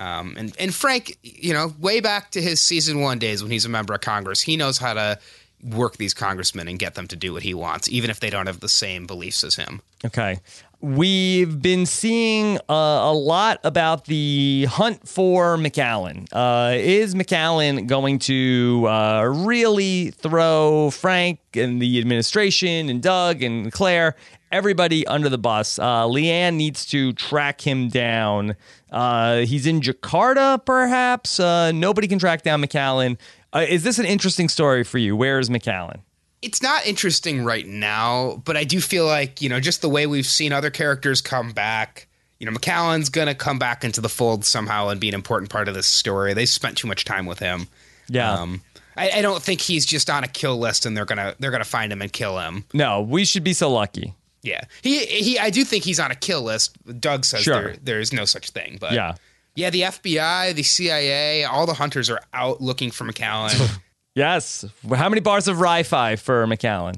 Um, 0.00 0.34
and 0.38 0.56
and 0.58 0.74
Frank, 0.74 1.18
you 1.22 1.52
know, 1.52 1.74
way 1.78 2.00
back 2.00 2.30
to 2.30 2.40
his 2.40 2.62
season 2.62 3.00
one 3.00 3.18
days 3.18 3.42
when 3.42 3.52
he's 3.52 3.66
a 3.66 3.68
member 3.68 3.92
of 3.92 4.00
Congress, 4.00 4.40
he 4.40 4.56
knows 4.56 4.78
how 4.78 4.94
to 4.94 5.18
work 5.62 5.98
these 5.98 6.14
congressmen 6.14 6.68
and 6.68 6.78
get 6.78 6.94
them 6.94 7.06
to 7.08 7.16
do 7.16 7.34
what 7.34 7.42
he 7.42 7.52
wants, 7.52 7.86
even 7.90 8.08
if 8.08 8.18
they 8.18 8.30
don't 8.30 8.46
have 8.46 8.60
the 8.60 8.68
same 8.68 9.06
beliefs 9.06 9.44
as 9.44 9.56
him. 9.56 9.82
Okay. 10.02 10.40
We've 10.80 11.60
been 11.60 11.84
seeing 11.84 12.56
uh, 12.56 12.72
a 12.72 13.12
lot 13.12 13.60
about 13.64 14.06
the 14.06 14.66
hunt 14.70 15.06
for 15.06 15.58
Macallan. 15.58 16.26
Uh, 16.32 16.72
is 16.74 17.14
Macallan 17.14 17.86
going 17.86 18.18
to 18.20 18.86
uh, 18.88 19.24
really 19.24 20.12
throw 20.12 20.90
Frank 20.90 21.40
and 21.52 21.82
the 21.82 21.98
administration 21.98 22.88
and 22.88 23.02
Doug 23.02 23.42
and 23.42 23.70
Claire, 23.70 24.16
everybody 24.50 25.06
under 25.06 25.28
the 25.28 25.36
bus? 25.36 25.78
Uh, 25.78 26.04
Leanne 26.04 26.54
needs 26.54 26.86
to 26.86 27.12
track 27.12 27.60
him 27.60 27.90
down. 27.90 28.56
Uh, 28.90 29.38
he's 29.38 29.66
in 29.66 29.80
Jakarta, 29.80 30.64
perhaps. 30.64 31.38
Uh, 31.38 31.72
nobody 31.72 32.08
can 32.08 32.18
track 32.18 32.42
down 32.42 32.60
Macallan. 32.60 33.18
is 33.54 33.84
this 33.84 33.98
an 33.98 34.06
interesting 34.06 34.48
story 34.48 34.84
for 34.84 34.98
you? 34.98 35.16
Where 35.16 35.38
is 35.38 35.48
Macallan? 35.48 36.02
it's 36.42 36.62
not 36.62 36.86
interesting 36.86 37.44
right 37.44 37.66
now, 37.66 38.42
but 38.44 38.56
I 38.56 38.64
do 38.64 38.80
feel 38.80 39.06
like, 39.06 39.42
you 39.42 39.48
know, 39.48 39.60
just 39.60 39.82
the 39.82 39.88
way 39.88 40.06
we've 40.06 40.26
seen 40.26 40.52
other 40.52 40.70
characters 40.70 41.20
come 41.20 41.52
back, 41.52 42.08
you 42.38 42.46
know, 42.46 42.52
Macallan's 42.52 43.10
going 43.10 43.26
to 43.26 43.34
come 43.34 43.58
back 43.58 43.84
into 43.84 44.00
the 44.00 44.08
fold 44.08 44.44
somehow 44.44 44.88
and 44.88 45.00
be 45.00 45.08
an 45.08 45.14
important 45.14 45.50
part 45.50 45.68
of 45.68 45.74
this 45.74 45.86
story. 45.86 46.32
They 46.32 46.46
spent 46.46 46.78
too 46.78 46.88
much 46.88 47.04
time 47.04 47.26
with 47.26 47.38
him. 47.38 47.68
Yeah. 48.08 48.32
Um, 48.32 48.62
I, 48.96 49.10
I, 49.16 49.22
don't 49.22 49.42
think 49.42 49.60
he's 49.60 49.86
just 49.86 50.08
on 50.10 50.24
a 50.24 50.28
kill 50.28 50.58
list 50.58 50.84
and 50.84 50.96
they're 50.96 51.04
gonna 51.04 51.36
they're 51.38 51.52
gonna 51.52 51.64
find 51.64 51.92
him 51.92 52.02
and 52.02 52.12
kill 52.12 52.38
him. 52.40 52.64
No, 52.74 53.00
we 53.02 53.24
should 53.24 53.44
be 53.44 53.52
so 53.52 53.70
lucky. 53.70 54.14
Yeah, 54.42 54.62
he 54.82 55.04
he. 55.06 55.38
I 55.38 55.50
do 55.50 55.64
think 55.64 55.84
he's 55.84 56.00
on 56.00 56.10
a 56.10 56.14
kill 56.14 56.42
list. 56.42 56.76
Doug 57.00 57.24
says 57.24 57.42
sure. 57.42 57.62
there, 57.62 57.76
there 57.82 58.00
is 58.00 58.12
no 58.12 58.24
such 58.24 58.50
thing, 58.50 58.78
but 58.80 58.92
yeah, 58.92 59.14
yeah. 59.54 59.70
The 59.70 59.82
FBI, 59.82 60.54
the 60.54 60.62
CIA, 60.62 61.44
all 61.44 61.66
the 61.66 61.74
hunters 61.74 62.08
are 62.08 62.20
out 62.32 62.60
looking 62.60 62.90
for 62.90 63.04
Macallan. 63.04 63.56
Yes. 64.16 64.64
How 64.92 65.08
many 65.08 65.20
bars 65.20 65.46
of 65.46 65.60
Ri-Fi 65.60 66.16
for 66.16 66.44
Macallan? 66.44 66.96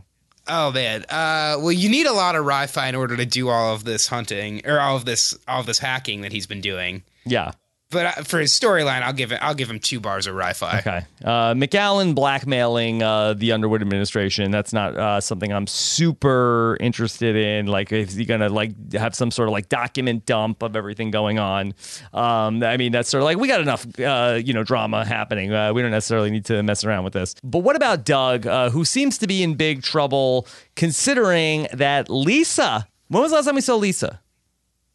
Oh 0.48 0.72
man. 0.72 1.04
Uh, 1.10 1.56
well, 1.60 1.70
you 1.70 1.90
need 1.90 2.06
a 2.06 2.12
lot 2.12 2.34
of 2.34 2.46
Ri-Fi 2.46 2.88
in 2.88 2.94
order 2.94 3.18
to 3.18 3.26
do 3.26 3.50
all 3.50 3.74
of 3.74 3.84
this 3.84 4.06
hunting 4.06 4.66
or 4.66 4.80
all 4.80 4.96
of 4.96 5.04
this 5.04 5.36
all 5.46 5.60
of 5.60 5.66
this 5.66 5.78
hacking 5.78 6.22
that 6.22 6.32
he's 6.32 6.46
been 6.46 6.62
doing. 6.62 7.02
Yeah 7.26 7.52
but 7.92 8.06
uh, 8.06 8.22
for 8.22 8.40
his 8.40 8.52
storyline, 8.52 9.02
I'll 9.02 9.12
give 9.12 9.30
it. 9.30 9.38
I'll 9.42 9.54
give 9.54 9.70
him 9.70 9.78
two 9.78 10.00
bars 10.00 10.26
of 10.26 10.34
Ri-Fi. 10.34 10.78
Okay, 10.78 11.02
uh, 11.24 11.54
Macallan 11.54 12.14
blackmailing 12.14 13.02
uh, 13.02 13.34
the 13.34 13.52
Underwood 13.52 13.82
administration. 13.82 14.50
That's 14.50 14.72
not 14.72 14.96
uh, 14.96 15.20
something 15.20 15.52
I'm 15.52 15.66
super 15.66 16.76
interested 16.80 17.36
in. 17.36 17.66
Like, 17.66 17.92
is 17.92 18.14
he 18.14 18.24
gonna 18.24 18.48
like 18.48 18.92
have 18.94 19.14
some 19.14 19.30
sort 19.30 19.48
of 19.48 19.52
like 19.52 19.68
document 19.68 20.26
dump 20.26 20.62
of 20.62 20.74
everything 20.74 21.10
going 21.10 21.38
on? 21.38 21.74
Um, 22.12 22.62
I 22.62 22.76
mean, 22.76 22.90
that's 22.90 23.08
sort 23.08 23.20
of 23.22 23.26
like 23.26 23.36
we 23.36 23.46
got 23.46 23.60
enough, 23.60 23.86
uh, 24.00 24.40
you 24.42 24.52
know, 24.52 24.64
drama 24.64 25.04
happening. 25.04 25.52
Uh, 25.52 25.72
we 25.72 25.82
don't 25.82 25.90
necessarily 25.90 26.30
need 26.30 26.46
to 26.46 26.62
mess 26.62 26.84
around 26.84 27.04
with 27.04 27.12
this. 27.12 27.36
But 27.44 27.60
what 27.60 27.76
about 27.76 28.04
Doug, 28.04 28.44
who 28.72 28.84
seems 28.84 29.18
to 29.18 29.26
be 29.26 29.42
in 29.42 29.54
big 29.54 29.82
trouble, 29.82 30.48
considering 30.74 31.68
that 31.72 32.08
Lisa? 32.10 32.88
When 33.08 33.22
was 33.22 33.30
the 33.30 33.36
last 33.36 33.44
time 33.44 33.54
we 33.54 33.60
saw 33.60 33.76
Lisa? 33.76 34.20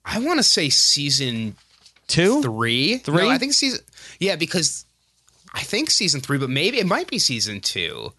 I 0.03 0.19
want 0.19 0.39
to 0.39 0.43
say 0.43 0.69
season 0.69 1.55
two, 2.07 2.41
three, 2.41 2.97
three. 2.97 3.23
No, 3.23 3.29
I 3.29 3.37
think 3.37 3.53
season. 3.53 3.81
Yeah, 4.19 4.35
because 4.35 4.85
I 5.53 5.61
think 5.61 5.89
season 5.89 6.21
three, 6.21 6.37
but 6.37 6.49
maybe 6.49 6.79
it 6.79 6.87
might 6.87 7.07
be 7.07 7.19
season 7.19 7.61
two. 7.61 8.13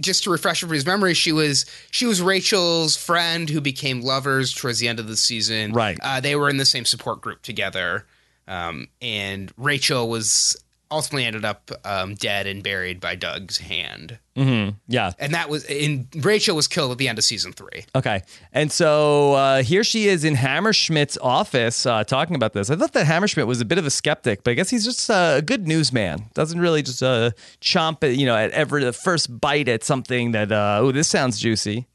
Just 0.00 0.24
to 0.24 0.30
refresh 0.30 0.62
everybody's 0.62 0.86
memory, 0.86 1.12
she 1.12 1.32
was 1.32 1.66
she 1.90 2.06
was 2.06 2.22
Rachel's 2.22 2.96
friend 2.96 3.50
who 3.50 3.60
became 3.60 4.00
lovers 4.00 4.54
towards 4.54 4.78
the 4.78 4.88
end 4.88 4.98
of 4.98 5.06
the 5.06 5.16
season. 5.16 5.72
Right. 5.72 5.98
Uh, 6.02 6.20
they 6.20 6.34
were 6.34 6.48
in 6.48 6.56
the 6.56 6.64
same 6.64 6.86
support 6.86 7.20
group 7.20 7.42
together, 7.42 8.06
um, 8.48 8.88
and 9.02 9.52
Rachel 9.58 10.08
was 10.08 10.56
ultimately 10.92 11.24
ended 11.24 11.44
up 11.44 11.70
um, 11.84 12.14
dead 12.14 12.46
and 12.46 12.62
buried 12.62 13.00
by 13.00 13.14
Doug's 13.14 13.58
hand. 13.58 14.18
Mm-hmm. 14.36 14.76
Yeah, 14.88 15.12
and 15.18 15.34
that 15.34 15.48
was 15.48 15.64
in 15.64 16.08
Rachel 16.16 16.56
was 16.56 16.68
killed 16.68 16.92
at 16.92 16.98
the 16.98 17.08
end 17.08 17.18
of 17.18 17.24
season 17.24 17.52
three. 17.52 17.84
Okay, 17.94 18.22
and 18.52 18.70
so 18.70 19.34
uh, 19.34 19.62
here 19.62 19.84
she 19.84 20.08
is 20.08 20.24
in 20.24 20.34
Hammerschmidt's 20.34 21.18
office 21.20 21.84
uh, 21.84 22.04
talking 22.04 22.36
about 22.36 22.52
this. 22.52 22.70
I 22.70 22.76
thought 22.76 22.92
that 22.92 23.06
Hammerschmidt 23.06 23.46
was 23.46 23.60
a 23.60 23.64
bit 23.64 23.78
of 23.78 23.86
a 23.86 23.90
skeptic, 23.90 24.44
but 24.44 24.52
I 24.52 24.54
guess 24.54 24.70
he's 24.70 24.84
just 24.84 25.10
uh, 25.10 25.34
a 25.38 25.42
good 25.42 25.66
newsman. 25.66 26.26
Doesn't 26.34 26.60
really 26.60 26.82
just 26.82 27.02
uh, 27.02 27.32
chomp 27.60 28.04
at 28.04 28.16
you 28.16 28.26
know 28.26 28.36
at 28.36 28.50
every 28.52 28.84
the 28.84 28.92
first 28.92 29.40
bite 29.40 29.68
at 29.68 29.84
something 29.84 30.32
that 30.32 30.52
uh, 30.52 30.78
oh 30.80 30.92
this 30.92 31.08
sounds 31.08 31.38
juicy. 31.38 31.86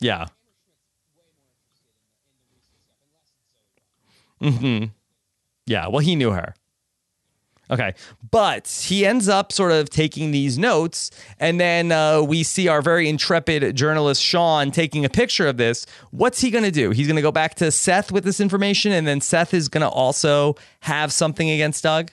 Yeah. 0.00 0.26
Hmm. 4.40 4.84
Yeah, 5.66 5.88
well, 5.88 6.00
he 6.00 6.16
knew 6.16 6.30
her. 6.30 6.54
Okay. 7.70 7.94
But 8.30 8.68
he 8.68 9.06
ends 9.06 9.28
up 9.28 9.50
sort 9.50 9.72
of 9.72 9.88
taking 9.88 10.30
these 10.30 10.58
notes. 10.58 11.10
And 11.40 11.58
then 11.58 11.92
uh, 11.92 12.22
we 12.22 12.42
see 12.42 12.68
our 12.68 12.82
very 12.82 13.08
intrepid 13.08 13.74
journalist, 13.74 14.22
Sean, 14.22 14.70
taking 14.70 15.04
a 15.04 15.08
picture 15.08 15.46
of 15.46 15.56
this. 15.56 15.86
What's 16.10 16.40
he 16.40 16.50
going 16.50 16.64
to 16.64 16.70
do? 16.70 16.90
He's 16.90 17.06
going 17.06 17.16
to 17.16 17.22
go 17.22 17.32
back 17.32 17.54
to 17.56 17.70
Seth 17.70 18.12
with 18.12 18.24
this 18.24 18.40
information. 18.40 18.92
And 18.92 19.06
then 19.06 19.20
Seth 19.20 19.54
is 19.54 19.68
going 19.68 19.82
to 19.82 19.88
also 19.88 20.56
have 20.80 21.12
something 21.12 21.48
against 21.48 21.82
Doug? 21.82 22.10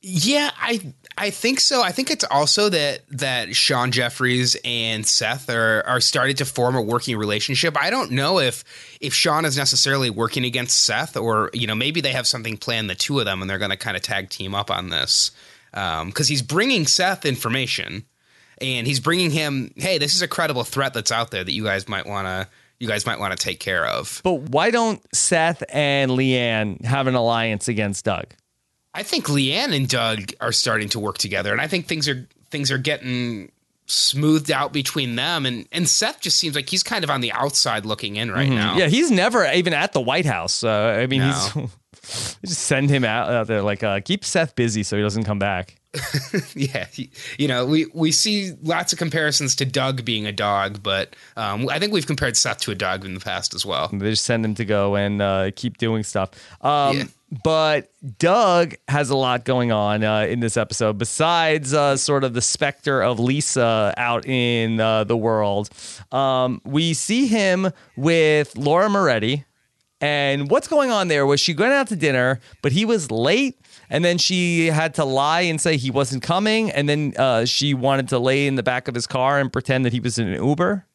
Yeah, 0.00 0.50
I 0.56 0.94
I 1.18 1.30
think 1.30 1.60
so. 1.60 1.82
I 1.82 1.92
think 1.92 2.10
it's 2.10 2.24
also 2.30 2.68
that 2.70 3.00
that 3.10 3.54
Sean 3.54 3.90
Jeffries 3.90 4.56
and 4.64 5.06
Seth 5.06 5.50
are 5.50 5.82
are 5.86 6.00
starting 6.00 6.36
to 6.36 6.44
form 6.44 6.76
a 6.76 6.82
working 6.82 7.16
relationship. 7.16 7.76
I 7.78 7.90
don't 7.90 8.12
know 8.12 8.38
if 8.38 8.64
if 9.00 9.12
Sean 9.12 9.44
is 9.44 9.56
necessarily 9.56 10.10
working 10.10 10.44
against 10.44 10.84
Seth, 10.84 11.16
or 11.16 11.50
you 11.52 11.66
know 11.66 11.74
maybe 11.74 12.00
they 12.00 12.12
have 12.12 12.26
something 12.26 12.56
planned, 12.56 12.88
the 12.88 12.94
two 12.94 13.18
of 13.18 13.26
them, 13.26 13.40
and 13.40 13.50
they're 13.50 13.58
going 13.58 13.70
to 13.70 13.76
kind 13.76 13.96
of 13.96 14.02
tag 14.02 14.30
team 14.30 14.54
up 14.54 14.70
on 14.70 14.88
this 14.88 15.30
because 15.72 16.00
um, 16.00 16.12
he's 16.26 16.42
bringing 16.42 16.86
Seth 16.86 17.24
information 17.24 18.04
and 18.60 18.86
he's 18.86 19.00
bringing 19.00 19.30
him, 19.30 19.72
hey, 19.76 19.98
this 19.98 20.14
is 20.14 20.22
a 20.22 20.28
credible 20.28 20.64
threat 20.64 20.94
that's 20.94 21.12
out 21.12 21.30
there 21.30 21.44
that 21.44 21.52
you 21.52 21.64
guys 21.64 21.88
might 21.88 22.06
want 22.06 22.26
to 22.26 22.48
you 22.78 22.88
guys 22.88 23.04
might 23.04 23.20
want 23.20 23.36
to 23.36 23.42
take 23.42 23.60
care 23.60 23.84
of. 23.84 24.22
But 24.24 24.50
why 24.50 24.70
don't 24.70 25.02
Seth 25.14 25.62
and 25.68 26.12
Leanne 26.12 26.82
have 26.82 27.06
an 27.06 27.14
alliance 27.14 27.68
against 27.68 28.06
Doug? 28.06 28.28
I 28.94 29.02
think 29.02 29.26
Leanne 29.26 29.74
and 29.74 29.88
Doug 29.88 30.32
are 30.40 30.52
starting 30.52 30.88
to 30.90 30.98
work 31.00 31.18
together, 31.18 31.52
and 31.52 31.60
I 31.60 31.66
think 31.68 31.86
things 31.86 32.08
are 32.08 32.26
things 32.50 32.70
are 32.72 32.78
getting 32.78 33.52
smoothed 33.86 34.50
out 34.52 34.72
between 34.72 35.16
them 35.16 35.44
and 35.46 35.66
and 35.72 35.88
Seth 35.88 36.20
just 36.20 36.36
seems 36.36 36.54
like 36.54 36.68
he's 36.68 36.82
kind 36.84 37.02
of 37.02 37.10
on 37.10 37.20
the 37.20 37.32
outside 37.32 37.84
looking 37.84 38.16
in 38.16 38.30
right 38.30 38.48
now. 38.48 38.70
Mm-hmm. 38.70 38.78
Yeah, 38.80 38.86
he's 38.88 39.10
never 39.10 39.44
even 39.52 39.72
at 39.74 39.92
the 39.92 40.00
White 40.00 40.26
House. 40.26 40.62
Uh, 40.64 40.96
I 41.00 41.06
mean, 41.06 41.20
No. 41.20 41.32
he's 41.54 42.36
just 42.44 42.60
send 42.62 42.88
him 42.90 43.04
out, 43.04 43.30
out 43.30 43.46
there 43.48 43.62
like 43.62 43.82
uh, 43.82 44.00
keep 44.00 44.24
Seth 44.24 44.54
busy 44.54 44.82
so 44.82 44.96
he 44.96 45.02
doesn't 45.02 45.24
come 45.24 45.38
back. 45.38 45.76
Yeah, 46.54 46.86
he- 46.92 47.10
you 47.38 47.48
know, 47.48 47.66
we 47.66 47.86
we 47.94 48.12
see 48.12 48.52
lots 48.62 48.92
of 48.92 48.98
comparisons 48.98 49.56
to 49.56 49.64
Doug 49.64 50.04
being 50.04 50.24
a 50.26 50.32
dog, 50.32 50.82
but 50.82 51.16
um, 51.36 51.68
I 51.68 51.78
think 51.80 51.92
we've 51.92 52.06
compared 52.06 52.36
Seth 52.36 52.58
to 52.62 52.70
a 52.70 52.74
dog 52.76 53.04
in 53.04 53.14
the 53.14 53.20
past 53.20 53.54
as 53.54 53.66
well. 53.66 53.88
They 53.92 54.10
just 54.10 54.24
send 54.24 54.44
him 54.44 54.54
to 54.56 54.64
go 54.64 54.94
and 54.96 55.20
uh, 55.20 55.50
keep 55.56 55.78
doing 55.78 56.02
stuff. 56.04 56.30
Um, 56.64 56.96
Yeah. 56.96 57.04
But 57.44 57.92
Doug 58.18 58.74
has 58.88 59.10
a 59.10 59.16
lot 59.16 59.44
going 59.44 59.70
on 59.70 60.02
uh, 60.02 60.22
in 60.22 60.40
this 60.40 60.56
episode 60.56 60.98
besides 60.98 61.72
uh, 61.72 61.96
sort 61.96 62.24
of 62.24 62.34
the 62.34 62.42
specter 62.42 63.02
of 63.02 63.20
Lisa 63.20 63.94
out 63.96 64.26
in 64.26 64.80
uh, 64.80 65.04
the 65.04 65.16
world. 65.16 65.70
Um, 66.10 66.60
we 66.64 66.92
see 66.92 67.26
him 67.28 67.70
with 67.96 68.56
Laura 68.56 68.88
Moretti. 68.88 69.44
And 70.00 70.50
what's 70.50 70.66
going 70.66 70.90
on 70.90 71.08
there 71.08 71.26
was 71.26 71.40
she 71.40 71.54
went 71.54 71.72
out 71.72 71.88
to 71.88 71.96
dinner, 71.96 72.40
but 72.62 72.72
he 72.72 72.84
was 72.84 73.10
late. 73.10 73.58
And 73.90 74.04
then 74.04 74.18
she 74.18 74.66
had 74.68 74.94
to 74.94 75.04
lie 75.04 75.42
and 75.42 75.60
say 75.60 75.76
he 75.76 75.90
wasn't 75.90 76.22
coming. 76.22 76.70
And 76.70 76.88
then 76.88 77.12
uh, 77.18 77.44
she 77.44 77.74
wanted 77.74 78.08
to 78.08 78.18
lay 78.18 78.46
in 78.46 78.54
the 78.54 78.62
back 78.62 78.88
of 78.88 78.94
his 78.94 79.06
car 79.06 79.38
and 79.38 79.52
pretend 79.52 79.84
that 79.84 79.92
he 79.92 80.00
was 80.00 80.18
in 80.18 80.28
an 80.28 80.42
Uber. 80.42 80.86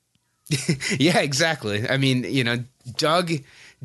Yeah, 0.99 1.19
exactly. 1.19 1.87
I 1.89 1.97
mean, 1.97 2.23
you 2.23 2.43
know, 2.43 2.63
Doug, 2.97 3.31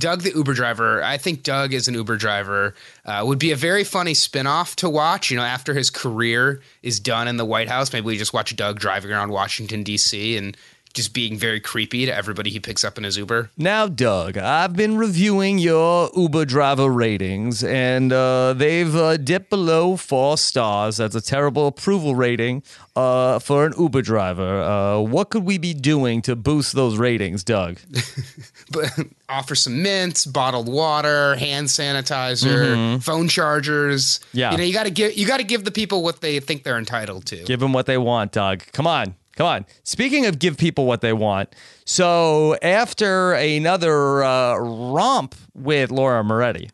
Doug 0.00 0.22
the 0.22 0.32
Uber 0.32 0.54
driver. 0.54 1.02
I 1.02 1.18
think 1.18 1.44
Doug 1.44 1.72
is 1.72 1.86
an 1.86 1.94
Uber 1.94 2.16
driver 2.16 2.74
uh, 3.04 3.22
would 3.24 3.38
be 3.38 3.52
a 3.52 3.56
very 3.56 3.84
funny 3.84 4.14
spinoff 4.14 4.74
to 4.76 4.88
watch. 4.88 5.30
You 5.30 5.36
know, 5.36 5.44
after 5.44 5.74
his 5.74 5.90
career 5.90 6.60
is 6.82 6.98
done 6.98 7.28
in 7.28 7.36
the 7.36 7.44
White 7.44 7.68
House, 7.68 7.92
maybe 7.92 8.06
we 8.06 8.18
just 8.18 8.32
watch 8.32 8.56
Doug 8.56 8.80
driving 8.80 9.12
around 9.12 9.30
Washington 9.30 9.84
D.C. 9.84 10.36
and 10.36 10.56
just 10.92 11.14
being 11.14 11.38
very 11.38 11.60
creepy 11.60 12.06
to 12.06 12.14
everybody 12.14 12.50
he 12.50 12.58
picks 12.58 12.82
up 12.82 12.98
in 12.98 13.04
his 13.04 13.16
Uber. 13.16 13.50
Now, 13.56 13.86
Doug, 13.86 14.36
I've 14.36 14.74
been 14.74 14.96
reviewing 14.96 15.58
your 15.58 16.10
Uber 16.16 16.44
driver 16.44 16.88
ratings, 16.88 17.62
and 17.62 18.12
uh, 18.12 18.54
they've 18.54 18.94
uh, 18.94 19.16
dipped 19.16 19.50
below 19.50 19.96
four 19.96 20.36
stars. 20.36 20.96
That's 20.96 21.14
a 21.14 21.20
terrible 21.20 21.66
approval 21.68 22.14
rating 22.14 22.62
uh, 22.96 23.38
for 23.38 23.66
an 23.66 23.74
Uber 23.78 24.02
driver. 24.02 24.62
Uh, 24.62 25.00
what 25.00 25.30
could 25.30 25.44
we 25.44 25.58
be 25.58 25.74
doing 25.74 26.22
to 26.22 26.34
boost 26.34 26.74
those 26.74 26.98
ratings, 26.98 27.44
Doug? 27.44 27.78
but 28.72 28.90
offer 29.28 29.54
some 29.54 29.82
mints, 29.82 30.26
bottled 30.26 30.68
water, 30.68 31.36
hand 31.36 31.68
sanitizer, 31.68 33.00
phone 33.02 33.28
chargers. 33.28 34.18
Mm-hmm. 34.18 34.38
Yeah. 34.38 34.50
you 34.52 34.58
know, 34.58 34.64
you 34.64 34.72
got 34.72 34.84
to 34.84 34.90
give 34.90 35.16
you 35.16 35.26
got 35.26 35.38
to 35.38 35.44
give 35.44 35.64
the 35.64 35.70
people 35.70 36.02
what 36.02 36.20
they 36.20 36.40
think 36.40 36.64
they're 36.64 36.78
entitled 36.78 37.26
to. 37.26 37.44
Give 37.44 37.60
them 37.60 37.72
what 37.72 37.86
they 37.86 37.98
want, 37.98 38.32
Doug. 38.32 38.64
Come 38.72 38.86
on. 38.86 39.14
Come 39.36 39.46
on. 39.46 39.66
Speaking 39.84 40.26
of 40.26 40.38
give 40.38 40.56
people 40.58 40.86
what 40.86 41.00
they 41.00 41.12
want, 41.12 41.54
so 41.86 42.56
after 42.62 43.32
another 43.34 44.22
uh, 44.22 44.56
romp 44.56 45.34
with 45.54 45.90
Laura 45.90 46.22
Moretti, 46.24 46.70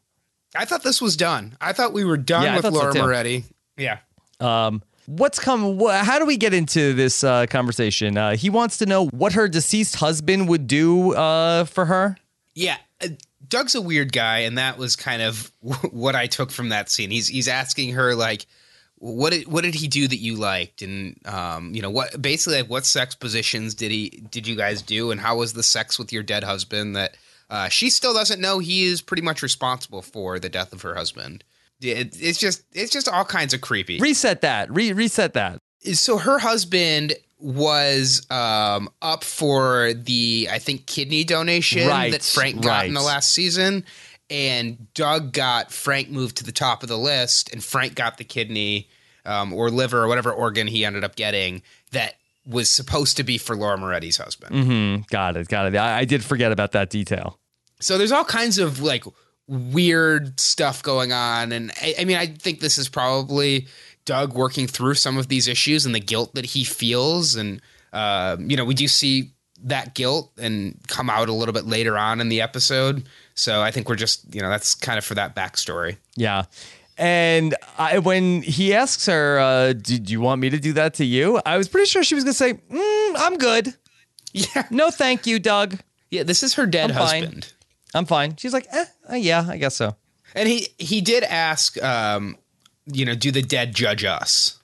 I 0.57 0.65
thought 0.65 0.83
this 0.83 1.01
was 1.01 1.17
done. 1.17 1.57
I 1.61 1.73
thought 1.73 1.93
we 1.93 2.05
were 2.05 2.17
done 2.17 2.43
Yeah, 2.45 2.57
with 2.57 2.65
so 2.65 2.71
Laura 2.71 2.93
too. 2.93 3.03
Moretti. 3.03 3.45
Yeah. 3.77 3.99
Um, 4.41 4.83
what's 5.07 5.39
come? 5.39 5.79
Wh- 5.79 5.93
how 6.05 6.19
do 6.19 6.27
we 6.27 6.37
get 6.37 6.55
into 6.55 6.93
this 6.95 7.23
uh, 7.23 7.47
conversation? 7.47 8.17
Uh, 8.17 8.37
he 8.37 8.51
wants 8.51 8.79
to 8.79 8.87
know 8.87 9.07
what 9.09 9.35
her 9.35 9.49
deceased 9.49 9.97
husband 9.97 10.49
would 10.49 10.67
do 10.67 11.15
uh, 11.15 11.65
for 11.67 11.85
her. 11.85 12.17
Yeah, 12.55 12.79
uh, 13.03 13.09
Doug's 13.49 13.75
a 13.75 13.81
weird 13.83 14.13
guy, 14.13 14.41
and 14.41 14.57
that 14.59 14.79
was 14.79 14.97
kind 14.97 15.21
of 15.23 15.53
what 15.93 16.17
I 16.17 16.27
took 16.27 16.51
from 16.51 16.71
that 16.71 16.91
scene. 16.91 17.11
He's 17.11 17.29
he's 17.29 17.49
asking 17.49 17.93
her 17.95 18.15
like, 18.15 18.47
what 19.15 19.33
did 19.33 19.47
what 19.47 19.63
did 19.63 19.75
he 19.75 19.89
do 19.89 20.09
that 20.09 20.17
you 20.17 20.37
liked, 20.37 20.83
and 20.83 21.19
um, 21.27 21.75
you 21.75 21.83
know 21.83 21.91
what 21.91 22.21
basically 22.21 22.61
like 22.63 22.71
what 22.71 22.85
sex 22.85 23.15
positions 23.15 23.75
did 23.75 23.91
he 23.91 24.25
did 24.31 24.47
you 24.47 24.57
guys 24.57 24.83
do, 24.83 25.11
and 25.11 25.21
how 25.21 25.37
was 25.37 25.53
the 25.53 25.63
sex 25.63 25.99
with 25.99 26.13
your 26.13 26.23
dead 26.23 26.43
husband 26.45 26.97
that 26.97 27.17
uh, 27.49 27.69
she 27.69 27.91
still 27.91 28.13
doesn't 28.13 28.41
know 28.41 28.59
he 28.59 28.85
is 28.85 29.01
pretty 29.01 29.23
much 29.23 29.43
responsible 29.43 30.03
for 30.03 30.39
the 30.39 30.49
death 30.49 30.73
of 30.73 30.83
her 30.83 30.95
husband. 30.95 31.45
It, 31.81 32.21
it's 32.21 32.39
just 32.39 32.65
it's 32.73 32.91
just 32.91 33.09
all 33.09 33.25
kinds 33.25 33.55
of 33.55 33.61
creepy. 33.61 33.99
Reset 33.99 34.41
that. 34.41 34.71
Re- 34.71 34.93
reset 34.93 35.35
that. 35.35 35.61
so 35.93 36.19
her 36.19 36.39
husband 36.39 37.15
was 37.39 38.27
um, 38.31 38.89
up 39.03 39.23
for 39.23 39.93
the 39.93 40.49
I 40.51 40.59
think 40.59 40.87
kidney 40.87 41.23
donation 41.23 41.87
Right, 41.87 42.13
that 42.13 42.23
Frank 42.23 42.63
got 42.63 42.87
in 42.87 42.95
the 42.95 43.03
last 43.03 43.33
season, 43.33 43.85
and 44.31 44.93
Doug 44.95 45.33
got 45.33 45.71
Frank 45.71 46.11
moved 46.11 46.39
to 46.39 46.45
the 46.45 46.53
top 46.53 46.83
of 46.83 46.89
the 46.89 46.99
list, 46.99 47.53
and 47.53 47.63
Frank 47.63 47.95
got 47.95 48.17
the 48.17 48.25
kidney 48.25 48.89
um, 49.27 49.53
or 49.53 49.71
liver 49.71 50.03
or 50.03 50.09
whatever 50.09 50.33
organ 50.33 50.67
he 50.67 50.85
ended 50.85 51.05
up 51.05 51.17
getting 51.17 51.63
that 51.93 52.15
was 52.47 52.71
supposed 52.71 53.17
to 53.17 53.25
be 53.25 53.39
for 53.39 53.57
Laura 53.57 53.77
Moretti's 53.77 54.17
husband. 54.17 54.65
Hmm. 54.65 54.97
Got 55.11 55.37
it. 55.37 55.49
Got 55.49 55.75
it. 55.75 55.77
I, 55.77 55.99
I 55.99 56.05
did 56.05 56.25
forget 56.25 56.53
about 56.53 56.73
that 56.73 56.91
detail. 56.91 57.39
So 57.81 57.99
there's 57.99 58.13
all 58.13 58.25
kinds 58.25 58.59
of 58.59 58.81
like 58.81 59.05
weird 59.49 60.39
stuff 60.41 60.83
going 60.83 61.13
on, 61.13 61.53
and 61.53 61.73
I, 61.83 61.95
I 62.01 62.05
mean, 62.05 62.17
I 62.17 62.27
think 62.27 62.61
this 62.61 62.79
is 62.79 62.89
probably 62.89 63.67
Doug 64.05 64.33
working 64.35 64.67
through 64.67 64.95
some 64.95 65.19
of 65.19 65.29
these 65.29 65.49
issues 65.49 65.85
and 65.85 65.95
the 65.95 66.01
guilt 66.01 66.35
that 66.35 66.47
he 66.47 66.65
feels, 66.65 67.35
and 67.35 67.61
uh, 67.93 68.37
you 68.41 68.57
know, 68.57 68.65
we 68.65 68.75
do 68.75 68.89
see 68.89 69.33
that 69.65 69.95
guilt 69.95 70.33
and 70.39 70.79
come 70.87 71.11
out 71.11 71.29
a 71.29 71.33
little 71.33 71.53
bit 71.53 71.67
later 71.67 71.99
on 71.99 72.21
in 72.21 72.29
the 72.29 72.41
episode. 72.41 73.09
So 73.35 73.63
I 73.63 73.71
think 73.71 73.89
we're 73.89 73.97
just, 73.97 74.35
you 74.35 74.41
know, 74.41 74.49
that's 74.49 74.75
kind 74.75 74.99
of 74.99 75.05
for 75.05 75.15
that 75.15 75.35
backstory. 75.35 75.97
Yeah. 76.15 76.45
And 76.99 77.55
I, 77.77 77.99
when 77.99 78.43
he 78.43 78.73
asks 78.75 79.07
her, 79.07 79.39
uh, 79.39 79.73
"Did 79.75 80.09
you 80.09 80.21
want 80.21 80.41
me 80.41 80.49
to 80.51 80.59
do 80.59 80.73
that 80.75 80.95
to 80.95 81.05
you?" 81.05 81.41
I 81.45 81.59
was 81.59 81.69
pretty 81.69 81.87
sure 81.87 82.03
she 82.03 82.15
was 82.15 82.25
going 82.25 82.33
to 82.33 82.39
say, 82.39 82.55
mm, 82.55 83.15
"I'm 83.19 83.37
good. 83.37 83.75
Yeah, 84.33 84.67
No, 84.71 84.91
thank 84.91 85.27
you, 85.27 85.39
Doug. 85.39 85.79
yeah. 86.11 86.23
This 86.23 86.43
is 86.43 86.55
her 86.55 86.67
dead 86.67 86.91
I'm 86.91 86.97
fine. 86.97 87.23
husband, 87.23 87.53
I'm 87.95 88.07
fine." 88.07 88.37
She's 88.37 88.53
like, 88.53 88.67
eh, 88.73 88.85
uh, 89.11 89.15
"Yeah, 89.15 89.47
I 89.49 89.57
guess 89.57 89.77
so." 89.77 89.97
and 90.35 90.49
he 90.49 90.69
he 90.79 91.01
did 91.01 91.23
ask, 91.25 91.83
um, 91.83 92.37
you 92.87 93.05
know, 93.05 93.15
do 93.15 93.31
the 93.31 93.43
dead 93.43 93.75
judge 93.75 94.05
us? 94.05 94.59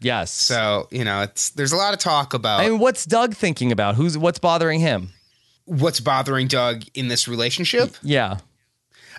Yes. 0.00 0.30
So 0.32 0.86
you 0.90 1.04
know, 1.04 1.22
it's 1.22 1.50
there's 1.50 1.72
a 1.72 1.76
lot 1.76 1.92
of 1.92 1.98
talk 2.00 2.34
about. 2.34 2.60
I 2.60 2.68
mean, 2.68 2.78
what's 2.78 3.04
Doug 3.04 3.34
thinking 3.34 3.72
about? 3.72 3.96
Who's 3.96 4.16
what's 4.16 4.38
bothering 4.38 4.80
him? 4.80 5.10
what's 5.66 6.00
bothering 6.00 6.48
Doug 6.48 6.82
in 6.94 7.06
this 7.08 7.28
relationship. 7.28 7.94
Yeah. 8.02 8.38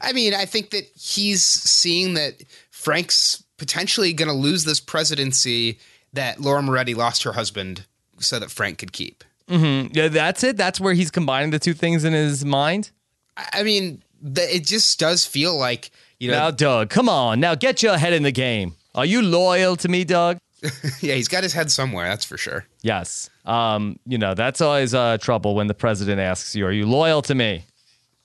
I 0.01 0.13
mean, 0.13 0.33
I 0.33 0.45
think 0.45 0.71
that 0.71 0.85
he's 0.95 1.43
seeing 1.43 2.15
that 2.15 2.43
Frank's 2.69 3.43
potentially 3.57 4.13
going 4.13 4.27
to 4.27 4.33
lose 4.35 4.63
this 4.65 4.79
presidency 4.79 5.79
that 6.13 6.39
Laura 6.41 6.61
Moretti 6.61 6.93
lost 6.93 7.23
her 7.23 7.33
husband 7.33 7.85
so 8.19 8.39
that 8.39 8.51
Frank 8.51 8.79
could 8.79 8.91
keep. 8.91 9.23
Yeah, 9.47 10.07
that's 10.07 10.43
it. 10.43 10.55
That's 10.55 10.79
where 10.79 10.93
he's 10.93 11.11
combining 11.11 11.51
the 11.51 11.59
two 11.59 11.73
things 11.73 12.05
in 12.05 12.13
his 12.13 12.45
mind. 12.45 12.91
I 13.35 13.47
I 13.53 13.63
mean, 13.63 14.01
the, 14.21 14.55
it 14.55 14.65
just 14.65 14.97
does 14.99 15.25
feel 15.25 15.57
like, 15.57 15.91
you 16.19 16.31
know, 16.31 16.37
Now, 16.37 16.51
Doug, 16.51 16.89
come 16.89 17.09
on. 17.09 17.39
Now 17.39 17.55
get 17.55 17.83
your 17.83 17.97
head 17.97 18.13
in 18.13 18.23
the 18.23 18.31
game. 18.31 18.75
Are 18.95 19.05
you 19.05 19.21
loyal 19.21 19.75
to 19.77 19.89
me, 19.89 20.03
Doug? 20.05 20.37
yeah, 21.01 21.15
he's 21.15 21.27
got 21.27 21.43
his 21.43 21.53
head 21.53 21.71
somewhere, 21.71 22.07
that's 22.07 22.23
for 22.23 22.37
sure. 22.37 22.65
Yes. 22.81 23.29
Um, 23.45 23.99
you 24.05 24.17
know, 24.17 24.35
that's 24.35 24.61
always 24.61 24.93
uh, 24.93 25.17
trouble 25.17 25.55
when 25.55 25.67
the 25.67 25.73
president 25.73 26.19
asks 26.21 26.55
you, 26.55 26.65
Are 26.65 26.71
you 26.71 26.85
loyal 26.85 27.21
to 27.23 27.35
me? 27.35 27.65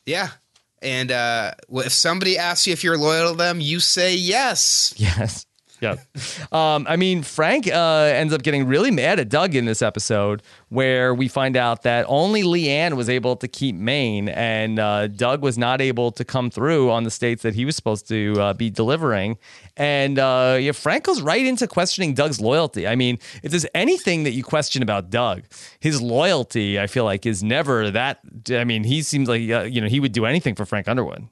Yeah. 0.05 0.29
And 0.83 1.11
uh, 1.11 1.53
if 1.71 1.93
somebody 1.93 2.39
asks 2.39 2.67
you 2.67 2.73
if 2.73 2.85
you're 2.85 2.99
loyal 2.99 3.33
to 3.33 3.37
them, 3.37 3.61
you 3.61 3.81
say 3.81 4.15
yes. 4.15 4.95
Yes. 4.97 5.47
Yeah. 5.81 5.97
Um, 6.53 6.87
I 6.89 6.97
mean, 6.97 7.23
Frank 7.23 7.67
uh, 7.67 8.13
ends 8.15 8.33
up 8.33 8.43
getting 8.43 8.67
really 8.67 8.91
mad 8.91 9.19
at 9.19 9.29
Doug 9.29 9.55
in 9.55 9.65
this 9.65 9.83
episode 9.83 10.43
where 10.69 11.15
we 11.15 11.29
find 11.29 11.57
out 11.57 11.83
that 11.83 12.07
only 12.09 12.43
Leanne 12.43 12.95
was 12.95 13.09
able 13.09 13.37
to 13.37 13.49
keep 13.49 13.75
Maine 13.75 14.29
and 14.29 14.79
uh, 14.79 15.09
Doug 15.09 15.43
was 15.43 15.59
not 15.59 15.81
able 15.81 16.13
to 16.13 16.25
come 16.25 16.51
through 16.51 16.91
on 16.91 17.03
the 17.05 17.11
states 17.11 17.43
that 17.43 17.55
he 17.55 17.65
was 17.65 17.75
supposed 17.75 18.07
to 18.09 18.35
uh, 18.41 18.53
be 18.55 18.71
delivering. 18.71 19.39
And 19.77 20.19
uh, 20.19 20.57
yeah, 20.61 20.73
Frank 20.73 21.05
goes 21.05 21.21
right 21.21 21.45
into 21.45 21.67
questioning 21.67 22.15
Doug's 22.15 22.41
loyalty. 22.41 22.87
I 22.87 22.95
mean, 22.95 23.19
if 23.43 23.51
there's 23.51 23.67
anything 23.75 24.23
that 24.23 24.33
you 24.33 24.45
question 24.45 24.83
about 24.83 25.11
Doug, 25.11 25.43
his 25.81 26.01
loyalty, 26.01 26.79
I 26.79 26.87
feel 26.87 27.05
like, 27.05 27.27
is 27.27 27.43
never 27.43 27.91
that. 27.91 28.21
I 28.51 28.65
mean, 28.65 28.85
he 28.85 29.03
seems 29.03 29.29
like, 29.29 29.49
uh, 29.51 29.63
you 29.63 29.81
know, 29.81 29.89
he 29.89 30.01
would 30.01 30.13
do 30.13 30.27
anything 30.27 30.55
for 30.55 30.65
Frank 30.65 30.89
Underwood. 30.89 31.29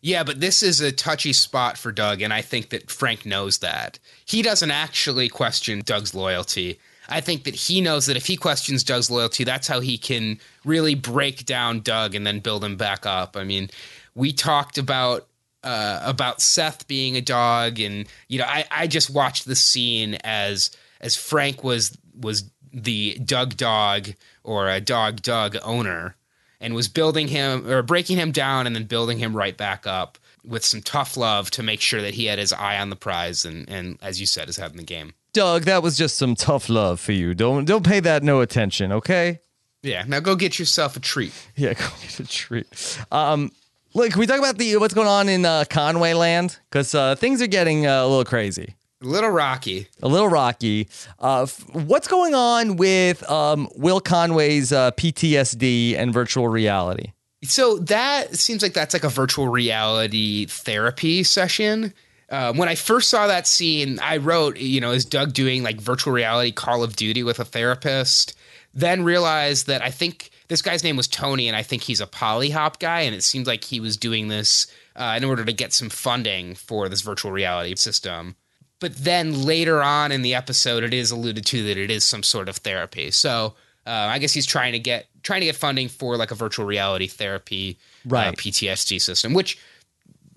Yeah, 0.00 0.24
but 0.24 0.40
this 0.40 0.62
is 0.62 0.80
a 0.80 0.92
touchy 0.92 1.32
spot 1.32 1.76
for 1.76 1.92
Doug, 1.92 2.22
and 2.22 2.32
I 2.32 2.42
think 2.42 2.70
that 2.70 2.90
Frank 2.90 3.26
knows 3.26 3.58
that. 3.58 3.98
He 4.24 4.42
doesn't 4.42 4.70
actually 4.70 5.28
question 5.28 5.80
Doug's 5.84 6.14
loyalty. 6.14 6.78
I 7.08 7.20
think 7.20 7.44
that 7.44 7.54
he 7.54 7.80
knows 7.80 8.06
that 8.06 8.16
if 8.16 8.26
he 8.26 8.36
questions 8.36 8.84
Doug's 8.84 9.10
loyalty, 9.10 9.42
that's 9.44 9.66
how 9.66 9.80
he 9.80 9.96
can 9.96 10.38
really 10.64 10.94
break 10.94 11.46
down 11.46 11.80
Doug 11.80 12.14
and 12.14 12.26
then 12.26 12.40
build 12.40 12.62
him 12.62 12.76
back 12.76 13.06
up. 13.06 13.36
I 13.36 13.44
mean, 13.44 13.70
we 14.14 14.32
talked 14.32 14.78
about 14.78 15.26
uh, 15.64 16.00
about 16.04 16.40
Seth 16.40 16.86
being 16.86 17.16
a 17.16 17.20
dog, 17.20 17.80
and 17.80 18.06
you 18.28 18.38
know, 18.38 18.44
I, 18.44 18.64
I 18.70 18.86
just 18.86 19.10
watched 19.10 19.46
the 19.46 19.56
scene 19.56 20.14
as 20.22 20.70
as 21.00 21.16
Frank 21.16 21.64
was 21.64 21.96
was 22.14 22.50
the 22.72 23.18
Doug 23.24 23.56
dog 23.56 24.10
or 24.44 24.68
a 24.68 24.80
dog 24.80 25.22
Doug 25.22 25.56
owner 25.62 26.14
and 26.60 26.74
was 26.74 26.88
building 26.88 27.28
him 27.28 27.68
or 27.68 27.82
breaking 27.82 28.16
him 28.16 28.32
down 28.32 28.66
and 28.66 28.74
then 28.74 28.84
building 28.84 29.18
him 29.18 29.36
right 29.36 29.56
back 29.56 29.86
up 29.86 30.18
with 30.44 30.64
some 30.64 30.80
tough 30.80 31.16
love 31.16 31.50
to 31.52 31.62
make 31.62 31.80
sure 31.80 32.00
that 32.02 32.14
he 32.14 32.26
had 32.26 32.38
his 32.38 32.52
eye 32.52 32.78
on 32.78 32.90
the 32.90 32.96
prize 32.96 33.44
and, 33.44 33.68
and 33.68 33.98
as 34.02 34.20
you 34.20 34.26
said, 34.26 34.48
is 34.48 34.56
having 34.56 34.78
the 34.78 34.82
game. 34.82 35.12
Doug, 35.32 35.64
that 35.64 35.82
was 35.82 35.96
just 35.96 36.16
some 36.16 36.34
tough 36.34 36.68
love 36.68 36.98
for 36.98 37.12
you. 37.12 37.34
Don't 37.34 37.64
don't 37.64 37.84
pay 37.84 38.00
that 38.00 38.22
no 38.22 38.40
attention, 38.40 38.92
okay? 38.92 39.40
Yeah, 39.82 40.04
now 40.06 40.20
go 40.20 40.34
get 40.34 40.58
yourself 40.58 40.96
a 40.96 41.00
treat. 41.00 41.32
Yeah, 41.54 41.74
go 41.74 41.84
get 42.00 42.20
a 42.20 42.26
treat. 42.26 42.98
Um, 43.12 43.52
look, 43.94 44.10
can 44.10 44.20
we 44.20 44.26
talk 44.26 44.38
about 44.38 44.58
the 44.58 44.76
what's 44.78 44.94
going 44.94 45.06
on 45.06 45.28
in 45.28 45.44
uh, 45.44 45.64
Conway 45.68 46.14
Land? 46.14 46.58
Because 46.70 46.94
uh, 46.94 47.14
things 47.14 47.42
are 47.42 47.46
getting 47.46 47.86
uh, 47.86 48.04
a 48.04 48.08
little 48.08 48.24
crazy, 48.24 48.74
A 49.00 49.06
little 49.06 49.30
rocky. 49.30 49.86
a 50.02 50.08
little 50.08 50.28
rocky. 50.28 50.88
Uh, 51.20 51.42
f- 51.42 51.64
what's 51.72 52.08
going 52.08 52.34
on 52.34 52.76
with 52.76 53.28
um, 53.30 53.68
Will 53.76 54.00
Conway's 54.00 54.72
uh, 54.72 54.90
PTSD 54.92 55.96
and 55.96 56.12
virtual 56.12 56.48
reality? 56.48 57.12
So 57.44 57.78
that 57.78 58.34
seems 58.34 58.62
like 58.62 58.72
that's 58.72 58.94
like 58.94 59.04
a 59.04 59.08
virtual 59.08 59.46
reality 59.46 60.46
therapy 60.46 61.22
session. 61.22 61.94
Uh, 62.28 62.52
when 62.52 62.68
I 62.68 62.74
first 62.74 63.08
saw 63.08 63.28
that 63.28 63.46
scene, 63.46 64.00
I 64.00 64.16
wrote, 64.16 64.58
you 64.58 64.80
know, 64.80 64.90
is 64.90 65.04
Doug 65.04 65.32
doing 65.32 65.62
like 65.62 65.80
virtual 65.80 66.12
reality 66.12 66.50
Call 66.50 66.82
of 66.82 66.96
Duty 66.96 67.22
with 67.22 67.38
a 67.38 67.44
therapist? 67.44 68.36
Then 68.74 69.04
realized 69.04 69.68
that 69.68 69.80
I 69.80 69.90
think 69.90 70.30
this 70.48 70.60
guy's 70.60 70.82
name 70.82 70.96
was 70.96 71.06
Tony, 71.08 71.46
and 71.46 71.56
I 71.56 71.62
think 71.62 71.82
he's 71.82 72.00
a 72.00 72.06
Pollyhop 72.06 72.80
guy, 72.80 73.02
and 73.02 73.14
it 73.14 73.22
seemed 73.22 73.46
like 73.46 73.64
he 73.64 73.80
was 73.80 73.96
doing 73.96 74.28
this 74.28 74.66
uh, 74.96 75.14
in 75.16 75.24
order 75.24 75.44
to 75.44 75.52
get 75.52 75.72
some 75.72 75.88
funding 75.88 76.54
for 76.54 76.88
this 76.88 77.00
virtual 77.02 77.30
reality 77.30 77.76
system. 77.76 78.34
But 78.80 78.96
then 78.96 79.42
later 79.42 79.82
on 79.82 80.12
in 80.12 80.22
the 80.22 80.34
episode, 80.34 80.84
it 80.84 80.94
is 80.94 81.10
alluded 81.10 81.44
to 81.46 81.62
that 81.64 81.76
it 81.76 81.90
is 81.90 82.04
some 82.04 82.22
sort 82.22 82.48
of 82.48 82.56
therapy. 82.58 83.10
So 83.10 83.54
uh, 83.86 83.90
I 83.90 84.18
guess 84.18 84.32
he's 84.32 84.46
trying 84.46 84.72
to 84.72 84.78
get 84.78 85.06
trying 85.22 85.40
to 85.40 85.46
get 85.46 85.56
funding 85.56 85.88
for 85.88 86.16
like 86.16 86.30
a 86.30 86.34
virtual 86.34 86.64
reality 86.64 87.06
therapy 87.06 87.78
uh, 88.06 88.08
Right. 88.08 88.36
PTSD 88.36 89.00
system, 89.00 89.34
which 89.34 89.58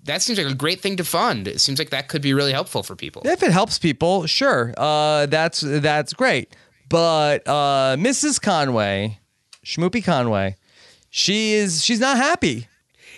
that 0.04 0.20
seems 0.22 0.38
like 0.38 0.48
a 0.48 0.54
great 0.54 0.80
thing 0.80 0.96
to 0.96 1.04
fund. 1.04 1.46
It 1.46 1.60
seems 1.60 1.78
like 1.78 1.90
that 1.90 2.08
could 2.08 2.22
be 2.22 2.34
really 2.34 2.52
helpful 2.52 2.82
for 2.82 2.96
people. 2.96 3.22
If 3.24 3.42
it 3.42 3.52
helps 3.52 3.78
people, 3.78 4.26
sure, 4.26 4.74
uh, 4.76 5.26
that's 5.26 5.60
that's 5.60 6.12
great. 6.12 6.56
But 6.88 7.46
uh, 7.46 7.96
Mrs. 7.98 8.40
Conway, 8.42 9.18
Schmoopy 9.64 10.04
Conway, 10.04 10.56
she 11.10 11.52
is 11.52 11.84
she's 11.84 12.00
not 12.00 12.16
happy. 12.16 12.66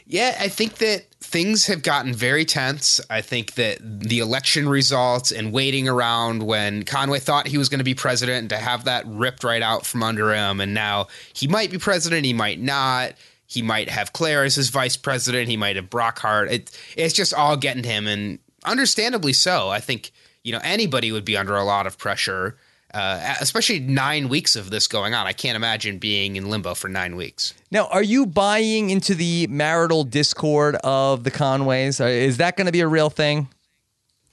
Yeah, 0.07 0.37
I 0.39 0.49
think 0.49 0.75
that 0.77 1.07
things 1.25 1.67
have 1.67 1.83
gotten 1.83 2.13
very 2.13 2.45
tense. 2.45 3.01
I 3.09 3.21
think 3.21 3.55
that 3.55 3.79
the 3.81 4.21
election 4.21 4.69
results 4.69 5.33
and 5.33 5.53
waiting 5.53 5.89
around 5.89 6.43
when 6.43 6.85
Conway 6.85 7.19
thought 7.19 7.49
he 7.49 7.59
was 7.59 7.69
going 7.69 7.79
to 7.79 7.85
be 7.85 7.95
president 7.95 8.39
and 8.41 8.49
to 8.51 8.57
have 8.57 8.85
that 8.85 9.05
ripped 9.07 9.43
right 9.43 9.63
out 9.63 9.87
from 9.87 10.03
under 10.03 10.33
him, 10.33 10.61
and 10.61 10.75
now 10.75 11.09
he 11.33 11.49
might 11.49 11.71
be 11.71 11.79
president, 11.79 12.27
he 12.27 12.33
might 12.33 12.61
not. 12.61 13.15
He 13.47 13.63
might 13.63 13.89
have 13.89 14.13
Claire 14.13 14.45
as 14.45 14.55
his 14.55 14.71
vice 14.71 14.97
president. 14.97 15.49
He 15.49 15.57
might 15.57 15.77
have 15.77 15.91
Brockhart. 15.91 16.51
It, 16.51 16.79
it's 16.97 17.15
just 17.15 17.35
all 17.35 17.57
getting 17.57 17.83
to 17.83 17.89
him, 17.89 18.07
and 18.07 18.39
understandably 18.65 19.33
so. 19.33 19.69
I 19.69 19.81
think 19.81 20.13
you 20.43 20.53
know 20.53 20.61
anybody 20.63 21.13
would 21.13 21.25
be 21.25 21.37
under 21.37 21.55
a 21.55 21.65
lot 21.65 21.87
of 21.87 21.99
pressure, 21.99 22.57
uh, 22.95 23.35
especially 23.41 23.81
nine 23.81 24.29
weeks 24.29 24.55
of 24.55 24.71
this 24.71 24.87
going 24.87 25.15
on. 25.15 25.27
I 25.27 25.33
can't 25.33 25.57
imagine 25.57 25.99
being 25.99 26.37
in 26.37 26.49
limbo 26.49 26.75
for 26.75 26.89
nine 26.89 27.17
weeks. 27.17 27.53
Now, 27.71 27.89
are 27.89 28.03
you 28.03 28.25
buying 28.25 28.91
into 28.91 29.15
the 29.15 29.49
marital 29.49 30.05
discord 30.05 30.77
of 30.77 31.25
the 31.25 31.31
Conways? 31.31 32.01
Uh, 32.01 32.05
Is 32.05 32.37
that 32.37 32.57
going 32.57 32.67
to 32.67 32.73
be 32.73 32.81
a 32.81 32.89
real 32.89 33.11
thing? 33.11 33.49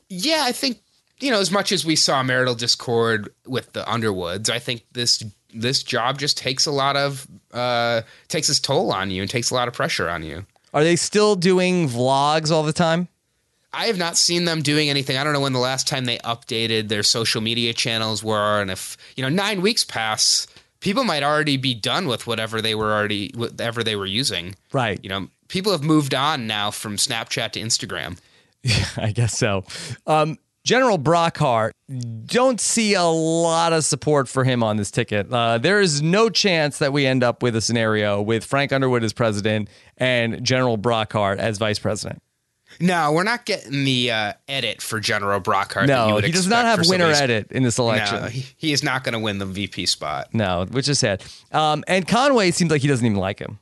Yeah, 0.09 0.41
I 0.43 0.51
think 0.51 0.79
you 1.19 1.31
know 1.31 1.39
as 1.39 1.51
much 1.51 1.71
as 1.71 1.85
we 1.85 1.95
saw 1.95 2.21
marital 2.21 2.55
discord 2.55 3.33
with 3.47 3.73
the 3.73 3.89
Underwoods, 3.91 4.49
I 4.49 4.59
think 4.59 4.85
this 4.91 5.23
this 5.53 5.83
job 5.83 6.19
just 6.19 6.37
takes 6.37 6.65
a 6.65 6.71
lot 6.71 6.95
of 6.95 7.27
uh, 7.53 8.01
takes 8.27 8.49
its 8.49 8.59
toll 8.59 8.91
on 8.91 9.09
you 9.09 9.21
and 9.21 9.31
takes 9.31 9.49
a 9.49 9.55
lot 9.55 9.67
of 9.67 9.73
pressure 9.73 10.09
on 10.09 10.23
you. 10.23 10.45
Are 10.73 10.83
they 10.83 10.95
still 10.95 11.35
doing 11.35 11.89
vlogs 11.89 12.51
all 12.51 12.63
the 12.63 12.73
time? 12.73 13.07
I 13.73 13.85
have 13.85 13.97
not 13.97 14.17
seen 14.17 14.45
them 14.45 14.61
doing 14.61 14.89
anything. 14.89 15.17
I 15.17 15.23
don't 15.23 15.33
know 15.33 15.39
when 15.39 15.53
the 15.53 15.59
last 15.59 15.87
time 15.87 16.05
they 16.05 16.17
updated 16.19 16.89
their 16.89 17.03
social 17.03 17.41
media 17.41 17.73
channels 17.73 18.23
were, 18.23 18.61
and 18.61 18.69
if 18.69 18.97
you 19.15 19.23
know 19.23 19.29
nine 19.29 19.61
weeks 19.61 19.85
pass, 19.85 20.47
people 20.81 21.03
might 21.03 21.23
already 21.23 21.57
be 21.57 21.73
done 21.73 22.07
with 22.07 22.27
whatever 22.27 22.61
they 22.61 22.75
were 22.75 22.91
already 22.91 23.31
whatever 23.35 23.83
they 23.83 23.95
were 23.95 24.05
using. 24.05 24.55
Right. 24.73 24.99
You 25.01 25.09
know, 25.09 25.27
people 25.47 25.71
have 25.71 25.83
moved 25.83 26.13
on 26.13 26.47
now 26.47 26.71
from 26.71 26.97
Snapchat 26.97 27.51
to 27.51 27.61
Instagram. 27.61 28.17
I 28.97 29.11
guess 29.11 29.37
so. 29.37 29.63
Um, 30.05 30.37
General 30.63 30.99
Brockhart, 30.99 31.71
don't 32.25 32.61
see 32.61 32.93
a 32.93 33.03
lot 33.03 33.73
of 33.73 33.83
support 33.83 34.27
for 34.27 34.43
him 34.43 34.61
on 34.61 34.77
this 34.77 34.91
ticket. 34.91 35.31
Uh, 35.31 35.57
there 35.57 35.81
is 35.81 36.03
no 36.03 36.29
chance 36.29 36.77
that 36.77 36.93
we 36.93 37.07
end 37.07 37.23
up 37.23 37.41
with 37.41 37.55
a 37.55 37.61
scenario 37.61 38.21
with 38.21 38.45
Frank 38.45 38.71
Underwood 38.71 39.03
as 39.03 39.11
president 39.11 39.69
and 39.97 40.43
General 40.43 40.77
Brockhart 40.77 41.37
as 41.37 41.57
vice 41.57 41.79
president. 41.79 42.21
No, 42.81 43.11
we're 43.11 43.23
not 43.23 43.45
getting 43.45 43.83
the 43.83 44.11
uh, 44.11 44.33
edit 44.47 44.81
for 44.81 44.99
General 44.99 45.39
Brockhart. 45.39 45.87
that 45.87 46.07
you 46.07 46.13
No, 46.13 46.17
he 46.17 46.31
does 46.31 46.47
not 46.47 46.65
have 46.65 46.87
winner 46.87 47.05
edit 47.05 47.51
in 47.51 47.63
this 47.63 47.77
election. 47.77 48.21
No, 48.21 48.27
he, 48.27 48.45
he 48.57 48.71
is 48.73 48.83
not 48.83 49.03
going 49.03 49.13
to 49.13 49.19
win 49.19 49.37
the 49.37 49.45
VP 49.45 49.85
spot. 49.85 50.33
No, 50.33 50.65
which 50.71 50.89
is 50.89 50.99
sad. 50.99 51.23
Um, 51.51 51.83
and 51.87 52.07
Conway 52.07 52.51
seems 52.51 52.71
like 52.71 52.81
he 52.81 52.87
doesn't 52.87 53.05
even 53.05 53.17
like 53.17 53.39
him. 53.39 53.59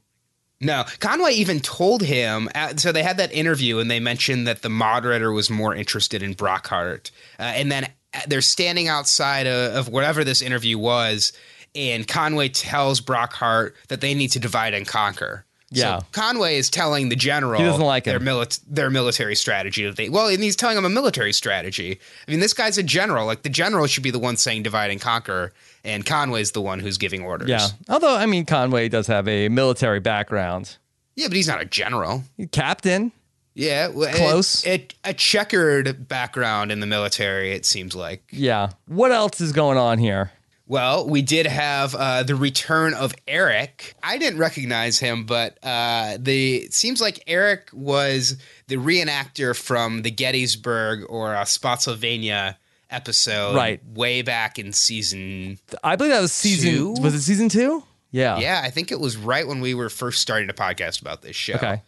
No, 0.62 0.84
Conway 1.00 1.34
even 1.34 1.60
told 1.62 2.02
him. 2.02 2.50
uh 2.54 2.76
so 2.76 2.91
they 2.91 3.04
had 3.04 3.18
that 3.18 3.32
interview, 3.32 3.80
and 3.80 3.90
they 3.90 4.00
mentioned 4.00 4.48
that 4.48 4.62
the 4.62 4.70
moderator 4.70 5.32
was 5.32 5.50
more 5.50 5.74
interested 5.74 6.22
in 6.22 6.34
Brockhart. 6.36 7.12
Uh, 7.40 7.44
and 7.44 7.72
then 7.72 7.86
uh, 8.14 8.20
they're 8.28 8.41
standing 8.41 8.88
outside 8.88 9.48
of, 9.48 9.76
of 9.76 9.90
whatever 9.90 10.24
this 10.24 10.41
interview 10.41 10.78
was, 10.78 11.32
and 11.76 12.08
Conway 12.08 12.50
tells 12.50 13.00
Brockhart 13.00 13.74
that 13.88 14.02
they 14.02 14.14
need 14.14 14.30
to 14.32 14.40
divide 14.40 14.74
and 14.74 14.88
conquer. 14.88 15.46
Yeah. 15.72 16.00
So 16.00 16.06
Conway 16.12 16.58
is 16.58 16.70
telling 16.70 17.10
the 17.10 17.16
general 17.16 17.60
He 17.60 17.66
doesn't 17.66 17.86
like 17.86 18.04
their, 18.04 18.20
mili- 18.20 18.60
their 18.68 18.90
military 18.90 19.36
strategy. 19.36 19.86
That 19.86 19.96
they 19.98 20.10
well, 20.10 20.28
and 20.28 20.41
he's 20.41 20.56
telling 20.56 20.78
him 20.78 20.86
a 20.86 20.90
military 20.90 21.34
strategy. 21.34 22.00
I 22.28 22.32
mean, 22.32 22.40
this 22.40 22.54
guy's 22.54 22.78
a 22.78 22.84
general. 22.84 23.26
Like 23.26 23.44
the 23.44 23.50
general 23.50 23.86
should 23.88 24.04
be 24.04 24.12
the 24.12 24.20
one 24.20 24.36
saying 24.38 24.64
divide 24.64 24.90
and 24.91 25.00
conquer, 25.00 25.54
and 25.84 26.06
Conway's 26.06 26.52
the 26.54 26.62
one 26.62 26.80
who's 26.80 26.98
giving 26.98 27.24
orders. 27.24 27.50
Yeah. 27.50 27.68
Although, 27.88 28.16
I 28.16 28.26
mean, 28.26 28.46
Conway 28.46 28.90
does 28.90 29.08
have 29.08 29.28
a 29.28 29.48
military 29.50 30.00
background. 30.00 30.78
yeah, 31.16 31.28
but 31.28 31.36
he's 31.36 31.48
not 31.48 31.62
a 31.62 31.66
general. 31.66 32.24
Captain. 32.52 33.12
Yeah, 33.56 33.90
well, 33.90 34.14
Close. 34.16 34.66
It, 34.66 34.70
it, 34.70 34.96
a 35.04 35.14
checkered 35.14 36.08
background 36.08 36.72
in 36.72 36.80
the 36.80 36.86
military. 36.88 37.52
It 37.52 37.66
seems 37.66 37.94
like. 37.94 38.24
Yeah. 38.32 38.70
What 38.88 39.12
else 39.12 39.41
is 39.41 39.52
going 39.52 39.78
on 39.78 39.98
here? 39.98 40.32
Well, 40.70 41.10
we 41.10 41.22
did 41.24 41.48
have 41.48 41.96
uh, 41.96 42.24
the 42.24 42.36
return 42.36 42.94
of 42.94 43.14
Eric. 43.28 43.96
I 44.04 44.18
didn't 44.20 44.40
recognize 44.40 45.00
him, 45.00 45.26
but 45.26 45.58
uh, 45.64 46.18
the 46.20 46.58
it 46.58 46.74
seems 46.74 47.02
like 47.02 47.22
Eric 47.28 47.70
was 47.74 48.38
the 48.68 48.76
reenactor 48.78 49.58
from 49.60 50.04
the 50.04 50.12
Gettysburg 50.12 51.06
or 51.10 51.36
uh, 51.36 51.44
Spotsylvania 51.44 52.58
episode, 52.91 53.56
Right. 53.56 53.82
Way 53.94 54.22
back 54.22 54.60
in 54.60 54.72
season. 54.72 55.58
I 55.84 55.96
believe 55.96 56.12
that 56.14 56.22
was 56.22 56.32
season. 56.32 56.72
Two? 56.72 57.02
Was 57.02 57.16
it 57.16 57.22
season 57.22 57.50
two? 57.50 57.84
Yeah. 58.12 58.38
Yeah, 58.38 58.62
I 58.64 58.70
think 58.70 58.91
it 58.91 59.00
was 59.00 59.18
right 59.18 59.48
when 59.48 59.62
we 59.62 59.74
were 59.74 59.90
first 59.90 60.22
starting 60.22 60.48
to 60.50 60.54
podcast 60.54 61.02
about 61.02 61.22
this 61.24 61.36
show. 61.36 61.56
Okay. 61.56 61.82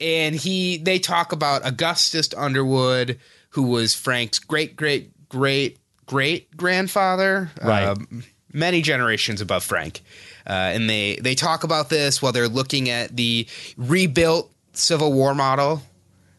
and 0.00 0.34
he 0.34 0.78
they 0.78 0.98
talk 0.98 1.30
about 1.32 1.62
Augustus 1.64 2.30
Underwood, 2.36 3.18
who 3.50 3.62
was 3.62 3.94
Frank's 3.94 4.38
great 4.40 4.74
great 4.76 5.28
great 5.28 5.78
great 6.08 6.56
grandfather, 6.56 7.50
Right. 7.62 7.84
um, 7.84 8.24
many 8.52 8.82
generations 8.82 9.40
above 9.40 9.62
Frank, 9.62 10.00
uh, 10.46 10.52
and 10.52 10.88
they 10.90 11.16
they 11.22 11.34
talk 11.36 11.62
about 11.64 11.88
this 11.90 12.20
while 12.20 12.32
they're 12.32 12.48
looking 12.48 12.90
at 12.90 13.16
the 13.16 13.46
rebuilt 13.76 14.50
Civil 14.72 15.12
War 15.12 15.34
model 15.34 15.82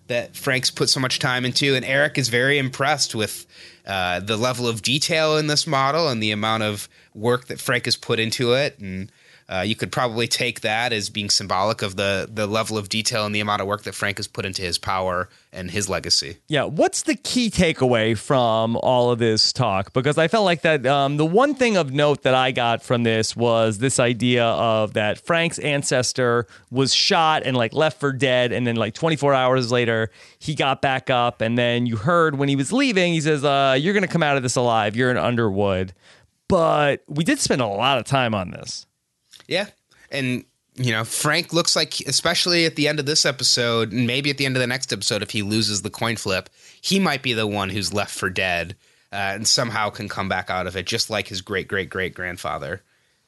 that 0.08 0.36
Frank's 0.36 0.72
put 0.72 0.90
so 0.90 1.00
much 1.00 1.20
time 1.20 1.46
into, 1.46 1.76
and 1.76 1.86
Eric 1.86 2.18
is 2.18 2.30
very 2.30 2.58
impressed 2.58 3.16
with. 3.16 3.46
Uh, 3.88 4.20
the 4.20 4.38
level 4.38 4.68
of 4.68 4.84
detail 4.84 5.36
in 5.36 5.48
this 5.48 5.66
model 5.66 6.10
and 6.10 6.22
the 6.22 6.30
amount 6.30 6.62
of 6.62 6.88
work 7.16 7.48
that 7.48 7.60
Frank 7.60 7.86
has 7.86 7.96
put 7.96 8.20
into 8.20 8.54
it, 8.54 8.78
and 8.78 9.12
uh, 9.50 9.62
you 9.62 9.76
could 9.76 9.92
probably 9.92 10.28
take 10.28 10.62
that 10.62 10.94
as 10.94 11.10
being 11.10 11.30
symbolic 11.30 11.82
of 11.82 11.96
the 11.96 12.30
the 12.32 12.46
level 12.46 12.78
of 12.78 12.88
detail 12.88 13.26
and 13.26 13.34
the 13.34 13.40
amount 13.40 13.62
of 13.62 13.68
work 13.68 13.84
that 13.84 13.96
Frank 13.96 14.18
has 14.18 14.28
put 14.28 14.46
into 14.46 14.62
his 14.62 14.78
power 14.78 15.28
and 15.52 15.72
his 15.72 15.90
legacy. 15.90 16.38
Yeah. 16.48 16.66
What's 16.66 17.02
the 17.02 17.16
key 17.16 17.50
takeaway 17.50 18.16
from 18.16 18.78
all 18.78 19.10
of 19.10 19.18
this 19.18 19.52
talk? 19.52 19.92
Because 19.94 20.20
I 20.20 20.28
felt 20.28 20.46
like 20.46 20.62
that 20.62 20.86
um, 20.86 21.18
the 21.18 21.26
one 21.26 21.56
thing 21.56 21.78
of 21.78 21.92
note 21.92 22.22
that 22.22 22.36
I 22.36 22.52
got 22.52 22.84
from 22.84 23.02
this 23.02 23.36
was 23.36 23.80
this 23.80 24.00
idea 24.00 24.46
of 24.46 24.94
that 24.94 25.20
Frank's 25.20 25.58
ancestor 25.58 26.46
was 26.70 26.94
shot 26.94 27.42
and 27.44 27.58
like 27.58 27.74
left 27.74 28.00
for 28.00 28.14
dead. 28.14 28.52
And 28.52 28.68
then 28.68 28.76
like 28.76 28.94
24 28.94 29.34
hours 29.34 29.72
later, 29.72 30.12
he 30.38 30.54
got 30.54 30.82
back 30.84 31.10
up. 31.10 31.42
And 31.42 31.58
then 31.58 31.88
you 31.88 31.96
heard 31.96 32.38
when 32.38 32.50
he 32.50 32.56
was 32.56 32.72
leaving, 32.72 33.14
he 33.14 33.22
says, 33.22 33.44
uh, 33.44 33.76
You're 33.80 33.94
going 33.94 34.06
to 34.06 34.08
come 34.08 34.24
out 34.24 34.38
of 34.38 34.44
this 34.44 34.56
alive. 34.56 34.96
You're 34.96 35.10
an 35.10 35.18
Underwood. 35.18 35.94
But 36.48 37.04
we 37.08 37.24
did 37.24 37.40
spend 37.40 37.62
a 37.62 37.68
lot 37.68 37.98
of 37.98 38.06
time 38.06 38.36
on 38.36 38.52
this. 38.52 38.86
Yeah, 39.50 39.68
and 40.12 40.46
you 40.76 40.92
know 40.92 41.04
Frank 41.04 41.52
looks 41.54 41.76
like, 41.76 42.00
especially 42.02 42.66
at 42.66 42.76
the 42.76 42.88
end 42.88 43.00
of 43.00 43.06
this 43.06 43.26
episode, 43.26 43.92
and 43.92 44.08
maybe 44.08 44.30
at 44.30 44.38
the 44.38 44.46
end 44.46 44.56
of 44.56 44.62
the 44.62 44.68
next 44.68 44.94
episode, 44.94 45.22
if 45.22 45.32
he 45.32 45.42
loses 45.42 45.82
the 45.82 45.90
coin 45.90 46.16
flip, 46.16 46.50
he 46.80 47.00
might 47.00 47.22
be 47.22 47.34
the 47.34 47.48
one 47.48 47.70
who's 47.70 47.94
left 47.94 48.14
for 48.14 48.30
dead 48.30 48.76
uh, 49.12 49.16
and 49.36 49.48
somehow 49.48 49.90
can 49.90 50.08
come 50.08 50.30
back 50.30 50.50
out 50.50 50.68
of 50.68 50.78
it, 50.78 50.86
just 50.86 51.10
like 51.10 51.28
his 51.28 51.42
great 51.42 51.68
great 51.68 51.90
great 51.90 52.14
grandfather. 52.14 52.82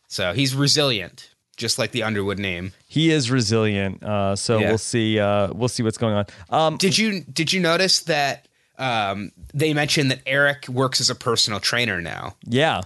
So 0.08 0.34
he's 0.34 0.54
resilient, 0.54 1.32
just 1.58 1.80
like 1.80 1.92
the 1.92 2.04
Underwood 2.04 2.38
name. 2.40 2.74
He 2.88 3.12
is 3.12 3.32
resilient. 3.32 4.04
Uh, 4.04 4.36
so 4.36 4.60
Yeah. 4.60 4.70
we'll 4.70 4.78
see. 4.78 5.20
Uh, 5.20 5.52
we'll 5.54 5.70
see 5.70 5.84
what's 5.84 5.98
going 5.98 6.14
on. 6.14 6.26
Um, 6.50 6.78
Did 6.78 6.98
you 6.98 7.22
did 7.22 7.52
you 7.52 7.60
notice 7.62 8.02
that 8.02 8.48
um, 8.78 9.32
they 9.54 9.74
mentioned 9.74 10.10
that 10.12 10.22
Eric 10.26 10.68
works 10.68 11.00
as 11.00 11.10
a 11.10 11.16
personal 11.16 11.60
trainer 11.60 12.02
now. 12.02 12.36
Yeah. 12.46 12.82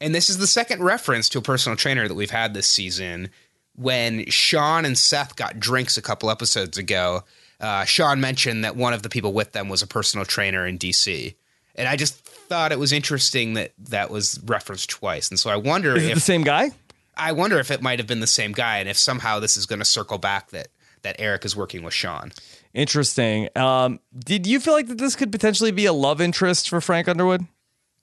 And 0.00 0.14
this 0.14 0.28
is 0.28 0.38
the 0.38 0.46
second 0.46 0.82
reference 0.82 1.28
to 1.30 1.38
a 1.38 1.42
personal 1.42 1.76
trainer 1.76 2.06
that 2.06 2.14
we've 2.14 2.30
had 2.30 2.54
this 2.54 2.66
season. 2.66 3.30
When 3.74 4.26
Sean 4.30 4.84
and 4.84 4.96
Seth 4.96 5.36
got 5.36 5.58
drinks 5.58 5.96
a 5.96 6.02
couple 6.02 6.30
episodes 6.30 6.78
ago, 6.78 7.24
uh, 7.60 7.84
Sean 7.84 8.20
mentioned 8.20 8.64
that 8.64 8.76
one 8.76 8.92
of 8.92 9.02
the 9.02 9.08
people 9.08 9.32
with 9.32 9.52
them 9.52 9.68
was 9.68 9.82
a 9.82 9.86
personal 9.86 10.24
trainer 10.24 10.66
in 10.66 10.78
DC. 10.78 11.34
And 11.74 11.88
I 11.88 11.96
just 11.96 12.14
thought 12.24 12.72
it 12.72 12.78
was 12.78 12.92
interesting 12.92 13.54
that 13.54 13.72
that 13.78 14.10
was 14.10 14.40
referenced 14.44 14.90
twice. 14.90 15.28
And 15.28 15.38
so 15.38 15.50
I 15.50 15.56
wonder 15.56 15.96
Is 15.96 16.04
if 16.04 16.14
the 16.14 16.20
same 16.20 16.42
guy? 16.42 16.70
I 17.16 17.32
wonder 17.32 17.58
if 17.58 17.70
it 17.70 17.82
might 17.82 17.98
have 17.98 18.06
been 18.06 18.20
the 18.20 18.26
same 18.26 18.52
guy, 18.52 18.78
and 18.78 18.88
if 18.88 18.98
somehow 18.98 19.40
this 19.40 19.56
is 19.56 19.64
going 19.64 19.78
to 19.78 19.86
circle 19.86 20.18
back 20.18 20.50
that 20.50 20.68
that 21.02 21.16
Eric 21.18 21.44
is 21.44 21.54
working 21.54 21.84
with 21.84 21.94
Sean. 21.94 22.32
Interesting. 22.74 23.48
Um, 23.54 24.00
did 24.18 24.46
you 24.46 24.58
feel 24.58 24.74
like 24.74 24.88
that 24.88 24.98
this 24.98 25.14
could 25.14 25.30
potentially 25.30 25.70
be 25.70 25.86
a 25.86 25.92
love 25.92 26.20
interest 26.20 26.68
for 26.68 26.80
Frank 26.80 27.06
Underwood? 27.06 27.46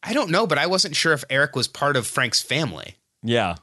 I 0.03 0.13
don't 0.13 0.29
know, 0.31 0.45
but 0.45 0.57
I 0.57 0.67
wasn't 0.67 0.95
sure 0.95 1.13
if 1.13 1.23
Eric 1.29 1.55
was 1.55 1.67
part 1.67 1.95
of 1.95 2.05
Frank's 2.05 2.41
family. 2.41 2.95
Yeah. 3.23 3.55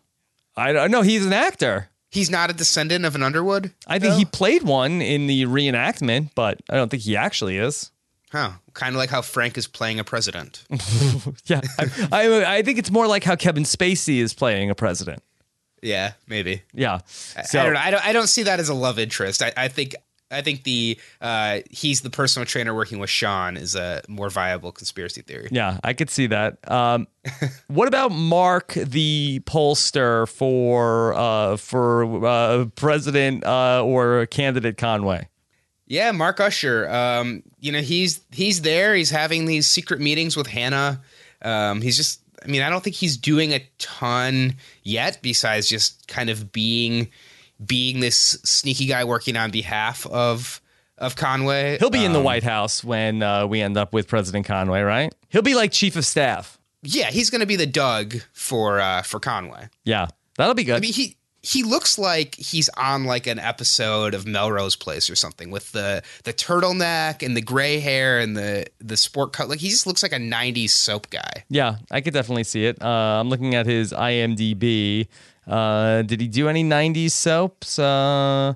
I 0.57 0.73
don't 0.73 0.91
know. 0.91 1.03
He's 1.03 1.25
an 1.27 1.33
actor. 1.33 1.89
He's 2.11 2.31
not 2.31 2.51
a 2.51 2.53
descendant 2.53 3.05
of 3.05 3.15
an 3.15 3.23
Underwood. 3.23 3.73
I 3.87 3.99
think 3.99 4.13
though? 4.15 4.19
he 4.19 4.25
played 4.25 4.63
one 4.63 5.01
in 5.03 5.27
the 5.27 5.45
reenactment, 5.45 6.31
but 6.35 6.59
I 6.69 6.75
don't 6.77 6.89
think 6.91 7.03
he 7.05 7.17
actually 7.17 7.57
is. 7.59 7.91
Huh. 8.33 8.53
Kind 8.75 8.95
of 8.95 8.99
like 8.99 9.11
how 9.11 9.23
Frank 9.23 9.59
is 9.59 9.67
playing 9.67 9.99
a 10.01 10.05
president. 10.05 10.65
Yeah. 11.47 11.61
I, 11.79 11.89
I, 12.13 12.55
I 12.57 12.63
think 12.63 12.79
it's 12.79 12.91
more 12.91 13.07
like 13.07 13.23
how 13.25 13.37
Kevin 13.37 13.65
Spacey 13.65 14.19
is 14.19 14.33
playing 14.35 14.71
a 14.71 14.75
president. 14.75 15.23
yeah, 15.83 16.13
maybe. 16.27 16.63
Yeah. 16.73 17.01
I- 17.37 17.41
I 17.41 17.63
don't 17.65 17.73
know. 17.75 17.81
I 17.81 17.91
don't. 17.91 18.07
I 18.07 18.13
don't 18.13 18.27
see 18.29 18.43
that 18.45 18.59
as 18.61 18.69
a 18.69 18.75
love 18.75 18.99
interest. 18.99 19.43
I, 19.43 19.53
I 19.57 19.69
think. 19.69 19.95
I 20.31 20.43
think 20.43 20.63
the 20.63 20.99
uh, 21.21 21.61
he's 21.71 22.03
the 22.03 22.11
personal 22.11 22.47
trainer 22.47 22.75
working 22.75 22.99
with 22.99 23.11
Sean 23.11 23.57
is 23.57 23.75
a 23.75 24.03
more 24.09 24.31
viable 24.31 24.73
conspiracy 24.73 25.23
theory. 25.23 25.49
Yeah, 25.51 25.79
I 25.83 25.93
could 25.93 26.11
see 26.11 26.29
that. 26.29 26.59
Um, 26.71 27.09
what 27.67 27.89
about 27.89 28.13
Mark, 28.13 28.73
the 28.75 29.41
pollster 29.45 30.29
for 30.29 31.15
uh, 31.15 31.57
for 31.57 32.25
uh, 32.25 32.67
president 32.77 33.45
uh, 33.45 33.85
or 33.85 34.27
candidate 34.27 34.77
Conway? 34.77 35.29
Yeah, 35.87 36.13
Mark 36.13 36.39
Usher. 36.39 36.89
Um, 36.89 37.43
you 37.59 37.73
know, 37.73 37.81
he's 37.81 38.21
he's 38.31 38.63
there. 38.63 38.95
He's 38.95 39.11
having 39.11 39.47
these 39.47 39.69
secret 39.69 40.01
meetings 40.01 40.37
with 40.37 40.47
Hannah. 40.47 41.03
Um, 41.43 41.83
he's 41.83 41.97
just. 41.97 42.21
I 42.43 42.47
mean, 42.47 42.63
I 42.63 42.71
don't 42.71 42.83
think 42.83 42.97
he's 42.97 43.19
doing 43.19 43.53
a 43.53 43.63
ton 43.77 44.55
yet, 44.83 45.19
besides 45.21 45.69
just 45.69 46.09
kind 46.09 46.31
of 46.31 46.53
being 46.53 47.09
being 47.65 48.01
this 48.01 48.17
sneaky 48.45 48.87
guy 48.87 49.05
working 49.05 49.37
on 49.37 49.51
behalf 49.51 50.07
of 50.07 50.61
of 50.99 51.17
Conway. 51.17 51.79
He'll 51.79 51.89
be 51.91 52.05
in 52.05 52.13
the 52.13 52.19
Um, 52.19 52.25
White 52.25 52.43
House 52.43 52.85
when 52.85 53.23
uh, 53.23 53.47
we 53.47 53.61
end 53.63 53.79
up 53.79 53.93
with 53.95 54.07
President 54.07 54.45
Conway, 54.47 54.83
right? 54.83 55.15
He'll 55.31 55.41
be 55.43 55.55
like 55.55 55.73
chief 55.73 55.97
of 55.97 56.05
staff. 56.05 56.59
Yeah, 56.83 57.11
he's 57.11 57.31
going 57.31 57.41
to 57.41 57.47
be 57.47 57.57
the 57.57 57.67
Doug 57.67 58.17
for 58.35 58.81
uh, 58.81 59.03
for 59.03 59.19
Conway. 59.21 59.69
Yeah, 59.85 60.09
that'll 60.37 60.55
be 60.55 60.65
good. 60.65 60.77
I 60.77 60.81
mean, 60.81 60.93
he 60.93 61.17
he 61.43 61.63
looks 61.63 61.97
like 61.99 62.35
he's 62.35 62.69
on 62.77 63.05
like 63.05 63.27
an 63.27 63.39
episode 63.39 64.13
of 64.13 64.27
Melrose 64.27 64.77
Place 64.77 65.09
or 65.09 65.17
something 65.17 65.51
with 65.51 65.73
the 65.73 66.03
the 66.25 66.35
turtleneck 66.35 67.25
and 67.25 67.35
the 67.35 67.41
gray 67.41 67.81
hair 67.81 68.19
and 68.19 68.37
the 68.37 68.67
the 68.79 68.99
sport 68.99 69.33
cut. 69.33 69.49
Like 69.49 69.61
he 69.61 69.71
just 69.71 69.87
looks 69.87 70.03
like 70.03 70.13
a 70.13 70.17
'90s 70.19 70.69
soap 70.71 71.09
guy. 71.09 71.45
yeah, 71.49 71.77
I 71.91 72.03
could 72.03 72.13
definitely 72.13 72.45
see 72.45 72.67
it. 72.67 72.81
Uh, 72.83 72.87
I'm 73.21 73.31
looking 73.31 73.55
at 73.55 73.65
his 73.65 73.93
IMDb. 73.93 75.09
Uh, 75.47 76.03
did 76.03 76.21
he 76.21 76.29
do 76.29 76.49
any 76.49 76.63
'90s 76.65 77.13
soaps? 77.13 77.79
Uh, 77.79 78.55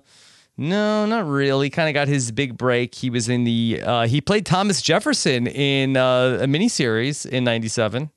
no, 0.56 1.06
not 1.06 1.26
really. 1.26 1.70
Kind 1.70 1.88
of 1.88 1.94
got 1.94 2.06
his 2.08 2.30
big 2.30 2.56
break. 2.56 2.94
He 2.94 3.10
was 3.10 3.28
in 3.28 3.44
the. 3.44 3.80
Uh, 3.82 4.06
he 4.06 4.20
played 4.20 4.46
Thomas 4.46 4.80
Jefferson 4.82 5.46
in 5.46 5.96
uh, 5.96 6.38
a 6.42 6.46
miniseries 6.46 7.26
in 7.26 7.44
'97. 7.44 8.10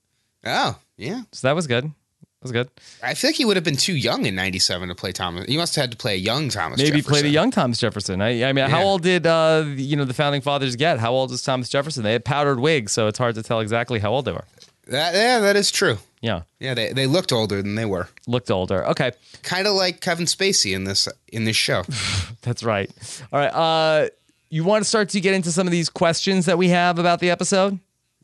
Oh 0.45 0.77
yeah, 0.97 1.21
So 1.31 1.47
that 1.47 1.55
was 1.55 1.67
good. 1.67 1.85
That 1.85 2.43
was 2.43 2.51
good. 2.51 2.69
I 3.01 3.15
feel 3.15 3.29
like 3.29 3.35
he 3.35 3.45
would 3.45 3.57
have 3.57 3.63
been 3.63 3.75
too 3.77 3.95
young 3.95 4.25
in 4.27 4.35
'97 4.35 4.89
to 4.89 4.95
play 4.95 5.11
Thomas. 5.11 5.45
He 5.47 5.57
must 5.57 5.75
have 5.75 5.83
had 5.83 5.91
to 5.91 5.97
play 5.97 6.13
a 6.13 6.17
young 6.17 6.49
Thomas. 6.49 6.77
Maybe 6.77 6.97
Jefferson. 6.97 7.09
played 7.11 7.25
a 7.25 7.29
young 7.29 7.49
Thomas 7.49 7.79
Jefferson. 7.79 8.21
I, 8.21 8.43
I 8.43 8.53
mean, 8.53 8.69
how 8.69 8.83
old 8.83 9.01
did 9.01 9.25
uh, 9.25 9.63
you 9.75 9.95
know 9.95 10.05
the 10.05 10.13
founding 10.13 10.41
fathers 10.41 10.75
get? 10.75 10.99
How 10.99 11.13
old 11.13 11.31
is 11.31 11.41
Thomas 11.41 11.69
Jefferson? 11.69 12.03
They 12.03 12.13
had 12.13 12.23
powdered 12.23 12.59
wigs, 12.59 12.91
so 12.91 13.07
it's 13.07 13.17
hard 13.17 13.33
to 13.35 13.43
tell 13.43 13.59
exactly 13.59 13.97
how 13.99 14.11
old 14.11 14.25
they 14.25 14.33
were. 14.33 14.45
That, 14.89 15.13
yeah, 15.13 15.39
that 15.39 15.55
is 15.55 15.71
true. 15.71 15.97
Yeah, 16.21 16.41
Yeah, 16.59 16.73
they 16.73 16.93
they 16.93 17.05
looked 17.05 17.31
older 17.31 17.61
than 17.61 17.75
they 17.75 17.85
were. 17.85 18.07
looked 18.25 18.49
older. 18.49 18.85
Okay, 18.87 19.11
Kind 19.43 19.67
of 19.67 19.75
like 19.75 20.01
Kevin 20.01 20.25
Spacey 20.25 20.73
in 20.73 20.83
this 20.85 21.07
in 21.27 21.45
this 21.45 21.55
show. 21.55 21.83
that's 22.41 22.63
right. 22.63 22.89
All 23.31 23.39
right. 23.39 23.53
Uh, 23.53 24.09
you 24.49 24.63
want 24.63 24.83
to 24.83 24.89
start 24.89 25.09
to 25.09 25.19
get 25.21 25.33
into 25.35 25.51
some 25.51 25.67
of 25.67 25.71
these 25.71 25.89
questions 25.89 26.45
that 26.45 26.57
we 26.57 26.69
have 26.69 26.97
about 26.99 27.19
the 27.19 27.29
episode? 27.29 27.79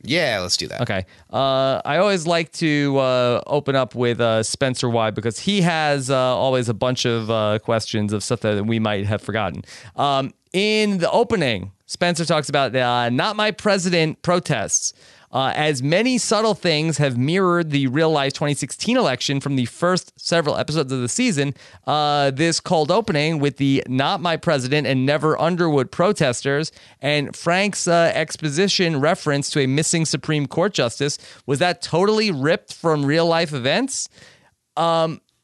yeah, 0.05 0.39
let's 0.41 0.57
do 0.57 0.67
that. 0.67 0.81
Okay. 0.81 1.05
Uh, 1.31 1.81
I 1.85 1.97
always 1.97 2.27
like 2.27 2.51
to 2.53 2.97
uh, 2.97 3.41
open 3.47 3.75
up 3.75 3.95
with 3.95 4.19
uh, 4.19 4.43
Spencer 4.43 4.89
Wide 4.89 5.15
because 5.15 5.39
he 5.39 5.61
has 5.61 6.09
uh, 6.09 6.17
always 6.17 6.67
a 6.67 6.73
bunch 6.73 7.05
of 7.05 7.31
uh, 7.31 7.59
questions 7.59 8.11
of 8.11 8.21
stuff 8.21 8.41
that 8.41 8.65
we 8.65 8.79
might 8.79 9.05
have 9.05 9.21
forgotten. 9.21 9.63
Um, 9.95 10.33
in 10.51 10.97
the 10.97 11.09
opening, 11.09 11.71
Spencer 11.85 12.25
talks 12.25 12.49
about 12.49 12.75
uh, 12.75 13.09
not 13.11 13.37
my 13.37 13.51
president 13.51 14.21
protests. 14.23 14.93
Uh, 15.33 15.51
as 15.55 15.81
many 15.81 16.19
subtle 16.19 16.53
things 16.53 16.99
have 16.99 17.17
mirrored 17.17 17.71
the 17.71 17.87
real 17.87 18.11
life 18.11 18.33
2016 18.33 18.95
election 18.95 19.39
from 19.41 19.55
the 19.55 19.65
first 19.65 20.13
several 20.15 20.55
episodes 20.55 20.91
of 20.91 20.99
the 21.01 21.09
season, 21.09 21.55
uh, 21.87 22.29
this 22.29 22.59
cold 22.59 22.91
opening 22.91 23.39
with 23.39 23.57
the 23.57 23.83
Not 23.87 24.21
My 24.21 24.37
President 24.37 24.85
and 24.85 25.07
Never 25.07 25.39
Underwood 25.41 25.91
protesters 25.91 26.71
and 27.01 27.35
Frank's 27.35 27.87
uh, 27.87 28.11
exposition 28.13 29.01
reference 29.01 29.49
to 29.49 29.59
a 29.61 29.67
missing 29.67 30.05
Supreme 30.05 30.45
Court 30.45 30.71
justice, 30.71 31.17
was 31.47 31.57
that 31.57 31.81
totally 31.81 32.29
ripped 32.29 32.71
from 32.71 33.03
real 33.03 33.25
life 33.25 33.53
events? 33.53 34.09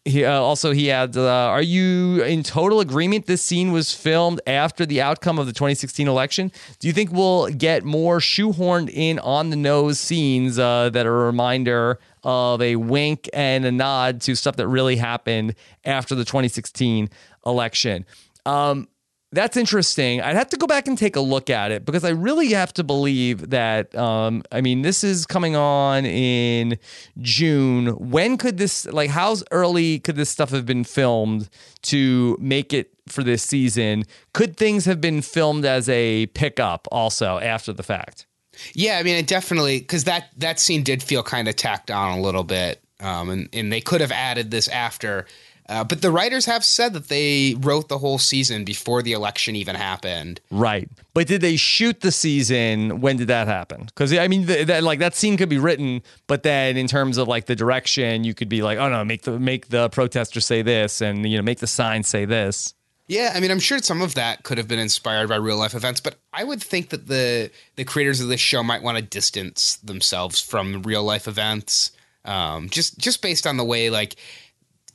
He, 0.09 0.25
uh, 0.25 0.39
also, 0.39 0.71
he 0.71 0.89
adds, 0.89 1.15
uh, 1.15 1.23
Are 1.23 1.61
you 1.61 2.23
in 2.23 2.41
total 2.43 2.79
agreement 2.79 3.27
this 3.27 3.41
scene 3.41 3.71
was 3.71 3.93
filmed 3.93 4.41
after 4.47 4.85
the 4.85 5.01
outcome 5.01 5.37
of 5.37 5.45
the 5.45 5.53
2016 5.53 6.07
election? 6.07 6.51
Do 6.79 6.87
you 6.87 6.93
think 6.93 7.11
we'll 7.11 7.47
get 7.49 7.83
more 7.83 8.19
shoehorned 8.19 8.89
in 8.91 9.19
on 9.19 9.51
the 9.51 9.55
nose 9.55 9.99
scenes 9.99 10.57
uh, 10.57 10.89
that 10.89 11.05
are 11.05 11.23
a 11.23 11.25
reminder 11.25 11.99
of 12.23 12.61
a 12.61 12.75
wink 12.75 13.29
and 13.33 13.65
a 13.65 13.71
nod 13.71 14.21
to 14.21 14.35
stuff 14.35 14.55
that 14.55 14.67
really 14.67 14.95
happened 14.95 15.55
after 15.85 16.15
the 16.15 16.25
2016 16.25 17.09
election? 17.45 18.05
Um, 18.45 18.87
that's 19.31 19.57
interesting. 19.57 20.21
I'd 20.21 20.35
have 20.35 20.49
to 20.49 20.57
go 20.57 20.65
back 20.65 20.87
and 20.87 20.97
take 20.97 21.15
a 21.15 21.21
look 21.21 21.49
at 21.49 21.71
it 21.71 21.85
because 21.85 22.03
I 22.03 22.09
really 22.09 22.49
have 22.49 22.73
to 22.73 22.83
believe 22.83 23.51
that. 23.51 23.93
Um, 23.95 24.43
I 24.51 24.61
mean, 24.61 24.81
this 24.81 25.03
is 25.03 25.25
coming 25.25 25.55
on 25.55 26.05
in 26.05 26.79
June. 27.19 27.87
When 28.09 28.37
could 28.37 28.57
this, 28.57 28.85
like, 28.87 29.11
how 29.11 29.35
early 29.51 29.99
could 29.99 30.15
this 30.15 30.29
stuff 30.29 30.49
have 30.49 30.65
been 30.65 30.83
filmed 30.83 31.49
to 31.83 32.37
make 32.39 32.73
it 32.73 32.91
for 33.07 33.23
this 33.23 33.43
season? 33.43 34.05
Could 34.33 34.57
things 34.57 34.85
have 34.85 34.99
been 34.99 35.21
filmed 35.21 35.65
as 35.65 35.87
a 35.89 36.25
pickup 36.27 36.87
also 36.91 37.37
after 37.37 37.71
the 37.71 37.83
fact? 37.83 38.25
Yeah, 38.73 38.97
I 38.97 39.03
mean, 39.03 39.15
it 39.15 39.27
definitely 39.27 39.79
because 39.79 40.05
that 40.05 40.29
that 40.37 40.59
scene 40.59 40.83
did 40.83 41.01
feel 41.01 41.23
kind 41.23 41.47
of 41.47 41.55
tacked 41.55 41.91
on 41.91 42.17
a 42.17 42.21
little 42.21 42.43
bit, 42.43 42.81
um, 42.99 43.29
and 43.29 43.49
and 43.53 43.71
they 43.71 43.81
could 43.81 44.01
have 44.01 44.11
added 44.11 44.51
this 44.51 44.67
after. 44.67 45.27
Uh, 45.69 45.83
but 45.83 46.01
the 46.01 46.09
writers 46.09 46.47
have 46.47 46.65
said 46.65 46.93
that 46.93 47.09
they 47.09 47.55
wrote 47.59 47.89
the 47.89 47.99
whole 47.99 48.17
season 48.17 48.63
before 48.63 49.03
the 49.03 49.13
election 49.13 49.55
even 49.55 49.75
happened. 49.75 50.41
Right. 50.49 50.89
But 51.13 51.27
did 51.27 51.41
they 51.41 51.57
shoot 51.57 52.01
the 52.01 52.11
season? 52.11 53.01
When 53.01 53.17
did 53.17 53.27
that 53.27 53.47
happen? 53.47 53.83
Because 53.85 54.11
I 54.11 54.27
mean, 54.27 54.47
th- 54.47 54.65
that 54.65 54.83
like 54.83 54.97
that 54.97 55.13
scene 55.13 55.37
could 55.37 55.47
be 55.47 55.59
written, 55.59 56.01
but 56.25 56.41
then 56.41 56.75
in 56.75 56.87
terms 56.87 57.19
of 57.19 57.27
like 57.27 57.45
the 57.45 57.55
direction, 57.55 58.23
you 58.23 58.33
could 58.33 58.49
be 58.49 58.63
like, 58.63 58.79
oh 58.79 58.89
no, 58.89 59.05
make 59.05 59.21
the 59.21 59.39
make 59.39 59.67
the 59.69 59.89
protester 59.89 60.41
say 60.41 60.63
this, 60.63 61.01
and 61.01 61.29
you 61.29 61.37
know, 61.37 61.43
make 61.43 61.59
the 61.59 61.67
sign 61.67 62.01
say 62.01 62.25
this. 62.25 62.73
Yeah, 63.07 63.33
I 63.35 63.39
mean, 63.39 63.51
I'm 63.51 63.59
sure 63.59 63.79
some 63.79 64.01
of 64.01 64.15
that 64.15 64.43
could 64.43 64.57
have 64.59 64.67
been 64.67 64.79
inspired 64.79 65.29
by 65.29 65.35
real 65.35 65.57
life 65.57 65.73
events, 65.73 65.99
but 65.99 66.15
I 66.33 66.43
would 66.43 66.63
think 66.63 66.89
that 66.89 67.07
the 67.07 67.51
the 67.75 67.83
creators 67.83 68.21
of 68.21 68.27
this 68.27 68.41
show 68.41 68.63
might 68.63 68.81
want 68.81 68.97
to 68.97 69.03
distance 69.03 69.75
themselves 69.77 70.41
from 70.41 70.81
real 70.81 71.03
life 71.03 71.27
events, 71.27 71.91
um, 72.25 72.69
just 72.69 72.97
just 72.97 73.21
based 73.21 73.45
on 73.45 73.57
the 73.57 73.63
way 73.63 73.91
like 73.91 74.15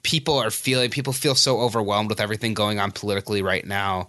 people 0.04 0.38
are 0.38 0.50
feeling. 0.50 0.90
People 0.90 1.12
feel 1.12 1.34
so 1.34 1.60
overwhelmed 1.60 2.08
with 2.08 2.20
everything 2.20 2.54
going 2.54 2.78
on 2.78 2.92
politically 2.92 3.42
right 3.42 3.66
now. 3.66 4.06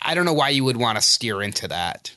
I 0.00 0.14
don't 0.14 0.24
know 0.24 0.32
why 0.32 0.50
you 0.50 0.62
would 0.62 0.76
want 0.76 0.96
to 0.96 1.02
steer 1.02 1.42
into 1.42 1.66
that. 1.66 2.14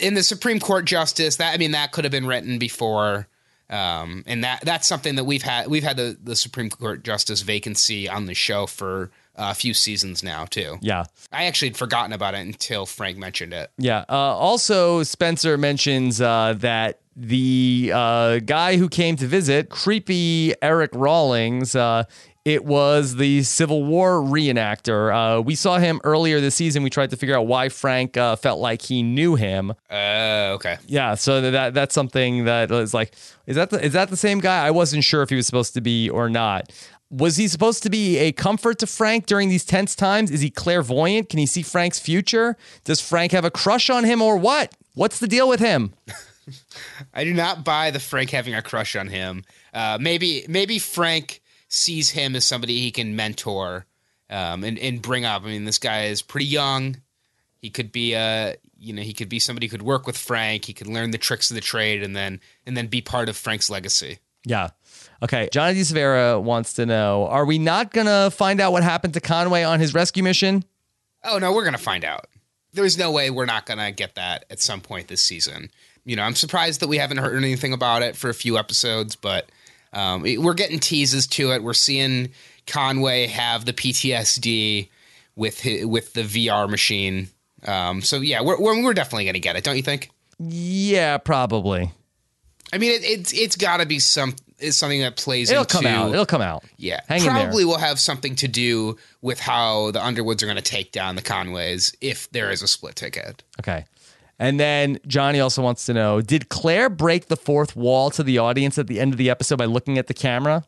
In 0.00 0.14
the 0.14 0.22
Supreme 0.22 0.58
Court 0.58 0.86
justice, 0.86 1.36
that 1.36 1.52
I 1.52 1.58
mean, 1.58 1.72
that 1.72 1.92
could 1.92 2.04
have 2.04 2.10
been 2.10 2.26
written 2.26 2.58
before. 2.58 3.28
Um, 3.68 4.22
and 4.26 4.44
that 4.44 4.60
that's 4.62 4.86
something 4.86 5.16
that 5.16 5.24
we've 5.24 5.42
had 5.42 5.66
we've 5.66 5.82
had 5.82 5.96
the, 5.96 6.16
the 6.22 6.36
Supreme 6.36 6.70
Court 6.70 7.02
justice 7.02 7.42
vacancy 7.42 8.08
on 8.08 8.26
the 8.26 8.34
show 8.34 8.66
for 8.66 9.10
a 9.34 9.54
few 9.54 9.74
seasons 9.74 10.22
now 10.22 10.44
too. 10.44 10.78
Yeah. 10.80 11.04
I 11.32 11.44
actually 11.44 11.68
had 11.68 11.76
forgotten 11.76 12.12
about 12.12 12.34
it 12.34 12.40
until 12.46 12.86
Frank 12.86 13.18
mentioned 13.18 13.52
it. 13.52 13.70
Yeah. 13.76 14.04
Uh, 14.08 14.14
also, 14.14 15.02
Spencer 15.02 15.58
mentions 15.58 16.20
uh, 16.20 16.54
that 16.58 17.00
the 17.16 17.90
uh, 17.94 18.38
guy 18.38 18.76
who 18.76 18.88
came 18.88 19.16
to 19.16 19.26
visit, 19.26 19.68
creepy 19.68 20.54
Eric 20.62 20.90
Rawlings, 20.94 21.74
uh, 21.74 22.04
It 22.46 22.64
was 22.64 23.16
the 23.16 23.42
Civil 23.42 23.82
War 23.82 24.20
reenactor. 24.20 25.12
Uh, 25.12 25.42
we 25.42 25.56
saw 25.56 25.78
him 25.78 26.00
earlier 26.04 26.40
this 26.40 26.54
season. 26.54 26.84
We 26.84 26.90
tried 26.90 27.10
to 27.10 27.16
figure 27.16 27.36
out 27.36 27.48
why 27.48 27.68
Frank 27.68 28.16
uh, 28.16 28.36
felt 28.36 28.60
like 28.60 28.82
he 28.82 29.02
knew 29.02 29.34
him. 29.34 29.72
Uh, 29.90 30.52
okay. 30.54 30.76
Yeah, 30.86 31.16
so 31.16 31.40
that 31.50 31.74
that's 31.74 31.92
something 31.92 32.44
that 32.44 32.70
is 32.70 32.94
like, 32.94 33.16
is 33.48 33.56
that 33.56 33.70
the, 33.70 33.84
is 33.84 33.94
that 33.94 34.10
the 34.10 34.16
same 34.16 34.38
guy? 34.38 34.64
I 34.64 34.70
wasn't 34.70 35.02
sure 35.02 35.22
if 35.22 35.30
he 35.30 35.34
was 35.34 35.44
supposed 35.44 35.74
to 35.74 35.80
be 35.80 36.08
or 36.08 36.30
not. 36.30 36.70
Was 37.10 37.36
he 37.36 37.48
supposed 37.48 37.82
to 37.82 37.90
be 37.90 38.16
a 38.18 38.30
comfort 38.30 38.78
to 38.78 38.86
Frank 38.86 39.26
during 39.26 39.48
these 39.48 39.64
tense 39.64 39.96
times? 39.96 40.30
Is 40.30 40.40
he 40.40 40.48
clairvoyant? 40.48 41.28
Can 41.28 41.40
he 41.40 41.46
see 41.46 41.62
Frank's 41.62 41.98
future? 41.98 42.56
Does 42.84 43.00
Frank 43.00 43.32
have 43.32 43.44
a 43.44 43.50
crush 43.50 43.90
on 43.90 44.04
him 44.04 44.22
or 44.22 44.36
what? 44.36 44.72
What's 44.94 45.18
the 45.18 45.26
deal 45.26 45.48
with 45.48 45.58
him? 45.58 45.94
I 47.12 47.24
do 47.24 47.34
not 47.34 47.64
buy 47.64 47.90
the 47.90 47.98
Frank 47.98 48.30
having 48.30 48.54
a 48.54 48.62
crush 48.62 48.94
on 48.94 49.08
him. 49.08 49.42
Uh, 49.74 49.98
maybe 50.00 50.46
maybe 50.48 50.78
Frank 50.78 51.42
sees 51.76 52.10
him 52.10 52.34
as 52.34 52.44
somebody 52.44 52.80
he 52.80 52.90
can 52.90 53.14
mentor 53.16 53.86
um, 54.30 54.64
and 54.64 54.78
and 54.78 55.02
bring 55.02 55.24
up. 55.24 55.42
I 55.42 55.46
mean, 55.46 55.64
this 55.64 55.78
guy 55.78 56.06
is 56.06 56.22
pretty 56.22 56.46
young. 56.46 56.96
He 57.58 57.70
could 57.70 57.92
be 57.92 58.14
a 58.14 58.56
you 58.78 58.92
know 58.92 59.02
he 59.02 59.12
could 59.12 59.28
be 59.28 59.38
somebody 59.38 59.66
who 59.66 59.70
could 59.70 59.82
work 59.82 60.06
with 60.06 60.16
Frank. 60.16 60.64
He 60.64 60.72
could 60.72 60.86
learn 60.86 61.10
the 61.10 61.18
tricks 61.18 61.50
of 61.50 61.54
the 61.54 61.60
trade 61.60 62.02
and 62.02 62.16
then 62.16 62.40
and 62.64 62.76
then 62.76 62.86
be 62.86 63.00
part 63.00 63.28
of 63.28 63.36
Frank's 63.36 63.70
legacy. 63.70 64.18
Yeah. 64.44 64.70
Okay. 65.22 65.48
Johnny. 65.52 65.82
Severa 65.82 66.40
wants 66.40 66.74
to 66.74 66.86
know 66.86 67.26
Are 67.26 67.44
we 67.44 67.58
not 67.58 67.92
going 67.92 68.06
to 68.06 68.30
find 68.30 68.60
out 68.60 68.72
what 68.72 68.82
happened 68.82 69.14
to 69.14 69.20
Conway 69.20 69.62
on 69.62 69.80
his 69.80 69.92
rescue 69.92 70.22
mission? 70.22 70.64
Oh, 71.24 71.38
no, 71.38 71.52
we're 71.52 71.64
going 71.64 71.74
to 71.74 71.82
find 71.82 72.04
out. 72.04 72.26
There's 72.72 72.96
no 72.96 73.10
way 73.10 73.30
we're 73.30 73.46
not 73.46 73.66
going 73.66 73.78
to 73.78 73.90
get 73.90 74.14
that 74.14 74.44
at 74.50 74.60
some 74.60 74.80
point 74.80 75.08
this 75.08 75.22
season. 75.22 75.70
You 76.04 76.14
know, 76.14 76.22
I'm 76.22 76.36
surprised 76.36 76.80
that 76.80 76.88
we 76.88 76.98
haven't 76.98 77.16
heard 77.16 77.36
anything 77.36 77.72
about 77.72 78.02
it 78.02 78.14
for 78.14 78.30
a 78.30 78.34
few 78.34 78.56
episodes, 78.56 79.16
but 79.16 79.50
um, 79.96 80.22
we're 80.22 80.54
getting 80.54 80.78
teases 80.78 81.26
to 81.28 81.52
it. 81.52 81.62
We're 81.62 81.72
seeing 81.72 82.28
Conway 82.66 83.26
have 83.28 83.64
the 83.64 83.72
PTSD 83.72 84.90
with 85.34 85.60
his, 85.60 85.86
with 85.86 86.12
the 86.12 86.22
VR 86.22 86.68
machine. 86.68 87.28
Um, 87.66 88.02
so 88.02 88.20
yeah, 88.20 88.42
we're 88.42 88.60
we're, 88.60 88.82
we're 88.84 88.94
definitely 88.94 89.24
going 89.24 89.34
to 89.34 89.40
get 89.40 89.56
it, 89.56 89.64
don't 89.64 89.76
you 89.76 89.82
think? 89.82 90.10
Yeah, 90.38 91.16
probably. 91.16 91.90
I 92.74 92.78
mean, 92.78 92.90
it, 92.92 93.04
it's 93.04 93.32
it's 93.32 93.56
got 93.56 93.78
to 93.78 93.86
be 93.86 93.98
some 93.98 94.36
is 94.58 94.76
something 94.76 95.00
that 95.00 95.16
plays. 95.16 95.50
It'll 95.50 95.62
into, 95.62 95.76
come 95.76 95.86
out. 95.86 96.12
It'll 96.12 96.26
come 96.26 96.42
out. 96.42 96.64
Yeah, 96.76 97.00
Hang 97.08 97.22
probably 97.22 97.64
will 97.64 97.78
have 97.78 97.98
something 97.98 98.36
to 98.36 98.48
do 98.48 98.98
with 99.22 99.40
how 99.40 99.92
the 99.92 100.04
Underwoods 100.04 100.42
are 100.42 100.46
going 100.46 100.56
to 100.56 100.62
take 100.62 100.92
down 100.92 101.16
the 101.16 101.22
Conways 101.22 101.94
if 102.02 102.30
there 102.32 102.50
is 102.50 102.60
a 102.60 102.68
split 102.68 102.96
ticket. 102.96 103.42
Okay. 103.60 103.86
And 104.38 104.60
then 104.60 104.98
Johnny 105.06 105.40
also 105.40 105.62
wants 105.62 105.86
to 105.86 105.94
know 105.94 106.20
Did 106.20 106.48
Claire 106.48 106.90
break 106.90 107.26
the 107.26 107.36
fourth 107.36 107.74
wall 107.74 108.10
to 108.10 108.22
the 108.22 108.38
audience 108.38 108.78
at 108.78 108.86
the 108.86 109.00
end 109.00 109.12
of 109.12 109.18
the 109.18 109.30
episode 109.30 109.56
by 109.56 109.64
looking 109.64 109.98
at 109.98 110.06
the 110.06 110.14
camera? 110.14 110.64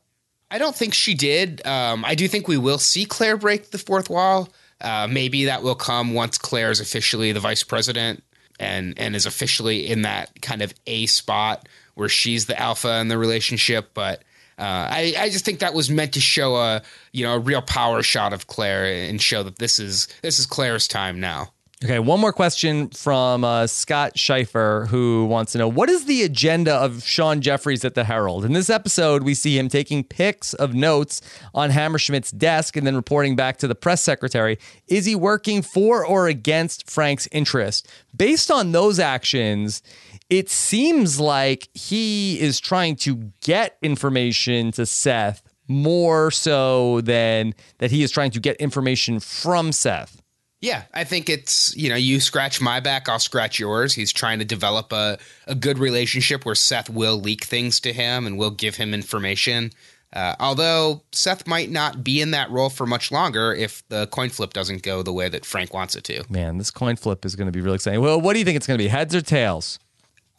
I 0.50 0.58
don't 0.58 0.74
think 0.74 0.94
she 0.94 1.14
did. 1.14 1.64
Um, 1.66 2.04
I 2.04 2.14
do 2.14 2.26
think 2.26 2.48
we 2.48 2.56
will 2.56 2.78
see 2.78 3.04
Claire 3.04 3.36
break 3.36 3.70
the 3.70 3.78
fourth 3.78 4.08
wall. 4.08 4.48
Uh, 4.80 5.06
maybe 5.10 5.46
that 5.46 5.62
will 5.62 5.74
come 5.74 6.14
once 6.14 6.38
Claire 6.38 6.70
is 6.70 6.80
officially 6.80 7.32
the 7.32 7.40
vice 7.40 7.62
president 7.62 8.22
and 8.60 8.98
and 8.98 9.14
is 9.14 9.26
officially 9.26 9.88
in 9.88 10.02
that 10.02 10.40
kind 10.40 10.62
of 10.62 10.72
a 10.86 11.06
spot 11.06 11.68
where 11.94 12.08
she's 12.08 12.46
the 12.46 12.58
alpha 12.58 12.98
in 13.00 13.08
the 13.08 13.18
relationship. 13.18 13.90
But 13.92 14.20
uh, 14.58 14.88
I, 14.90 15.14
I 15.18 15.30
just 15.30 15.44
think 15.44 15.58
that 15.58 15.74
was 15.74 15.90
meant 15.90 16.14
to 16.14 16.20
show 16.20 16.56
a 16.56 16.82
you 17.12 17.24
know 17.24 17.34
a 17.34 17.38
real 17.38 17.62
power 17.62 18.02
shot 18.02 18.32
of 18.32 18.46
Claire 18.46 19.08
and 19.08 19.20
show 19.20 19.42
that 19.42 19.58
this 19.58 19.78
is 19.78 20.08
this 20.22 20.38
is 20.38 20.46
Claire's 20.46 20.88
time 20.88 21.20
now. 21.20 21.52
Okay, 21.84 22.00
one 22.00 22.18
more 22.18 22.32
question 22.32 22.88
from 22.88 23.44
uh, 23.44 23.68
Scott 23.68 24.16
Schieffer, 24.16 24.88
who 24.88 25.26
wants 25.26 25.52
to 25.52 25.58
know 25.58 25.68
what 25.68 25.88
is 25.88 26.06
the 26.06 26.24
agenda 26.24 26.74
of 26.74 27.04
Sean 27.04 27.40
Jeffries 27.40 27.84
at 27.84 27.94
the 27.94 28.02
Herald? 28.02 28.44
In 28.44 28.52
this 28.52 28.68
episode, 28.68 29.22
we 29.22 29.32
see 29.32 29.56
him 29.56 29.68
taking 29.68 30.02
pics 30.02 30.54
of 30.54 30.74
notes 30.74 31.20
on 31.54 31.70
Hammerschmidt's 31.70 32.32
desk 32.32 32.76
and 32.76 32.84
then 32.84 32.96
reporting 32.96 33.36
back 33.36 33.58
to 33.58 33.68
the 33.68 33.76
press 33.76 34.02
secretary. 34.02 34.58
Is 34.88 35.04
he 35.04 35.14
working 35.14 35.62
for 35.62 36.04
or 36.04 36.26
against 36.26 36.90
Frank's 36.90 37.28
interest? 37.30 37.86
Based 38.16 38.50
on 38.50 38.72
those 38.72 38.98
actions, 38.98 39.80
it 40.28 40.50
seems 40.50 41.20
like 41.20 41.68
he 41.74 42.40
is 42.40 42.58
trying 42.58 42.96
to 42.96 43.30
get 43.40 43.78
information 43.82 44.72
to 44.72 44.84
Seth 44.84 45.44
more 45.68 46.32
so 46.32 47.02
than 47.02 47.54
that 47.78 47.92
he 47.92 48.02
is 48.02 48.10
trying 48.10 48.32
to 48.32 48.40
get 48.40 48.56
information 48.56 49.20
from 49.20 49.70
Seth. 49.70 50.20
Yeah, 50.60 50.84
I 50.92 51.04
think 51.04 51.28
it's, 51.28 51.76
you 51.76 51.88
know, 51.88 51.94
you 51.96 52.18
scratch 52.18 52.60
my 52.60 52.80
back, 52.80 53.08
I'll 53.08 53.20
scratch 53.20 53.60
yours. 53.60 53.94
He's 53.94 54.12
trying 54.12 54.40
to 54.40 54.44
develop 54.44 54.92
a, 54.92 55.18
a 55.46 55.54
good 55.54 55.78
relationship 55.78 56.44
where 56.44 56.56
Seth 56.56 56.90
will 56.90 57.16
leak 57.20 57.44
things 57.44 57.78
to 57.80 57.92
him 57.92 58.26
and 58.26 58.36
will 58.36 58.50
give 58.50 58.74
him 58.74 58.92
information. 58.92 59.70
Uh, 60.12 60.34
although 60.40 61.02
Seth 61.12 61.46
might 61.46 61.70
not 61.70 62.02
be 62.02 62.20
in 62.20 62.30
that 62.32 62.50
role 62.50 62.70
for 62.70 62.86
much 62.86 63.12
longer 63.12 63.54
if 63.54 63.86
the 63.88 64.06
coin 64.08 64.30
flip 64.30 64.52
doesn't 64.52 64.82
go 64.82 65.02
the 65.02 65.12
way 65.12 65.28
that 65.28 65.44
Frank 65.44 65.72
wants 65.74 65.94
it 65.94 66.02
to. 66.04 66.24
Man, 66.28 66.58
this 66.58 66.70
coin 66.70 66.96
flip 66.96 67.24
is 67.24 67.36
going 67.36 67.46
to 67.46 67.52
be 67.52 67.60
really 67.60 67.76
exciting. 67.76 68.00
Well, 68.00 68.20
what 68.20 68.32
do 68.32 68.38
you 68.38 68.44
think 68.44 68.56
it's 68.56 68.66
going 68.66 68.78
to 68.78 68.82
be? 68.82 68.88
Heads 68.88 69.14
or 69.14 69.20
tails? 69.20 69.78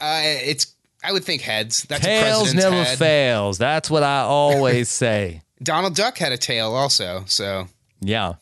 Uh, 0.01 0.21
it's, 0.23 0.73
I 1.03 1.13
would 1.13 1.23
think 1.23 1.43
heads. 1.43 1.83
That's 1.83 2.03
tails 2.03 2.53
never 2.53 2.83
head. 2.83 2.97
fails. 2.97 3.57
That's 3.57 3.89
what 3.89 4.03
I 4.03 4.21
always 4.21 4.89
say. 4.89 5.43
Donald 5.63 5.95
Duck 5.95 6.17
had 6.17 6.31
a 6.31 6.37
tail 6.37 6.73
also, 6.73 7.23
so 7.27 7.67
Yeah. 8.01 8.33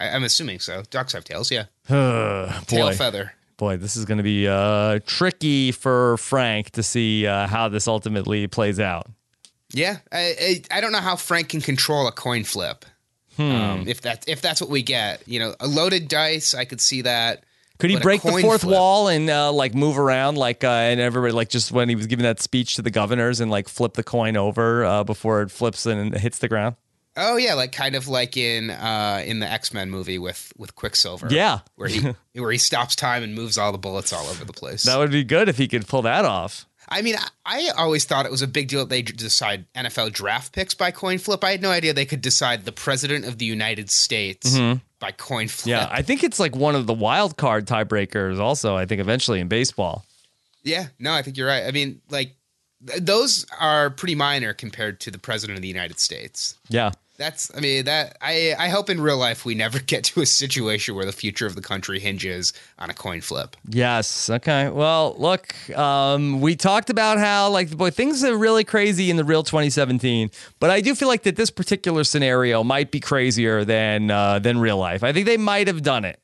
I, 0.00 0.08
I'm 0.10 0.24
assuming 0.24 0.58
so. 0.60 0.82
Ducks 0.90 1.12
have 1.12 1.24
tails, 1.24 1.50
yeah. 1.50 1.64
boy, 1.88 2.50
Tail 2.66 2.92
feather. 2.92 3.32
boy, 3.56 3.76
this 3.76 3.96
is 3.96 4.04
going 4.04 4.18
to 4.18 4.24
be 4.24 4.48
uh, 4.48 5.00
tricky 5.06 5.72
for 5.72 6.16
Frank 6.16 6.70
to 6.72 6.82
see 6.82 7.26
uh, 7.26 7.46
how 7.46 7.68
this 7.68 7.86
ultimately 7.88 8.46
plays 8.46 8.80
out. 8.80 9.06
Yeah, 9.72 9.98
I, 10.12 10.62
I 10.70 10.78
I 10.78 10.80
don't 10.80 10.92
know 10.92 11.00
how 11.00 11.16
Frank 11.16 11.48
can 11.48 11.60
control 11.60 12.06
a 12.06 12.12
coin 12.12 12.44
flip. 12.44 12.84
Hmm. 13.36 13.42
Um, 13.42 13.84
if 13.88 14.02
that 14.02 14.24
if 14.28 14.40
that's 14.40 14.60
what 14.60 14.70
we 14.70 14.82
get, 14.82 15.26
you 15.26 15.40
know, 15.40 15.54
a 15.58 15.66
loaded 15.66 16.06
dice, 16.06 16.54
I 16.54 16.64
could 16.64 16.80
see 16.80 17.02
that. 17.02 17.42
Could 17.80 17.90
he 17.90 17.96
But 17.96 18.04
break 18.04 18.22
the 18.22 18.30
fourth 18.30 18.60
flip- 18.60 18.72
wall 18.72 19.08
and 19.08 19.28
uh, 19.28 19.50
like 19.52 19.74
move 19.74 19.98
around 19.98 20.36
like 20.38 20.62
uh, 20.62 20.68
and 20.68 21.00
everybody 21.00 21.32
like 21.32 21.48
just 21.48 21.72
when 21.72 21.88
he 21.88 21.96
was 21.96 22.06
giving 22.06 22.22
that 22.22 22.40
speech 22.40 22.76
to 22.76 22.82
the 22.82 22.90
governors 22.92 23.40
and 23.40 23.50
like 23.50 23.68
flip 23.68 23.94
the 23.94 24.04
coin 24.04 24.36
over 24.36 24.84
uh, 24.84 25.02
before 25.02 25.42
it 25.42 25.50
flips 25.50 25.84
and 25.84 26.14
hits 26.16 26.38
the 26.38 26.46
ground? 26.46 26.76
Oh 27.16 27.36
yeah, 27.36 27.54
like 27.54 27.72
kind 27.72 27.94
of 27.94 28.08
like 28.08 28.36
in 28.36 28.70
uh, 28.70 29.22
in 29.24 29.38
the 29.38 29.46
X 29.46 29.72
Men 29.72 29.90
movie 29.90 30.18
with 30.18 30.52
with 30.56 30.74
Quicksilver. 30.74 31.28
Yeah. 31.30 31.60
where 31.76 31.88
he 31.88 32.14
where 32.40 32.50
he 32.50 32.58
stops 32.58 32.96
time 32.96 33.22
and 33.22 33.34
moves 33.34 33.56
all 33.56 33.72
the 33.72 33.78
bullets 33.78 34.12
all 34.12 34.26
over 34.26 34.44
the 34.44 34.52
place. 34.52 34.82
That 34.84 34.98
would 34.98 35.10
be 35.10 35.24
good 35.24 35.48
if 35.48 35.56
he 35.56 35.68
could 35.68 35.86
pull 35.86 36.02
that 36.02 36.24
off. 36.24 36.66
I 36.88 37.00
mean, 37.02 37.16
I, 37.16 37.28
I 37.46 37.70
always 37.78 38.04
thought 38.04 38.26
it 38.26 38.32
was 38.32 38.42
a 38.42 38.46
big 38.46 38.68
deal 38.68 38.80
that 38.80 38.90
they 38.90 39.00
decide 39.02 39.64
NFL 39.72 40.12
draft 40.12 40.52
picks 40.52 40.74
by 40.74 40.90
coin 40.90 41.18
flip. 41.18 41.42
I 41.42 41.52
had 41.52 41.62
no 41.62 41.70
idea 41.70 41.94
they 41.94 42.04
could 42.04 42.20
decide 42.20 42.64
the 42.66 42.72
president 42.72 43.24
of 43.24 43.38
the 43.38 43.46
United 43.46 43.90
States 43.90 44.58
by 44.98 45.12
coin 45.12 45.48
flip. 45.48 45.74
Mm-hmm. 45.74 45.88
Yeah, 45.88 45.88
I 45.90 46.02
think 46.02 46.22
it's 46.22 46.38
like 46.38 46.54
one 46.54 46.74
of 46.74 46.86
the 46.86 46.92
wild 46.92 47.36
card 47.38 47.66
tiebreakers. 47.66 48.38
Also, 48.38 48.76
I 48.76 48.84
think 48.86 49.00
eventually 49.00 49.40
in 49.40 49.48
baseball. 49.48 50.04
Yeah, 50.62 50.86
no, 50.98 51.12
I 51.12 51.22
think 51.22 51.36
you're 51.36 51.48
right. 51.48 51.64
I 51.64 51.70
mean, 51.70 52.00
like 52.10 52.34
those 52.80 53.46
are 53.60 53.90
pretty 53.90 54.14
minor 54.14 54.52
compared 54.52 55.00
to 55.00 55.10
the 55.10 55.18
president 55.18 55.56
of 55.56 55.62
the 55.62 55.68
United 55.68 55.98
States. 55.98 56.56
Yeah, 56.68 56.92
That's, 57.16 57.54
I 57.56 57.60
mean, 57.60 57.84
that 57.84 58.16
I 58.20 58.54
I 58.58 58.68
hope 58.68 58.90
in 58.90 59.00
real 59.00 59.18
life 59.18 59.44
we 59.44 59.54
never 59.54 59.78
get 59.86 60.04
to 60.04 60.20
a 60.20 60.26
situation 60.26 60.94
where 60.94 61.04
the 61.04 61.12
future 61.12 61.46
of 61.46 61.54
the 61.54 61.62
country 61.62 62.00
hinges 62.00 62.52
on 62.78 62.90
a 62.90 62.94
coin 62.94 63.20
flip. 63.20 63.56
Yes. 63.68 64.28
Okay. 64.28 64.68
Well, 64.68 65.14
look, 65.18 65.54
um, 65.76 66.40
we 66.40 66.56
talked 66.56 66.90
about 66.90 67.18
how 67.18 67.50
like 67.50 67.70
the 67.70 67.76
boy 67.76 67.90
things 67.90 68.24
are 68.24 68.36
really 68.36 68.64
crazy 68.64 69.10
in 69.10 69.16
the 69.16 69.24
real 69.24 69.44
2017, 69.44 70.30
but 70.58 70.70
I 70.70 70.80
do 70.80 70.94
feel 70.94 71.08
like 71.08 71.22
that 71.22 71.36
this 71.36 71.50
particular 71.50 72.02
scenario 72.02 72.64
might 72.64 72.90
be 72.90 72.98
crazier 72.98 73.64
than 73.64 74.10
uh, 74.10 74.40
than 74.40 74.58
real 74.58 74.78
life. 74.78 75.04
I 75.04 75.12
think 75.12 75.26
they 75.26 75.36
might 75.36 75.68
have 75.68 75.82
done 75.82 76.04
it. 76.04 76.20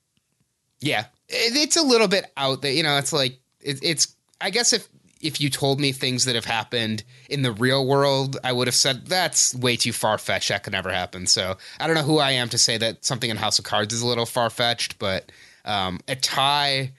Yeah, 0.80 1.06
it, 1.28 1.56
it's 1.56 1.76
a 1.76 1.82
little 1.82 2.08
bit 2.08 2.26
out 2.36 2.62
there. 2.62 2.72
You 2.72 2.82
know, 2.82 2.98
it's 2.98 3.12
like 3.12 3.38
it, 3.60 3.78
it's. 3.82 4.16
I 4.42 4.48
guess 4.48 4.72
if 4.72 4.88
if 5.20 5.40
you 5.40 5.50
told 5.50 5.80
me 5.80 5.92
things 5.92 6.24
that 6.24 6.34
have 6.34 6.44
happened 6.44 7.04
in 7.28 7.42
the 7.42 7.52
real 7.52 7.86
world, 7.86 8.38
I 8.42 8.52
would 8.52 8.66
have 8.66 8.74
said 8.74 9.06
that's 9.06 9.54
way 9.54 9.76
too 9.76 9.92
far 9.92 10.16
fetched. 10.18 10.48
That 10.48 10.62
could 10.62 10.72
never 10.72 10.90
happen. 10.90 11.26
So 11.26 11.56
I 11.78 11.86
don't 11.86 11.96
know 11.96 12.02
who 12.02 12.18
I 12.18 12.32
am 12.32 12.48
to 12.50 12.58
say 12.58 12.78
that 12.78 13.04
something 13.04 13.30
in 13.30 13.36
House 13.36 13.58
of 13.58 13.64
Cards 13.64 13.92
is 13.92 14.02
a 14.02 14.06
little 14.06 14.26
far 14.26 14.50
fetched, 14.50 14.98
but 14.98 15.30
um, 15.64 16.00
a 16.08 16.16
tie 16.16 16.92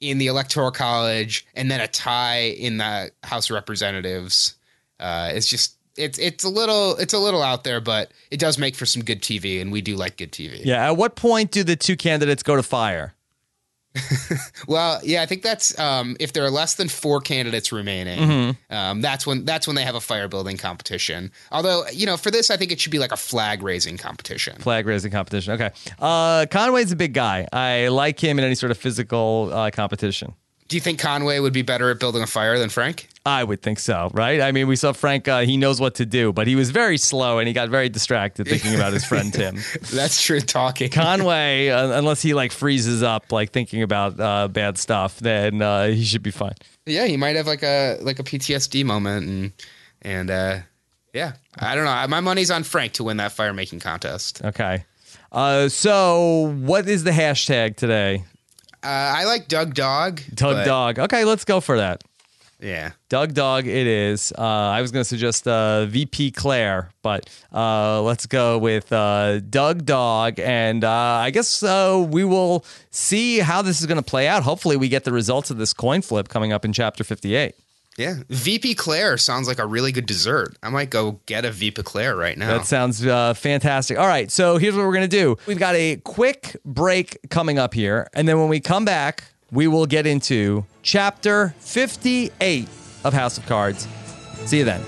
in 0.00 0.18
the 0.18 0.26
Electoral 0.26 0.70
College 0.70 1.46
and 1.54 1.70
then 1.70 1.80
a 1.80 1.88
tie 1.88 2.48
in 2.48 2.78
the 2.78 3.10
House 3.22 3.50
of 3.50 3.54
Representatives 3.54 4.54
uh, 4.98 5.32
is 5.34 5.46
just. 5.46 5.74
It's 5.98 6.18
it's 6.18 6.44
a 6.44 6.50
little 6.50 6.94
it's 6.96 7.14
a 7.14 7.18
little 7.18 7.42
out 7.42 7.64
there, 7.64 7.80
but 7.80 8.12
it 8.30 8.38
does 8.38 8.58
make 8.58 8.74
for 8.74 8.84
some 8.84 9.02
good 9.02 9.22
TV, 9.22 9.62
and 9.62 9.72
we 9.72 9.80
do 9.80 9.96
like 9.96 10.18
good 10.18 10.30
TV. 10.30 10.60
Yeah. 10.62 10.88
At 10.88 10.98
what 10.98 11.16
point 11.16 11.52
do 11.52 11.64
the 11.64 11.74
two 11.74 11.96
candidates 11.96 12.42
go 12.42 12.54
to 12.54 12.62
fire? 12.62 13.15
Well, 14.66 15.00
yeah, 15.04 15.22
I 15.22 15.26
think 15.26 15.42
that's 15.42 15.78
um, 15.78 16.16
if 16.18 16.32
there 16.32 16.44
are 16.44 16.50
less 16.50 16.74
than 16.74 16.88
four 16.88 17.20
candidates 17.20 17.70
remaining, 17.72 18.18
Mm-hmm. 18.18 18.74
um, 18.74 19.00
that's 19.00 19.26
when 19.26 19.44
that's 19.44 19.66
when 19.66 19.76
they 19.76 19.84
have 19.84 19.94
a 19.94 20.00
fire 20.00 20.28
building 20.28 20.56
competition. 20.56 21.30
Although, 21.52 21.84
you 21.92 22.06
know, 22.06 22.16
for 22.16 22.30
this, 22.30 22.50
I 22.50 22.56
think 22.56 22.72
it 22.72 22.80
should 22.80 22.92
be 22.92 22.98
like 22.98 23.12
a 23.12 23.16
flag 23.16 23.62
raising 23.62 23.96
competition. 23.96 24.56
Flag 24.58 24.86
raising 24.86 25.12
competition. 25.12 25.52
Okay. 25.54 25.70
Uh, 25.98 26.46
Conway's 26.50 26.90
a 26.92 26.96
big 26.96 27.12
guy. 27.14 27.46
I 27.52 27.88
like 27.88 28.18
him 28.22 28.38
in 28.38 28.44
any 28.44 28.54
sort 28.54 28.70
of 28.70 28.78
physical 28.78 29.50
uh, 29.52 29.70
competition. 29.70 30.34
Do 30.68 30.76
you 30.76 30.80
think 30.80 30.98
Conway 30.98 31.38
would 31.38 31.52
be 31.52 31.62
better 31.62 31.90
at 31.90 32.00
building 32.00 32.22
a 32.22 32.26
fire 32.26 32.58
than 32.58 32.68
Frank? 32.68 33.08
I 33.24 33.44
would 33.44 33.62
think 33.62 33.78
so, 33.78 34.10
right? 34.14 34.40
I 34.40 34.52
mean, 34.52 34.66
we 34.66 34.76
saw 34.76 34.92
Frank, 34.92 35.28
uh, 35.28 35.40
he 35.40 35.56
knows 35.56 35.80
what 35.80 35.96
to 35.96 36.06
do, 36.06 36.32
but 36.32 36.46
he 36.46 36.56
was 36.56 36.70
very 36.70 36.98
slow 36.98 37.38
and 37.38 37.46
he 37.48 37.54
got 37.54 37.68
very 37.68 37.88
distracted 37.88 38.48
thinking 38.48 38.74
about 38.74 38.92
his 38.92 39.04
friend 39.04 39.32
Tim. 39.32 39.58
That's 39.92 40.22
true 40.22 40.40
talking. 40.40 40.90
Conway, 40.90 41.68
uh, 41.68 41.98
unless 41.98 42.22
he 42.22 42.34
like 42.34 42.52
freezes 42.52 43.02
up, 43.02 43.32
like 43.32 43.50
thinking 43.52 43.82
about 43.82 44.18
uh, 44.18 44.48
bad 44.48 44.78
stuff, 44.78 45.18
then 45.18 45.62
uh, 45.62 45.88
he 45.88 46.04
should 46.04 46.22
be 46.22 46.30
fine. 46.30 46.54
yeah, 46.84 47.06
he 47.06 47.16
might 47.16 47.36
have 47.36 47.46
like 47.46 47.62
a 47.62 47.98
like 48.00 48.18
a 48.18 48.24
PTSD 48.24 48.84
moment 48.84 49.26
and 49.26 49.52
and 50.02 50.30
uh 50.30 50.58
yeah, 51.12 51.32
I 51.58 51.74
don't 51.74 51.84
know. 51.84 52.06
My 52.08 52.20
money's 52.20 52.50
on 52.50 52.62
Frank 52.62 52.92
to 52.94 53.04
win 53.04 53.16
that 53.16 53.32
fire 53.32 53.54
making 53.54 53.80
contest. 53.80 54.44
Okay. 54.44 54.84
Uh, 55.32 55.68
so, 55.68 56.54
what 56.60 56.86
is 56.88 57.04
the 57.04 57.10
hashtag 57.10 57.76
today? 57.76 58.24
Uh, 58.82 58.88
I 58.88 59.24
like 59.24 59.48
Doug 59.48 59.74
Dog. 59.74 60.20
Doug 60.34 60.56
but- 60.56 60.64
Dog. 60.64 60.98
Okay, 60.98 61.24
let's 61.24 61.44
go 61.44 61.60
for 61.60 61.78
that. 61.78 62.02
Yeah. 62.60 62.92
Doug 63.10 63.34
Dog, 63.34 63.66
it 63.66 63.86
is. 63.86 64.32
Uh, 64.36 64.42
I 64.42 64.80
was 64.80 64.90
going 64.90 65.02
to 65.02 65.08
suggest 65.08 65.46
uh, 65.46 65.84
VP 65.86 66.30
Claire, 66.30 66.90
but 67.02 67.28
uh, 67.52 68.00
let's 68.00 68.24
go 68.26 68.56
with 68.56 68.90
uh, 68.92 69.40
Doug 69.40 69.84
Dog. 69.84 70.40
And 70.40 70.82
uh, 70.82 70.90
I 70.90 71.30
guess 71.30 71.62
uh, 71.62 72.04
we 72.08 72.24
will 72.24 72.64
see 72.90 73.40
how 73.40 73.60
this 73.60 73.80
is 73.80 73.86
going 73.86 74.02
to 74.02 74.02
play 74.02 74.26
out. 74.26 74.42
Hopefully, 74.42 74.76
we 74.76 74.88
get 74.88 75.04
the 75.04 75.12
results 75.12 75.50
of 75.50 75.58
this 75.58 75.74
coin 75.74 76.00
flip 76.00 76.28
coming 76.28 76.52
up 76.52 76.64
in 76.64 76.72
chapter 76.72 77.04
58. 77.04 77.54
Yeah. 77.96 78.16
VP 78.28 78.74
Claire 78.74 79.16
sounds 79.16 79.48
like 79.48 79.58
a 79.58 79.66
really 79.66 79.92
good 79.92 80.06
dessert. 80.06 80.56
I 80.62 80.68
might 80.68 80.90
go 80.90 81.20
get 81.26 81.44
a 81.44 81.50
VP 81.50 81.82
Claire 81.82 82.16
right 82.16 82.36
now. 82.36 82.58
That 82.58 82.66
sounds 82.66 83.04
uh, 83.04 83.34
fantastic. 83.34 83.98
All 83.98 84.06
right, 84.06 84.30
so 84.30 84.58
here's 84.58 84.74
what 84.74 84.84
we're 84.84 84.92
to 85.02 85.08
do. 85.08 85.36
We've 85.46 85.58
got 85.58 85.74
a 85.74 85.96
quick 85.96 86.56
break 86.64 87.18
coming 87.30 87.58
up 87.58 87.74
here, 87.74 88.08
and 88.14 88.28
then 88.28 88.38
when 88.38 88.48
we 88.48 88.60
come 88.60 88.84
back, 88.84 89.24
we 89.50 89.66
will 89.66 89.86
get 89.86 90.06
into 90.06 90.66
chapter 90.82 91.54
58 91.60 92.68
of 93.04 93.14
House 93.14 93.38
of 93.38 93.46
Cards. 93.46 93.88
See 94.44 94.58
you 94.58 94.64
then. 94.64 94.82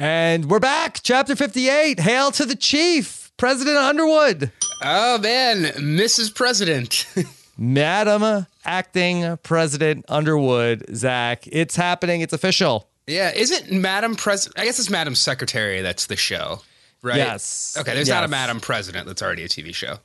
And 0.00 0.48
we're 0.48 0.60
back. 0.60 1.00
Chapter 1.02 1.34
58. 1.34 1.98
Hail 1.98 2.30
to 2.30 2.44
the 2.44 2.54
chief, 2.54 3.32
President 3.36 3.76
Underwood. 3.76 4.52
oh 4.82 5.18
man, 5.18 5.64
Mrs. 5.74 6.32
President. 6.32 7.04
Madam 7.58 8.46
Acting 8.64 9.36
President 9.42 10.04
Underwood, 10.08 10.84
Zach. 10.94 11.48
It's 11.50 11.74
happening. 11.74 12.20
It's 12.20 12.32
official. 12.32 12.88
yeah, 13.08 13.32
isn't 13.34 13.72
Madam 13.72 14.14
President? 14.14 14.60
I 14.60 14.66
guess 14.66 14.78
it's 14.78 14.88
Madam 14.88 15.16
Secretary. 15.16 15.80
That's 15.80 16.06
the 16.06 16.14
show, 16.14 16.60
right? 17.02 17.16
Yes. 17.16 17.76
Okay, 17.76 17.92
there's 17.94 18.08
not 18.08 18.22
a 18.22 18.28
Madam 18.28 18.60
President. 18.60 19.08
That's 19.08 19.20
already 19.20 19.42
a 19.42 19.48
TV 19.48 19.74
show. 19.74 19.96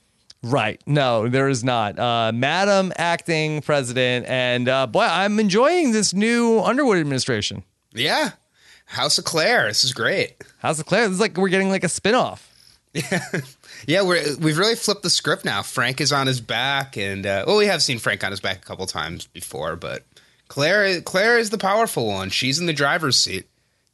Right. 0.41 0.81
No, 0.87 1.29
there 1.29 1.47
is 1.47 1.63
not. 1.63 1.99
Uh, 1.99 2.31
Madam 2.33 2.91
Acting 2.97 3.61
President. 3.61 4.25
And 4.27 4.67
uh, 4.67 4.87
boy, 4.87 5.03
I'm 5.03 5.39
enjoying 5.39 5.91
this 5.91 6.13
new 6.15 6.59
Underwood 6.59 6.97
administration. 6.97 7.63
Yeah, 7.93 8.31
House 8.93 9.17
of 9.17 9.25
Claire. 9.25 9.67
This 9.67 9.83
is 9.83 9.93
great. 9.93 10.35
How's 10.59 10.79
it 10.79 10.85
clear? 10.85 11.01
This 11.03 11.15
is 11.15 11.19
like 11.19 11.37
we're 11.37 11.49
getting 11.49 11.69
like 11.69 11.83
a 11.83 11.87
spinoff. 11.87 12.41
Yeah, 13.87 14.03
we're, 14.03 14.23
we've 14.37 14.57
really 14.57 14.75
flipped 14.75 15.03
the 15.03 15.09
script 15.09 15.45
now. 15.45 15.61
Frank 15.61 15.99
is 15.99 16.11
on 16.11 16.27
his 16.27 16.39
back, 16.39 16.95
and 16.95 17.25
uh, 17.25 17.43
well, 17.45 17.57
we 17.57 17.65
have 17.65 17.83
seen 17.83 17.99
Frank 17.99 18.23
on 18.23 18.31
his 18.31 18.39
back 18.39 18.57
a 18.57 18.65
couple 18.65 18.85
times 18.85 19.27
before, 19.27 19.75
but 19.75 20.05
Claire, 20.47 21.01
Claire 21.01 21.37
is 21.37 21.49
the 21.49 21.57
powerful 21.57 22.07
one. 22.07 22.29
She's 22.29 22.59
in 22.59 22.65
the 22.65 22.73
driver's 22.73 23.17
seat. 23.17 23.47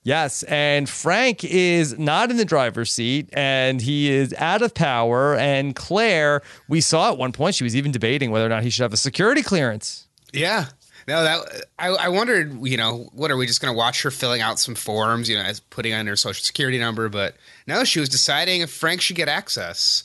Yes, 0.03 0.43
and 0.43 0.87
Frank 0.87 1.43
is 1.43 1.97
not 1.99 2.31
in 2.31 2.37
the 2.37 2.45
driver's 2.45 2.91
seat 2.91 3.29
and 3.33 3.81
he 3.81 4.09
is 4.09 4.33
out 4.37 4.61
of 4.61 4.73
power. 4.73 5.35
And 5.35 5.75
Claire, 5.75 6.41
we 6.69 6.79
saw 6.79 7.11
at 7.11 7.17
one 7.17 7.33
point 7.33 7.55
she 7.55 7.65
was 7.65 7.75
even 7.75 7.91
debating 7.91 8.31
whether 8.31 8.45
or 8.45 8.49
not 8.49 8.63
he 8.63 8.69
should 8.69 8.83
have 8.83 8.93
a 8.93 8.97
security 8.97 9.41
clearance. 9.43 10.07
Yeah. 10.31 10.67
No, 11.09 11.23
that 11.23 11.65
I, 11.77 11.87
I 11.87 12.07
wondered, 12.09 12.65
you 12.65 12.77
know, 12.77 13.09
what 13.13 13.31
are 13.31 13.35
we 13.37 13.47
just 13.47 13.61
going 13.61 13.73
to 13.73 13.77
watch 13.77 14.03
her 14.03 14.11
filling 14.11 14.41
out 14.41 14.59
some 14.59 14.75
forms, 14.75 15.27
you 15.27 15.35
know, 15.35 15.41
as 15.41 15.59
putting 15.59 15.93
on 15.93 16.05
her 16.07 16.15
social 16.15 16.43
security 16.43 16.77
number? 16.77 17.09
But 17.09 17.35
no, 17.67 17.83
she 17.83 17.99
was 17.99 18.09
deciding 18.09 18.61
if 18.61 18.69
Frank 18.71 19.01
should 19.01 19.15
get 19.15 19.27
access. 19.27 20.03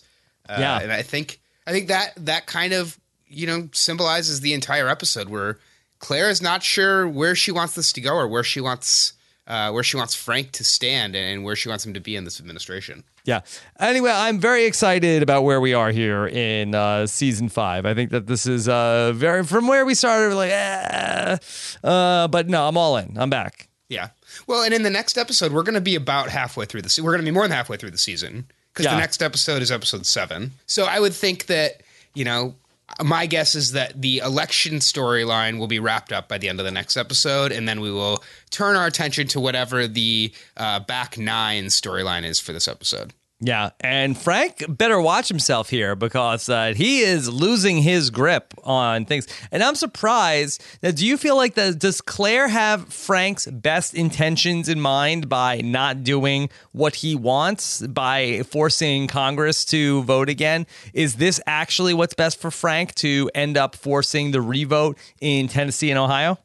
Uh, 0.48 0.56
Yeah. 0.58 0.80
and 0.80 0.90
I 0.92 1.02
think 1.02 1.40
I 1.66 1.72
think 1.72 1.88
that 1.88 2.14
that 2.16 2.46
kind 2.46 2.72
of 2.72 2.98
you 3.28 3.46
know 3.46 3.68
symbolizes 3.72 4.40
the 4.40 4.54
entire 4.54 4.88
episode 4.88 5.28
where 5.28 5.58
Claire 5.98 6.30
is 6.30 6.42
not 6.42 6.62
sure 6.62 7.06
where 7.08 7.34
she 7.34 7.50
wants 7.52 7.74
this 7.74 7.92
to 7.92 8.00
go 8.00 8.14
or 8.14 8.26
where 8.28 8.44
she 8.44 8.60
wants 8.60 9.12
uh, 9.46 9.70
where 9.72 9.82
she 9.84 9.96
wants 9.96 10.14
Frank 10.14 10.52
to 10.52 10.64
stand 10.64 11.14
and 11.14 11.44
where 11.44 11.54
she 11.56 11.68
wants 11.68 11.84
him 11.84 11.92
to 11.94 12.00
be 12.00 12.16
in 12.16 12.24
this 12.24 12.40
administration. 12.40 13.04
Yeah. 13.24 13.40
Anyway, 13.80 14.10
I'm 14.12 14.38
very 14.38 14.64
excited 14.66 15.22
about 15.22 15.44
where 15.44 15.60
we 15.60 15.72
are 15.72 15.90
here 15.90 16.26
in 16.26 16.74
uh, 16.74 17.06
season 17.06 17.48
five. 17.48 17.86
I 17.86 17.94
think 17.94 18.10
that 18.10 18.26
this 18.26 18.44
is 18.46 18.68
uh, 18.68 19.12
very 19.14 19.44
from 19.44 19.66
where 19.66 19.84
we 19.86 19.94
started. 19.94 20.28
We're 20.28 20.34
like, 20.34 20.50
eh, 20.52 21.36
uh, 21.82 22.28
but 22.28 22.48
no, 22.48 22.68
I'm 22.68 22.76
all 22.76 22.96
in. 22.98 23.16
I'm 23.16 23.30
back. 23.30 23.68
Yeah. 23.88 24.10
Well, 24.46 24.62
and 24.62 24.74
in 24.74 24.82
the 24.82 24.90
next 24.90 25.16
episode, 25.16 25.52
we're 25.52 25.62
going 25.62 25.74
to 25.74 25.80
be 25.80 25.94
about 25.94 26.28
halfway 26.28 26.66
through 26.66 26.82
the 26.82 26.90
se- 26.90 27.02
We're 27.02 27.12
going 27.12 27.22
to 27.24 27.30
be 27.30 27.30
more 27.34 27.44
than 27.44 27.52
halfway 27.52 27.76
through 27.76 27.92
the 27.92 27.98
season 27.98 28.46
because 28.72 28.84
Yeah. 28.84 28.94
the 28.94 29.00
next 29.00 29.22
episode 29.22 29.62
is 29.62 29.70
episode 29.70 30.04
seven. 30.06 30.52
So 30.66 30.84
I 30.84 31.00
would 31.00 31.14
think 31.14 31.46
that, 31.46 31.82
you 32.14 32.24
know, 32.24 32.54
my 33.02 33.26
guess 33.26 33.54
is 33.54 33.72
that 33.72 34.00
the 34.00 34.18
election 34.18 34.74
storyline 34.74 35.58
will 35.58 35.66
be 35.66 35.80
wrapped 35.80 36.12
up 36.12 36.28
by 36.28 36.38
the 36.38 36.48
end 36.48 36.60
of 36.60 36.66
the 36.66 36.72
next 36.72 36.96
episode, 36.96 37.52
and 37.52 37.68
then 37.68 37.80
we 37.80 37.90
will 37.90 38.22
turn 38.50 38.76
our 38.76 38.86
attention 38.86 39.26
to 39.28 39.40
whatever 39.40 39.86
the 39.86 40.32
uh, 40.56 40.80
back 40.80 41.18
nine 41.18 41.66
storyline 41.66 42.24
is 42.24 42.38
for 42.38 42.52
this 42.52 42.68
episode. 42.68 43.12
Yeah, 43.46 43.70
and 43.80 44.16
Frank 44.16 44.64
better 44.68 44.98
watch 44.98 45.28
himself 45.28 45.68
here 45.68 45.94
because 45.94 46.48
uh, 46.48 46.72
he 46.74 47.00
is 47.00 47.28
losing 47.28 47.82
his 47.82 48.08
grip 48.08 48.54
on 48.64 49.04
things. 49.04 49.26
And 49.52 49.62
I'm 49.62 49.74
surprised 49.74 50.64
that 50.80 50.96
do 50.96 51.06
you 51.06 51.18
feel 51.18 51.36
like 51.36 51.54
that 51.56 51.78
does 51.78 52.00
Claire 52.00 52.48
have 52.48 52.90
Frank's 52.90 53.46
best 53.46 53.92
intentions 53.94 54.70
in 54.70 54.80
mind 54.80 55.28
by 55.28 55.60
not 55.60 56.04
doing 56.04 56.48
what 56.72 56.94
he 56.94 57.14
wants 57.14 57.86
by 57.86 58.42
forcing 58.44 59.08
Congress 59.08 59.66
to 59.66 60.02
vote 60.04 60.30
again? 60.30 60.66
Is 60.94 61.16
this 61.16 61.38
actually 61.46 61.92
what's 61.92 62.14
best 62.14 62.40
for 62.40 62.50
Frank 62.50 62.94
to 62.96 63.30
end 63.34 63.58
up 63.58 63.76
forcing 63.76 64.30
the 64.30 64.40
revote 64.40 64.96
in 65.20 65.48
Tennessee 65.48 65.90
and 65.90 65.98
Ohio? 65.98 66.38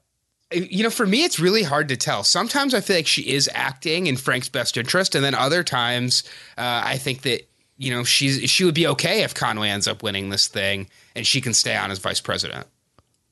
You 0.52 0.84
know, 0.84 0.90
for 0.90 1.06
me, 1.06 1.24
it's 1.24 1.40
really 1.40 1.64
hard 1.64 1.90
to 1.90 1.98
tell. 1.98 2.24
Sometimes 2.24 2.74
I 2.74 2.82
feel 2.82 2.96
like 2.96 3.08
she 3.08 3.22
is 3.34 3.50
acting 3.54 4.08
in 4.08 4.18
Frank's 4.18 4.50
best 4.50 4.78
interest, 4.78 5.16
and 5.16 5.24
then 5.24 5.36
other 5.36 5.64
times 5.64 6.24
uh, 6.58 6.82
I 6.84 6.98
think 6.98 7.22
that 7.22 7.48
you 7.78 7.94
know 7.94 8.04
she's 8.04 8.50
she 8.50 8.64
would 8.64 8.76
be 8.76 8.88
okay 8.88 9.24
if 9.24 9.34
Conway 9.34 9.70
ends 9.70 9.88
up 9.88 10.02
winning 10.02 10.30
this 10.30 10.48
thing 10.48 10.90
and 11.16 11.26
she 11.26 11.42
can 11.42 11.54
stay 11.54 11.76
on 11.76 11.92
as 11.92 12.00
vice 12.00 12.22
president. 12.22 12.68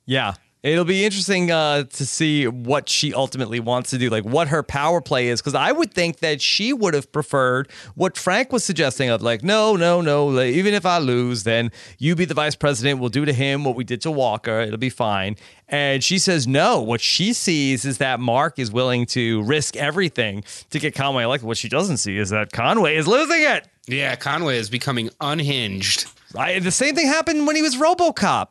Yeah. 0.05 0.35
It'll 0.63 0.85
be 0.85 1.05
interesting 1.05 1.51
uh, 1.51 1.83
to 1.83 2.05
see 2.05 2.47
what 2.47 2.89
she 2.89 3.13
ultimately 3.13 3.59
wants 3.59 3.91
to 3.91 3.97
do, 3.97 4.09
like 4.09 4.25
what 4.25 4.47
her 4.47 4.63
power 4.63 5.01
play 5.01 5.27
is. 5.27 5.39
Because 5.39 5.53
I 5.53 5.71
would 5.71 5.93
think 5.93 6.17
that 6.19 6.41
she 6.41 6.73
would 6.73 6.93
have 6.93 7.11
preferred 7.11 7.69
what 7.95 8.17
Frank 8.17 8.51
was 8.51 8.63
suggesting 8.63 9.09
of, 9.09 9.21
like, 9.21 9.43
no, 9.43 9.75
no, 9.75 10.01
no. 10.01 10.41
Even 10.41 10.73
if 10.73 10.85
I 10.85 10.97
lose, 10.97 11.43
then 11.43 11.71
you 11.99 12.15
be 12.15 12.25
the 12.25 12.33
vice 12.33 12.55
president. 12.55 12.99
We'll 12.99 13.09
do 13.09 13.23
to 13.23 13.33
him 13.33 13.63
what 13.63 13.75
we 13.75 13.83
did 13.83 14.01
to 14.01 14.11
Walker. 14.11 14.59
It'll 14.59 14.77
be 14.77 14.89
fine. 14.89 15.35
And 15.69 16.03
she 16.03 16.17
says 16.17 16.47
no. 16.47 16.81
What 16.81 17.01
she 17.01 17.33
sees 17.33 17.85
is 17.85 17.99
that 17.99 18.19
Mark 18.19 18.57
is 18.57 18.71
willing 18.71 19.05
to 19.07 19.43
risk 19.43 19.75
everything 19.75 20.43
to 20.71 20.79
get 20.79 20.95
Conway 20.95 21.23
elected. 21.23 21.47
What 21.47 21.57
she 21.57 21.69
doesn't 21.69 21.97
see 21.97 22.17
is 22.17 22.31
that 22.31 22.51
Conway 22.51 22.95
is 22.95 23.07
losing 23.07 23.43
it. 23.43 23.67
Yeah, 23.87 24.15
Conway 24.15 24.57
is 24.57 24.69
becoming 24.69 25.11
unhinged. 25.21 26.09
Right? 26.33 26.61
The 26.61 26.71
same 26.71 26.95
thing 26.95 27.07
happened 27.07 27.47
when 27.47 27.55
he 27.55 27.61
was 27.61 27.77
RoboCop. 27.77 28.47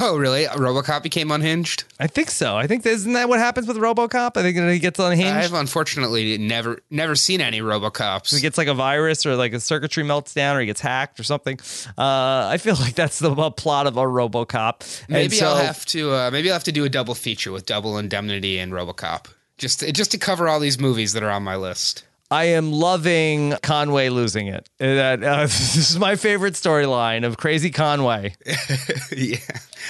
Oh, 0.00 0.16
really? 0.18 0.44
RoboCop 0.44 1.02
became 1.02 1.30
unhinged. 1.30 1.84
I 1.98 2.06
think 2.06 2.30
so. 2.30 2.56
I 2.56 2.66
think 2.66 2.84
isn't 2.84 3.12
that 3.14 3.28
what 3.28 3.38
happens 3.38 3.66
with 3.66 3.76
RoboCop? 3.76 4.36
I 4.36 4.42
think 4.42 4.56
that 4.56 4.70
he 4.72 4.78
gets 4.78 4.98
unhinged. 4.98 5.30
I've 5.30 5.54
unfortunately 5.54 6.38
never 6.38 6.80
never 6.90 7.14
seen 7.14 7.40
any 7.40 7.60
RoboCops. 7.60 8.34
he 8.34 8.40
gets 8.40 8.58
like 8.58 8.68
a 8.68 8.74
virus 8.74 9.24
or 9.26 9.36
like 9.36 9.52
a 9.52 9.60
circuitry 9.60 10.02
melts 10.04 10.34
down 10.34 10.56
or 10.56 10.60
he 10.60 10.66
gets 10.66 10.80
hacked 10.80 11.18
or 11.20 11.22
something. 11.22 11.58
Uh, 11.96 12.48
I 12.50 12.58
feel 12.58 12.74
like 12.80 12.94
that's 12.94 13.18
the 13.18 13.34
plot 13.52 13.86
of 13.86 13.96
a 13.96 14.02
RoboCop. 14.02 15.08
Maybe 15.08 15.36
so- 15.36 15.48
I'll 15.48 15.56
have 15.56 15.84
to. 15.86 16.12
Uh, 16.12 16.30
maybe 16.30 16.48
I'll 16.50 16.54
have 16.54 16.64
to 16.64 16.72
do 16.72 16.84
a 16.84 16.88
double 16.88 17.14
feature 17.14 17.52
with 17.52 17.66
Double 17.66 17.98
Indemnity 17.98 18.58
and 18.58 18.72
RoboCop, 18.72 19.26
just 19.58 19.80
to, 19.80 19.92
just 19.92 20.10
to 20.12 20.18
cover 20.18 20.48
all 20.48 20.60
these 20.60 20.78
movies 20.78 21.12
that 21.14 21.22
are 21.22 21.30
on 21.30 21.42
my 21.42 21.56
list. 21.56 22.04
I 22.30 22.44
am 22.44 22.72
loving 22.72 23.54
Conway 23.62 24.08
losing 24.08 24.48
it. 24.48 24.68
That 24.78 25.22
uh, 25.22 25.42
this 25.42 25.76
is 25.76 25.98
my 25.98 26.16
favorite 26.16 26.54
storyline 26.54 27.24
of 27.24 27.36
Crazy 27.36 27.70
Conway. 27.70 28.34
yeah, 29.16 29.38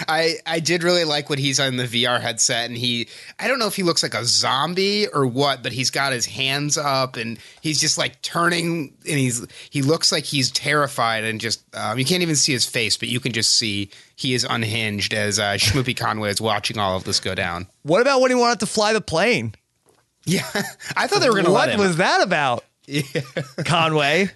I 0.06 0.36
I 0.44 0.60
did 0.60 0.82
really 0.82 1.04
like 1.04 1.30
what 1.30 1.38
he's 1.38 1.58
on 1.58 1.76
the 1.76 1.84
VR 1.84 2.20
headset, 2.20 2.66
and 2.68 2.76
he 2.76 3.08
I 3.38 3.48
don't 3.48 3.58
know 3.58 3.66
if 3.66 3.76
he 3.76 3.82
looks 3.82 4.02
like 4.02 4.14
a 4.14 4.24
zombie 4.24 5.06
or 5.08 5.26
what, 5.26 5.62
but 5.62 5.72
he's 5.72 5.90
got 5.90 6.12
his 6.12 6.26
hands 6.26 6.76
up 6.76 7.16
and 7.16 7.38
he's 7.62 7.80
just 7.80 7.96
like 7.96 8.20
turning, 8.20 8.92
and 9.08 9.18
he's 9.18 9.46
he 9.70 9.80
looks 9.80 10.12
like 10.12 10.24
he's 10.24 10.50
terrified 10.50 11.24
and 11.24 11.40
just 11.40 11.64
um, 11.74 11.98
you 11.98 12.04
can't 12.04 12.22
even 12.22 12.36
see 12.36 12.52
his 12.52 12.66
face, 12.66 12.98
but 12.98 13.08
you 13.08 13.20
can 13.20 13.32
just 13.32 13.54
see 13.54 13.90
he 14.14 14.34
is 14.34 14.44
unhinged 14.48 15.14
as 15.14 15.38
uh, 15.38 15.54
Schmoopy 15.54 15.96
Conway 15.96 16.30
is 16.30 16.40
watching 16.40 16.78
all 16.78 16.96
of 16.96 17.04
this 17.04 17.18
go 17.18 17.34
down. 17.34 17.66
What 17.82 18.02
about 18.02 18.20
when 18.20 18.30
he 18.30 18.34
wanted 18.34 18.60
to 18.60 18.66
fly 18.66 18.92
the 18.92 19.00
plane? 19.00 19.54
Yeah, 20.26 20.44
I 20.96 21.06
thought 21.06 21.20
they 21.20 21.28
were 21.28 21.34
going 21.34 21.44
to 21.46 21.50
let 21.52 21.70
What 21.78 21.86
was 21.86 21.96
that 21.96 22.20
about? 22.22 22.64
Conway. 23.64 24.30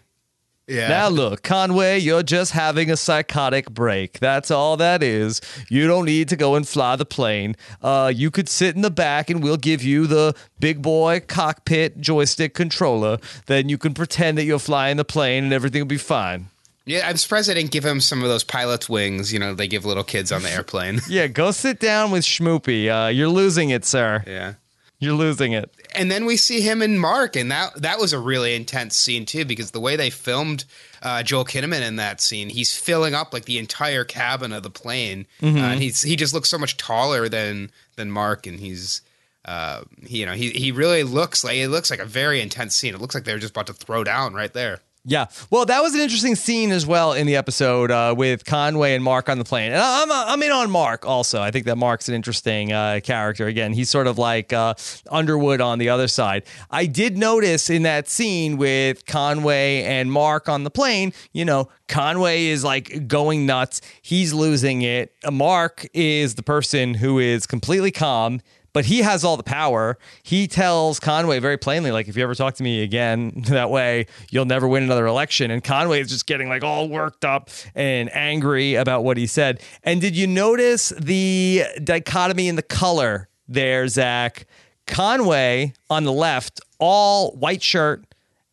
yeah. 0.67 0.89
Now 0.89 1.09
look, 1.09 1.43
Conway, 1.43 1.99
you're 1.99 2.23
just 2.23 2.53
having 2.53 2.91
a 2.91 2.97
psychotic 2.97 3.71
break. 3.71 4.19
That's 4.21 4.51
all 4.51 4.77
that 4.77 5.03
is. 5.03 5.41
You 5.69 5.87
don't 5.87 6.05
need 6.05 6.29
to 6.29 6.37
go 6.37 6.55
and 6.55 6.67
fly 6.67 6.97
the 6.97 7.05
plane. 7.05 7.57
Uh, 7.83 8.13
you 8.15 8.31
could 8.31 8.49
sit 8.49 8.77
in 8.77 8.83
the 8.83 8.91
back, 8.91 9.31
and 9.31 9.43
we'll 9.43 9.57
give 9.57 9.83
you 9.83 10.07
the 10.07 10.35
big 10.59 10.81
boy 10.83 11.21
cockpit 11.27 12.01
joystick 12.01 12.55
controller. 12.55 13.19
Then 13.47 13.69
you 13.69 13.79
can 13.79 13.95
pretend 13.95 14.39
that 14.39 14.45
you're 14.45 14.59
flying 14.59 14.97
the 14.97 15.05
plane, 15.05 15.45
and 15.45 15.53
everything 15.53 15.81
will 15.81 15.87
be 15.87 15.97
fine. 15.99 16.47
yeah, 16.87 17.09
I'm 17.09 17.17
surprised 17.17 17.49
they 17.49 17.55
didn't 17.55 17.73
give 17.73 17.85
him 17.85 18.01
some 18.01 18.23
of 18.23 18.29
those 18.29 18.45
pilot's 18.45 18.89
wings. 18.89 19.33
You 19.33 19.39
know, 19.39 19.55
they 19.55 19.67
give 19.69 19.85
little 19.85 20.05
kids 20.05 20.31
on 20.33 20.43
the 20.43 20.51
airplane. 20.51 21.01
Yeah, 21.09 21.27
go 21.27 21.51
sit 21.51 21.81
down 21.81 22.11
with 22.11 22.23
Schmoopy. 22.25 22.89
Uh, 22.89 23.09
you're 23.09 23.29
losing 23.29 23.71
it, 23.71 23.85
sir. 23.85 24.23
yeah. 24.27 24.55
You're 25.03 25.15
losing 25.15 25.53
it. 25.53 25.73
And 25.95 26.11
then 26.11 26.25
we 26.25 26.37
see 26.37 26.61
him 26.61 26.83
and 26.83 27.01
Mark, 27.01 27.37
and 27.37 27.51
that 27.51 27.81
that 27.83 27.99
was 27.99 28.13
a 28.13 28.19
really 28.19 28.55
intense 28.55 28.97
scene 28.97 29.27
too, 29.27 29.45
because 29.45 29.71
the 29.71 29.81
way 29.81 29.97
they 29.97 30.11
filmed 30.11 30.65
uh, 31.03 31.23
Joel 31.23 31.45
Kinnaman 31.45 31.83
in 31.87 31.97
that 31.97 32.21
scene, 32.21 32.49
he's 32.49 32.77
filling 32.77 33.15
up 33.15 33.33
like 33.33 33.45
the 33.45 33.59
entire 33.59 34.05
cabin 34.05 34.53
of 34.53 34.63
the 34.63 34.71
plane, 34.71 35.27
uh, 35.43 35.47
and 35.47 35.83
he's 35.83 36.03
he 36.03 36.17
just 36.17 36.35
looks 36.35 36.49
so 36.49 36.59
much 36.59 36.77
taller 36.77 37.29
than 37.29 37.71
than 37.97 38.11
Mark, 38.11 38.47
and 38.47 38.61
he's. 38.61 39.03
Uh, 39.43 39.85
he, 40.07 40.19
you 40.19 40.27
know, 40.27 40.35
he 40.35 40.51
he 40.51 40.71
really 40.71 41.03
looks 41.03 41.43
like 41.43 41.57
it 41.57 41.69
looks 41.69 41.91
like 41.91 41.99
a 41.99 42.05
very 42.05 42.43
intense 42.43 42.77
scene. 42.77 42.95
It 42.95 43.01
looks 43.01 43.15
like 43.15 43.25
they're 43.25 43.39
just 43.39 43.53
about 43.53 43.69
to 43.69 43.73
throw 43.73 44.05
down 44.05 44.35
right 44.35 44.53
there. 44.53 44.81
Yeah. 45.05 45.27
Well, 45.51 45.65
that 45.65 45.83
was 45.83 45.95
an 45.95 46.01
interesting 46.01 46.35
scene 46.35 46.71
as 46.73 46.85
well 46.85 47.15
in 47.15 47.27
the 47.27 47.37
episode 47.37 47.91
uh, 47.91 48.15
with 48.15 48.45
Conway 48.45 48.95
and 48.95 49.03
Mark 49.03 49.31
on 49.31 49.39
the 49.39 49.45
plane. 49.45 49.73
And 49.73 49.81
I'm, 49.81 50.13
I'm 50.13 50.43
in 50.43 50.53
on 50.53 50.71
Mark 50.71 51.07
also. 51.07 51.41
I 51.41 51.51
think 51.51 51.65
that 51.67 51.77
Mark's 51.77 52.11
an 52.11 52.15
interesting 52.15 52.71
uh, 52.71 53.01
character. 53.03 53.47
Again, 53.47 53.73
he's 53.73 53.89
sort 53.89 54.07
of 54.07 54.19
like 54.19 54.53
uh, 54.53 54.75
Underwood 55.11 55.63
on 55.63 55.79
the 55.79 55.89
other 55.89 56.07
side. 56.07 56.43
I 56.71 56.85
did 56.85 57.17
notice 57.17 57.71
in 57.71 57.85
that 57.85 58.11
scene 58.11 58.59
with 58.59 59.07
Conway 59.07 59.85
and 59.85 60.13
Mark 60.13 60.51
on 60.51 60.65
the 60.65 60.71
plane, 60.71 61.15
you 61.33 61.47
know, 61.47 61.71
Conway 61.89 62.47
is 62.47 62.63
like 62.63 63.09
going 63.09 63.47
nuts. 63.47 63.81
He's 64.03 64.35
losing 64.35 64.83
it. 64.83 65.15
Mark 65.33 65.87
is 65.95 66.35
the 66.35 66.43
person 66.43 66.93
who 66.93 67.19
is 67.19 67.47
completely 67.47 67.91
calm 67.91 68.43
but 68.73 68.87
he 68.87 69.03
has 69.03 69.25
all 69.25 69.37
the 69.37 69.43
power. 69.43 69.99
He 70.23 70.47
tells 70.47 71.01
Conway 71.01 71.39
very 71.39 71.57
plainly, 71.57 71.91
like, 71.91 72.09
if 72.09 72.17
you 72.17 72.23
ever 72.23 72.35
talk 72.35 72.55
to 72.57 72.63
me 72.63 72.83
again 72.83 73.33
that 73.49 73.71
way, 73.71 74.07
you'll 74.31 74.45
never 74.45 74.69
win 74.69 74.83
another 74.83 75.07
election. 75.07 75.51
And 75.51 75.63
Conway 75.63 76.01
is 76.01 76.09
just 76.09 76.27
getting 76.27 76.49
like 76.49 76.63
all 76.63 76.89
worked 76.89 77.25
up 77.25 77.51
and 77.75 78.15
angry 78.15 78.75
about 78.75 79.05
what 79.05 79.17
he 79.17 79.27
said. 79.27 79.63
And 79.83 80.01
did 80.01 80.17
you 80.17 80.27
notice 80.27 80.91
the 80.91 81.65
dichotomy 81.83 82.49
in 82.49 82.57
the 82.57 82.63
color 82.63 83.29
there, 83.49 83.87
Zach? 83.89 84.47
Conway 84.87 85.73
on 85.89 86.05
the 86.05 86.13
left, 86.13 86.61
all 86.79 87.33
white 87.33 87.63
shirt, 87.63 88.05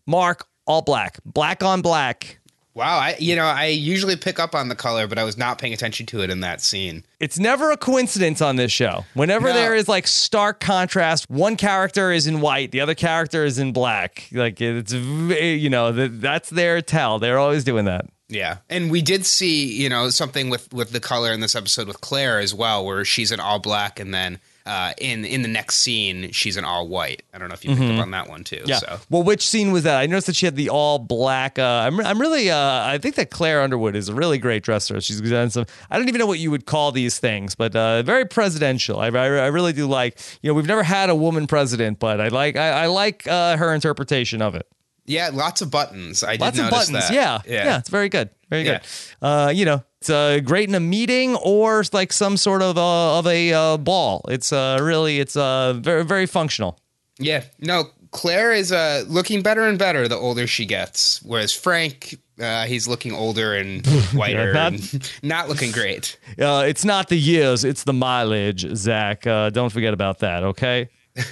Mark, 0.06 0.48
all 0.66 0.82
black, 0.82 1.20
black 1.26 1.64
on 1.64 1.82
black. 1.82 2.40
Wow, 2.78 3.00
I 3.00 3.16
you 3.18 3.36
know 3.36 3.46
I 3.46 3.66
usually 3.66 4.16
pick 4.16 4.40
up 4.40 4.54
on 4.54 4.70
the 4.70 4.76
color, 4.76 5.08
but 5.08 5.18
I 5.18 5.24
was 5.24 5.36
not 5.36 5.58
paying 5.58 5.74
attention 5.74 6.06
to 6.06 6.22
it 6.22 6.30
in 6.30 6.42
that 6.42 6.62
scene. 6.62 7.04
It's 7.20 7.40
never 7.40 7.72
a 7.72 7.78
coincidence 7.78 8.40
on 8.40 8.56
this 8.56 8.72
show. 8.72 9.04
Whenever 9.16 9.48
No. 9.48 9.54
there 9.56 9.74
is 9.74 9.88
like 9.90 10.06
stark 10.06 10.60
contrast, 10.60 11.28
one 11.28 11.56
character 11.56 12.12
is 12.12 12.28
in 12.28 12.40
white, 12.40 12.70
the 12.72 12.80
other 12.82 12.94
character 12.94 13.44
is 13.46 13.58
in 13.58 13.74
black. 13.74 14.28
Like 14.32 14.62
it's 14.62 14.94
you 14.94 15.72
know 15.72 15.92
that 15.92 16.22
that's 16.22 16.52
their 16.52 16.84
tell. 16.84 17.18
They're 17.18 17.40
always 17.40 17.64
doing 17.64 17.86
that. 17.86 18.06
Yeah, 18.30 18.58
and 18.70 18.92
we 18.92 19.02
did 19.02 19.26
see 19.26 19.66
you 19.74 19.90
know 19.90 20.10
something 20.12 20.52
with 20.52 20.72
with 20.72 20.92
the 20.92 21.00
color 21.00 21.32
in 21.32 21.40
this 21.40 21.56
episode 21.56 21.88
with 21.88 22.02
Claire 22.02 22.40
as 22.40 22.54
well, 22.54 22.86
where 22.86 23.04
she's 23.04 23.32
in 23.32 23.40
all 23.40 23.58
black, 23.58 24.00
and 24.00 24.14
then 24.14 24.38
uh, 24.68 24.94
in 25.00 25.26
in 25.26 25.42
the 25.42 25.48
next 25.48 25.76
scene 25.78 26.32
she's 26.32 26.58
in 26.58 26.66
all 26.66 26.88
white. 26.88 27.24
I 27.34 27.38
don't 27.38 27.48
know 27.48 27.54
if 27.54 27.64
you 27.66 27.76
picked 27.76 27.94
up 27.94 28.02
on 28.02 28.12
that 28.12 28.28
one 28.30 28.44
too. 28.44 28.58
Mm-hmm. 28.58 28.70
Yeah. 28.70 28.80
So. 28.80 29.00
Well, 29.10 29.24
which 29.24 29.48
scene 29.48 29.72
was 29.72 29.84
that? 29.84 29.98
I 29.98 30.06
noticed 30.06 30.28
that 30.28 30.36
she 30.36 30.46
had 30.46 30.56
the 30.56 30.70
all 30.70 31.00
black. 31.00 31.58
Uh, 31.58 31.64
I'm, 31.64 32.00
I'm 32.02 32.20
really. 32.20 32.52
Uh, 32.52 32.58
I 32.86 32.98
think 32.98 33.16
that 33.16 33.32
Claire 33.32 33.62
Underwood 33.62 33.96
is 33.96 34.10
a 34.10 34.14
really 34.14 34.38
great 34.38 34.64
dresser. 34.64 35.00
She's 35.02 35.22
done 35.22 35.50
some. 35.50 35.66
I 35.90 35.98
don't 35.98 36.08
even 36.10 36.20
know 36.20 36.28
what 36.28 36.40
you 36.40 36.52
would 36.52 36.66
call 36.66 36.92
these 36.92 37.18
things, 37.20 37.56
but 37.56 37.76
uh, 37.76 38.04
very 38.04 38.26
presidential. 38.26 39.00
I, 39.00 39.08
I, 39.08 39.26
I 39.26 39.48
really 39.48 39.74
do 39.74 39.88
like. 39.88 40.20
You 40.42 40.50
know, 40.50 40.54
we've 40.54 40.68
never 40.68 40.84
had 40.84 41.10
a 41.10 41.16
woman 41.16 41.48
president, 41.48 42.00
but 42.00 42.20
I 42.22 42.28
like. 42.28 42.56
I, 42.58 42.70
I 42.84 42.86
like 42.88 43.26
uh, 43.28 43.58
her 43.58 43.74
interpretation 43.74 44.42
of 44.42 44.54
it. 44.56 44.68
Yeah, 45.10 45.30
lots 45.34 45.62
of 45.62 45.72
buttons. 45.72 46.22
I 46.22 46.32
did 46.34 46.42
Lots 46.42 46.60
of 46.60 46.70
buttons. 46.70 47.08
that. 47.08 47.14
Yeah. 47.14 47.42
yeah. 47.48 47.78
It's 47.78 47.88
very 47.88 48.10
good. 48.10 48.30
Very 48.50 48.64
Yeah. 48.64 48.80
good. 48.80 48.88
Uh, 49.26 49.52
you 49.56 49.64
know, 49.64 49.82
it's 50.08 50.10
uh, 50.10 50.40
great 50.40 50.70
in 50.70 50.76
a 50.76 50.80
meeting 50.80 51.36
or 51.36 51.84
like 51.92 52.14
some 52.14 52.38
sort 52.38 52.62
of 52.62 52.78
uh, 52.78 53.20
of 53.20 53.28
a 53.28 53.54
uh, 53.54 53.78
ball. 53.78 54.24
It's 54.30 54.54
uh, 54.54 54.80
really 54.82 55.20
it's 55.20 55.36
uh, 55.36 55.74
very 55.74 56.06
very 56.06 56.26
functional. 56.26 56.80
Yeah. 57.20 57.44
No, 57.60 57.86
Claire 58.12 58.54
is 58.54 58.72
uh, 58.72 59.04
looking 59.08 59.42
better 59.42 59.64
and 59.68 59.78
better 59.78 60.08
the 60.08 60.16
older 60.16 60.48
she 60.48 60.66
gets, 60.66 61.22
whereas 61.24 61.52
Frank, 61.52 62.16
uh, 62.40 62.66
he's 62.66 62.88
looking 62.88 63.12
older 63.14 63.54
and 63.56 63.86
whiter, 64.14 64.54
not- 64.54 64.74
and 64.74 65.12
not 65.24 65.50
looking 65.50 65.72
great. 65.72 66.18
Uh, 66.40 66.64
it's 66.68 66.86
not 66.86 67.10
the 67.10 67.18
years, 67.18 67.64
it's 67.66 67.84
the 67.84 67.94
mileage, 67.94 68.66
Zach. 68.76 69.26
Uh, 69.28 69.50
don't 69.50 69.72
forget 69.72 69.94
about 69.94 70.20
that, 70.20 70.44
okay? 70.44 70.90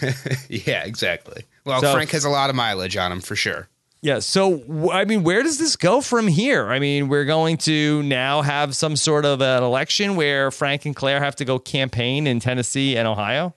Yeah, 0.50 0.84
exactly. 0.84 1.44
Well, 1.66 1.80
So- 1.82 1.94
Frank 1.94 2.10
has 2.12 2.26
a 2.26 2.30
lot 2.30 2.50
of 2.50 2.56
mileage 2.56 2.98
on 2.98 3.12
him 3.12 3.22
for 3.22 3.36
sure. 3.36 3.70
Yeah. 4.06 4.20
So, 4.20 4.92
I 4.92 5.04
mean, 5.06 5.24
where 5.24 5.42
does 5.42 5.58
this 5.58 5.76
go 5.76 6.00
from 6.00 6.28
here? 6.28 6.68
I 6.68 6.78
mean, 6.78 7.08
we're 7.08 7.26
going 7.26 7.58
to 7.58 8.04
now 8.04 8.44
have 8.44 8.76
some 8.76 8.96
sort 8.96 9.26
of 9.26 9.42
an 9.42 9.64
election 9.64 10.16
where 10.16 10.52
Frank 10.52 10.86
and 10.86 10.96
Claire 10.96 11.20
have 11.24 11.36
to 11.38 11.46
go 11.46 11.58
campaign 11.58 12.28
in 12.28 12.40
Tennessee 12.40 12.96
and 12.98 13.08
Ohio. 13.08 13.56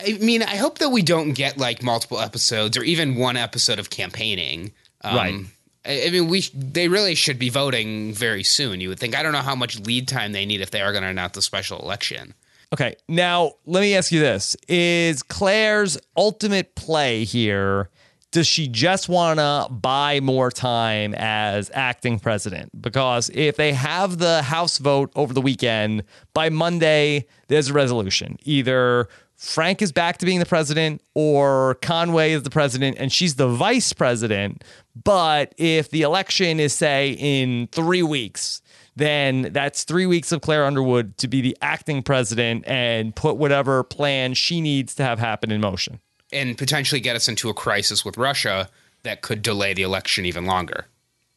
I 0.00 0.12
mean, 0.14 0.42
I 0.42 0.56
hope 0.56 0.78
that 0.78 0.88
we 0.88 1.02
don't 1.02 1.34
get 1.34 1.58
like 1.58 1.82
multiple 1.82 2.18
episodes 2.18 2.78
or 2.78 2.82
even 2.82 3.16
one 3.16 3.36
episode 3.36 3.78
of 3.78 3.90
campaigning. 3.90 4.72
Um, 5.02 5.16
Right. 5.16 5.44
I, 5.84 6.06
I 6.06 6.10
mean, 6.10 6.28
we 6.28 6.44
they 6.54 6.88
really 6.88 7.14
should 7.14 7.38
be 7.38 7.50
voting 7.50 8.14
very 8.14 8.42
soon. 8.42 8.80
You 8.80 8.88
would 8.88 8.98
think. 8.98 9.14
I 9.14 9.22
don't 9.22 9.32
know 9.32 9.40
how 9.40 9.54
much 9.54 9.78
lead 9.80 10.08
time 10.08 10.32
they 10.32 10.46
need 10.46 10.62
if 10.62 10.70
they 10.70 10.80
are 10.80 10.92
going 10.92 11.02
to 11.02 11.10
announce 11.10 11.36
a 11.36 11.42
special 11.42 11.78
election. 11.78 12.32
Okay. 12.72 12.96
Now, 13.06 13.52
let 13.66 13.82
me 13.82 13.94
ask 13.94 14.12
you 14.12 14.20
this 14.20 14.56
Is 14.66 15.22
Claire's 15.22 15.98
ultimate 16.16 16.74
play 16.74 17.24
here? 17.24 17.90
Does 18.32 18.46
she 18.46 18.68
just 18.68 19.08
want 19.08 19.40
to 19.40 19.72
buy 19.72 20.20
more 20.20 20.52
time 20.52 21.14
as 21.14 21.68
acting 21.74 22.20
president? 22.20 22.80
Because 22.80 23.28
if 23.34 23.56
they 23.56 23.72
have 23.72 24.18
the 24.18 24.42
House 24.42 24.78
vote 24.78 25.10
over 25.16 25.34
the 25.34 25.40
weekend, 25.40 26.04
by 26.32 26.48
Monday, 26.48 27.26
there's 27.48 27.70
a 27.70 27.72
resolution. 27.72 28.38
Either 28.44 29.08
Frank 29.34 29.82
is 29.82 29.90
back 29.90 30.18
to 30.18 30.26
being 30.26 30.38
the 30.38 30.46
president 30.46 31.02
or 31.14 31.74
Conway 31.76 32.32
is 32.32 32.44
the 32.44 32.50
president 32.50 32.98
and 33.00 33.10
she's 33.10 33.34
the 33.34 33.48
vice 33.48 33.92
president. 33.92 34.62
But 35.02 35.52
if 35.56 35.90
the 35.90 36.02
election 36.02 36.60
is, 36.60 36.72
say, 36.72 37.16
in 37.18 37.66
three 37.72 38.02
weeks, 38.02 38.62
then 38.94 39.48
that's 39.52 39.82
three 39.84 40.06
weeks 40.06 40.30
of 40.30 40.40
Claire 40.40 40.66
Underwood 40.66 41.16
to 41.18 41.26
be 41.26 41.40
the 41.40 41.56
acting 41.62 42.02
president 42.02 42.64
and 42.66 43.16
put 43.16 43.38
whatever 43.38 43.82
plan 43.82 44.34
she 44.34 44.60
needs 44.60 44.94
to 44.96 45.02
have 45.02 45.18
happen 45.18 45.50
in 45.50 45.60
motion. 45.60 46.00
And 46.32 46.56
potentially 46.56 47.00
get 47.00 47.16
us 47.16 47.28
into 47.28 47.48
a 47.48 47.54
crisis 47.54 48.04
with 48.04 48.16
Russia 48.16 48.68
that 49.02 49.22
could 49.22 49.42
delay 49.42 49.74
the 49.74 49.82
election 49.82 50.26
even 50.26 50.46
longer. 50.46 50.86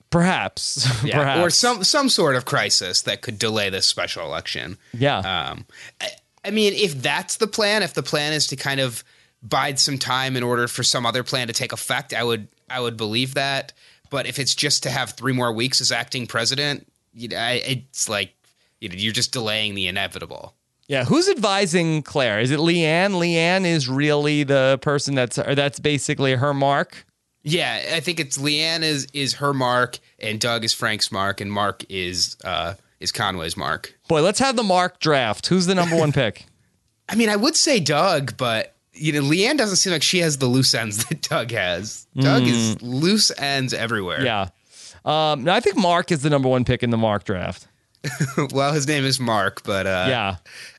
Perhaps. 0.10 0.88
Perhaps. 1.02 1.40
Or 1.40 1.50
some 1.50 1.84
some 1.84 2.10
sort 2.10 2.36
of 2.36 2.46
crisis 2.46 3.02
that 3.02 3.22
could 3.22 3.40
delay 3.40 3.70
this 3.70 3.88
special 3.88 4.24
election. 4.26 4.78
Yeah. 4.94 5.18
Um, 5.18 5.66
I, 6.00 6.10
I 6.46 6.52
mean, 6.52 6.74
if 6.74 7.02
that's 7.02 7.38
the 7.38 7.48
plan, 7.48 7.84
if 7.84 7.94
the 7.94 8.04
plan 8.04 8.34
is 8.34 8.48
to 8.48 8.56
kind 8.56 8.80
of 8.80 9.04
bide 9.42 9.80
some 9.80 9.98
time 9.98 10.38
in 10.38 10.44
order 10.44 10.68
for 10.68 10.84
some 10.84 11.06
other 11.06 11.24
plan 11.24 11.48
to 11.48 11.54
take 11.54 11.72
effect, 11.72 12.14
I 12.14 12.24
would 12.24 12.48
I 12.70 12.80
would 12.80 12.98
believe 12.98 13.34
that. 13.34 13.74
But 14.10 14.28
if 14.28 14.38
it's 14.38 14.54
just 14.54 14.84
to 14.84 14.92
have 14.92 15.12
three 15.12 15.34
more 15.34 15.52
weeks 15.52 15.82
as 15.82 15.92
acting 15.92 16.28
president, 16.28 16.88
you 17.14 17.30
know, 17.30 17.38
I, 17.38 17.54
it's 17.66 18.08
like 18.08 18.36
you 18.80 18.90
know, 18.90 18.96
you're 18.96 19.14
just 19.14 19.32
delaying 19.32 19.74
the 19.74 19.88
inevitable. 19.88 20.54
Yeah. 20.88 21.06
Who's 21.06 21.28
advising 21.30 22.02
Claire? 22.04 22.40
Is 22.40 22.52
it 22.52 22.60
Leanne? 22.60 23.14
Leanne 23.14 23.66
is 23.66 23.88
really 23.88 24.44
the 24.44 24.80
person 24.82 25.16
that's 25.16 25.38
or 25.38 25.56
that's 25.56 25.80
basically 25.80 26.36
her 26.36 26.54
mark. 26.54 27.06
Yeah, 27.44 27.92
I 27.94 28.00
think 28.00 28.20
it's 28.20 28.38
Leanne 28.38 28.84
is 28.84 29.08
is 29.14 29.36
her 29.36 29.54
mark, 29.54 30.00
and 30.20 30.40
Doug 30.40 30.64
is 30.64 30.74
Frank's 30.74 31.12
mark, 31.12 31.42
and 31.42 31.52
Mark 31.52 31.84
is 31.90 32.38
uh, 32.46 32.76
is 33.00 33.12
Conway's 33.12 33.58
mark. 33.58 33.98
Boy, 34.08 34.22
let's 34.22 34.40
have 34.40 34.56
the 34.56 34.64
mark 34.64 35.00
draft. 35.00 35.48
Who's 35.48 35.66
the 35.66 35.76
number 35.76 35.96
one 35.98 36.12
pick? 36.14 36.46
I 37.10 37.16
mean, 37.16 37.28
I 37.30 37.36
would 37.36 37.56
say 37.58 37.80
Doug, 37.82 38.38
but 38.38 38.74
you 38.94 39.12
know, 39.12 39.22
Leanne 39.22 39.58
doesn't 39.58 39.78
seem 39.78 39.92
like 39.92 40.04
she 40.04 40.20
has 40.20 40.38
the 40.38 40.46
loose 40.46 40.74
ends 40.74 41.04
that 41.06 41.22
Doug 41.22 41.52
has. 41.52 42.08
Doug 42.16 42.44
is 42.44 42.82
loose 42.82 43.32
ends 43.38 43.74
everywhere. 43.74 44.24
Yeah. 44.24 44.50
Um, 45.04 45.44
no, 45.44 45.52
I 45.52 45.60
think 45.60 45.76
Mark 45.76 46.12
is 46.12 46.22
the 46.22 46.30
number 46.30 46.48
one 46.48 46.64
pick 46.64 46.82
in 46.82 46.92
the 46.92 46.98
Mark 46.98 47.26
draft. 47.26 47.68
well, 48.52 48.72
his 48.72 48.88
name 48.88 49.04
is 49.04 49.20
Mark, 49.20 49.64
but 49.64 49.86
uh, 49.86 50.06
Yeah. 50.08 50.36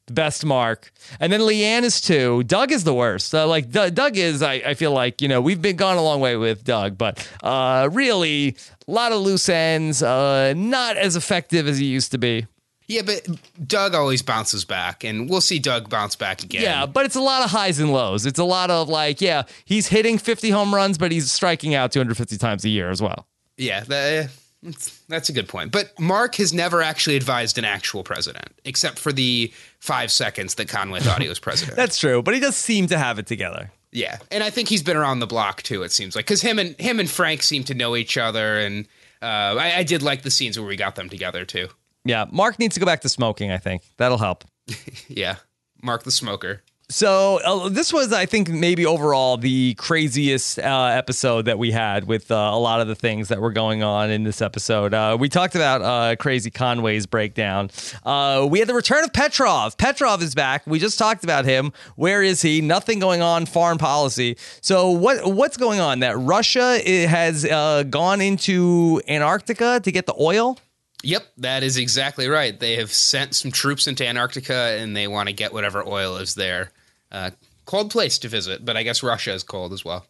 The 0.07 0.13
best 0.13 0.45
Mark. 0.45 0.93
And 1.19 1.33
then 1.33 1.41
Leanne 1.41 1.83
is 1.83 2.01
two. 2.01 2.43
Doug 2.45 2.73
is 2.73 2.85
the 2.85 2.93
worst. 2.93 3.35
Uh, 3.35 3.47
like 3.47 3.71
D- 3.71 3.91
Doug 3.91 4.17
is, 4.19 4.43
I, 4.43 4.55
I 4.55 4.75
feel 4.75 4.93
like, 4.93 5.23
you 5.23 5.29
know, 5.29 5.41
we've 5.41 5.63
been 5.63 5.77
gone 5.77 5.97
a 5.97 6.03
long 6.03 6.21
way 6.21 6.37
with 6.37 6.63
Doug, 6.65 6.99
but 6.99 7.27
uh, 7.43 7.89
really 7.91 8.57
a 8.87 8.91
lot 8.91 9.13
of 9.13 9.21
loose 9.21 9.49
ends, 9.49 10.03
uh, 10.03 10.53
not 10.55 10.97
as 10.99 11.17
effective 11.17 11.67
as 11.67 11.79
he 11.79 11.87
used 11.87 12.11
to 12.11 12.19
be. 12.19 12.47
Yeah, 12.87 13.01
but 13.01 13.27
Doug 13.67 13.95
always 13.95 14.21
bounces 14.21 14.67
back, 14.67 15.05
and 15.05 15.31
we'll 15.31 15.41
see 15.41 15.59
Doug 15.59 15.89
bounce 15.89 16.17
back 16.17 16.43
again. 16.43 16.63
Yeah, 16.63 16.85
but 16.85 17.07
it's 17.07 17.17
a 17.17 17.21
lot 17.21 17.43
of 17.43 17.51
highs 17.51 17.79
and 17.79 17.91
lows. 17.91 18.27
It's 18.27 18.39
a 18.39 18.45
lot 18.45 18.71
of 18.71 18.91
like, 18.91 19.23
yeah, 19.23 19.45
he's 19.65 19.87
hitting 19.87 20.19
50 20.19 20.51
home 20.51 20.75
runs, 20.75 20.99
but 20.99 21.11
he's 21.11 21.33
striking 21.33 21.75
out 21.75 21.93
250 21.93 22.37
times 22.37 22.63
a 22.65 22.69
year 22.69 22.91
as 22.91 23.01
well. 23.01 23.27
Yeah, 23.57 23.85
that, 23.85 24.31
that's, 24.65 24.99
that's 25.09 25.29
a 25.29 25.33
good 25.33 25.49
point. 25.49 25.71
But 25.71 25.99
Mark 26.01 26.35
has 26.37 26.53
never 26.53 26.83
actually 26.83 27.17
advised 27.17 27.59
an 27.59 27.65
actual 27.65 28.03
president, 28.03 28.49
except 28.65 28.99
for 28.99 29.13
the 29.13 29.53
five 29.79 30.11
seconds 30.11 30.55
that 30.57 30.69
Conway 30.69 31.01
thought 31.01 31.23
he 31.23 31.29
was 31.29 31.39
president. 31.39 31.77
That's 31.83 31.99
true, 31.99 32.23
but 32.23 32.35
he 32.35 32.41
does 32.41 32.57
seem 32.57 32.87
to 32.89 32.99
have 32.99 33.19
it 33.19 33.27
together. 33.27 33.71
yeah, 33.93 34.19
and 34.31 34.43
I 34.43 34.51
think 34.51 34.69
he's 34.69 34.83
been 34.83 34.97
around 34.97 35.21
the 35.21 35.27
block 35.27 35.63
too. 35.63 35.83
It 35.83 35.93
seems 35.93 36.17
like 36.17 36.25
because 36.25 36.41
him 36.43 36.59
and 36.59 36.75
him 36.81 36.99
and 36.99 37.09
Frank 37.11 37.43
seem 37.43 37.63
to 37.65 37.75
know 37.75 37.95
each 37.95 38.17
other, 38.17 38.59
and 38.59 38.87
uh, 39.23 39.57
I, 39.59 39.77
I 39.79 39.83
did 39.85 40.03
like 40.03 40.23
the 40.23 40.31
scenes 40.31 40.59
where 40.59 40.67
we 40.67 40.77
got 40.77 40.97
them 40.97 41.09
together 41.09 41.45
too. 41.45 41.69
Yeah, 42.05 42.25
Mark 42.31 42.59
needs 42.59 42.75
to 42.75 42.81
go 42.81 42.87
back 42.87 43.03
to 43.03 43.09
smoking, 43.09 43.51
I 43.51 43.59
think. 43.59 43.83
That'll 43.99 44.19
help. 44.19 44.45
Yeah, 45.09 45.37
Mark 45.83 46.03
the 46.05 46.11
smoker. 46.11 46.63
So 46.91 47.41
uh, 47.45 47.71
this 47.71 47.95
was, 47.95 48.13
I 48.13 48.27
think, 48.27 48.51
maybe 48.51 48.85
overall 48.85 49.39
the 49.39 49.75
craziest 49.75 50.59
uh, 50.59 50.91
episode 50.93 51.47
that 51.47 51.59
we 51.59 51.71
had 51.71 52.05
with 52.05 52.31
uh, 52.31 52.35
a 52.35 52.59
lot 52.59 52.83
of 52.83 52.89
the 52.89 52.95
things 52.95 53.29
that 53.29 53.41
were 53.41 53.53
going 53.53 53.83
on 53.83 54.11
in 54.11 54.23
this 54.23 54.43
episode. 54.43 54.93
Uh, 54.93 55.17
we 55.19 55.31
talked 55.31 55.55
about 55.55 55.81
uh, 55.81 56.15
Crazy 56.17 56.51
Conway's 56.51 57.07
breakdown. 57.07 57.71
Uh, 58.05 58.47
we 58.51 58.59
had 58.59 58.69
the 58.69 58.75
return 58.75 59.03
of 59.03 59.15
Petrov. 59.15 59.79
Petrov 59.79 60.23
is 60.23 60.35
back. 60.35 60.67
We 60.67 60.79
just 60.79 60.99
talked 60.99 61.25
about 61.25 61.47
him. 61.47 61.73
Where 61.97 62.23
is 62.23 62.43
he? 62.43 62.61
Nothing 62.61 62.99
going 62.99 63.23
on. 63.23 63.47
Foreign 63.47 63.79
policy. 63.79 64.37
So 64.61 64.91
what 64.91 65.33
what's 65.33 65.57
going 65.57 65.81
on? 65.81 66.01
That 66.01 66.19
Russia 66.19 66.79
has 67.09 67.47
uh, 67.47 67.85
gone 67.85 68.21
into 68.21 69.01
Antarctica 69.09 69.81
to 69.81 69.91
get 69.91 70.05
the 70.05 70.15
oil. 70.21 70.59
Yep, 71.03 71.25
that 71.39 71.63
is 71.63 71.77
exactly 71.77 72.29
right. 72.29 72.59
They 72.59 72.77
have 72.77 72.91
sent 72.91 73.35
some 73.35 73.51
troops 73.51 73.87
into 73.87 74.07
Antarctica, 74.07 74.79
and 74.79 74.97
they 74.97 75.07
want 75.07 75.29
to 75.29 75.35
get 75.35 75.53
whatever 75.53 75.87
oil 75.87 76.17
is 76.17 76.35
there. 76.35 76.71
Uh, 77.15 77.31
cold 77.65 77.91
place 77.91 78.19
to 78.19 78.29
visit, 78.29 78.65
but 78.65 78.77
I 78.77 78.83
guess 78.83 79.03
Russia 79.03 79.33
is 79.33 79.45
cold 79.45 79.73
as 79.73 79.85
well. 79.85 80.05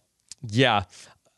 Yeah. 0.49 0.85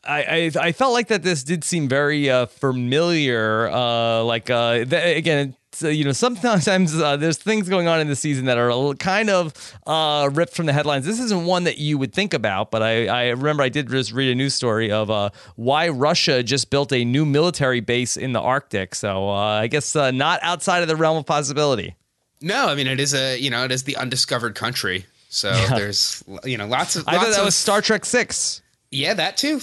I, 0.03 0.23
I, 0.23 0.67
I 0.67 0.71
felt 0.71 0.93
like 0.93 1.09
that 1.09 1.23
this 1.23 1.43
did 1.43 1.65
seem 1.65 1.89
very 1.89 2.29
uh, 2.29 2.45
familiar. 2.45 3.69
Uh, 3.69 4.23
like 4.23 4.49
uh, 4.49 4.85
th- 4.85 5.17
again, 5.17 5.55
it's, 5.73 5.83
uh, 5.83 5.89
you 5.89 6.05
know, 6.05 6.13
sometimes 6.13 6.95
uh, 6.95 7.17
there's 7.17 7.37
things 7.37 7.67
going 7.67 7.89
on 7.89 7.99
in 7.99 8.07
the 8.07 8.15
season 8.15 8.45
that 8.45 8.57
are 8.57 8.69
a 8.69 8.75
little, 8.75 8.95
kind 8.95 9.29
of 9.29 9.53
uh, 9.85 10.29
ripped 10.31 10.55
from 10.55 10.65
the 10.65 10.71
headlines. 10.71 11.05
This 11.05 11.19
isn't 11.19 11.43
one 11.45 11.65
that 11.65 11.77
you 11.77 11.97
would 11.97 12.13
think 12.13 12.33
about, 12.33 12.71
but 12.71 12.81
I, 12.81 13.07
I 13.07 13.29
remember 13.31 13.63
I 13.63 13.69
did 13.69 13.89
just 13.89 14.13
read 14.13 14.31
a 14.31 14.35
news 14.35 14.53
story 14.53 14.89
of 14.89 15.11
uh, 15.11 15.31
why 15.57 15.89
Russia 15.89 16.41
just 16.41 16.69
built 16.69 16.93
a 16.93 17.03
new 17.03 17.25
military 17.25 17.81
base 17.81 18.15
in 18.15 18.31
the 18.31 18.39
Arctic. 18.39 18.95
So 18.95 19.29
uh, 19.29 19.33
I 19.33 19.67
guess 19.67 19.93
uh, 19.95 20.11
not 20.11 20.39
outside 20.41 20.81
of 20.83 20.87
the 20.87 20.95
realm 20.95 21.17
of 21.17 21.25
possibility. 21.25 21.95
No, 22.39 22.67
I 22.67 22.75
mean 22.75 22.87
it 22.87 22.99
is 22.99 23.13
a 23.13 23.37
you 23.37 23.49
know 23.49 23.65
it 23.65 23.71
is 23.71 23.83
the 23.83 23.97
undiscovered 23.97 24.55
country. 24.55 25.05
So 25.29 25.51
there's 25.69 26.23
you 26.43 26.57
know 26.57 26.67
lots 26.67 26.95
of 26.95 27.07
I 27.07 27.17
thought 27.17 27.29
that 27.31 27.39
of 27.39 27.45
was 27.45 27.55
Star 27.55 27.81
Trek 27.81 28.05
Six. 28.05 28.61
yeah 28.91 29.13
that 29.13 29.37
too. 29.37 29.61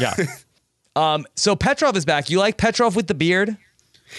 Yeah. 0.00 0.14
um. 0.96 1.26
So 1.36 1.56
Petrov 1.56 1.96
is 1.96 2.04
back. 2.04 2.30
You 2.30 2.38
like 2.38 2.56
Petrov 2.56 2.96
with 2.96 3.06
the 3.06 3.14
beard? 3.14 3.56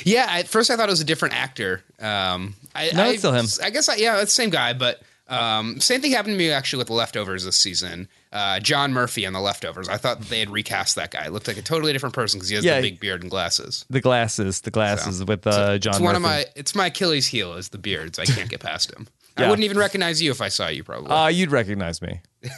yeah. 0.03 0.27
At 0.29 0.47
first 0.47 0.69
I 0.69 0.75
thought 0.75 0.89
it 0.89 0.91
was 0.91 1.01
a 1.01 1.05
different 1.05 1.35
actor. 1.35 1.81
Um, 1.99 2.55
I, 2.75 2.91
No, 2.93 3.03
I, 3.03 3.07
it's 3.09 3.19
still 3.19 3.33
him. 3.33 3.45
I 3.63 3.69
guess 3.69 3.89
I, 3.89 3.95
yeah, 3.95 4.15
it's 4.21 4.31
the 4.35 4.41
same 4.41 4.49
guy, 4.49 4.73
but 4.73 5.01
um, 5.27 5.79
same 5.79 6.01
thing 6.01 6.11
happened 6.11 6.33
to 6.33 6.37
me 6.37 6.51
actually 6.51 6.79
with 6.79 6.87
the 6.87 6.93
leftovers 6.93 7.45
this 7.45 7.57
season. 7.57 8.07
Uh, 8.33 8.59
John 8.59 8.91
Murphy 8.93 9.25
on 9.25 9.33
the 9.33 9.39
leftovers. 9.39 9.87
I 9.89 9.97
thought 9.97 10.21
they 10.21 10.39
had 10.39 10.49
recast 10.49 10.95
that 10.95 11.11
guy. 11.11 11.25
It 11.25 11.31
looked 11.31 11.47
like 11.47 11.57
a 11.57 11.61
totally 11.61 11.93
different 11.93 12.15
person 12.15 12.37
because 12.39 12.49
he 12.49 12.55
has 12.55 12.65
Yeah. 12.65 12.77
the 12.81 12.89
big 12.89 12.99
beard 12.99 13.21
and 13.21 13.29
glasses. 13.31 13.85
The 13.89 14.01
glasses, 14.01 14.61
the 14.61 14.71
glasses 14.71 15.23
with 15.23 15.45
uh, 15.47 15.77
John. 15.77 15.93
It's 15.93 16.01
one 16.01 16.15
of 16.15 16.21
my 16.21 16.45
it's 16.55 16.75
my 16.75 16.87
Achilles 16.87 17.27
heel 17.27 17.53
is 17.53 17.69
the 17.69 17.77
beards. 17.77 18.19
I 18.19 18.25
can't 18.25 18.49
get 18.49 18.59
past 18.61 18.91
him. 18.93 19.07
I 19.45 19.49
wouldn't 19.49 19.65
even 19.65 19.77
recognize 19.77 20.21
you 20.21 20.31
if 20.31 20.41
I 20.41 20.49
saw 20.49 20.67
you 20.67 20.83
probably. 20.83 21.11
Uh, 21.11 21.27
you'd 21.27 21.51
recognize 21.51 22.01
me. 22.01 22.21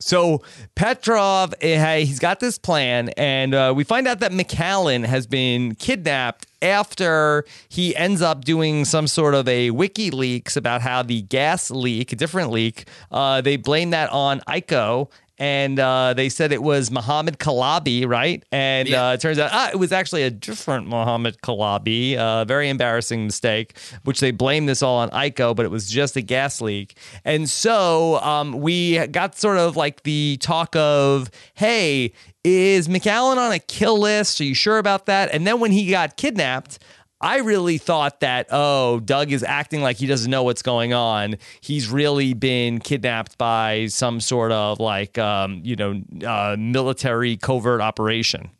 so 0.00 0.42
Petrov, 0.74 1.54
eh, 1.60 2.00
he's 2.00 2.18
got 2.18 2.40
this 2.40 2.58
plan, 2.58 3.10
and 3.10 3.54
uh, 3.54 3.72
we 3.76 3.84
find 3.84 4.06
out 4.06 4.20
that 4.20 4.32
Macallan 4.32 5.04
has 5.04 5.26
been 5.26 5.74
kidnapped 5.74 6.46
after 6.62 7.44
he 7.68 7.94
ends 7.96 8.22
up 8.22 8.44
doing 8.44 8.84
some 8.84 9.06
sort 9.06 9.34
of 9.34 9.46
a 9.48 9.70
WikiLeaks 9.70 10.56
about 10.56 10.82
how 10.82 11.02
the 11.02 11.22
gas 11.22 11.70
leak, 11.70 12.12
a 12.12 12.16
different 12.16 12.50
leak, 12.50 12.88
uh, 13.10 13.40
they 13.40 13.56
blame 13.56 13.90
that 13.90 14.10
on 14.10 14.40
ICO. 14.48 15.10
And 15.38 15.78
uh, 15.78 16.14
they 16.14 16.28
said 16.28 16.52
it 16.52 16.62
was 16.62 16.90
Muhammad 16.90 17.38
Kalabi, 17.38 18.06
right? 18.06 18.42
And 18.50 18.88
Yeah. 18.88 19.08
uh, 19.08 19.12
it 19.14 19.20
turns 19.20 19.38
out 19.38 19.50
ah, 19.52 19.70
it 19.72 19.76
was 19.76 19.92
actually 19.92 20.24
a 20.24 20.30
different 20.30 20.88
Muhammad 20.88 21.38
Kalabi. 21.42 22.16
A 22.16 22.44
very 22.44 22.68
embarrassing 22.68 23.24
mistake, 23.24 23.78
which 24.04 24.20
they 24.20 24.30
blame 24.32 24.66
this 24.66 24.82
all 24.82 24.98
on 24.98 25.10
ICO, 25.10 25.54
but 25.54 25.64
it 25.64 25.70
was 25.70 25.88
just 25.88 26.16
a 26.16 26.22
gas 26.22 26.60
leak. 26.60 26.96
And 27.24 27.48
so 27.48 28.16
um, 28.20 28.52
we 28.60 29.06
got 29.08 29.36
sort 29.38 29.58
of 29.58 29.76
like 29.76 30.02
the 30.02 30.38
talk 30.40 30.74
of, 30.76 31.30
hey, 31.54 32.12
is 32.44 32.88
Macallan 32.88 33.36
on 33.38 33.52
a 33.52 33.58
kill 33.58 33.98
list? 33.98 34.40
Are 34.40 34.44
you 34.44 34.54
sure 34.54 34.78
about 34.78 35.06
that? 35.06 35.32
And 35.34 35.46
then 35.46 35.60
when 35.60 35.70
he 35.72 35.90
got 35.90 36.16
kidnapped, 36.16 36.78
I 37.20 37.38
really 37.38 37.78
thought 37.78 38.20
that, 38.20 38.46
oh, 38.50 39.00
Doug 39.00 39.32
is 39.32 39.42
acting 39.42 39.82
like 39.82 39.96
he 39.96 40.06
doesn't 40.06 40.30
know 40.30 40.44
what's 40.44 40.62
going 40.62 40.92
on. 40.92 41.36
He's 41.60 41.88
really 41.90 42.32
been 42.32 42.78
kidnapped 42.78 43.36
by 43.38 43.86
some 43.86 44.20
sort 44.20 44.52
of 44.52 44.78
like, 44.78 45.18
um, 45.18 45.60
you 45.64 45.74
know, 45.74 46.00
uh, 46.24 46.56
military 46.56 47.36
covert 47.36 47.80
operation. 47.80 48.50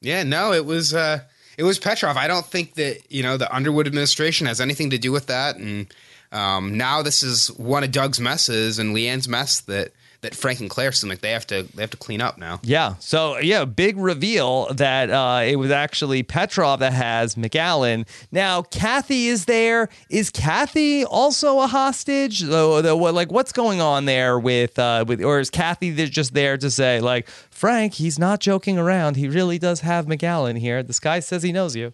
yeah, 0.00 0.22
no, 0.22 0.52
it 0.52 0.64
was 0.64 0.94
uh, 0.94 1.20
it 1.58 1.64
was 1.64 1.78
Petrov. 1.78 2.16
I 2.16 2.28
don't 2.28 2.46
think 2.46 2.74
that 2.74 3.10
you 3.10 3.22
know 3.22 3.36
the 3.36 3.54
Underwood 3.54 3.86
administration 3.86 4.46
has 4.46 4.60
anything 4.60 4.90
to 4.90 4.98
do 4.98 5.12
with 5.12 5.26
that. 5.26 5.56
And 5.56 5.92
um, 6.32 6.76
now 6.78 7.02
this 7.02 7.22
is 7.22 7.48
one 7.52 7.84
of 7.84 7.90
Doug's 7.90 8.20
messes 8.20 8.78
and 8.78 8.94
Leanne's 8.94 9.28
mess 9.28 9.60
that 9.62 9.92
that 10.20 10.34
Frank 10.34 10.60
and 10.60 10.68
Claire 10.68 10.92
seem 10.92 11.08
like 11.08 11.20
they 11.20 11.30
have 11.30 11.46
to 11.48 11.62
they 11.74 11.82
have 11.82 11.90
to 11.90 11.96
clean 11.96 12.20
up 12.20 12.38
now. 12.38 12.60
Yeah. 12.62 12.96
So 12.98 13.38
yeah, 13.38 13.64
big 13.64 13.96
reveal 13.96 14.72
that 14.74 15.10
uh, 15.10 15.42
it 15.44 15.56
was 15.56 15.70
actually 15.70 16.22
Petrov 16.22 16.80
that 16.80 16.92
has 16.92 17.36
Macallan. 17.36 18.04
Now 18.32 18.62
Cathy 18.62 19.28
is 19.28 19.44
there. 19.44 19.88
Is 20.10 20.30
Cathy 20.30 21.04
also 21.04 21.60
a 21.60 21.66
hostage? 21.66 22.40
The, 22.40 22.96
what, 22.96 23.14
like 23.14 23.30
what's 23.30 23.52
going 23.52 23.80
on 23.80 24.06
there 24.06 24.38
with 24.38 24.78
uh, 24.78 25.04
with 25.06 25.22
or 25.22 25.38
is 25.38 25.50
Cathy 25.50 25.94
just 26.06 26.34
there 26.34 26.56
to 26.56 26.70
say 26.70 27.00
like 27.00 27.28
Frank, 27.28 27.94
he's 27.94 28.18
not 28.18 28.40
joking 28.40 28.78
around. 28.78 29.16
He 29.16 29.28
really 29.28 29.58
does 29.58 29.80
have 29.80 30.08
Macallan 30.08 30.56
here. 30.56 30.82
This 30.82 31.00
guy 31.00 31.20
says 31.20 31.42
he 31.42 31.52
knows 31.52 31.76
you. 31.76 31.92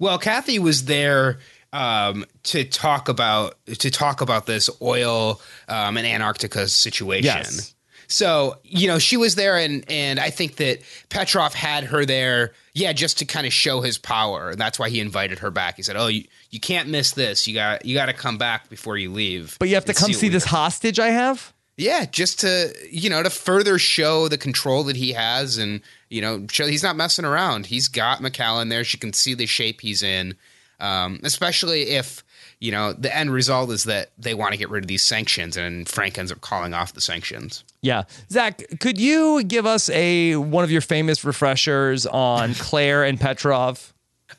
Well, 0.00 0.18
Cathy 0.18 0.58
was 0.58 0.86
there 0.86 1.38
um, 1.72 2.24
to 2.44 2.64
talk 2.64 3.08
about 3.08 3.56
to 3.66 3.90
talk 3.90 4.20
about 4.20 4.46
this 4.46 4.70
oil 4.82 5.40
um, 5.68 5.96
and 5.96 6.06
Antarctica 6.06 6.68
situation. 6.68 7.24
Yes. 7.24 7.74
So 8.08 8.58
you 8.64 8.88
know 8.88 8.98
she 8.98 9.16
was 9.16 9.36
there, 9.36 9.56
and 9.56 9.84
and 9.88 10.18
I 10.18 10.30
think 10.30 10.56
that 10.56 10.80
Petrov 11.10 11.54
had 11.54 11.84
her 11.84 12.04
there, 12.04 12.54
yeah, 12.74 12.92
just 12.92 13.18
to 13.18 13.24
kind 13.24 13.46
of 13.46 13.52
show 13.52 13.80
his 13.82 13.98
power, 13.98 14.50
and 14.50 14.60
that's 14.60 14.80
why 14.80 14.90
he 14.90 14.98
invited 14.98 15.38
her 15.38 15.50
back. 15.50 15.76
He 15.76 15.82
said, 15.82 15.96
"Oh, 15.96 16.08
you, 16.08 16.24
you 16.50 16.58
can't 16.58 16.88
miss 16.88 17.12
this. 17.12 17.46
You 17.46 17.54
got 17.54 17.84
you 17.84 17.94
got 17.94 18.06
to 18.06 18.12
come 18.12 18.36
back 18.36 18.68
before 18.68 18.96
you 18.96 19.12
leave." 19.12 19.56
But 19.60 19.68
you 19.68 19.76
have 19.76 19.84
to 19.84 19.94
come 19.94 20.10
what 20.10 20.18
see 20.18 20.28
this 20.28 20.44
hostage 20.44 20.98
I 20.98 21.10
have. 21.10 21.52
Yeah, 21.76 22.04
just 22.04 22.40
to 22.40 22.74
you 22.90 23.08
know 23.10 23.22
to 23.22 23.30
further 23.30 23.78
show 23.78 24.26
the 24.26 24.38
control 24.38 24.82
that 24.84 24.96
he 24.96 25.12
has, 25.12 25.56
and 25.56 25.80
you 26.08 26.20
know 26.20 26.46
show 26.50 26.66
he's 26.66 26.82
not 26.82 26.96
messing 26.96 27.24
around. 27.24 27.66
He's 27.66 27.86
got 27.86 28.20
Macallan 28.20 28.70
there. 28.70 28.82
She 28.82 28.98
can 28.98 29.12
see 29.12 29.34
the 29.34 29.46
shape 29.46 29.80
he's 29.80 30.02
in, 30.02 30.34
um, 30.80 31.20
especially 31.24 31.90
if 31.90 32.24
you 32.58 32.72
know 32.72 32.92
the 32.92 33.14
end 33.14 33.32
result 33.32 33.70
is 33.70 33.84
that 33.84 34.10
they 34.18 34.34
want 34.34 34.52
to 34.52 34.58
get 34.58 34.70
rid 34.70 34.84
of 34.84 34.88
these 34.88 35.02
sanctions, 35.02 35.56
and 35.56 35.88
Frank 35.88 36.18
ends 36.18 36.30
up 36.32 36.40
calling 36.40 36.74
off 36.74 36.92
the 36.92 37.00
sanctions. 37.00 37.64
Yeah, 37.82 38.04
Zach, 38.30 38.62
could 38.80 38.98
you 38.98 39.42
give 39.44 39.66
us 39.66 39.88
a 39.90 40.36
one 40.36 40.64
of 40.64 40.70
your 40.70 40.82
famous 40.82 41.24
refreshers 41.24 42.06
on 42.06 42.54
Claire 42.58 43.04
and 43.04 43.18
Petrov? 43.18 43.92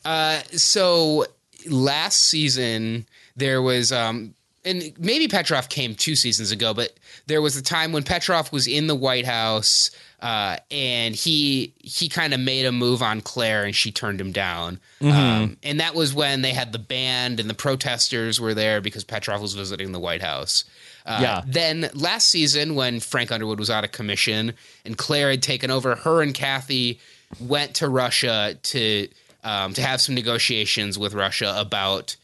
Uh, 0.06 0.40
so 0.52 1.26
last 1.70 2.20
season 2.24 3.06
there 3.36 3.62
was 3.62 3.92
um 3.92 4.34
and 4.64 4.94
maybe 5.00 5.28
Petrov 5.28 5.70
came 5.70 5.96
two 5.96 6.16
seasons 6.16 6.52
ago, 6.52 6.74
but 6.74 6.94
there 7.28 7.42
was 7.42 7.58
a 7.58 7.64
time 7.64 7.92
when 7.92 8.04
Petrov 8.04 8.52
was 8.52 8.68
in 8.68 8.88
the 8.88 8.96
White 8.96 9.26
House, 9.26 9.90
uh, 10.22 10.58
and 10.70 11.16
he 11.16 11.74
he 11.80 12.08
kind 12.10 12.34
of 12.34 12.40
made 12.40 12.66
a 12.66 12.72
move 12.72 13.02
on 13.02 13.22
Claire, 13.22 13.64
and 13.66 13.76
she 13.76 13.92
turned 13.92 14.22
him 14.22 14.32
down. 14.32 14.80
Um, 15.02 15.58
and 15.64 15.80
that 15.80 15.96
was 15.96 16.14
when 16.14 16.42
they 16.44 16.52
had 16.54 16.72
the 16.74 16.80
band 16.80 17.40
and 17.40 17.50
the 17.50 17.56
protesters 17.56 18.40
were 18.40 18.54
there 18.54 18.82
because 18.82 19.04
Petrov 19.04 19.42
was 19.42 19.54
visiting 19.54 19.92
the 19.94 20.00
White 20.00 20.22
House. 20.22 20.64
Uh, 21.08 21.18
Yeah. 21.22 21.42
Then 21.48 21.90
last 21.96 22.28
season, 22.30 22.76
when 22.76 23.00
Frank 23.00 23.32
Underwood 23.32 23.58
was 23.58 23.72
out 23.72 23.84
of 23.84 23.92
commission 23.92 24.54
and 24.86 24.96
Claire 24.96 25.32
had 25.32 25.42
taken 25.42 25.72
over, 25.72 25.96
her 25.96 26.22
and 26.22 26.36
Cathy 26.36 27.00
went 27.40 27.74
to 27.76 27.90
Russia 27.90 28.56
to 28.62 29.08
um, 29.44 29.74
to 29.74 29.82
have 29.82 30.02
some 30.02 30.14
negotiations 30.14 31.00
with 31.00 31.16
Russia 31.16 31.56
about. 31.58 32.16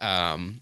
Um, 0.00 0.60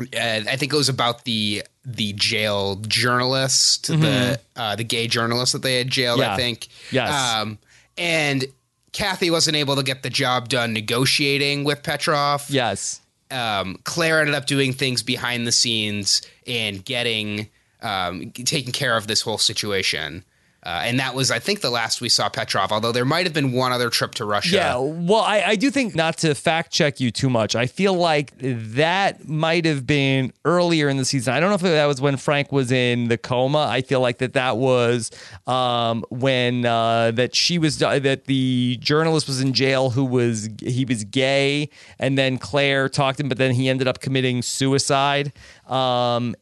I 0.00 0.56
think 0.56 0.72
it 0.72 0.76
was 0.76 0.88
about 0.88 1.24
the 1.24 1.62
the 1.84 2.12
jail 2.14 2.76
journalist, 2.76 3.88
the 3.88 4.40
uh, 4.56 4.74
the 4.76 4.84
gay 4.84 5.06
journalist 5.06 5.52
that 5.52 5.62
they 5.62 5.78
had 5.78 5.88
jailed. 5.88 6.18
Yeah. 6.20 6.32
I 6.32 6.36
think. 6.36 6.68
Yes. 6.90 7.10
Um, 7.12 7.58
and 7.96 8.44
Cathy 8.92 9.30
wasn't 9.30 9.56
able 9.56 9.76
to 9.76 9.82
get 9.82 10.02
the 10.02 10.10
job 10.10 10.48
done 10.48 10.72
negotiating 10.72 11.64
with 11.64 11.82
Petrov. 11.82 12.46
Yes. 12.48 13.00
um, 13.30 13.78
Claire 13.84 14.20
ended 14.20 14.34
up 14.34 14.46
doing 14.46 14.72
things 14.72 15.02
behind 15.02 15.46
the 15.46 15.52
scenes 15.52 16.22
and 16.46 16.84
getting 16.84 17.48
um, 17.82 18.30
taking 18.30 18.72
care 18.72 18.96
of 18.96 19.06
this 19.06 19.20
whole 19.20 19.38
situation. 19.38 20.24
Uh, 20.64 20.82
and 20.84 20.98
that 20.98 21.14
was, 21.14 21.30
I 21.30 21.38
think, 21.38 21.60
the 21.60 21.70
last 21.70 22.00
we 22.00 22.08
saw 22.08 22.28
Petrov. 22.28 22.72
Although 22.72 22.92
there 22.92 23.04
might 23.04 23.26
have 23.26 23.34
been 23.34 23.52
one 23.52 23.72
other 23.72 23.90
trip 23.90 24.14
to 24.14 24.24
Russia. 24.24 24.56
Yeah, 24.56 24.76
well, 24.78 25.20
I, 25.20 25.42
I 25.42 25.56
do 25.56 25.70
think 25.70 25.94
not 25.94 26.16
to 26.18 26.34
fact 26.34 26.72
check 26.72 27.00
you 27.00 27.10
too 27.10 27.28
much. 27.28 27.54
I 27.54 27.66
feel 27.66 27.94
like 27.94 28.32
that 28.38 29.28
might 29.28 29.66
have 29.66 29.86
been 29.86 30.32
earlier 30.44 30.88
in 30.88 30.96
the 30.96 31.04
season. 31.04 31.34
I 31.34 31.40
don't 31.40 31.50
know 31.50 31.56
if 31.56 31.60
that 31.60 31.86
was 31.86 32.00
when 32.00 32.16
Frank 32.16 32.50
was 32.50 32.72
in 32.72 33.08
the 33.08 33.18
coma. 33.18 33.66
I 33.68 33.82
feel 33.82 34.00
like 34.00 34.18
that 34.18 34.32
that 34.32 34.56
was 34.56 35.10
um, 35.46 36.04
when 36.08 36.64
uh, 36.64 37.10
that 37.12 37.34
she 37.34 37.58
was 37.58 37.78
that 37.78 38.24
the 38.24 38.78
journalist 38.80 39.28
was 39.28 39.40
in 39.42 39.52
jail 39.52 39.90
who 39.90 40.04
was 40.04 40.48
he 40.60 40.86
was 40.86 41.04
gay, 41.04 41.68
and 41.98 42.16
then 42.16 42.38
Claire 42.38 42.88
talked 42.88 43.18
to 43.18 43.24
him, 43.24 43.28
but 43.28 43.38
then 43.38 43.52
he 43.52 43.68
ended 43.68 43.86
up 43.86 44.00
committing 44.00 44.40
suicide 44.40 45.32
um, 45.66 46.34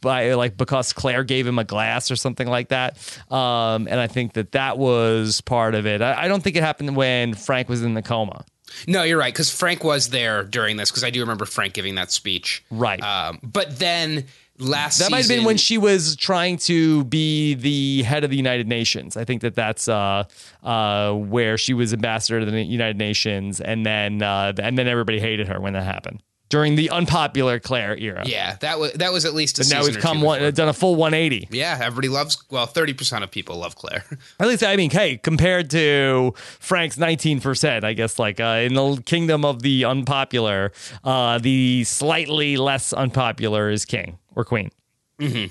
by 0.00 0.34
like 0.34 0.56
because 0.56 0.92
Claire 0.92 1.24
gave 1.24 1.46
him 1.46 1.58
a 1.58 1.64
glass 1.64 2.10
or 2.10 2.16
something 2.16 2.48
like 2.48 2.68
that. 2.68 2.96
Um, 3.30 3.88
and 3.88 4.00
I 4.00 4.06
think 4.06 4.34
that 4.34 4.52
that 4.52 4.78
was 4.78 5.40
part 5.40 5.74
of 5.74 5.86
it. 5.86 6.02
I, 6.02 6.24
I 6.24 6.28
don't 6.28 6.42
think 6.42 6.56
it 6.56 6.62
happened 6.62 6.96
when 6.96 7.34
Frank 7.34 7.68
was 7.68 7.82
in 7.82 7.94
the 7.94 8.02
coma. 8.02 8.44
No, 8.86 9.02
you're 9.02 9.18
right 9.18 9.32
because 9.32 9.50
Frank 9.50 9.82
was 9.82 10.10
there 10.10 10.44
during 10.44 10.76
this 10.76 10.90
because 10.90 11.04
I 11.04 11.10
do 11.10 11.20
remember 11.20 11.44
Frank 11.44 11.74
giving 11.74 11.96
that 11.96 12.12
speech. 12.12 12.64
Right. 12.70 13.02
Um, 13.02 13.40
but 13.42 13.78
then 13.78 14.26
last 14.58 14.98
that 14.98 15.04
season, 15.06 15.10
might 15.10 15.22
have 15.22 15.28
been 15.28 15.44
when 15.44 15.56
she 15.56 15.78
was 15.78 16.16
trying 16.16 16.56
to 16.58 17.04
be 17.04 17.54
the 17.54 18.02
head 18.02 18.24
of 18.24 18.30
the 18.30 18.36
United 18.36 18.68
Nations. 18.68 19.16
I 19.16 19.24
think 19.24 19.42
that 19.42 19.54
that's 19.54 19.88
uh, 19.88 20.24
uh, 20.62 21.12
where 21.12 21.58
she 21.58 21.74
was 21.74 21.92
ambassador 21.92 22.40
to 22.40 22.46
the 22.46 22.62
United 22.62 22.96
Nations, 22.96 23.60
and 23.60 23.84
then 23.84 24.22
uh, 24.22 24.52
and 24.58 24.78
then 24.78 24.86
everybody 24.86 25.20
hated 25.20 25.48
her 25.48 25.60
when 25.60 25.72
that 25.72 25.84
happened 25.84 26.22
during 26.50 26.74
the 26.74 26.90
unpopular 26.90 27.58
Claire 27.58 27.96
era. 27.96 28.22
Yeah, 28.26 28.56
that 28.60 28.78
was 28.78 28.92
that 28.94 29.12
was 29.12 29.24
at 29.24 29.32
least 29.32 29.58
a 29.58 29.68
now 29.72 29.82
we've 29.82 29.98
come 29.98 30.20
one, 30.20 30.40
before. 30.40 30.50
done 30.50 30.68
a 30.68 30.72
full 30.74 30.96
180. 30.96 31.48
Yeah, 31.50 31.78
everybody 31.80 32.08
loves. 32.08 32.36
Well, 32.50 32.66
thirty 32.66 32.92
percent 32.92 33.24
of 33.24 33.30
people 33.30 33.56
love 33.56 33.76
Claire. 33.76 34.04
At 34.40 34.48
least, 34.48 34.62
I 34.62 34.76
mean, 34.76 34.90
hey, 34.90 35.16
compared 35.16 35.70
to 35.70 36.34
Frank's 36.58 36.96
19%, 36.96 37.84
I 37.84 37.92
guess, 37.94 38.18
like 38.18 38.40
uh, 38.40 38.62
in 38.64 38.74
the 38.74 39.02
kingdom 39.06 39.44
of 39.44 39.62
the 39.62 39.84
unpopular, 39.84 40.72
uh, 41.04 41.38
the 41.38 41.84
slightly 41.84 42.56
less 42.56 42.92
unpopular 42.92 43.70
is 43.70 43.84
king 43.84 44.18
or 44.34 44.44
queen 44.44 44.70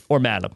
or 0.10 0.20
madam. 0.20 0.54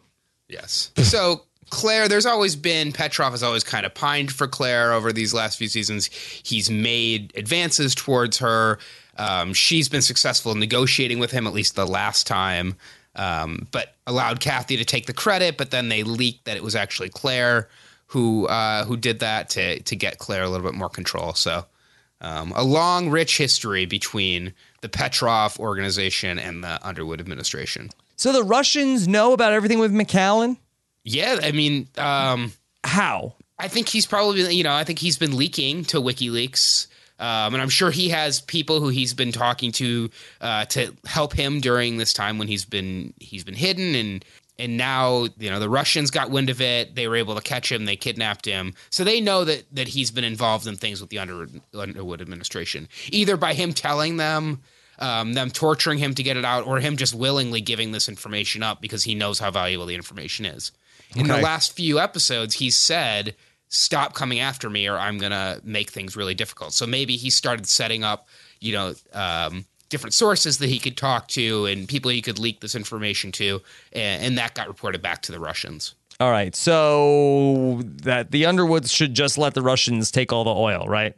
yes. 0.49 0.91
So 0.97 1.43
Claire, 1.69 2.07
there's 2.07 2.25
always 2.25 2.55
been 2.55 2.91
Petrov 2.91 3.31
has 3.31 3.41
always 3.43 3.63
kind 3.63 3.85
of 3.85 3.93
pined 3.93 4.31
for 4.31 4.47
Claire 4.47 4.91
over 4.93 5.11
these 5.13 5.33
last 5.33 5.57
few 5.57 5.67
seasons. 5.67 6.07
He's 6.43 6.69
made 6.69 7.31
advances 7.35 7.95
towards 7.95 8.37
her. 8.39 8.79
Um, 9.17 9.53
she's 9.53 9.89
been 9.89 10.01
successful 10.01 10.51
in 10.51 10.59
negotiating 10.59 11.19
with 11.19 11.31
him 11.31 11.47
at 11.47 11.53
least 11.53 11.75
the 11.75 11.85
last 11.85 12.25
time, 12.25 12.75
um, 13.15 13.67
but 13.71 13.95
allowed 14.07 14.39
Cathy 14.39 14.77
to 14.77 14.85
take 14.85 15.05
the 15.05 15.13
credit. 15.13 15.57
But 15.57 15.71
then 15.71 15.89
they 15.89 16.03
leaked 16.03 16.45
that 16.45 16.57
it 16.57 16.63
was 16.63 16.75
actually 16.75 17.09
Claire 17.09 17.69
who 18.07 18.47
uh, 18.47 18.85
who 18.85 18.97
did 18.97 19.19
that 19.19 19.49
to 19.51 19.79
to 19.81 19.95
get 19.95 20.17
Claire 20.17 20.43
a 20.43 20.49
little 20.49 20.65
bit 20.65 20.75
more 20.75 20.89
control. 20.89 21.33
So. 21.33 21.65
Um, 22.21 22.53
a 22.55 22.63
long, 22.63 23.09
rich 23.09 23.37
history 23.37 23.85
between 23.85 24.53
the 24.79 24.87
Petrov 24.87 25.59
organization 25.59 26.39
and 26.39 26.63
the 26.63 26.79
Underwood 26.81 27.19
administration. 27.19 27.89
So 28.15 28.31
the 28.31 28.43
Russians 28.43 29.09
know 29.09 29.33
about 29.33 29.51
everything 29.51 29.77
with 29.77 29.91
Macallan? 29.91 30.55
Yeah, 31.03 31.39
I 31.43 31.51
mean, 31.51 31.89
um, 31.97 32.53
How? 32.85 33.35
I 33.59 33.67
think 33.67 33.89
he's 33.89 34.05
probably, 34.05 34.55
you 34.55 34.63
know, 34.63 34.73
I 34.73 34.83
think 34.83 34.99
he's 34.99 35.17
been 35.17 35.35
leaking 35.35 35.83
to 35.85 35.97
WikiLeaks. 35.97 36.87
Um, 37.19 37.53
and 37.53 37.61
I'm 37.61 37.69
sure 37.69 37.91
he 37.91 38.09
has 38.09 38.41
people 38.41 38.79
who 38.79 38.89
he's 38.89 39.13
been 39.13 39.31
talking 39.31 39.71
to 39.73 40.09
uh, 40.41 40.65
to 40.65 40.93
help 41.05 41.33
him 41.33 41.61
during 41.61 41.97
this 41.97 42.11
time 42.11 42.37
when 42.37 42.47
he's 42.47 42.65
been 42.65 43.13
he's 43.19 43.43
been 43.43 43.53
hidden 43.53 43.95
and 43.95 44.25
and 44.59 44.77
now 44.77 45.27
you 45.37 45.49
know 45.49 45.59
the 45.59 45.69
Russians 45.69 46.11
got 46.11 46.29
wind 46.29 46.49
of 46.49 46.61
it. 46.61 46.95
They 46.95 47.07
were 47.07 47.15
able 47.15 47.35
to 47.35 47.41
catch 47.41 47.71
him. 47.71 47.85
They 47.85 47.95
kidnapped 47.95 48.45
him. 48.45 48.73
So 48.89 49.03
they 49.03 49.21
know 49.21 49.43
that 49.43 49.63
that 49.75 49.87
he's 49.87 50.11
been 50.11 50.23
involved 50.23 50.67
in 50.67 50.75
things 50.75 51.01
with 51.01 51.09
the 51.09 51.19
Underwood, 51.19 51.61
Underwood 51.73 52.21
administration, 52.21 52.87
either 53.11 53.37
by 53.37 53.53
him 53.53 53.73
telling 53.73 54.17
them, 54.17 54.61
um, 54.99 55.33
them 55.33 55.49
torturing 55.49 55.99
him 55.99 56.13
to 56.15 56.23
get 56.23 56.37
it 56.37 56.45
out, 56.45 56.65
or 56.65 56.79
him 56.79 56.97
just 56.97 57.13
willingly 57.13 57.61
giving 57.61 57.91
this 57.91 58.09
information 58.09 58.63
up 58.63 58.81
because 58.81 59.03
he 59.03 59.15
knows 59.15 59.39
how 59.39 59.51
valuable 59.51 59.85
the 59.85 59.95
information 59.95 60.45
is. 60.45 60.71
In 61.15 61.27
the 61.27 61.37
last 61.37 61.75
few 61.75 61.99
episodes, 61.99 62.55
he 62.55 62.71
said, 62.71 63.35
"Stop 63.73 64.13
coming 64.13 64.39
after 64.39 64.69
me, 64.69 64.87
or 64.87 64.97
I'm 64.97 65.17
gonna 65.17 65.59
make 65.63 65.91
things 65.91 66.15
really 66.15 66.35
difficult." 66.35 66.73
So 66.73 66.85
maybe 66.85 67.17
he 67.17 67.29
started 67.29 67.67
setting 67.67 68.03
up, 68.03 68.27
you 68.59 68.73
know, 68.73 68.93
um, 69.13 69.65
different 69.89 70.13
sources 70.13 70.57
that 70.57 70.69
he 70.69 70.79
could 70.79 70.97
talk 70.97 71.27
to 71.27 71.65
and 71.65 71.87
people 71.87 72.09
he 72.09 72.21
could 72.21 72.39
leak 72.39 72.61
this 72.61 72.75
information 72.75 73.31
to, 73.31 73.61
and, 73.91 74.23
and 74.23 74.37
that 74.37 74.55
got 74.55 74.67
reported 74.67 75.01
back 75.01 75.21
to 75.21 75.31
the 75.31 75.39
Russians. 75.39 75.93
All 76.19 76.31
right. 76.31 76.55
So 76.55 77.81
that 78.03 78.31
the 78.31 78.45
Underwoods 78.45 78.91
should 78.91 79.13
just 79.13 79.37
let 79.37 79.53
the 79.53 79.61
Russians 79.61 80.09
take 80.11 80.31
all 80.31 80.43
the 80.43 80.53
oil, 80.53 80.87
right? 80.87 81.15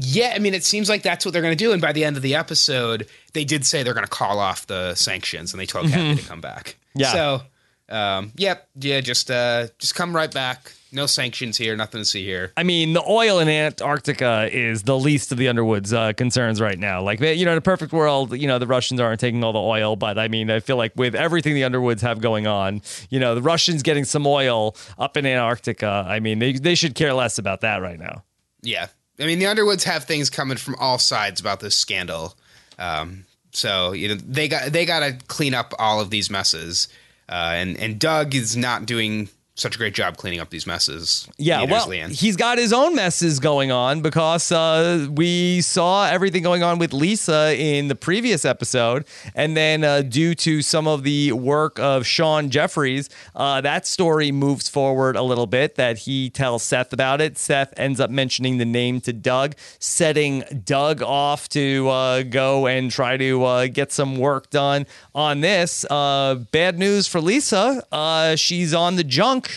Yeah, 0.00 0.32
I 0.34 0.38
mean, 0.38 0.54
it 0.54 0.64
seems 0.64 0.88
like 0.88 1.02
that's 1.02 1.24
what 1.24 1.32
they're 1.32 1.42
going 1.42 1.56
to 1.56 1.64
do. 1.64 1.72
And 1.72 1.82
by 1.82 1.92
the 1.92 2.04
end 2.04 2.16
of 2.16 2.22
the 2.22 2.34
episode, 2.34 3.08
they 3.32 3.44
did 3.44 3.66
say 3.66 3.82
they're 3.82 3.94
going 3.94 4.06
to 4.06 4.10
call 4.10 4.38
off 4.38 4.66
the 4.66 4.94
sanctions, 4.94 5.52
and 5.52 5.60
they 5.60 5.66
told 5.66 5.90
Cathy 5.90 6.22
to 6.22 6.28
come 6.28 6.40
back. 6.40 6.76
Yeah. 6.94 7.12
So, 7.12 7.42
um, 7.88 8.32
yep, 8.36 8.68
yeah, 8.78 9.00
just 9.00 9.30
uh, 9.30 9.68
just 9.78 9.94
come 9.94 10.14
right 10.14 10.32
back. 10.32 10.72
No 10.90 11.06
sanctions 11.06 11.58
here. 11.58 11.76
Nothing 11.76 12.00
to 12.00 12.04
see 12.04 12.24
here. 12.24 12.52
I 12.56 12.62
mean, 12.62 12.92
the 12.94 13.02
oil 13.06 13.38
in 13.38 13.48
Antarctica 13.48 14.48
is 14.50 14.84
the 14.84 14.98
least 14.98 15.32
of 15.32 15.38
the 15.38 15.48
Underwoods' 15.48 15.92
uh, 15.92 16.12
concerns 16.14 16.60
right 16.60 16.78
now. 16.78 17.02
Like, 17.02 17.20
you 17.20 17.44
know, 17.44 17.52
in 17.52 17.58
a 17.58 17.62
perfect 17.62 17.92
world, 17.92 18.36
you 18.36 18.48
know, 18.48 18.58
the 18.58 18.66
Russians 18.66 19.00
aren't 19.00 19.20
taking 19.20 19.44
all 19.44 19.52
the 19.52 19.60
oil, 19.60 19.96
but 19.96 20.18
I 20.18 20.28
mean, 20.28 20.50
I 20.50 20.60
feel 20.60 20.76
like 20.76 20.92
with 20.96 21.14
everything 21.14 21.54
the 21.54 21.64
Underwoods 21.64 22.02
have 22.02 22.20
going 22.20 22.46
on, 22.46 22.80
you 23.10 23.20
know, 23.20 23.34
the 23.34 23.42
Russians 23.42 23.82
getting 23.82 24.04
some 24.04 24.26
oil 24.26 24.76
up 24.98 25.16
in 25.16 25.26
Antarctica, 25.26 26.06
I 26.08 26.20
mean, 26.20 26.38
they, 26.38 26.52
they 26.52 26.74
should 26.74 26.94
care 26.94 27.12
less 27.12 27.38
about 27.38 27.60
that 27.60 27.82
right 27.82 27.98
now. 27.98 28.24
Yeah, 28.62 28.88
I 29.20 29.26
mean, 29.26 29.38
the 29.38 29.46
Underwoods 29.46 29.84
have 29.84 30.04
things 30.04 30.30
coming 30.30 30.56
from 30.56 30.74
all 30.76 30.98
sides 30.98 31.40
about 31.40 31.60
this 31.60 31.76
scandal. 31.76 32.34
Um, 32.78 33.24
so 33.52 33.92
you 33.92 34.08
know 34.08 34.14
they 34.14 34.48
got 34.48 34.72
they 34.72 34.86
got 34.86 35.00
to 35.00 35.18
clean 35.26 35.54
up 35.54 35.74
all 35.78 36.00
of 36.00 36.10
these 36.10 36.30
messes, 36.30 36.88
uh, 37.28 37.52
and 37.54 37.76
and 37.78 37.98
Doug 37.98 38.34
is 38.34 38.56
not 38.56 38.86
doing 38.86 39.28
such 39.58 39.74
a 39.74 39.78
great 39.78 39.94
job 39.94 40.16
cleaning 40.16 40.40
up 40.40 40.50
these 40.50 40.66
messes. 40.66 41.28
Yeah, 41.36 41.64
well, 41.64 41.88
Leanne. 41.88 42.12
he's 42.12 42.36
got 42.36 42.58
his 42.58 42.72
own 42.72 42.94
messes 42.94 43.40
going 43.40 43.72
on 43.72 44.00
because 44.02 44.52
uh, 44.52 45.08
we 45.10 45.60
saw 45.60 46.06
everything 46.06 46.42
going 46.42 46.62
on 46.62 46.78
with 46.78 46.92
Lisa 46.92 47.54
in 47.58 47.88
the 47.88 47.96
previous 47.96 48.44
episode, 48.44 49.04
and 49.34 49.56
then 49.56 49.82
uh, 49.82 50.02
due 50.02 50.34
to 50.36 50.62
some 50.62 50.86
of 50.86 51.02
the 51.02 51.32
work 51.32 51.78
of 51.78 52.06
Sean 52.06 52.50
Jeffries, 52.50 53.10
uh, 53.34 53.60
that 53.60 53.86
story 53.86 54.30
moves 54.30 54.68
forward 54.68 55.16
a 55.16 55.22
little 55.22 55.46
bit. 55.46 55.74
That 55.74 55.98
he 55.98 56.30
tells 56.30 56.62
Seth 56.62 56.92
about 56.92 57.20
it. 57.20 57.36
Seth 57.36 57.74
ends 57.76 57.98
up 58.00 58.10
mentioning 58.10 58.58
the 58.58 58.64
name 58.64 59.00
to 59.02 59.12
Doug, 59.12 59.54
setting 59.78 60.44
Doug 60.64 61.02
off 61.02 61.48
to 61.50 61.88
uh, 61.88 62.22
go 62.22 62.66
and 62.66 62.90
try 62.90 63.16
to 63.16 63.44
uh, 63.44 63.66
get 63.66 63.90
some 63.92 64.16
work 64.16 64.50
done 64.50 64.86
on 65.14 65.40
this. 65.40 65.84
Uh, 65.90 66.36
bad 66.52 66.78
news 66.78 67.08
for 67.08 67.20
Lisa. 67.20 67.84
Uh, 67.90 68.36
she's 68.36 68.72
on 68.72 68.96
the 68.96 69.04
junk. 69.04 69.47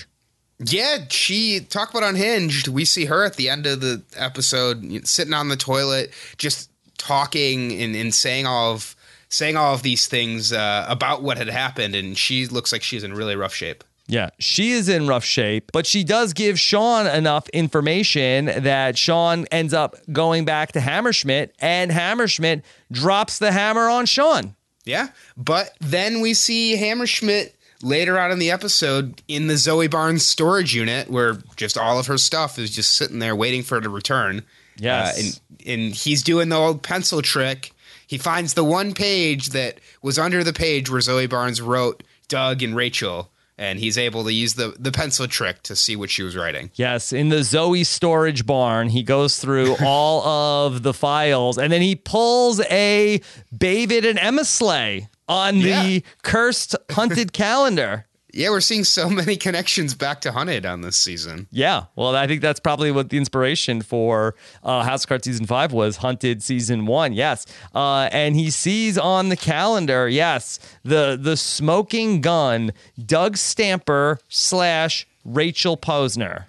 Yeah, 0.63 1.05
she 1.09 1.61
talk 1.61 1.89
about 1.89 2.03
unhinged. 2.03 2.67
We 2.67 2.85
see 2.85 3.05
her 3.05 3.23
at 3.23 3.35
the 3.35 3.49
end 3.49 3.65
of 3.65 3.81
the 3.81 4.03
episode 4.15 5.07
sitting 5.07 5.33
on 5.33 5.49
the 5.49 5.55
toilet, 5.55 6.13
just 6.37 6.69
talking 6.97 7.71
and, 7.81 7.95
and 7.95 8.13
saying 8.13 8.45
all 8.45 8.73
of 8.73 8.95
saying 9.29 9.57
all 9.57 9.73
of 9.73 9.81
these 9.81 10.07
things 10.07 10.51
uh, 10.51 10.85
about 10.87 11.23
what 11.23 11.37
had 11.37 11.49
happened, 11.49 11.95
and 11.95 12.17
she 12.17 12.47
looks 12.47 12.71
like 12.71 12.83
she's 12.83 13.03
in 13.03 13.13
really 13.13 13.35
rough 13.35 13.53
shape. 13.53 13.83
Yeah, 14.07 14.29
she 14.39 14.71
is 14.71 14.89
in 14.89 15.07
rough 15.07 15.23
shape, 15.23 15.71
but 15.71 15.87
she 15.87 16.03
does 16.03 16.33
give 16.33 16.59
Sean 16.59 17.07
enough 17.07 17.47
information 17.49 18.45
that 18.45 18.97
Sean 18.97 19.45
ends 19.51 19.73
up 19.73 19.95
going 20.11 20.43
back 20.43 20.73
to 20.73 20.79
Hammerschmidt, 20.79 21.51
and 21.59 21.91
Hammerschmidt 21.91 22.63
drops 22.91 23.39
the 23.39 23.51
hammer 23.51 23.89
on 23.89 24.05
Sean. 24.05 24.55
Yeah, 24.83 25.09
but 25.37 25.73
then 25.79 26.19
we 26.19 26.33
see 26.33 26.75
Hammerschmidt 26.77 27.53
later 27.83 28.19
on 28.19 28.31
in 28.31 28.39
the 28.39 28.51
episode 28.51 29.21
in 29.27 29.47
the 29.47 29.57
Zoe 29.57 29.87
Barnes 29.87 30.25
storage 30.25 30.73
unit, 30.75 31.09
where 31.09 31.37
just 31.55 31.77
all 31.77 31.99
of 31.99 32.07
her 32.07 32.17
stuff 32.17 32.57
is 32.59 32.71
just 32.71 32.95
sitting 32.95 33.19
there 33.19 33.35
waiting 33.35 33.63
for 33.63 33.75
her 33.75 33.81
to 33.81 33.89
return. 33.89 34.43
Yes. 34.77 35.17
Uh, 35.17 35.21
and 35.21 35.39
and 35.65 35.95
he's 35.95 36.23
doing 36.23 36.49
the 36.49 36.55
old 36.55 36.83
pencil 36.83 37.21
trick. 37.21 37.71
He 38.07 38.17
finds 38.17 38.53
the 38.55 38.63
one 38.63 38.93
page 38.93 39.49
that 39.49 39.79
was 40.01 40.19
under 40.19 40.43
the 40.43 40.53
page 40.53 40.89
where 40.89 41.01
Zoe 41.01 41.27
Barnes 41.27 41.61
wrote 41.61 42.03
Doug 42.27 42.61
and 42.61 42.75
Rachel, 42.75 43.29
and 43.57 43.79
he's 43.79 43.97
able 43.97 44.23
to 44.23 44.33
use 44.33 44.55
the 44.55 44.75
the 44.79 44.91
pencil 44.91 45.27
trick 45.27 45.61
to 45.63 45.75
see 45.75 45.95
what 45.95 46.09
she 46.09 46.23
was 46.23 46.35
writing. 46.35 46.71
Yes, 46.75 47.13
in 47.13 47.29
the 47.29 47.43
Zoe 47.43 47.83
storage 47.83 48.45
barn, 48.45 48.89
he 48.89 49.03
goes 49.03 49.37
through 49.39 49.75
all 49.83 50.65
of 50.65 50.83
the 50.83 50.93
files 50.93 51.57
and 51.57 51.71
then 51.71 51.81
he 51.81 51.95
pulls 51.95 52.59
a 52.61 53.21
David 53.55 54.05
and 54.05 54.17
Emma 54.17 54.45
sleigh 54.45 55.07
on 55.27 55.59
the 55.59 56.03
cursed 56.23 56.75
hunted 56.91 57.33
calendar. 57.33 58.05
Yeah, 58.33 58.49
we're 58.49 58.61
seeing 58.61 58.85
so 58.85 59.09
many 59.09 59.35
connections 59.35 59.93
back 59.93 60.21
to 60.21 60.31
Hunted 60.31 60.65
on 60.65 60.81
this 60.81 60.95
season. 60.95 61.47
Yeah, 61.51 61.85
well, 61.97 62.15
I 62.15 62.27
think 62.27 62.41
that's 62.41 62.61
probably 62.61 62.89
what 62.91 63.09
the 63.09 63.17
inspiration 63.17 63.81
for 63.81 64.35
uh, 64.63 64.83
House 64.83 65.03
of 65.03 65.09
Cards 65.09 65.25
season 65.25 65.45
five 65.45 65.73
was. 65.73 65.97
Hunted 65.97 66.41
season 66.41 66.85
one, 66.85 67.11
yes, 67.13 67.45
uh, 67.75 68.07
and 68.11 68.35
he 68.35 68.49
sees 68.49 68.97
on 68.97 69.29
the 69.29 69.35
calendar, 69.35 70.07
yes, 70.07 70.59
the 70.83 71.17
the 71.21 71.35
smoking 71.35 72.21
gun, 72.21 72.71
Doug 73.05 73.35
Stamper 73.35 74.19
slash 74.29 75.05
Rachel 75.25 75.75
Posner. 75.75 76.45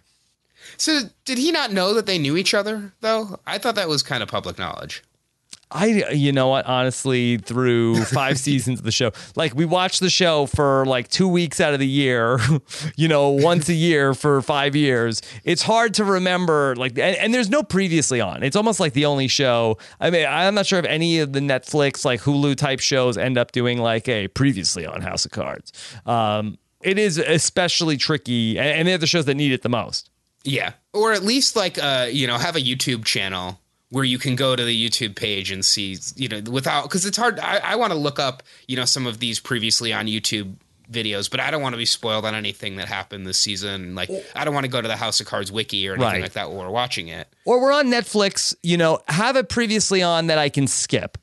So, 0.77 1.01
did 1.25 1.39
he 1.39 1.53
not 1.53 1.73
know 1.73 1.95
that 1.95 2.07
they 2.07 2.19
knew 2.19 2.37
each 2.37 2.55
other, 2.55 2.93
though? 3.01 3.39
I 3.47 3.59
thought 3.59 3.75
that 3.75 3.89
was 3.89 4.03
kind 4.03 4.23
of 4.23 4.29
public 4.29 4.59
knowledge. 4.59 5.03
I, 5.73 6.11
you 6.13 6.33
know 6.33 6.49
what, 6.49 6.67
honestly, 6.67 7.39
through 7.39 8.05
five 8.05 8.39
seasons 8.39 8.79
of 8.79 8.85
the 8.85 8.93
show, 8.93 9.13
like 9.37 9.55
we 9.55 9.65
watch 9.65 9.99
the 9.99 10.11
show 10.11 10.47
for 10.47 10.85
like 10.87 11.09
two 11.09 11.27
weeks 11.27 11.61
out 11.61 11.75
of 11.75 11.81
the 11.81 11.87
year, 11.87 12.39
you 12.97 13.09
know, 13.09 13.31
once 13.31 13.69
a 13.69 13.75
year 13.75 14.15
for 14.15 14.43
five 14.43 14.77
years. 14.77 15.23
It's 15.45 15.63
hard 15.63 15.95
to 15.95 16.05
remember, 16.05 16.77
like, 16.77 16.93
and, 16.93 17.17
and, 17.17 17.33
there's 17.33 17.49
no 17.49 17.63
previously 17.63 18.21
on. 18.21 18.43
It's 18.43 18.57
almost 18.57 18.79
like 18.79 18.93
the 18.93 19.07
only 19.07 19.29
show. 19.29 19.79
I 20.01 20.11
mean, 20.11 20.27
I'm 20.29 20.55
not 20.55 20.67
sure 20.67 20.79
if 20.79 20.85
any 20.85 21.21
of 21.21 21.33
the 21.33 21.41
Netflix, 21.41 22.05
like 22.05 22.21
Hulu 22.21 22.57
type 22.57 22.81
shows 22.81 23.17
end 23.17 23.39
up 23.39 23.53
doing 23.53 23.79
like 23.79 24.09
a 24.09 24.29
previously 24.29 24.87
on 24.87 25.01
House 25.01 25.25
of 25.25 25.31
Cards. 25.31 25.73
Um, 26.05 26.59
it 26.83 26.99
is 26.99 27.17
especially 27.19 27.97
tricky, 27.97 28.59
and, 28.59 28.69
and 28.69 28.89
they're 28.89 28.99
the 28.99 29.07
shows 29.07 29.25
that 29.25 29.35
need 29.35 29.53
it 29.53 29.63
the 29.63 29.69
most. 29.69 30.11
Yeah. 30.45 30.73
Or 30.93 31.13
at 31.13 31.23
least 31.23 31.57
like, 31.57 31.79
uh, 31.83 32.09
you 32.11 32.27
know, 32.27 32.37
have 32.37 32.57
a 32.57 32.61
YouTube 32.61 33.05
channel 33.05 33.59
where 33.93 34.05
you 34.05 34.19
can 34.19 34.35
go 34.37 34.57
to 34.57 34.65
the 34.65 34.89
YouTube 34.89 35.15
page 35.15 35.51
and 35.51 35.63
see, 35.63 35.99
you 36.17 36.27
know, 36.27 36.41
without 36.51 36.85
because 36.85 37.05
it's 37.05 37.19
hard. 37.19 37.39
I, 37.39 37.59
I 37.59 37.77
want 37.77 37.93
to 37.93 37.99
look 37.99 38.19
up, 38.19 38.43
you 38.67 38.75
know, 38.75 38.87
some 38.87 39.07
of 39.07 39.19
these 39.19 39.39
previously 39.39 39.93
on 39.93 40.07
YouTube 40.07 40.55
videos, 40.91 41.31
but 41.31 41.41
I 41.41 41.51
don't 41.51 41.61
want 41.61 41.75
to 41.75 41.77
be 41.77 41.85
spoiled 41.85 42.25
on 42.25 42.35
anything 42.35 42.77
that 42.77 42.89
happened 42.89 43.27
this 43.27 43.37
season. 43.37 43.95
Like, 43.95 44.09
I 44.35 44.47
don't 44.47 44.55
want 44.55 44.65
to 44.65 44.71
go 44.71 44.81
to 44.81 44.89
the 44.89 44.97
House 44.97 45.21
of 45.21 45.27
Cards 45.27 45.53
wiki 45.53 45.87
or 45.87 45.93
anything 45.93 46.11
right. 46.11 46.23
like 46.23 46.33
that 46.33 46.51
while 46.51 46.65
we're 46.67 46.73
watching 46.73 47.09
it. 47.09 47.29
Or 47.45 47.61
we're 47.61 47.73
on 47.73 47.89
Netflix, 47.89 48.55
you 48.63 48.79
know, 48.79 48.99
have 49.09 49.37
it 49.37 49.51
previously 49.51 50.03
on 50.03 50.29
that 50.29 50.39
I 50.39 50.49
can 50.49 50.67
skip. 50.67 51.19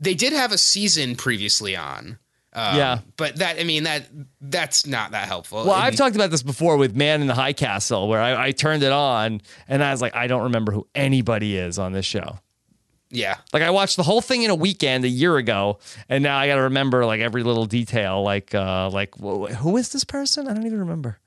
They 0.00 0.14
did 0.14 0.32
have 0.32 0.52
a 0.52 0.58
season 0.58 1.16
previously 1.16 1.76
on. 1.76 2.18
Um, 2.56 2.76
yeah, 2.76 2.98
but 3.18 3.36
that 3.36 3.60
I 3.60 3.64
mean 3.64 3.82
that 3.82 4.08
that's 4.40 4.86
not 4.86 5.10
that 5.10 5.28
helpful. 5.28 5.58
Well, 5.58 5.74
I've 5.74 5.94
talked 5.94 6.16
about 6.16 6.30
this 6.30 6.42
before 6.42 6.78
with 6.78 6.96
Man 6.96 7.20
in 7.20 7.26
the 7.26 7.34
High 7.34 7.52
Castle, 7.52 8.08
where 8.08 8.20
I, 8.20 8.46
I 8.46 8.52
turned 8.52 8.82
it 8.82 8.92
on 8.92 9.42
and 9.68 9.84
I 9.84 9.90
was 9.90 10.00
like, 10.00 10.16
I 10.16 10.26
don't 10.26 10.44
remember 10.44 10.72
who 10.72 10.88
anybody 10.94 11.58
is 11.58 11.78
on 11.78 11.92
this 11.92 12.06
show. 12.06 12.38
Yeah. 13.10 13.36
Like 13.52 13.62
I 13.62 13.70
watched 13.70 13.96
the 13.96 14.02
whole 14.02 14.20
thing 14.20 14.42
in 14.42 14.50
a 14.50 14.54
weekend 14.54 15.04
a 15.04 15.08
year 15.08 15.36
ago, 15.36 15.78
and 16.08 16.24
now 16.24 16.38
I 16.38 16.46
got 16.46 16.56
to 16.56 16.62
remember 16.62 17.04
like 17.04 17.20
every 17.20 17.42
little 17.42 17.66
detail. 17.66 18.22
Like, 18.22 18.54
uh, 18.54 18.88
like 18.90 19.14
who 19.16 19.76
is 19.76 19.90
this 19.90 20.04
person? 20.04 20.48
I 20.48 20.54
don't 20.54 20.66
even 20.66 20.80
remember. 20.80 21.18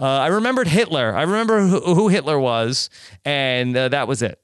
Uh, 0.00 0.06
I 0.06 0.28
remembered 0.28 0.68
Hitler. 0.68 1.14
I 1.14 1.22
remember 1.22 1.66
who, 1.66 1.94
who 1.94 2.08
Hitler 2.08 2.38
was, 2.38 2.90
and 3.24 3.76
uh, 3.76 3.88
that 3.90 4.08
was 4.08 4.22
it. 4.22 4.40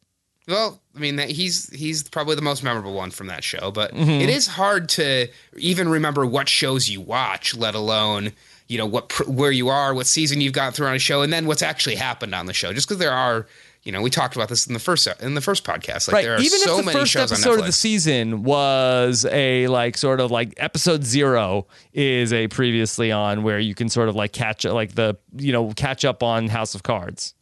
Well, 0.47 0.81
I 0.97 1.01
mean, 1.01 1.19
he's 1.19 1.71
he's 1.71 2.09
probably 2.09 2.37
the 2.37 2.43
most 2.43 2.63
memorable 2.63 2.95
one 2.95 3.11
from 3.11 3.27
that 3.27 3.43
show, 3.43 3.71
but 3.71 3.93
mm-hmm. 3.93 4.11
it 4.11 4.29
is 4.29 4.47
hard 4.47 4.89
to 4.91 5.29
even 5.57 5.89
remember 5.89 6.25
what 6.25 6.49
shows 6.49 6.89
you 6.89 7.01
watch, 7.01 7.57
let 7.57 7.75
alone 7.75 8.33
you 8.69 8.79
know 8.79 8.87
what 8.87 9.27
where 9.29 9.51
you 9.51 9.69
are, 9.69 9.93
what 9.93 10.07
season 10.07 10.41
you've 10.41 10.53
got 10.53 10.75
through 10.75 10.87
on 10.87 10.95
a 10.95 10.99
show, 10.99 11.23
and 11.23 11.33
then 11.33 11.47
what's 11.47 11.63
actually 11.63 11.97
happened 11.97 12.35
on 12.35 12.47
the 12.47 12.53
show. 12.53 12.73
Just 12.73 12.89
because 12.89 12.99
there 12.99 13.13
are, 13.13 13.47
you 13.83 13.93
know, 13.93 14.01
we 14.01 14.09
talked 14.09 14.37
about 14.37 14.49
this 14.49 14.67
in 14.67 14.73
the 14.73 14.79
first 14.79 15.09
in 15.21 15.35
the 15.35 15.41
first 15.41 15.65
podcast. 15.65 16.11
Like, 16.13 16.27
right. 16.27 16.41
Even 16.41 16.59
so 16.61 16.79
if 16.79 16.87
the 16.87 16.93
first 16.93 17.17
episode 17.17 17.59
of 17.59 17.67
the 17.67 17.73
season 17.73 18.45
was 18.45 19.27
a 19.31 19.67
like 19.67 19.97
sort 19.97 20.21
of 20.21 20.31
like 20.31 20.55
episode 20.59 21.05
zero 21.05 21.67
is 21.93 22.33
a 22.33 22.49
previously 22.49 23.11
on 23.11 23.43
where 23.43 23.59
you 23.59 23.75
can 23.75 23.89
sort 23.89 24.09
of 24.09 24.15
like 24.15 24.33
catch 24.33 24.65
like 24.65 24.95
the 24.95 25.17
you 25.37 25.53
know 25.53 25.73
catch 25.73 26.05
up 26.05 26.23
on 26.23 26.49
House 26.49 26.75
of 26.75 26.83
Cards. 26.83 27.35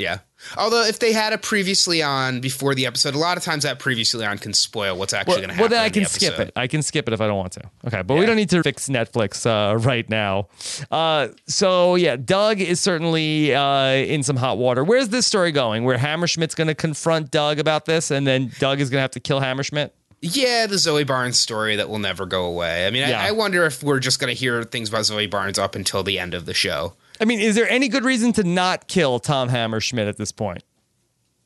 Yeah. 0.00 0.18
Although 0.56 0.84
if 0.84 0.98
they 0.98 1.12
had 1.12 1.32
a 1.32 1.38
previously 1.38 2.02
on 2.02 2.40
before 2.40 2.74
the 2.74 2.86
episode, 2.86 3.14
a 3.14 3.18
lot 3.18 3.36
of 3.36 3.44
times 3.44 3.64
that 3.64 3.78
previously 3.78 4.24
on 4.24 4.38
can 4.38 4.54
spoil 4.54 4.96
what's 4.96 5.12
actually 5.12 5.32
well, 5.32 5.38
going 5.40 5.48
to 5.50 5.54
happen. 5.54 5.62
Well, 5.62 5.68
then 5.68 5.84
I 5.84 5.90
can 5.90 6.04
the 6.04 6.08
skip 6.08 6.38
it. 6.38 6.52
I 6.56 6.66
can 6.66 6.82
skip 6.82 7.06
it 7.08 7.12
if 7.12 7.20
I 7.20 7.26
don't 7.26 7.36
want 7.36 7.52
to. 7.52 7.70
Okay, 7.86 8.02
but 8.02 8.14
yeah. 8.14 8.20
we 8.20 8.26
don't 8.26 8.36
need 8.36 8.50
to 8.50 8.62
fix 8.62 8.88
Netflix 8.88 9.44
uh, 9.44 9.76
right 9.76 10.08
now. 10.08 10.48
Uh, 10.90 11.28
so 11.46 11.94
yeah, 11.94 12.16
Doug 12.16 12.60
is 12.60 12.80
certainly 12.80 13.54
uh, 13.54 13.90
in 13.90 14.22
some 14.22 14.36
hot 14.36 14.56
water. 14.56 14.82
Where's 14.82 15.10
this 15.10 15.26
story 15.26 15.52
going? 15.52 15.84
Where 15.84 15.98
Hammerschmidt's 15.98 16.54
going 16.54 16.68
to 16.68 16.74
confront 16.74 17.30
Doug 17.30 17.58
about 17.58 17.84
this, 17.84 18.10
and 18.10 18.26
then 18.26 18.50
Doug 18.58 18.80
is 18.80 18.88
going 18.88 18.98
to 18.98 19.02
have 19.02 19.10
to 19.12 19.20
kill 19.20 19.40
Hammerschmidt? 19.40 19.90
Yeah, 20.22 20.66
the 20.66 20.78
Zoe 20.78 21.04
Barnes 21.04 21.38
story 21.38 21.76
that 21.76 21.88
will 21.88 21.98
never 21.98 22.26
go 22.26 22.44
away. 22.44 22.86
I 22.86 22.90
mean, 22.90 23.08
yeah. 23.08 23.22
I, 23.22 23.28
I 23.28 23.30
wonder 23.32 23.64
if 23.64 23.82
we're 23.82 24.00
just 24.00 24.20
going 24.20 24.34
to 24.34 24.38
hear 24.38 24.62
things 24.64 24.90
about 24.90 25.06
Zoe 25.06 25.26
Barnes 25.26 25.58
up 25.58 25.74
until 25.74 26.02
the 26.02 26.18
end 26.18 26.34
of 26.34 26.44
the 26.44 26.52
show. 26.52 26.94
I 27.20 27.26
mean, 27.26 27.40
is 27.40 27.54
there 27.54 27.68
any 27.68 27.88
good 27.88 28.04
reason 28.04 28.32
to 28.34 28.44
not 28.44 28.88
kill 28.88 29.20
Tom 29.20 29.48
Hammerschmidt 29.48 30.08
at 30.08 30.16
this 30.16 30.32
point? 30.32 30.64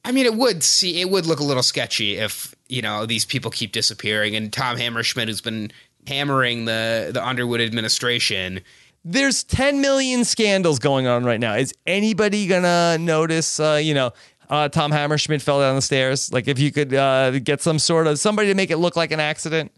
I 0.05 0.13
mean, 0.13 0.27
it 0.27 0.35
would 0.35 0.63
see 0.63 1.01
it 1.01 1.11
would 1.11 1.27
look 1.27 1.41
a 1.41 1.45
little 1.45 1.63
sketchy 1.63 2.17
if 2.17 2.55
you 2.69 2.83
know 2.83 3.07
these 3.07 3.25
people 3.25 3.51
keep 3.51 3.73
disappearing, 3.73 4.37
and 4.37 4.53
Tom 4.53 4.77
Hammerschmidt, 4.77 5.27
who's 5.27 5.41
been 5.41 5.73
hammering 6.07 6.67
the 6.67 7.11
the 7.13 7.27
Underwood 7.27 7.61
administration. 7.61 8.61
There's 9.07 9.45
10 9.45 9.83
million 9.83 10.25
scandals 10.25 10.79
going 10.79 11.07
on 11.07 11.25
right 11.25 11.39
now. 11.39 11.55
Is 11.55 11.75
anybody 11.87 12.47
gonna 12.47 12.97
notice? 12.99 13.61
Uh, 13.61 13.79
you 13.83 13.93
know, 13.93 14.13
uh, 14.49 14.69
Tom 14.69 14.93
Hammerschmidt 14.93 15.43
fell 15.43 15.61
down 15.61 15.75
the 15.75 15.83
stairs. 15.83 16.33
Like, 16.33 16.49
if 16.49 16.59
you 16.59 16.73
could 16.73 16.95
uh, 16.95 17.39
get 17.39 17.61
some 17.61 17.79
sort 17.79 18.07
of 18.07 18.19
somebody 18.19 18.49
to 18.49 18.55
make 18.55 18.71
it 18.71 18.79
look 18.79 18.97
like 18.97 19.11
an 19.11 19.21
accident. 19.21 19.73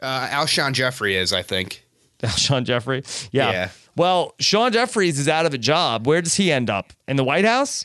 Uh, 0.00 0.28
Alshon 0.28 0.72
Jeffery 0.72 1.16
is, 1.16 1.32
I 1.32 1.42
think. 1.42 1.86
Alshon 2.22 2.64
Jeffery, 2.64 3.02
yeah. 3.32 3.50
yeah. 3.50 3.68
Well, 3.96 4.34
Sean 4.38 4.72
Jeffries 4.72 5.18
is 5.18 5.28
out 5.28 5.46
of 5.46 5.54
a 5.54 5.58
job. 5.58 6.06
Where 6.06 6.22
does 6.22 6.34
he 6.34 6.52
end 6.52 6.70
up? 6.70 6.92
In 7.08 7.16
the 7.16 7.24
White 7.24 7.44
House? 7.44 7.84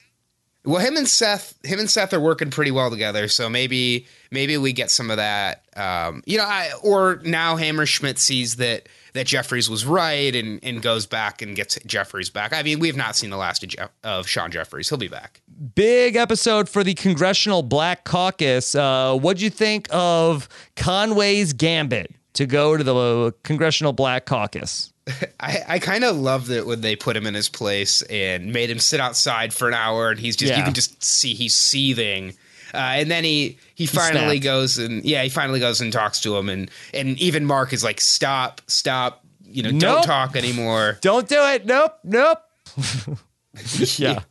Well, 0.64 0.80
him 0.80 0.96
and 0.96 1.08
Seth, 1.08 1.58
him 1.64 1.80
and 1.80 1.90
Seth 1.90 2.14
are 2.14 2.20
working 2.20 2.52
pretty 2.52 2.70
well 2.70 2.92
together. 2.92 3.28
So 3.28 3.50
maybe, 3.50 4.06
maybe 4.30 4.58
we 4.58 4.74
get 4.74 4.92
some 4.92 5.10
of 5.10 5.18
that. 5.18 5.64
Um, 5.76 6.22
you 6.28 6.38
know, 6.38 6.44
I, 6.44 6.70
or 6.84 7.20
now 7.24 7.56
Hammerschmidt 7.56 8.20
sees 8.20 8.58
that 8.58 8.88
that 9.14 9.26
Jeffries 9.26 9.70
was 9.70 9.86
right 9.86 10.34
and 10.36 10.60
and 10.64 10.82
goes 10.82 11.06
back 11.06 11.42
and 11.42 11.56
gets 11.56 11.78
Jeffries 11.86 12.30
back. 12.30 12.54
I 12.54 12.62
mean, 12.62 12.80
we've 12.80 12.96
not 12.96 13.16
seen 13.16 13.30
the 13.30 13.38
last 13.38 13.64
of, 13.64 13.70
Jeff, 13.70 13.90
of 14.04 14.28
Sean 14.28 14.52
Jeffries. 14.52 14.88
He'll 14.88 15.00
be 15.00 15.08
back. 15.08 15.42
Big 15.76 16.16
episode 16.16 16.70
for 16.70 16.84
the 16.84 16.94
Congressional 16.94 17.64
Black 17.64 18.04
Caucus. 18.04 18.76
Uh, 18.76 19.18
what'd 19.18 19.42
you 19.42 19.50
think 19.50 19.88
of 19.92 20.48
Conway's 20.76 21.54
gambit 21.54 22.14
to 22.34 22.46
go 22.46 22.78
to 22.78 22.84
the 22.84 23.34
Congressional 23.44 23.94
Black 23.94 24.26
Caucus? 24.26 24.94
I, 25.40 25.60
I 25.68 25.80
kind 25.80 26.04
of 26.04 26.16
loved 26.16 26.50
it 26.50 26.66
when 26.66 26.82
they 26.82 26.96
put 26.96 27.16
him 27.16 27.26
in 27.26 27.34
his 27.34 27.50
place 27.50 28.02
and 28.04 28.54
made 28.54 28.70
him 28.70 28.80
sit 28.80 29.00
outside 29.00 29.54
for 29.54 29.68
an 29.68 29.74
hour, 29.74 30.10
and 30.10 30.20
he's 30.20 30.36
just 30.36 30.52
yeah. 30.52 30.60
you 30.60 30.64
can 30.64 30.74
just 30.74 31.04
see 31.04 31.34
he's 31.34 31.56
seething. 31.56 32.34
Uh, 32.74 32.78
and 32.96 33.12
then 33.12 33.24
he 33.24 33.58
he 33.76 33.86
finally 33.86 34.36
he 34.36 34.40
goes 34.40 34.78
and 34.78 35.04
yeah 35.04 35.24
he 35.24 35.30
finally 35.30 35.60
goes 35.60 35.82
and 35.82 35.92
talks 35.92 36.22
to 36.22 36.38
him 36.38 36.48
and 36.48 36.72
and 36.94 37.18
even 37.20 37.44
Mark 37.44 37.74
is 37.74 37.84
like 37.84 38.00
stop 38.00 38.62
stop 38.68 39.26
you 39.44 39.62
know 39.62 39.72
nope. 39.72 39.82
don't 39.82 40.04
talk 40.04 40.38
anymore 40.38 40.98
don't 41.02 41.28
do 41.28 41.36
it 41.48 41.66
nope 41.66 42.00
nope 42.06 42.40
yeah 43.98 44.24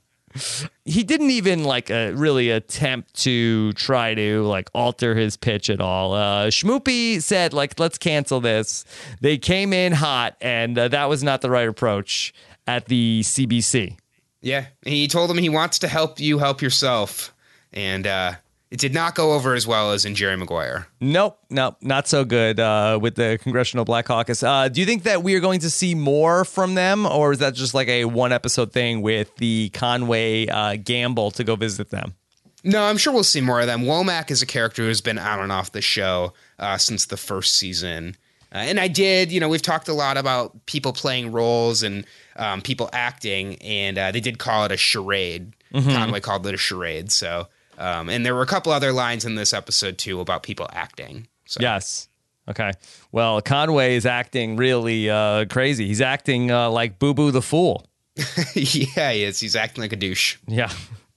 he 0.84 1.02
didn't 1.02 1.30
even 1.30 1.64
like 1.64 1.90
uh, 1.90 2.12
really 2.14 2.50
attempt 2.50 3.14
to 3.22 3.72
try 3.72 4.14
to 4.14 4.42
like 4.42 4.70
alter 4.74 5.14
his 5.14 5.36
pitch 5.36 5.68
at 5.68 5.80
all. 5.80 6.14
Uh, 6.14 6.46
Schmoopy 6.46 7.22
said 7.22 7.52
like 7.52 7.78
let's 7.80 7.98
cancel 7.98 8.40
this. 8.40 8.84
They 9.20 9.38
came 9.38 9.72
in 9.72 9.92
hot, 9.92 10.36
and 10.40 10.78
uh, 10.78 10.88
that 10.88 11.08
was 11.08 11.22
not 11.22 11.40
the 11.40 11.50
right 11.50 11.68
approach 11.68 12.32
at 12.66 12.86
the 12.86 13.20
CBC. 13.22 13.96
Yeah, 14.40 14.66
he 14.84 15.08
told 15.08 15.30
him 15.30 15.38
he 15.38 15.48
wants 15.48 15.78
to 15.80 15.88
help 15.88 16.20
you 16.20 16.38
help 16.38 16.62
yourself, 16.62 17.34
and 17.72 18.06
uh, 18.06 18.34
it 18.70 18.78
did 18.78 18.94
not 18.94 19.14
go 19.16 19.32
over 19.32 19.54
as 19.54 19.66
well 19.66 19.90
as 19.90 20.04
in 20.04 20.14
Jerry 20.14 20.36
Maguire. 20.36 20.86
Nope, 21.00 21.38
nope, 21.50 21.76
not 21.80 22.06
so 22.06 22.24
good 22.24 22.60
uh, 22.60 22.98
with 23.02 23.16
the 23.16 23.38
Congressional 23.42 23.84
Black 23.84 24.04
Caucus. 24.04 24.42
Uh, 24.42 24.68
do 24.68 24.80
you 24.80 24.86
think 24.86 25.02
that 25.02 25.22
we 25.22 25.34
are 25.34 25.40
going 25.40 25.60
to 25.60 25.70
see 25.70 25.94
more 25.94 26.44
from 26.44 26.74
them, 26.74 27.04
or 27.04 27.32
is 27.32 27.40
that 27.40 27.54
just 27.54 27.74
like 27.74 27.88
a 27.88 28.04
one 28.04 28.32
episode 28.32 28.72
thing 28.72 29.02
with 29.02 29.34
the 29.36 29.70
Conway 29.70 30.46
uh, 30.46 30.76
gamble 30.76 31.32
to 31.32 31.42
go 31.42 31.56
visit 31.56 31.90
them? 31.90 32.14
No, 32.62 32.82
I'm 32.82 32.98
sure 32.98 33.12
we'll 33.12 33.24
see 33.24 33.40
more 33.40 33.60
of 33.60 33.66
them. 33.66 33.82
Womack 33.82 34.30
is 34.30 34.42
a 34.42 34.46
character 34.46 34.82
who's 34.82 35.00
been 35.00 35.18
on 35.18 35.40
and 35.40 35.50
off 35.50 35.72
the 35.72 35.80
show 35.80 36.34
uh, 36.58 36.76
since 36.76 37.06
the 37.06 37.16
first 37.16 37.56
season. 37.56 38.16
Uh, 38.52 38.58
and 38.58 38.78
I 38.78 38.88
did, 38.88 39.32
you 39.32 39.40
know, 39.40 39.48
we've 39.48 39.62
talked 39.62 39.88
a 39.88 39.94
lot 39.94 40.16
about 40.16 40.66
people 40.66 40.92
playing 40.92 41.32
roles 41.32 41.82
and 41.82 42.04
um, 42.36 42.60
people 42.60 42.90
acting, 42.92 43.56
and 43.62 43.96
uh, 43.96 44.12
they 44.12 44.20
did 44.20 44.38
call 44.38 44.64
it 44.64 44.72
a 44.72 44.76
charade. 44.76 45.54
Mm-hmm. 45.72 45.90
Conway 45.90 46.20
called 46.20 46.46
it 46.46 46.54
a 46.54 46.58
charade. 46.58 47.10
So 47.12 47.48
um, 47.80 48.08
and 48.08 48.24
there 48.24 48.34
were 48.34 48.42
a 48.42 48.46
couple 48.46 48.72
other 48.72 48.92
lines 48.92 49.24
in 49.24 49.34
this 49.34 49.52
episode 49.52 49.98
too 49.98 50.20
about 50.20 50.42
people 50.42 50.68
acting. 50.72 51.26
So. 51.46 51.60
Yes. 51.60 52.08
Okay. 52.48 52.72
Well, 53.12 53.40
Conway 53.40 53.96
is 53.96 54.06
acting 54.06 54.56
really 54.56 55.08
uh, 55.08 55.46
crazy. 55.46 55.86
He's 55.86 56.00
acting 56.00 56.50
uh, 56.50 56.70
like 56.70 56.98
Boo 56.98 57.14
Boo 57.14 57.30
the 57.30 57.42
Fool. 57.42 57.86
yeah, 58.54 59.12
he 59.12 59.24
is. 59.24 59.40
He's 59.40 59.56
acting 59.56 59.82
like 59.82 59.92
a 59.92 59.96
douche. 59.96 60.36
Yeah. 60.46 60.70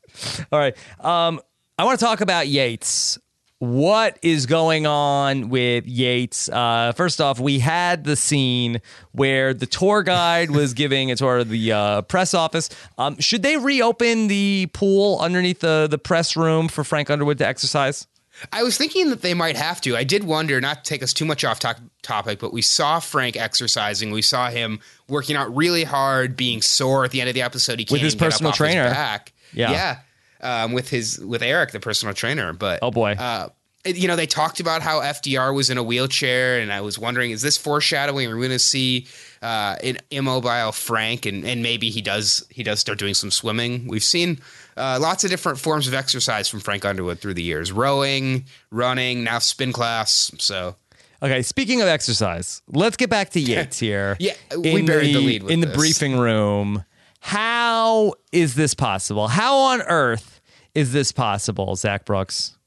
All 0.51 0.59
right. 0.59 0.75
Um, 0.99 1.41
I 1.77 1.85
want 1.85 1.99
to 1.99 2.05
talk 2.05 2.21
about 2.21 2.47
Yates. 2.47 3.17
What 3.63 4.17
is 4.21 4.45
going 4.45 4.85
on 4.85 5.49
with 5.49 5.87
Yates? 5.87 6.49
Uh, 6.49 6.91
first 6.95 7.21
off, 7.21 7.39
we 7.39 7.59
had 7.59 8.03
the 8.03 8.15
scene 8.15 8.81
where 9.13 9.53
the 9.53 9.65
tour 9.65 10.03
guide 10.03 10.51
was 10.51 10.73
giving 10.75 11.11
a 11.11 11.15
tour 11.15 11.37
of 11.39 11.49
the 11.49 11.71
uh, 11.71 12.01
press 12.03 12.33
office. 12.33 12.69
Um, 12.97 13.17
should 13.19 13.41
they 13.41 13.57
reopen 13.57 14.27
the 14.27 14.69
pool 14.73 15.19
underneath 15.19 15.61
the, 15.61 15.87
the 15.89 15.97
press 15.97 16.35
room 16.35 16.67
for 16.67 16.83
Frank 16.83 17.09
Underwood 17.09 17.37
to 17.37 17.47
exercise? 17.47 18.05
I 18.51 18.63
was 18.63 18.77
thinking 18.77 19.09
that 19.11 19.21
they 19.21 19.33
might 19.35 19.55
have 19.55 19.79
to. 19.81 19.95
I 19.95 20.03
did 20.03 20.23
wonder, 20.23 20.59
not 20.59 20.83
to 20.83 20.89
take 20.89 21.01
us 21.03 21.13
too 21.13 21.23
much 21.23 21.45
off 21.45 21.59
to- 21.59 21.75
topic, 22.01 22.39
but 22.39 22.51
we 22.51 22.61
saw 22.63 22.99
Frank 22.99 23.37
exercising. 23.37 24.11
We 24.11 24.23
saw 24.23 24.49
him 24.49 24.79
working 25.07 25.35
out 25.35 25.55
really 25.55 25.83
hard, 25.83 26.35
being 26.35 26.61
sore 26.61 27.05
at 27.05 27.11
the 27.11 27.21
end 27.21 27.29
of 27.29 27.35
the 27.35 27.43
episode. 27.43 27.79
He 27.79 27.85
can't 27.85 27.93
With 27.93 28.01
his 28.01 28.15
even 28.15 28.19
get 28.19 28.25
up 28.25 28.31
personal 28.31 28.51
his 28.51 28.57
trainer. 28.57 28.83
back. 28.89 29.31
Yeah. 29.53 29.71
yeah, 29.71 29.99
um, 30.43 30.71
with 30.73 30.89
his 30.89 31.17
with 31.19 31.41
Eric, 31.41 31.71
the 31.71 31.79
personal 31.79 32.13
trainer. 32.13 32.53
But 32.53 32.79
Oh, 32.83 32.91
boy. 32.91 33.13
uh, 33.13 33.49
you 33.85 34.07
know, 34.07 34.15
they 34.15 34.27
talked 34.27 34.59
about 34.61 34.81
how 34.81 35.01
FDR 35.01 35.53
was 35.53 35.69
in 35.69 35.77
a 35.77 35.83
wheelchair, 35.83 36.59
and 36.59 36.71
I 36.71 36.79
was 36.81 36.97
wondering, 36.97 37.31
is 37.31 37.41
this 37.41 37.57
foreshadowing? 37.57 38.29
Are 38.29 38.35
we 38.35 38.41
going 38.47 38.51
to 38.51 38.59
see 38.59 39.07
uh, 39.41 39.75
an 39.83 39.97
immobile 40.09 40.71
Frank, 40.71 41.25
and, 41.25 41.43
and 41.43 41.61
maybe 41.61 41.89
he 41.89 42.01
does 42.01 42.45
he 42.49 42.63
does 42.63 42.79
start 42.79 42.97
doing 42.99 43.13
some 43.13 43.31
swimming? 43.31 43.87
We've 43.87 44.03
seen 44.03 44.39
uh, 44.77 44.99
lots 45.01 45.23
of 45.25 45.31
different 45.31 45.59
forms 45.59 45.87
of 45.87 45.93
exercise 45.93 46.47
from 46.47 46.59
Frank 46.61 46.85
Underwood 46.85 47.19
through 47.19 47.33
the 47.33 47.43
years: 47.43 47.71
rowing, 47.71 48.45
running, 48.71 49.23
now 49.25 49.39
spin 49.39 49.73
class. 49.73 50.31
So 50.39 50.75
Okay, 51.21 51.41
speaking 51.41 51.81
of 51.81 51.87
exercise, 51.87 52.61
let's 52.67 52.97
get 52.97 53.09
back 53.09 53.29
to 53.31 53.39
Yates 53.41 53.79
here. 53.79 54.17
Yeah, 54.19 54.33
we 54.57 54.81
buried 54.81 55.15
the 55.15 55.19
lead 55.19 55.43
with 55.43 55.51
in 55.51 55.61
the 55.61 55.67
briefing 55.67 56.17
room. 56.17 56.83
How 57.25 58.15
is 58.33 58.55
this 58.55 58.73
possible? 58.73 59.29
How 59.29 59.55
on 59.57 59.81
earth 59.83 60.41
is 60.75 60.91
this 60.91 61.13
possible, 61.13 61.75
Zach 61.77 62.03
Brooks? 62.05 62.57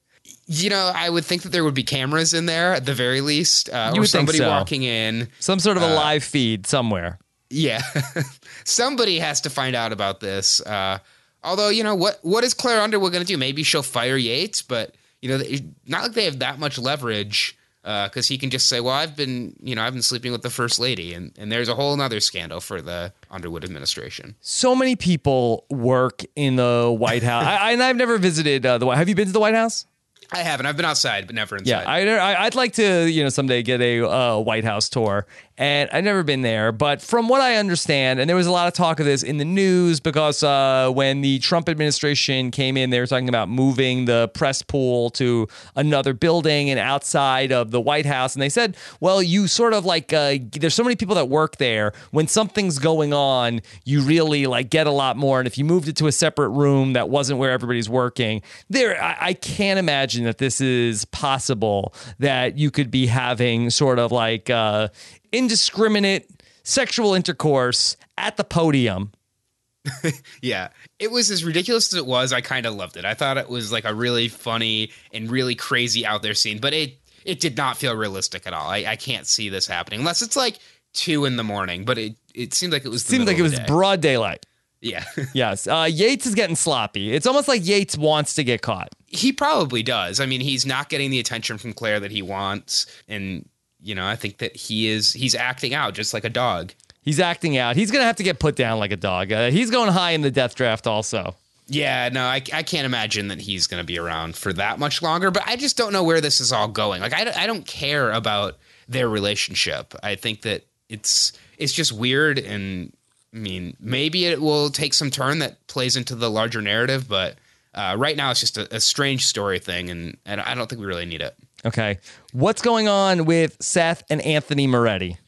you 0.49 0.71
know, 0.71 0.93
I 0.95 1.11
would 1.11 1.25
think 1.25 1.43
that 1.43 1.51
there 1.51 1.63
would 1.65 1.75
be 1.75 1.83
cameras 1.83 2.33
in 2.33 2.47
there 2.47 2.73
at 2.73 2.87
the 2.87 2.95
very 2.95 3.21
least, 3.21 3.69
uh, 3.69 3.91
You 3.95 4.01
or 4.03 4.07
somebody 4.07 4.39
so. 4.39 4.49
walking 4.49 4.85
in. 4.85 5.29
Some 5.41 5.59
sort 5.59 5.77
of 5.77 5.83
Uh, 5.83 5.87
a 5.89 5.95
live 5.95 6.23
feed 6.25 6.67
somewhere. 6.67 7.19
Yeah, 7.51 7.83
somebody 8.65 9.19
has 9.19 9.41
to 9.43 9.51
find 9.51 9.77
out 9.77 9.93
about 9.93 10.21
this. 10.21 10.61
Uh, 10.63 10.99
although, 11.45 11.69
you 11.69 11.83
know, 11.85 11.95
what 11.95 12.19
what 12.23 12.45
is 12.45 12.55
Claire 12.55 12.81
Underwood 12.81 13.13
going 13.13 13.25
to 13.25 13.31
do? 13.31 13.37
Maybe 13.37 13.63
she'll 13.63 13.83
fire 13.83 14.17
Yates, 14.17 14.63
but 14.63 14.95
you 15.21 15.29
know, 15.29 15.43
not 15.87 16.03
like 16.05 16.13
they 16.13 16.25
have 16.25 16.39
that 16.39 16.59
much 16.59 16.79
leverage 16.79 17.59
because 17.87 18.27
he 18.27 18.37
can 18.37 18.51
just 18.51 18.69
say, 18.69 18.81
"Well, 18.81 18.93
I've 18.93 19.15
been, 19.15 19.55
you 19.63 19.77
know, 19.77 19.83
I've 19.83 19.93
been 19.93 20.03
sleeping 20.03 20.33
with 20.33 20.43
the 20.43 20.51
first 20.51 20.81
lady," 20.81 21.15
and 21.15 21.33
and 21.39 21.53
there's 21.53 21.69
a 21.69 21.75
whole 21.75 21.99
other 22.01 22.21
scandal 22.21 22.61
for 22.61 22.83
the 22.83 23.13
Underwood 23.31 23.65
administration. 23.65 24.35
So 24.41 24.75
many 24.75 24.97
people 24.97 25.65
work 25.71 26.25
in 26.35 26.57
the 26.57 26.95
White 26.97 27.23
House, 27.23 27.45
I, 27.47 27.73
and 27.73 27.83
I've 27.83 27.97
never 27.97 28.19
visited 28.19 28.67
uh, 28.67 28.79
the 28.79 28.87
White. 28.87 28.99
Have 28.99 29.09
you 29.09 29.15
been 29.15 29.27
to 29.29 29.33
the 29.33 29.41
White 29.41 29.55
House? 29.55 29.87
I 30.33 30.39
haven't. 30.39 30.67
I've 30.67 30.77
been 30.77 30.85
outside, 30.87 31.27
but 31.27 31.37
never 31.37 31.57
inside. 31.57 31.85
Yeah, 31.85 31.89
I, 31.89 32.33
I, 32.33 32.45
I'd 32.47 32.57
like 32.57 32.73
to, 32.75 33.09
you 33.09 33.23
know, 33.23 33.29
someday 33.29 33.63
get 33.63 33.81
a 33.81 34.09
uh, 34.09 34.39
White 34.39 34.65
House 34.65 34.89
tour, 34.89 35.27
and 35.59 35.89
I've 35.93 36.05
never 36.05 36.23
been 36.23 36.43
there. 36.43 36.73
But 36.73 37.01
from 37.01 37.29
what 37.29 37.41
I 37.41 37.57
understand, 37.57 38.21
and 38.21 38.29
there 38.29 38.37
was 38.37 38.47
a 38.47 38.53
lot 38.53 38.69
of 38.69 38.75
talk 38.75 39.01
of 39.01 39.07
this 39.07 39.23
in 39.23 39.39
the 39.39 39.45
news 39.45 40.01
because 40.01 40.43
uh, 40.43 40.91
when 40.93 41.23
the 41.23 41.39
Trump 41.39 41.69
administration 41.69 42.51
came 42.51 42.77
in, 42.77 42.91
they 42.91 43.01
were 43.01 43.07
talking 43.07 43.29
about 43.29 43.49
moving 43.49 44.05
the 44.05 44.29
press 44.35 44.63
pool 44.63 45.11
to 45.11 45.49
another 45.75 46.13
building 46.13 46.71
and 46.71 46.79
outside 46.79 47.53
of 47.53 47.71
the 47.71 47.81
White 47.81 48.07
House, 48.07 48.35
and 48.35 48.43
they 48.43 48.49
said, 48.49 48.77
well, 49.01 49.23
you 49.23 49.47
sort 49.47 49.73
of 49.73 49.85
like 49.85 50.13
uh, 50.13 50.37
there's 50.53 50.75
so 50.75 50.85
many 50.85 50.97
people 50.97 51.15
that 51.15 51.29
work 51.29 51.57
there. 51.57 51.93
When 52.11 52.29
something's 52.29 52.79
going 52.79 53.13
on, 53.13 53.61
you 53.85 54.03
really 54.03 54.47
like 54.47 54.71
get 54.71 54.87
a 54.87 54.91
lot 54.91 55.17
more, 55.17 55.39
and 55.39 55.47
if 55.47 55.57
you 55.57 55.65
moved 55.65 55.89
it 55.89 55.97
to 55.97 56.07
a 56.07 56.13
separate 56.13 56.51
room 56.51 56.93
that 56.93 57.09
wasn't 57.09 57.39
where 57.39 57.51
everybody's 57.51 57.89
working, 57.89 58.43
there, 58.69 59.03
I, 59.03 59.17
I 59.21 59.33
can't 59.33 59.79
imagine 59.79 60.25
that 60.25 60.39
this 60.39 60.61
is 60.61 61.05
possible 61.07 61.95
that 62.19 62.59
you 62.59 62.71
could 62.71 62.91
be 62.91 63.07
having 63.07 63.71
sort 63.71 63.99
of 63.99 64.13
like 64.13 64.51
uh, 64.51 64.89
indiscriminate 65.33 66.29
sexual 66.63 67.15
intercourse 67.15 67.97
at 68.19 68.37
the 68.37 68.45
podium. 68.45 69.13
Yeah. 70.43 70.69
It 70.99 71.11
was 71.13 71.31
as 71.31 71.45
ridiculous 71.45 71.93
as 71.93 71.99
it 71.99 72.07
was. 72.07 72.33
I 72.33 72.41
kind 72.41 72.67
of 72.67 72.75
loved 72.75 72.97
it. 72.97 73.05
I 73.05 73.15
thought 73.15 73.39
it 73.39 73.49
was 73.49 73.71
like 73.71 73.85
a 73.85 73.95
really 73.95 74.29
funny 74.29 74.91
and 75.13 75.31
really 75.31 75.55
crazy 75.55 76.05
out 76.05 76.23
there 76.23 76.35
scene, 76.35 76.59
but 76.59 76.73
it 76.75 76.99
it 77.25 77.41
did 77.41 77.57
not 77.57 77.77
feel 77.77 77.95
realistic 77.95 78.47
at 78.47 78.53
all. 78.53 78.69
I, 78.69 78.79
I 78.87 78.97
can't 78.97 79.27
see 79.27 79.49
this 79.49 79.67
happening 79.67 80.01
unless 80.01 80.23
it's 80.23 80.37
like 80.37 80.59
two 80.93 81.25
in 81.25 81.37
the 81.37 81.45
morning. 81.45 81.85
But 81.85 81.99
it 81.99 82.17
it 82.35 82.53
seemed 82.55 82.73
like 82.73 82.85
it 82.85 82.89
was 82.89 83.05
the 83.05 83.11
Seemed 83.11 83.27
like 83.29 83.39
it 83.39 83.43
was 83.43 83.53
day. 83.55 83.65
broad 83.67 84.01
daylight. 84.01 84.45
yeah. 84.81 85.05
Yes, 85.35 85.67
uh, 85.69 85.89
Yates 85.91 86.27
is 86.27 86.35
getting 86.35 86.57
sloppy. 86.57 87.13
It's 87.13 87.27
almost 87.27 87.47
like 87.49 87.65
Yates 87.67 87.97
wants 87.97 88.35
to 88.35 88.45
get 88.45 88.63
caught. 88.63 88.89
he 89.07 89.33
probably 89.33 89.83
does. 89.85 90.19
I 90.21 90.27
mean, 90.27 90.41
he's 90.41 90.67
not 90.67 90.89
getting 90.89 91.11
the 91.11 91.21
attention 91.21 91.59
from 91.59 91.73
Claire 91.73 92.01
that 92.01 92.11
he 92.11 92.23
wants, 92.23 92.87
and 93.09 93.49
you 93.87 93.95
know, 93.95 94.07
I 94.07 94.17
think 94.17 94.39
that 94.39 94.57
he 94.57 94.89
is 94.89 95.13
he's 95.13 95.35
acting 95.35 95.73
out 95.75 95.95
just 95.95 96.13
like 96.13 96.25
a 96.25 96.29
dog. 96.31 96.73
He's 97.03 97.21
acting 97.21 97.57
out. 97.57 97.77
He's 97.77 97.91
gonna 97.91 98.05
have 98.05 98.17
to 98.17 98.23
get 98.25 98.39
put 98.41 98.57
down 98.57 98.79
like 98.79 98.93
a 98.93 98.97
dog. 98.97 99.31
Uh, 99.33 99.51
he's 99.51 99.71
going 99.71 99.91
high 99.93 100.11
in 100.11 100.23
the 100.23 100.31
death 100.31 100.55
draft, 100.55 100.87
also. 100.87 101.35
Yeah, 101.69 102.09
no, 102.13 102.23
I, 102.25 102.37
I 102.53 102.63
can't 102.63 102.85
imagine 102.87 103.27
that 103.29 103.41
he's 103.41 103.67
going 103.67 103.81
to 103.83 103.85
be 103.87 103.99
around 103.99 104.37
for 104.37 104.53
that 104.53 104.79
much 104.79 105.03
longer. 105.03 105.33
But 105.33 105.43
I 105.49 105.57
just 105.57 105.77
don't 105.77 105.93
know 105.93 106.05
where 106.05 106.21
this 106.21 106.41
is 106.41 106.53
all 106.53 106.69
going. 106.69 107.01
Like, 107.01 107.13
I, 107.13 107.25
don't- 107.25 107.37
I 107.37 107.49
don't 107.49 107.67
care 107.67 108.13
about 108.13 108.57
their 108.89 109.09
relationship. 109.09 109.93
I 110.01 110.15
think 110.15 110.43
that 110.43 110.65
it's 110.89 111.33
it's 111.59 111.73
just 111.73 111.91
weird, 111.91 112.39
and 112.39 112.93
I 113.35 113.39
mean, 113.39 113.77
maybe 113.81 114.27
it 114.27 114.41
will 114.41 114.71
take 114.71 114.95
some 114.95 115.11
turn 115.11 115.41
that 115.41 115.67
plays 115.67 115.97
into 115.97 116.15
the 116.15 116.31
larger 116.31 116.63
narrative. 116.63 117.09
But 117.09 117.35
uh, 117.75 117.97
right 117.99 118.17
now, 118.17 118.31
it's 118.31 118.39
just 118.39 118.59
a, 118.59 118.77
a 118.77 118.79
strange 118.79 119.27
story 119.27 119.59
thing, 119.59 119.91
and, 119.91 120.17
and 120.25 120.41
I 120.41 120.55
don't 120.55 120.69
think 120.71 120.79
we 120.81 120.87
really 120.87 121.05
need 121.05 121.21
it. 121.21 121.35
Okay, 121.67 121.99
what's 122.33 122.63
going 122.63 122.87
on 122.89 123.25
with 123.25 123.57
Seth 123.61 124.05
and 124.09 124.21
Anthony 124.23 124.67
Moretti? 124.67 125.19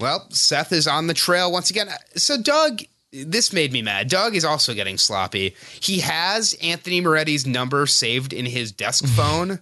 Well, 0.00 0.26
Seth 0.30 0.72
is 0.72 0.86
on 0.86 1.06
the 1.06 1.14
trail 1.14 1.52
once 1.52 1.70
again. 1.70 1.88
So 2.16 2.40
Doug, 2.40 2.80
this 3.12 3.52
made 3.52 3.72
me 3.72 3.82
mad. 3.82 4.08
Doug 4.08 4.34
is 4.34 4.44
also 4.44 4.74
getting 4.74 4.98
sloppy. 4.98 5.54
He 5.80 6.00
has 6.00 6.54
Anthony 6.62 7.00
Moretti's 7.02 7.46
number 7.46 7.86
saved 7.86 8.32
in 8.32 8.46
his 8.46 8.72
desk 8.72 9.04
phone. 9.16 9.60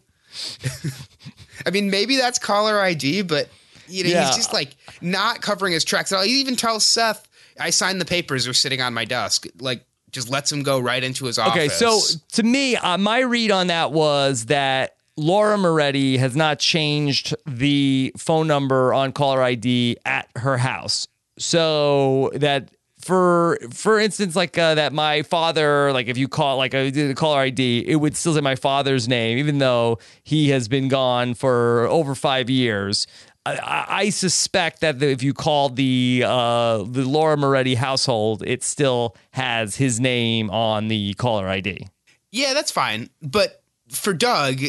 I 1.67 1.71
mean, 1.71 1.91
maybe 1.91 2.17
that's 2.17 2.39
caller 2.39 2.81
ID, 2.81 3.23
but 3.23 3.49
you 3.89 4.05
know, 4.05 4.11
Yeah. 4.11 4.27
he's 4.27 4.37
just 4.37 4.53
like 4.53 4.77
not 5.01 5.41
covering 5.43 5.73
his 5.73 5.85
tracks 5.85 6.13
at 6.13 6.17
all. 6.19 6.25
He 6.25 6.41
even 6.41 6.57
tells 6.57 6.85
Seth, 6.85 7.29
"I 7.61 7.71
signed 7.71 8.01
the 8.01 8.05
papers; 8.07 8.45
they're 8.45 8.55
sitting 8.55 8.81
on 8.81 8.95
my 8.95 9.05
desk." 9.05 9.47
Like, 9.61 9.85
just 10.11 10.29
lets 10.31 10.51
him 10.51 10.63
go 10.63 10.79
right 10.79 11.03
into 11.05 11.27
his 11.27 11.39
office. 11.39 11.53
Okay, 11.53 11.69
so 11.69 12.01
to 12.33 12.43
me, 12.43 12.77
uh, 12.77 12.99
my 12.99 13.21
read 13.21 13.51
on 13.51 13.67
that 13.69 13.93
was 13.93 14.47
that 14.47 14.94
Laura 15.17 15.57
Moretti 15.57 16.17
has 16.17 16.35
not 16.35 16.59
changed 16.59 17.35
the 17.47 18.13
phone 18.17 18.47
number 18.47 18.93
on 18.93 19.13
caller 19.13 19.43
ID 19.43 19.97
at 20.05 20.29
her 20.37 20.57
house. 20.57 21.07
So 21.39 22.31
that 22.35 22.71
for 23.01 23.59
for 23.71 23.99
instance, 23.99 24.35
like 24.35 24.57
uh, 24.57 24.75
that 24.77 24.93
my 24.93 25.23
father, 25.23 25.93
like 25.93 26.09
if 26.09 26.17
you 26.17 26.27
call 26.27 26.57
like 26.57 26.75
a 26.75 26.89
a 27.11 27.15
caller 27.15 27.41
ID, 27.41 27.85
it 27.87 27.97
would 27.97 28.17
still 28.17 28.35
say 28.35 28.41
my 28.41 28.57
father's 28.57 29.07
name, 29.09 29.39
even 29.39 29.59
though 29.59 29.99
he 30.23 30.49
has 30.51 30.69
been 30.69 30.89
gone 30.89 31.35
for 31.35 31.87
over 31.89 32.15
five 32.15 32.49
years. 32.49 33.07
I- 33.47 33.85
I, 33.89 34.09
suspect 34.09 34.81
that 34.81 35.03
if 35.03 35.23
you 35.23 35.35
called 35.35 35.77
the 35.77 36.25
uh, 36.27 36.79
the 36.79 37.05
Laura 37.05 37.37
Moretti 37.37 37.75
household, 37.75 38.43
it 38.47 38.63
still 38.63 39.15
has 39.33 39.77
his 39.77 40.01
name 40.01 40.49
on 40.51 40.89
the 40.89 41.13
caller 41.15 41.47
ID. 41.47 41.87
Yeah, 42.33 42.55
that's 42.55 42.71
fine. 42.71 43.11
But 43.21 43.63
for 43.91 44.15
Doug, 44.15 44.63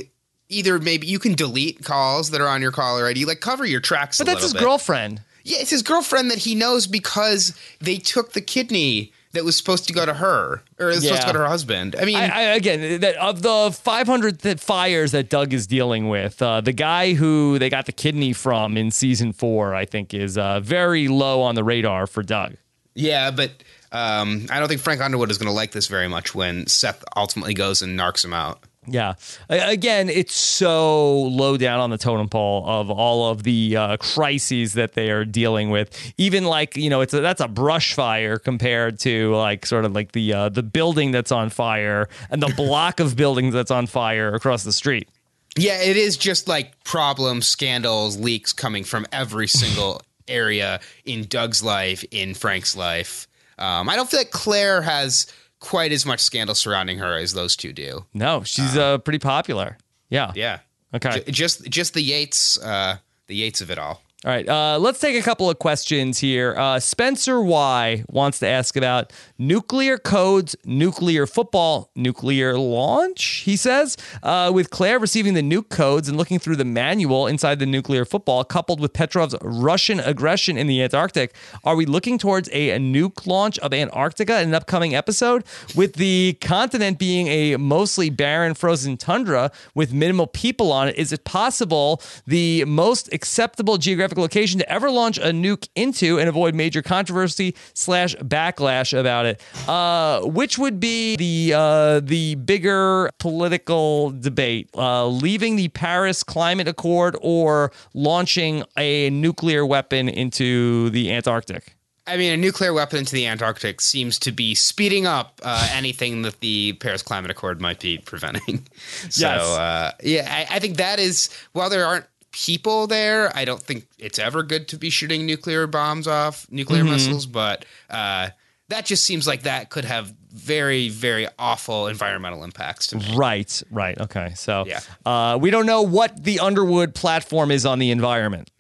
either 0.50 0.80
maybe 0.80 1.08
you 1.08 1.20
can 1.20 1.34
delete 1.34 1.84
calls 1.84 2.32
that 2.32 2.42
are 2.42 2.48
on 2.48 2.62
your 2.62 2.72
caller 2.72 3.08
ID, 3.08 3.26
like 3.26 3.40
cover 3.40 3.66
your 3.66 3.82
tracks. 3.82 4.18
But 4.18 4.28
that's 4.28 4.44
his 4.44 4.54
bit. 4.54 4.62
girlfriend. 4.62 5.22
Yeah, 5.44 5.60
it's 5.60 5.70
his 5.70 5.84
girlfriend 5.84 6.32
that 6.32 6.40
he 6.40 6.56
knows 6.56 6.88
because 6.88 7.58
they 7.80 7.98
took 7.98 8.34
the 8.34 8.42
kidney 8.42 9.12
that 9.34 9.44
was 9.44 9.56
supposed 9.56 9.88
to 9.88 9.94
go 9.94 10.06
to 10.06 10.14
her, 10.14 10.64
or 10.80 10.90
it 10.90 10.96
was 10.96 11.04
supposed 11.04 11.22
to 11.22 11.28
go 11.28 11.34
to 11.34 11.40
her 11.40 11.48
husband. 11.48 11.96
I 12.00 12.06
mean, 12.06 12.16
I, 12.16 12.30
I, 12.30 12.42
again, 12.56 13.02
that 13.02 13.16
of 13.18 13.42
the 13.42 13.78
500 13.80 14.40
th- 14.40 14.60
fires 14.60 15.12
that 15.12 15.30
Doug 15.30 15.54
is 15.54 15.68
dealing 15.68 16.10
with, 16.10 16.42
uh, 16.42 16.62
the 16.62 16.72
guy 16.74 17.14
who 17.14 17.60
they 17.60 17.70
got 17.70 17.86
the 17.86 17.92
kidney 17.92 18.34
from 18.34 18.76
in 18.78 18.92
season 18.92 19.34
four, 19.34 19.76
I 19.76 19.86
think, 19.86 20.14
is 20.14 20.38
uh, 20.38 20.62
very 20.62 21.08
low 21.10 21.42
on 21.42 21.56
the 21.56 21.64
radar 21.64 22.08
for 22.08 22.24
Doug. 22.24 22.56
yeah, 22.96 23.30
but 23.30 23.52
um, 23.92 24.48
I 24.50 24.60
don't 24.60 24.68
think 24.68 24.82
Frank 24.82 25.02
Underwood 25.02 25.30
is 25.30 25.38
going 25.38 25.48
to 25.48 25.54
like 25.54 25.72
this 25.72 25.88
very 25.88 26.08
much 26.08 26.34
when 26.34 26.66
Seth 26.68 27.04
ultimately 27.16 27.54
goes 27.54 27.82
and 27.82 28.00
narcs 28.00 28.26
him 28.26 28.34
out. 28.34 28.64
Yeah. 28.88 29.16
Again, 29.50 30.10
it's 30.10 30.36
so 30.36 31.22
low 31.24 31.58
down 31.58 31.80
on 31.80 31.90
the 31.90 31.98
totem 31.98 32.30
pole 32.30 32.64
of 32.68 32.90
all 32.92 33.32
of 33.32 33.44
the 33.44 33.76
uh, 33.76 33.98
crises 33.98 34.74
that 34.74 34.94
they 34.94 35.10
are 35.12 35.26
dealing 35.26 35.70
with. 35.70 36.14
Even 36.18 36.46
like 36.46 36.76
you 36.78 36.90
know, 36.90 37.02
it's 37.02 37.14
a, 37.14 37.22
that's 37.22 37.42
a 37.42 37.48
brush 37.48 37.94
fire 37.94 38.38
compared 38.38 39.00
to 39.00 39.36
like 39.36 39.66
sort 39.66 39.86
of 39.86 39.94
like 39.94 40.12
the 40.12 40.34
uh, 40.34 40.50
the 40.50 40.64
building 40.64 41.12
that's 41.12 41.32
on 41.32 41.50
fire 41.50 42.08
and 42.30 42.42
the 42.42 42.54
block 42.56 43.00
of 43.00 43.16
buildings 43.16 43.54
that's 43.54 43.72
on 43.72 43.88
fire 43.88 44.34
across 44.34 44.64
the 44.64 44.74
street. 44.74 45.10
Yeah, 45.58 45.82
it 45.82 45.96
is 45.96 46.18
just 46.18 46.48
like 46.48 46.84
problems, 46.84 47.48
scandals, 47.48 48.18
leaks 48.18 48.52
coming 48.52 48.84
from 48.84 49.06
every 49.12 49.48
single 49.48 50.02
area 50.28 50.80
in 51.06 51.26
Doug's 51.26 51.64
life, 51.64 52.04
in 52.12 52.34
Frank's 52.34 52.76
life. 52.76 53.28
Um, 53.58 53.88
I 53.88 53.96
don't 53.96 54.10
feel 54.10 54.20
like 54.20 54.32
Claire 54.32 54.82
has 54.82 55.28
quite 55.66 55.92
as 55.92 56.06
much 56.06 56.20
scandal 56.20 56.56
surrounding 56.56 57.00
her 57.00 57.18
as 57.18 57.34
those 57.34 57.56
two 57.56 57.74
do. 57.74 58.06
No, 58.14 58.44
she's 58.44 58.78
uh, 58.78 59.00
pretty 59.00 59.20
popular. 59.20 59.78
Yeah. 60.10 60.32
Yeah. 60.36 60.60
Okay. 60.94 61.24
J- 61.26 61.32
just 61.32 61.70
just 61.70 61.94
the 61.94 62.02
Yates, 62.02 62.58
uh, 62.62 62.98
the 63.28 63.36
Yates 63.36 63.62
of 63.62 63.72
it 63.72 63.80
all. 63.80 64.02
All 64.26 64.32
right, 64.32 64.50
uh, 64.50 64.80
let's 64.80 65.00
take 65.00 65.16
a 65.16 65.22
couple 65.22 65.52
of 65.52 65.60
questions 65.60 66.18
here. 66.18 66.56
Uh, 66.58 66.80
Spencer 66.80 67.40
Y 67.44 68.04
wants 68.10 68.40
to 68.40 68.48
ask 68.48 68.76
about 68.76 69.14
nuclear 69.38 70.00
codes, 70.00 70.56
nuclear 70.66 71.28
football, 71.28 71.92
nuclear 71.96 72.58
launch. 72.58 73.44
He 73.46 73.56
says, 73.56 73.98
uh, 74.24 74.52
with 74.52 74.72
Claire 74.72 74.98
receiving 74.98 75.36
the 75.36 75.44
nuke 75.44 75.70
codes 75.70 76.10
and 76.10 76.18
looking 76.18 76.40
through 76.40 76.56
the 76.56 76.66
manual 76.66 77.28
inside 77.28 77.60
the 77.60 77.68
nuclear 77.68 78.04
football, 78.04 78.44
coupled 78.44 78.80
with 78.80 78.94
Petrov's 78.94 79.36
Russian 79.44 80.00
aggression 80.00 80.58
in 80.58 80.66
the 80.66 80.82
Antarctic, 80.82 81.36
are 81.64 81.76
we 81.76 81.86
looking 81.86 82.18
towards 82.18 82.50
a, 82.52 82.72
a 82.72 82.80
nuke 82.80 83.28
launch 83.28 83.60
of 83.60 83.76
Antarctica 83.76 84.42
in 84.42 84.48
an 84.48 84.56
upcoming 84.56 84.96
episode? 84.96 85.44
With 85.76 85.98
the 85.98 86.36
continent 86.42 86.98
being 86.98 87.28
a 87.28 87.58
mostly 87.58 88.10
barren, 88.10 88.56
frozen 88.56 88.98
tundra 88.98 89.52
with 89.76 89.94
minimal 89.94 90.26
people 90.26 90.72
on 90.72 90.88
it, 90.88 90.96
is 90.96 91.14
it 91.14 91.26
possible 91.26 92.02
the 92.26 92.66
most 92.66 93.14
acceptable 93.14 93.78
geographic 93.78 94.15
location 94.18 94.60
to 94.60 94.70
ever 94.72 94.90
launch 94.92 95.18
a 95.18 95.32
nuke 95.32 95.68
into 95.76 96.20
and 96.20 96.28
avoid 96.30 96.56
major 96.56 96.82
controversy 96.82 97.56
slash 97.74 98.16
backlash 98.18 98.98
about 98.98 99.26
it. 99.26 99.42
Uh, 99.68 100.22
which 100.22 100.58
would 100.58 100.80
be 100.80 101.16
the 101.16 101.54
uh, 101.56 102.00
the 102.02 102.36
bigger 102.36 103.10
political 103.20 104.12
debate: 104.12 104.70
uh, 104.76 105.06
leaving 105.08 105.56
the 105.56 105.68
Paris 105.70 106.24
Climate 106.24 106.68
Accord 106.68 107.16
or 107.22 107.72
launching 107.94 108.64
a 108.78 109.10
nuclear 109.10 109.66
weapon 109.66 110.10
into 110.10 110.90
the 110.92 111.12
Antarctic. 111.12 111.76
I 112.08 112.18
mean, 112.18 112.32
a 112.34 112.38
nuclear 112.38 112.72
weapon 112.72 113.00
into 113.00 113.14
the 113.14 113.26
Antarctic 113.26 113.82
seems 113.82 114.20
to 114.20 114.32
be 114.32 114.54
speeding 114.54 115.08
up 115.08 115.42
uh, 115.44 115.68
anything 115.74 116.22
that 116.22 116.40
the 116.40 116.74
Paris 116.74 117.02
Climate 117.02 117.32
Accord 117.32 117.60
might 117.60 117.80
be 117.80 117.98
preventing. 117.98 118.64
so, 119.10 119.28
Yes. 119.28 119.42
uh, 119.42 119.92
yeah, 120.04 120.28
I, 120.52 120.58
I 120.58 120.60
think 120.60 120.78
that 120.78 121.00
is, 121.00 121.30
while 121.54 121.68
there 121.72 121.84
aren't 121.84 122.06
people 122.36 122.86
there, 122.86 123.32
I 123.36 123.46
don't 123.46 123.62
think 123.62 123.88
it's 123.98 124.20
ever 124.20 124.44
good 124.44 124.68
to 124.70 124.78
be 124.78 124.90
shooting 124.90 125.26
nuclear 125.26 125.68
bombs 125.68 126.06
off, 126.06 126.46
nuclear 126.52 126.84
missiles, 126.84 127.26
but 127.26 127.64
uh, 127.90 128.30
that 128.68 128.86
just 128.86 129.04
seems 129.06 129.26
like 129.26 129.44
that 129.44 129.70
could 129.70 129.86
have 129.86 130.14
very, 130.34 130.90
very 130.90 131.30
awful 131.40 131.88
environmental 131.88 132.44
impacts 132.44 132.88
to 132.88 132.98
me. 132.98 133.16
Right, 133.16 133.64
right. 133.72 133.98
Okay, 134.02 134.34
so 134.36 134.66
Yeah. 134.68 134.82
uh, 135.06 135.38
we 135.40 135.50
don't 135.50 135.66
know 135.66 135.82
what 135.84 136.22
the 136.22 136.40
Underwood 136.42 136.94
platform 136.94 137.52
is 137.52 137.66
on 137.66 137.80
the 137.80 137.90
environment. 137.92 138.52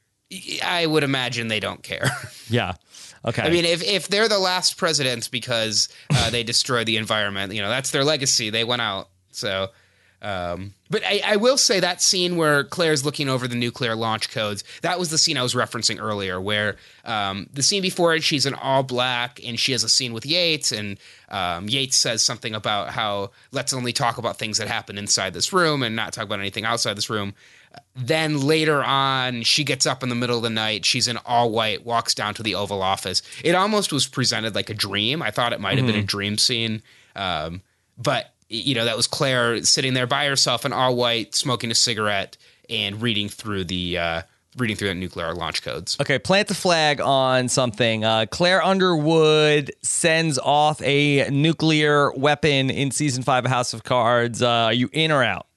I 0.64 0.85
would 0.85 1.03
imagine 1.03 1.49
they 1.49 1.60
don't 1.60 1.84
care. 1.84 2.10
Yeah. 2.47 2.73
Okay. 3.27 3.41
I 3.41 3.49
mean, 3.49 3.65
if, 3.65 3.84
if 3.84 4.07
they're 4.07 4.30
the 4.30 4.38
last 4.38 4.77
presidents 4.77 5.27
because 5.27 5.89
uh, 6.14 6.30
they 6.30 6.43
destroyed 6.43 6.85
the 6.85 6.97
environment, 6.97 7.52
you 7.53 7.61
know, 7.64 7.69
that's 7.69 7.89
their 7.89 8.03
legacy. 8.03 8.52
They 8.52 8.64
went 8.64 8.84
out. 8.84 9.10
So, 9.31 9.72
um, 10.22 10.74
but 10.90 11.04
I, 11.04 11.22
I 11.26 11.36
will 11.36 11.58
say 11.58 11.80
that 11.80 12.02
scene 12.02 12.36
where 12.36 12.64
Claire's 12.64 13.04
looking 13.04 13.28
over 13.30 13.48
the 13.48 13.56
nuclear 13.56 13.96
launch 13.96 14.30
codes, 14.30 14.64
that 14.82 15.00
was 15.00 15.10
the 15.10 15.18
scene 15.18 15.38
I 15.38 15.44
was 15.44 15.54
referencing 15.54 16.02
earlier, 16.02 16.40
where 16.40 16.78
um, 17.04 17.48
the 17.54 17.64
scene 17.64 17.82
before 17.82 18.16
it, 18.16 18.24
she's 18.24 18.46
in 18.46 18.54
all 18.54 18.84
black 18.84 19.40
and 19.46 19.60
she 19.60 19.72
has 19.72 19.84
a 19.84 19.90
scene 19.90 20.14
with 20.14 20.26
Yates, 20.26 20.72
and 20.72 20.98
um, 21.30 21.68
Yates 21.68 21.96
says 21.96 22.22
something 22.24 22.54
about 22.54 22.90
how 22.90 23.32
let's 23.52 23.74
only 23.74 23.94
talk 23.94 24.18
about 24.18 24.38
things 24.38 24.58
that 24.58 24.68
happen 24.68 24.98
inside 24.98 25.34
this 25.34 25.52
room 25.52 25.84
and 25.84 25.96
not 25.96 26.14
talk 26.14 26.26
about 26.26 26.40
anything 26.40 26.66
outside 26.66 26.96
this 26.96 27.10
room. 27.10 27.34
Then 27.94 28.40
later 28.42 28.82
on 28.84 29.42
she 29.44 29.66
gets 29.66 29.86
up 29.86 30.02
in 30.02 30.10
the 30.10 30.16
middle 30.16 30.38
of 30.38 30.44
the 30.44 30.50
night 30.50 30.86
she's 30.86 31.10
in 31.10 31.18
all 31.26 31.52
white 31.52 31.86
walks 31.86 32.16
down 32.16 32.34
to 32.36 32.44
the 32.44 32.56
oval 32.56 32.82
office. 32.82 33.22
It 33.44 33.54
almost 33.54 33.92
was 33.92 34.08
presented 34.08 34.56
like 34.56 34.70
a 34.70 34.74
dream. 34.74 35.22
I 35.22 35.32
thought 35.32 35.52
it 35.52 35.60
might 35.60 35.78
have 35.78 35.88
been 35.88 35.96
a 35.96 36.04
dream 36.04 36.38
scene 36.38 36.82
um, 37.16 37.62
but 37.98 38.34
you 38.49 38.76
know 38.76 38.85
that 38.85 38.97
was 38.97 39.07
claire 39.07 39.63
sitting 39.63 39.93
there 39.93 40.07
by 40.07 40.26
herself 40.26 40.65
in 40.65 40.73
all 40.73 40.95
white 40.95 41.35
smoking 41.35 41.72
a 41.72 41.76
cigarette 41.76 42.38
and 42.69 43.01
reading 43.01 43.30
through 43.30 43.63
the 43.63 43.97
uh, 43.97 44.22
reading 44.57 44.76
through 44.76 44.88
the 44.88 44.95
nuclear 44.95 45.34
launch 45.34 45.61
codes 45.63 45.97
Okay, 45.99 46.19
plant 46.19 46.47
the 46.47 46.55
flag 46.55 47.01
on 47.01 47.49
something. 47.49 48.05
Uh, 48.05 48.26
Claire 48.30 48.63
Underwood 48.63 49.72
sends 49.81 50.38
off 50.39 50.81
a 50.81 51.30
nuclear 51.30 52.11
weapon 52.13 52.69
in 52.69 52.91
season 52.91 53.23
five 53.23 53.45
of 53.45 53.51
House 53.51 53.73
of 53.73 53.84
Cards. 53.84 54.41
Uh, 54.41 54.47
are 54.47 54.73
you 54.73 54.89
in 54.93 55.11
or 55.11 55.23
out? 55.23 55.47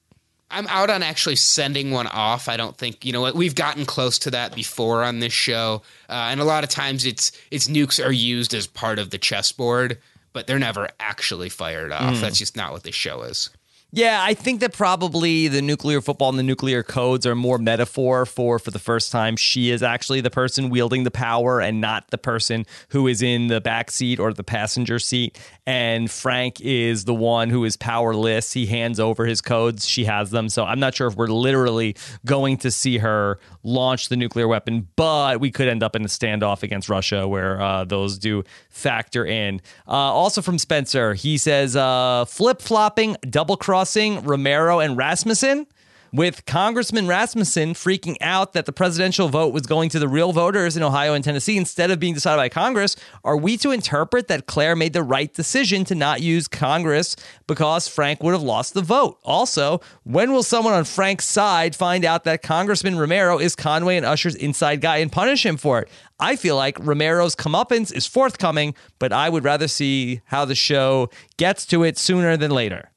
I'm 0.51 0.67
out 0.67 0.89
on 0.89 1.03
actually 1.03 1.35
sending 1.35 1.91
one 1.91 2.07
off. 2.07 2.49
I 2.49 2.57
don't 2.57 2.75
think 2.75 3.05
you 3.05 3.13
know 3.13 3.21
what 3.21 3.35
we've 3.35 3.55
gotten 3.55 3.85
close 3.85 4.17
to 4.19 4.31
that 4.31 4.55
before 4.55 5.03
on 5.03 5.19
this 5.19 5.33
show, 5.33 5.83
uh, 6.09 6.29
and 6.31 6.39
a 6.39 6.43
lot 6.43 6.63
of 6.63 6.69
times 6.69 7.05
it's 7.05 7.31
it's 7.51 7.67
nukes 7.67 8.03
are 8.03 8.11
used 8.11 8.53
as 8.53 8.65
part 8.65 8.97
of 8.97 9.11
the 9.11 9.17
chessboard, 9.17 9.99
but 10.33 10.47
they're 10.47 10.59
never 10.59 10.89
actually 10.99 11.49
fired 11.49 11.91
off. 11.91 12.19
That's 12.21 12.35
mm. 12.35 12.39
just 12.39 12.55
not 12.55 12.71
what 12.71 12.83
this 12.83 12.95
show 12.95 13.23
is. 13.23 13.49
Yeah, 13.91 14.19
I 14.21 14.35
think 14.35 14.59
that 14.59 14.73
probably 14.73 15.47
the 15.47 15.63
nuclear 15.63 15.99
football 15.99 16.29
and 16.29 16.37
the 16.37 16.43
nuclear 16.43 16.83
codes 16.83 17.25
are 17.25 17.33
more 17.33 17.57
metaphor 17.57 18.27
for 18.27 18.59
for 18.59 18.69
the 18.69 18.77
first 18.77 19.11
time 19.11 19.35
she 19.35 19.71
is 19.71 19.81
actually 19.81 20.21
the 20.21 20.29
person 20.29 20.69
wielding 20.69 21.05
the 21.05 21.11
power 21.11 21.59
and 21.59 21.81
not 21.81 22.11
the 22.11 22.19
person 22.19 22.67
who 22.89 23.07
is 23.07 23.23
in 23.23 23.47
the 23.47 23.59
back 23.59 23.89
seat 23.89 24.19
or 24.19 24.31
the 24.31 24.43
passenger 24.43 24.99
seat. 24.99 25.39
And 25.65 26.09
Frank 26.09 26.61
is 26.61 27.05
the 27.05 27.15
one 27.15 27.49
who 27.49 27.65
is 27.65 27.77
powerless. 27.77 28.53
He 28.53 28.67
hands 28.67 28.99
over 28.99 29.25
his 29.25 29.41
codes, 29.41 29.87
she 29.87 30.05
has 30.05 30.29
them. 30.29 30.49
So 30.49 30.65
I'm 30.65 30.79
not 30.79 30.93
sure 30.93 31.07
if 31.07 31.15
we're 31.15 31.27
literally 31.27 31.95
going 32.25 32.57
to 32.57 32.69
see 32.69 32.99
her 32.99 33.39
launch 33.63 34.09
the 34.09 34.17
nuclear 34.17 34.47
weapon, 34.47 34.87
but 34.95 35.39
we 35.39 35.49
could 35.49 35.67
end 35.67 35.81
up 35.81 35.95
in 35.95 36.03
a 36.03 36.07
standoff 36.07 36.61
against 36.61 36.89
Russia 36.89 37.27
where 37.27 37.59
uh, 37.59 37.85
those 37.85 38.19
do 38.19 38.43
factor 38.69 39.25
in. 39.25 39.61
Uh, 39.87 39.91
also 39.91 40.43
from 40.43 40.59
Spencer, 40.59 41.15
he 41.15 41.39
says 41.39 41.75
uh, 41.75 42.25
flip 42.25 42.61
flopping, 42.61 43.17
double 43.27 43.57
crossing 43.79 44.21
Romero 44.25 44.79
and 44.79 44.97
Rasmussen. 44.97 45.65
With 46.11 46.45
Congressman 46.45 47.07
Rasmussen 47.07 47.75
freaking 47.75 48.17
out 48.19 48.53
that 48.53 48.65
the 48.65 48.73
presidential 48.73 49.29
vote 49.29 49.53
was 49.53 49.67
going 49.67 49.89
to 49.91 49.99
the 49.99 50.07
real 50.07 50.33
voters 50.33 50.75
in 50.75 50.81
Ohio 50.81 51.13
and 51.13 51.23
Tennessee 51.23 51.55
instead 51.55 51.91
of 51.91 51.99
being 51.99 52.15
decided 52.15 52.37
by 52.37 52.49
Congress, 52.49 52.95
are 53.23 53.37
we 53.37 53.57
to 53.57 53.69
interpret 53.69 54.27
that 54.27 54.47
Claire 54.47 54.75
made 54.75 54.93
the 54.93 55.03
right 55.03 55.31
decision 55.33 55.85
to 55.85 55.95
not 55.95 56.21
use 56.21 56.47
Congress 56.47 57.15
because 57.45 57.87
Frank 57.87 58.23
would 58.23 58.33
have 58.33 58.41
lost 58.41 58.73
the 58.73 58.81
vote? 58.81 59.19
Also, 59.23 59.79
when 60.03 60.33
will 60.33 60.43
someone 60.43 60.73
on 60.73 60.83
Frank's 60.83 61.25
side 61.25 61.75
find 61.75 62.03
out 62.03 62.23
that 62.23 62.41
Congressman 62.41 62.97
Romero 62.97 63.37
is 63.37 63.55
Conway 63.55 63.95
and 63.95 64.05
Usher's 64.05 64.35
inside 64.35 64.81
guy 64.81 64.97
and 64.97 65.11
punish 65.11 65.45
him 65.45 65.57
for 65.57 65.79
it? 65.79 65.89
I 66.19 66.35
feel 66.35 66.57
like 66.57 66.77
Romero's 66.79 67.35
comeuppance 67.35 67.93
is 67.93 68.07
forthcoming, 68.07 68.73
but 68.97 69.13
I 69.13 69.29
would 69.29 69.45
rather 69.45 69.67
see 69.67 70.21
how 70.25 70.43
the 70.43 70.55
show 70.55 71.09
gets 71.37 71.65
to 71.67 71.83
it 71.83 71.97
sooner 71.97 72.35
than 72.35 72.51
later. 72.51 72.88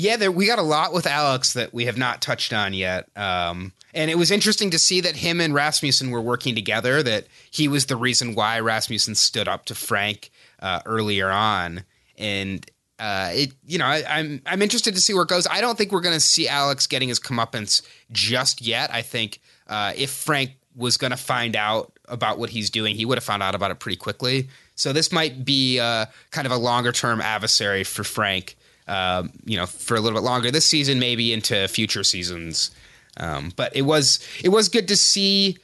Yeah, 0.00 0.16
there, 0.16 0.32
we 0.32 0.46
got 0.46 0.58
a 0.58 0.62
lot 0.62 0.94
with 0.94 1.06
Alex 1.06 1.52
that 1.52 1.74
we 1.74 1.84
have 1.84 1.98
not 1.98 2.22
touched 2.22 2.54
on 2.54 2.72
yet. 2.72 3.10
Um, 3.18 3.74
and 3.92 4.10
it 4.10 4.16
was 4.16 4.30
interesting 4.30 4.70
to 4.70 4.78
see 4.78 5.02
that 5.02 5.16
him 5.16 5.42
and 5.42 5.52
Rasmussen 5.52 6.10
were 6.10 6.22
working 6.22 6.54
together, 6.54 7.02
that 7.02 7.26
he 7.50 7.68
was 7.68 7.84
the 7.84 7.96
reason 7.96 8.34
why 8.34 8.60
Rasmussen 8.60 9.14
stood 9.14 9.46
up 9.46 9.66
to 9.66 9.74
Frank 9.74 10.30
uh, 10.60 10.80
earlier 10.86 11.30
on. 11.30 11.84
And 12.16 12.64
uh, 12.98 13.30
it, 13.32 13.52
you 13.66 13.76
know, 13.76 13.84
I, 13.84 14.02
I'm 14.08 14.40
I'm 14.46 14.62
interested 14.62 14.94
to 14.94 15.02
see 15.02 15.12
where 15.12 15.24
it 15.24 15.28
goes. 15.28 15.46
I 15.46 15.60
don't 15.60 15.76
think 15.76 15.92
we're 15.92 16.00
going 16.00 16.16
to 16.16 16.20
see 16.20 16.48
Alex 16.48 16.86
getting 16.86 17.08
his 17.08 17.20
comeuppance 17.20 17.82
just 18.10 18.62
yet. 18.62 18.90
I 18.94 19.02
think 19.02 19.38
uh, 19.68 19.92
if 19.94 20.08
Frank 20.08 20.52
was 20.74 20.96
going 20.96 21.10
to 21.10 21.16
find 21.18 21.56
out 21.56 21.92
about 22.06 22.38
what 22.38 22.48
he's 22.48 22.70
doing, 22.70 22.96
he 22.96 23.04
would 23.04 23.18
have 23.18 23.24
found 23.24 23.42
out 23.42 23.54
about 23.54 23.70
it 23.70 23.80
pretty 23.80 23.96
quickly. 23.96 24.48
So 24.76 24.94
this 24.94 25.12
might 25.12 25.44
be 25.44 25.78
uh, 25.78 26.06
kind 26.30 26.46
of 26.46 26.52
a 26.52 26.56
longer 26.56 26.90
term 26.90 27.20
adversary 27.20 27.84
for 27.84 28.02
Frank 28.02 28.56
um, 28.90 29.30
you 29.44 29.56
know, 29.56 29.66
for 29.66 29.96
a 29.96 30.00
little 30.00 30.18
bit 30.18 30.24
longer 30.24 30.50
this 30.50 30.68
season, 30.68 30.98
maybe 30.98 31.32
into 31.32 31.68
future 31.68 32.02
seasons. 32.04 32.70
Um, 33.16 33.52
but 33.56 33.74
it 33.76 33.82
was 33.82 34.18
it 34.42 34.48
was 34.50 34.68
good 34.68 34.88
to 34.88 34.96
see 34.96 35.58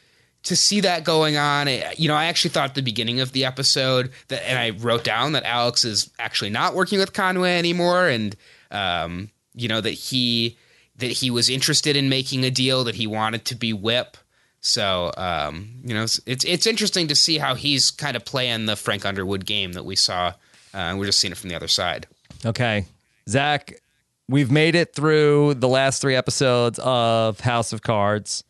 to 0.44 0.55
see 0.57 0.81
that 0.81 1.03
going 1.05 1.36
on. 1.36 1.66
It- 1.69 1.98
you 1.98 2.07
know, 2.09 2.15
I 2.15 2.27
actually 2.27 2.51
thought 2.51 2.70
at 2.70 2.74
the 2.77 2.82
beginning 2.82 3.20
of 3.20 3.32
the 3.32 3.44
episode 3.44 4.12
that, 4.28 4.48
and 4.48 4.59
I 4.59 4.70
wrote 4.70 5.03
down 5.05 5.32
that 5.32 5.43
Alex 5.44 5.85
is 5.85 6.09
actually 6.19 6.51
not 6.51 6.74
working 6.74 6.98
with 7.01 7.12
Conway 7.12 7.59
anymore, 7.59 8.09
and 8.09 8.36
um, 8.70 9.31
you 9.55 9.69
know 9.69 9.81
that 9.81 9.90
he 9.90 10.57
that 10.98 11.11
he 11.11 11.31
was 11.31 11.48
interested 11.51 11.94
in 11.97 12.09
making 12.09 12.44
a 12.44 12.51
deal, 12.51 12.85
that 12.85 12.94
he 12.94 13.07
wanted 13.07 13.44
to 13.47 13.55
be 13.55 13.73
whip. 13.73 14.16
So 14.61 15.12
um, 15.16 15.70
you 15.85 15.94
know, 15.94 16.03
it's, 16.05 16.20
it's 16.27 16.44
it's 16.44 16.66
interesting 16.66 17.09
to 17.09 17.15
see 17.15 17.39
how 17.39 17.55
he's 17.55 17.90
kind 17.90 18.16
of 18.16 18.24
playing 18.24 18.66
the 18.66 18.77
Frank 18.77 19.05
Underwood 19.05 19.47
game 19.47 19.73
that 19.73 19.85
we 19.85 19.97
saw. 19.97 20.32
Uh, 20.74 20.94
we're 20.98 21.07
just 21.07 21.19
seeing 21.20 21.32
it 21.32 21.39
from 21.39 21.48
the 21.48 21.55
other 21.57 21.69
side. 21.69 22.07
Okay. 22.44 22.85
Zach, 23.28 23.81
we've 24.28 24.53
made 24.53 24.77
it 24.77 24.94
through 24.94 25.55
the 25.55 25.69
last 25.69 26.01
three 26.01 26.15
episodes 26.15 26.78
of 26.82 27.40
House 27.40 27.73
of 27.73 27.82
Cards. 27.82 28.44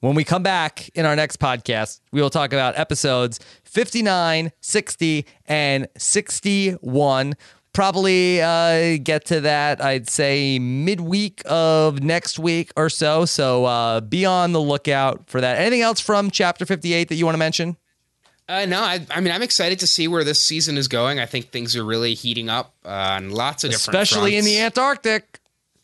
When 0.00 0.14
we 0.14 0.24
come 0.24 0.42
back 0.42 0.88
in 0.94 1.04
our 1.04 1.16
next 1.16 1.40
podcast, 1.40 2.00
we 2.12 2.22
will 2.22 2.30
talk 2.30 2.52
about 2.52 2.78
episodes 2.78 3.40
59, 3.64 4.52
60, 4.60 5.26
and 5.46 5.88
61. 5.98 7.34
Probably 7.72 8.40
uh, 8.40 8.98
get 9.02 9.26
to 9.26 9.40
that, 9.42 9.82
I'd 9.82 10.08
say, 10.08 10.58
midweek 10.58 11.42
of 11.44 12.02
next 12.02 12.38
week 12.38 12.72
or 12.76 12.88
so. 12.88 13.24
So 13.24 13.64
uh, 13.64 14.00
be 14.00 14.24
on 14.24 14.52
the 14.52 14.60
lookout 14.60 15.28
for 15.28 15.40
that. 15.40 15.58
Anything 15.58 15.82
else 15.82 16.00
from 16.00 16.30
chapter 16.30 16.64
58 16.64 17.08
that 17.08 17.16
you 17.16 17.24
want 17.24 17.34
to 17.34 17.38
mention? 17.38 17.76
Uh, 18.50 18.66
no, 18.66 18.80
I, 18.80 19.06
I 19.10 19.20
mean 19.20 19.32
I'm 19.32 19.42
excited 19.42 19.78
to 19.78 19.86
see 19.86 20.08
where 20.08 20.24
this 20.24 20.40
season 20.42 20.76
is 20.76 20.88
going. 20.88 21.20
I 21.20 21.26
think 21.26 21.50
things 21.50 21.76
are 21.76 21.84
really 21.84 22.14
heating 22.14 22.48
up 22.50 22.74
uh, 22.84 22.88
on 22.88 23.30
lots 23.30 23.62
of 23.62 23.70
different, 23.70 23.94
Especially 24.02 24.36
in 24.36 24.44
the 24.44 24.58
Antarctic. 24.60 25.38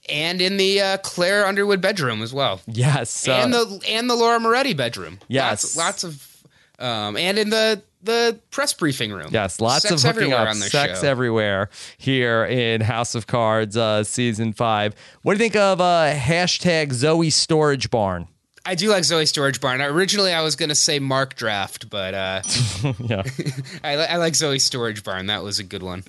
and 0.09 0.41
in 0.41 0.57
the 0.57 0.81
uh, 0.81 0.97
Claire 0.99 1.47
Underwood 1.47 1.81
bedroom 1.81 2.23
as 2.23 2.33
well, 2.35 2.61
Yes. 2.67 3.29
and 3.29 3.55
the 3.55 3.81
and 3.89 4.11
the 4.11 4.17
Laura 4.17 4.41
Moretti 4.41 4.75
bedroom. 4.75 5.21
Yes. 5.29 5.77
lots, 5.77 6.03
lots 6.03 6.05
of, 6.05 6.85
um, 6.85 7.17
and 7.17 7.39
in 7.39 7.51
the 7.51 7.83
the 8.03 8.39
press 8.51 8.73
briefing 8.73 9.13
room. 9.13 9.29
Yes, 9.33 9.61
lots 9.61 9.83
Sex 9.89 9.95
of 9.95 10.01
hooking 10.15 10.33
everywhere 10.33 10.43
up, 10.49 10.55
on 10.55 10.61
this 10.61 10.71
sex 10.73 11.01
show. 11.03 11.09
everywhere 11.09 11.71
here 11.99 12.45
in 12.45 12.81
House 12.81 13.15
of 13.15 13.27
Cards 13.27 13.77
uh, 13.77 14.03
season 14.05 14.53
five. 14.53 14.95
What 15.23 15.33
do 15.33 15.39
you 15.39 15.45
think 15.51 15.57
of 15.57 15.81
uh, 15.81 16.13
hashtag 16.15 16.93
Zoe 16.93 17.31
Storage 17.31 17.91
Barn? 17.91 18.29
I 18.67 18.75
do 18.75 18.89
like 18.89 19.05
Zoe 19.05 19.27
Storage 19.27 19.61
Barn. 19.61 19.81
Originally, 19.81 20.33
I 20.33 20.43
was 20.43 20.57
going 20.57 20.71
to 20.71 20.75
say 20.75 20.99
Mark 20.99 21.37
Draft, 21.37 21.89
but 21.89 22.15
uh, 22.15 22.43
yeah, 22.99 23.23
I, 23.85 23.95
I 23.95 24.17
like 24.17 24.35
Zoe 24.35 24.59
Storage 24.59 25.05
Barn. 25.05 25.27
That 25.27 25.43
was 25.43 25.59
a 25.59 25.65
good 25.65 25.83
one. 25.83 26.03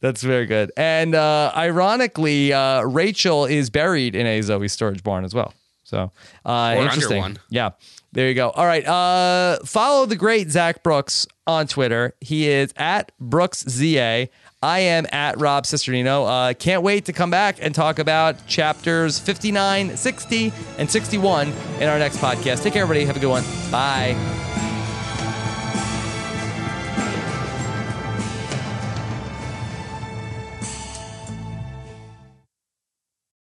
that's 0.00 0.22
very 0.22 0.46
good. 0.46 0.70
And 0.76 1.14
uh, 1.14 1.52
ironically, 1.56 2.52
uh, 2.52 2.82
Rachel 2.82 3.46
is 3.46 3.70
buried 3.70 4.14
in 4.14 4.26
a 4.26 4.42
Zoe 4.42 4.68
Storage 4.68 5.02
Barn 5.02 5.24
as 5.24 5.34
well. 5.34 5.54
So 5.84 6.12
uh, 6.44 6.50
under 6.50 6.82
interesting. 6.82 7.20
one. 7.20 7.38
Yeah. 7.48 7.70
There 8.12 8.28
you 8.28 8.34
go. 8.34 8.50
All 8.50 8.64
right. 8.64 8.86
Uh, 8.86 9.58
follow 9.64 10.06
the 10.06 10.14
great 10.14 10.48
Zach 10.50 10.84
Brooks 10.84 11.26
on 11.48 11.66
Twitter. 11.66 12.14
He 12.20 12.48
is 12.48 12.72
at 12.76 13.10
BrooksZA. 13.20 14.28
I 14.64 14.78
am 14.78 15.06
at 15.12 15.38
Rob 15.38 15.64
Cesternino. 15.64 16.26
Uh, 16.26 16.54
can't 16.54 16.82
wait 16.82 17.04
to 17.04 17.12
come 17.12 17.28
back 17.30 17.58
and 17.60 17.74
talk 17.74 17.98
about 17.98 18.46
chapters 18.46 19.18
59, 19.18 19.94
60, 19.94 20.52
and 20.78 20.90
61 20.90 21.52
in 21.80 21.88
our 21.88 21.98
next 21.98 22.16
podcast. 22.16 22.62
Take 22.62 22.72
care, 22.72 22.82
everybody. 22.82 23.04
Have 23.04 23.18
a 23.18 23.20
good 23.20 23.28
one. 23.28 23.44
Bye. 23.70 24.53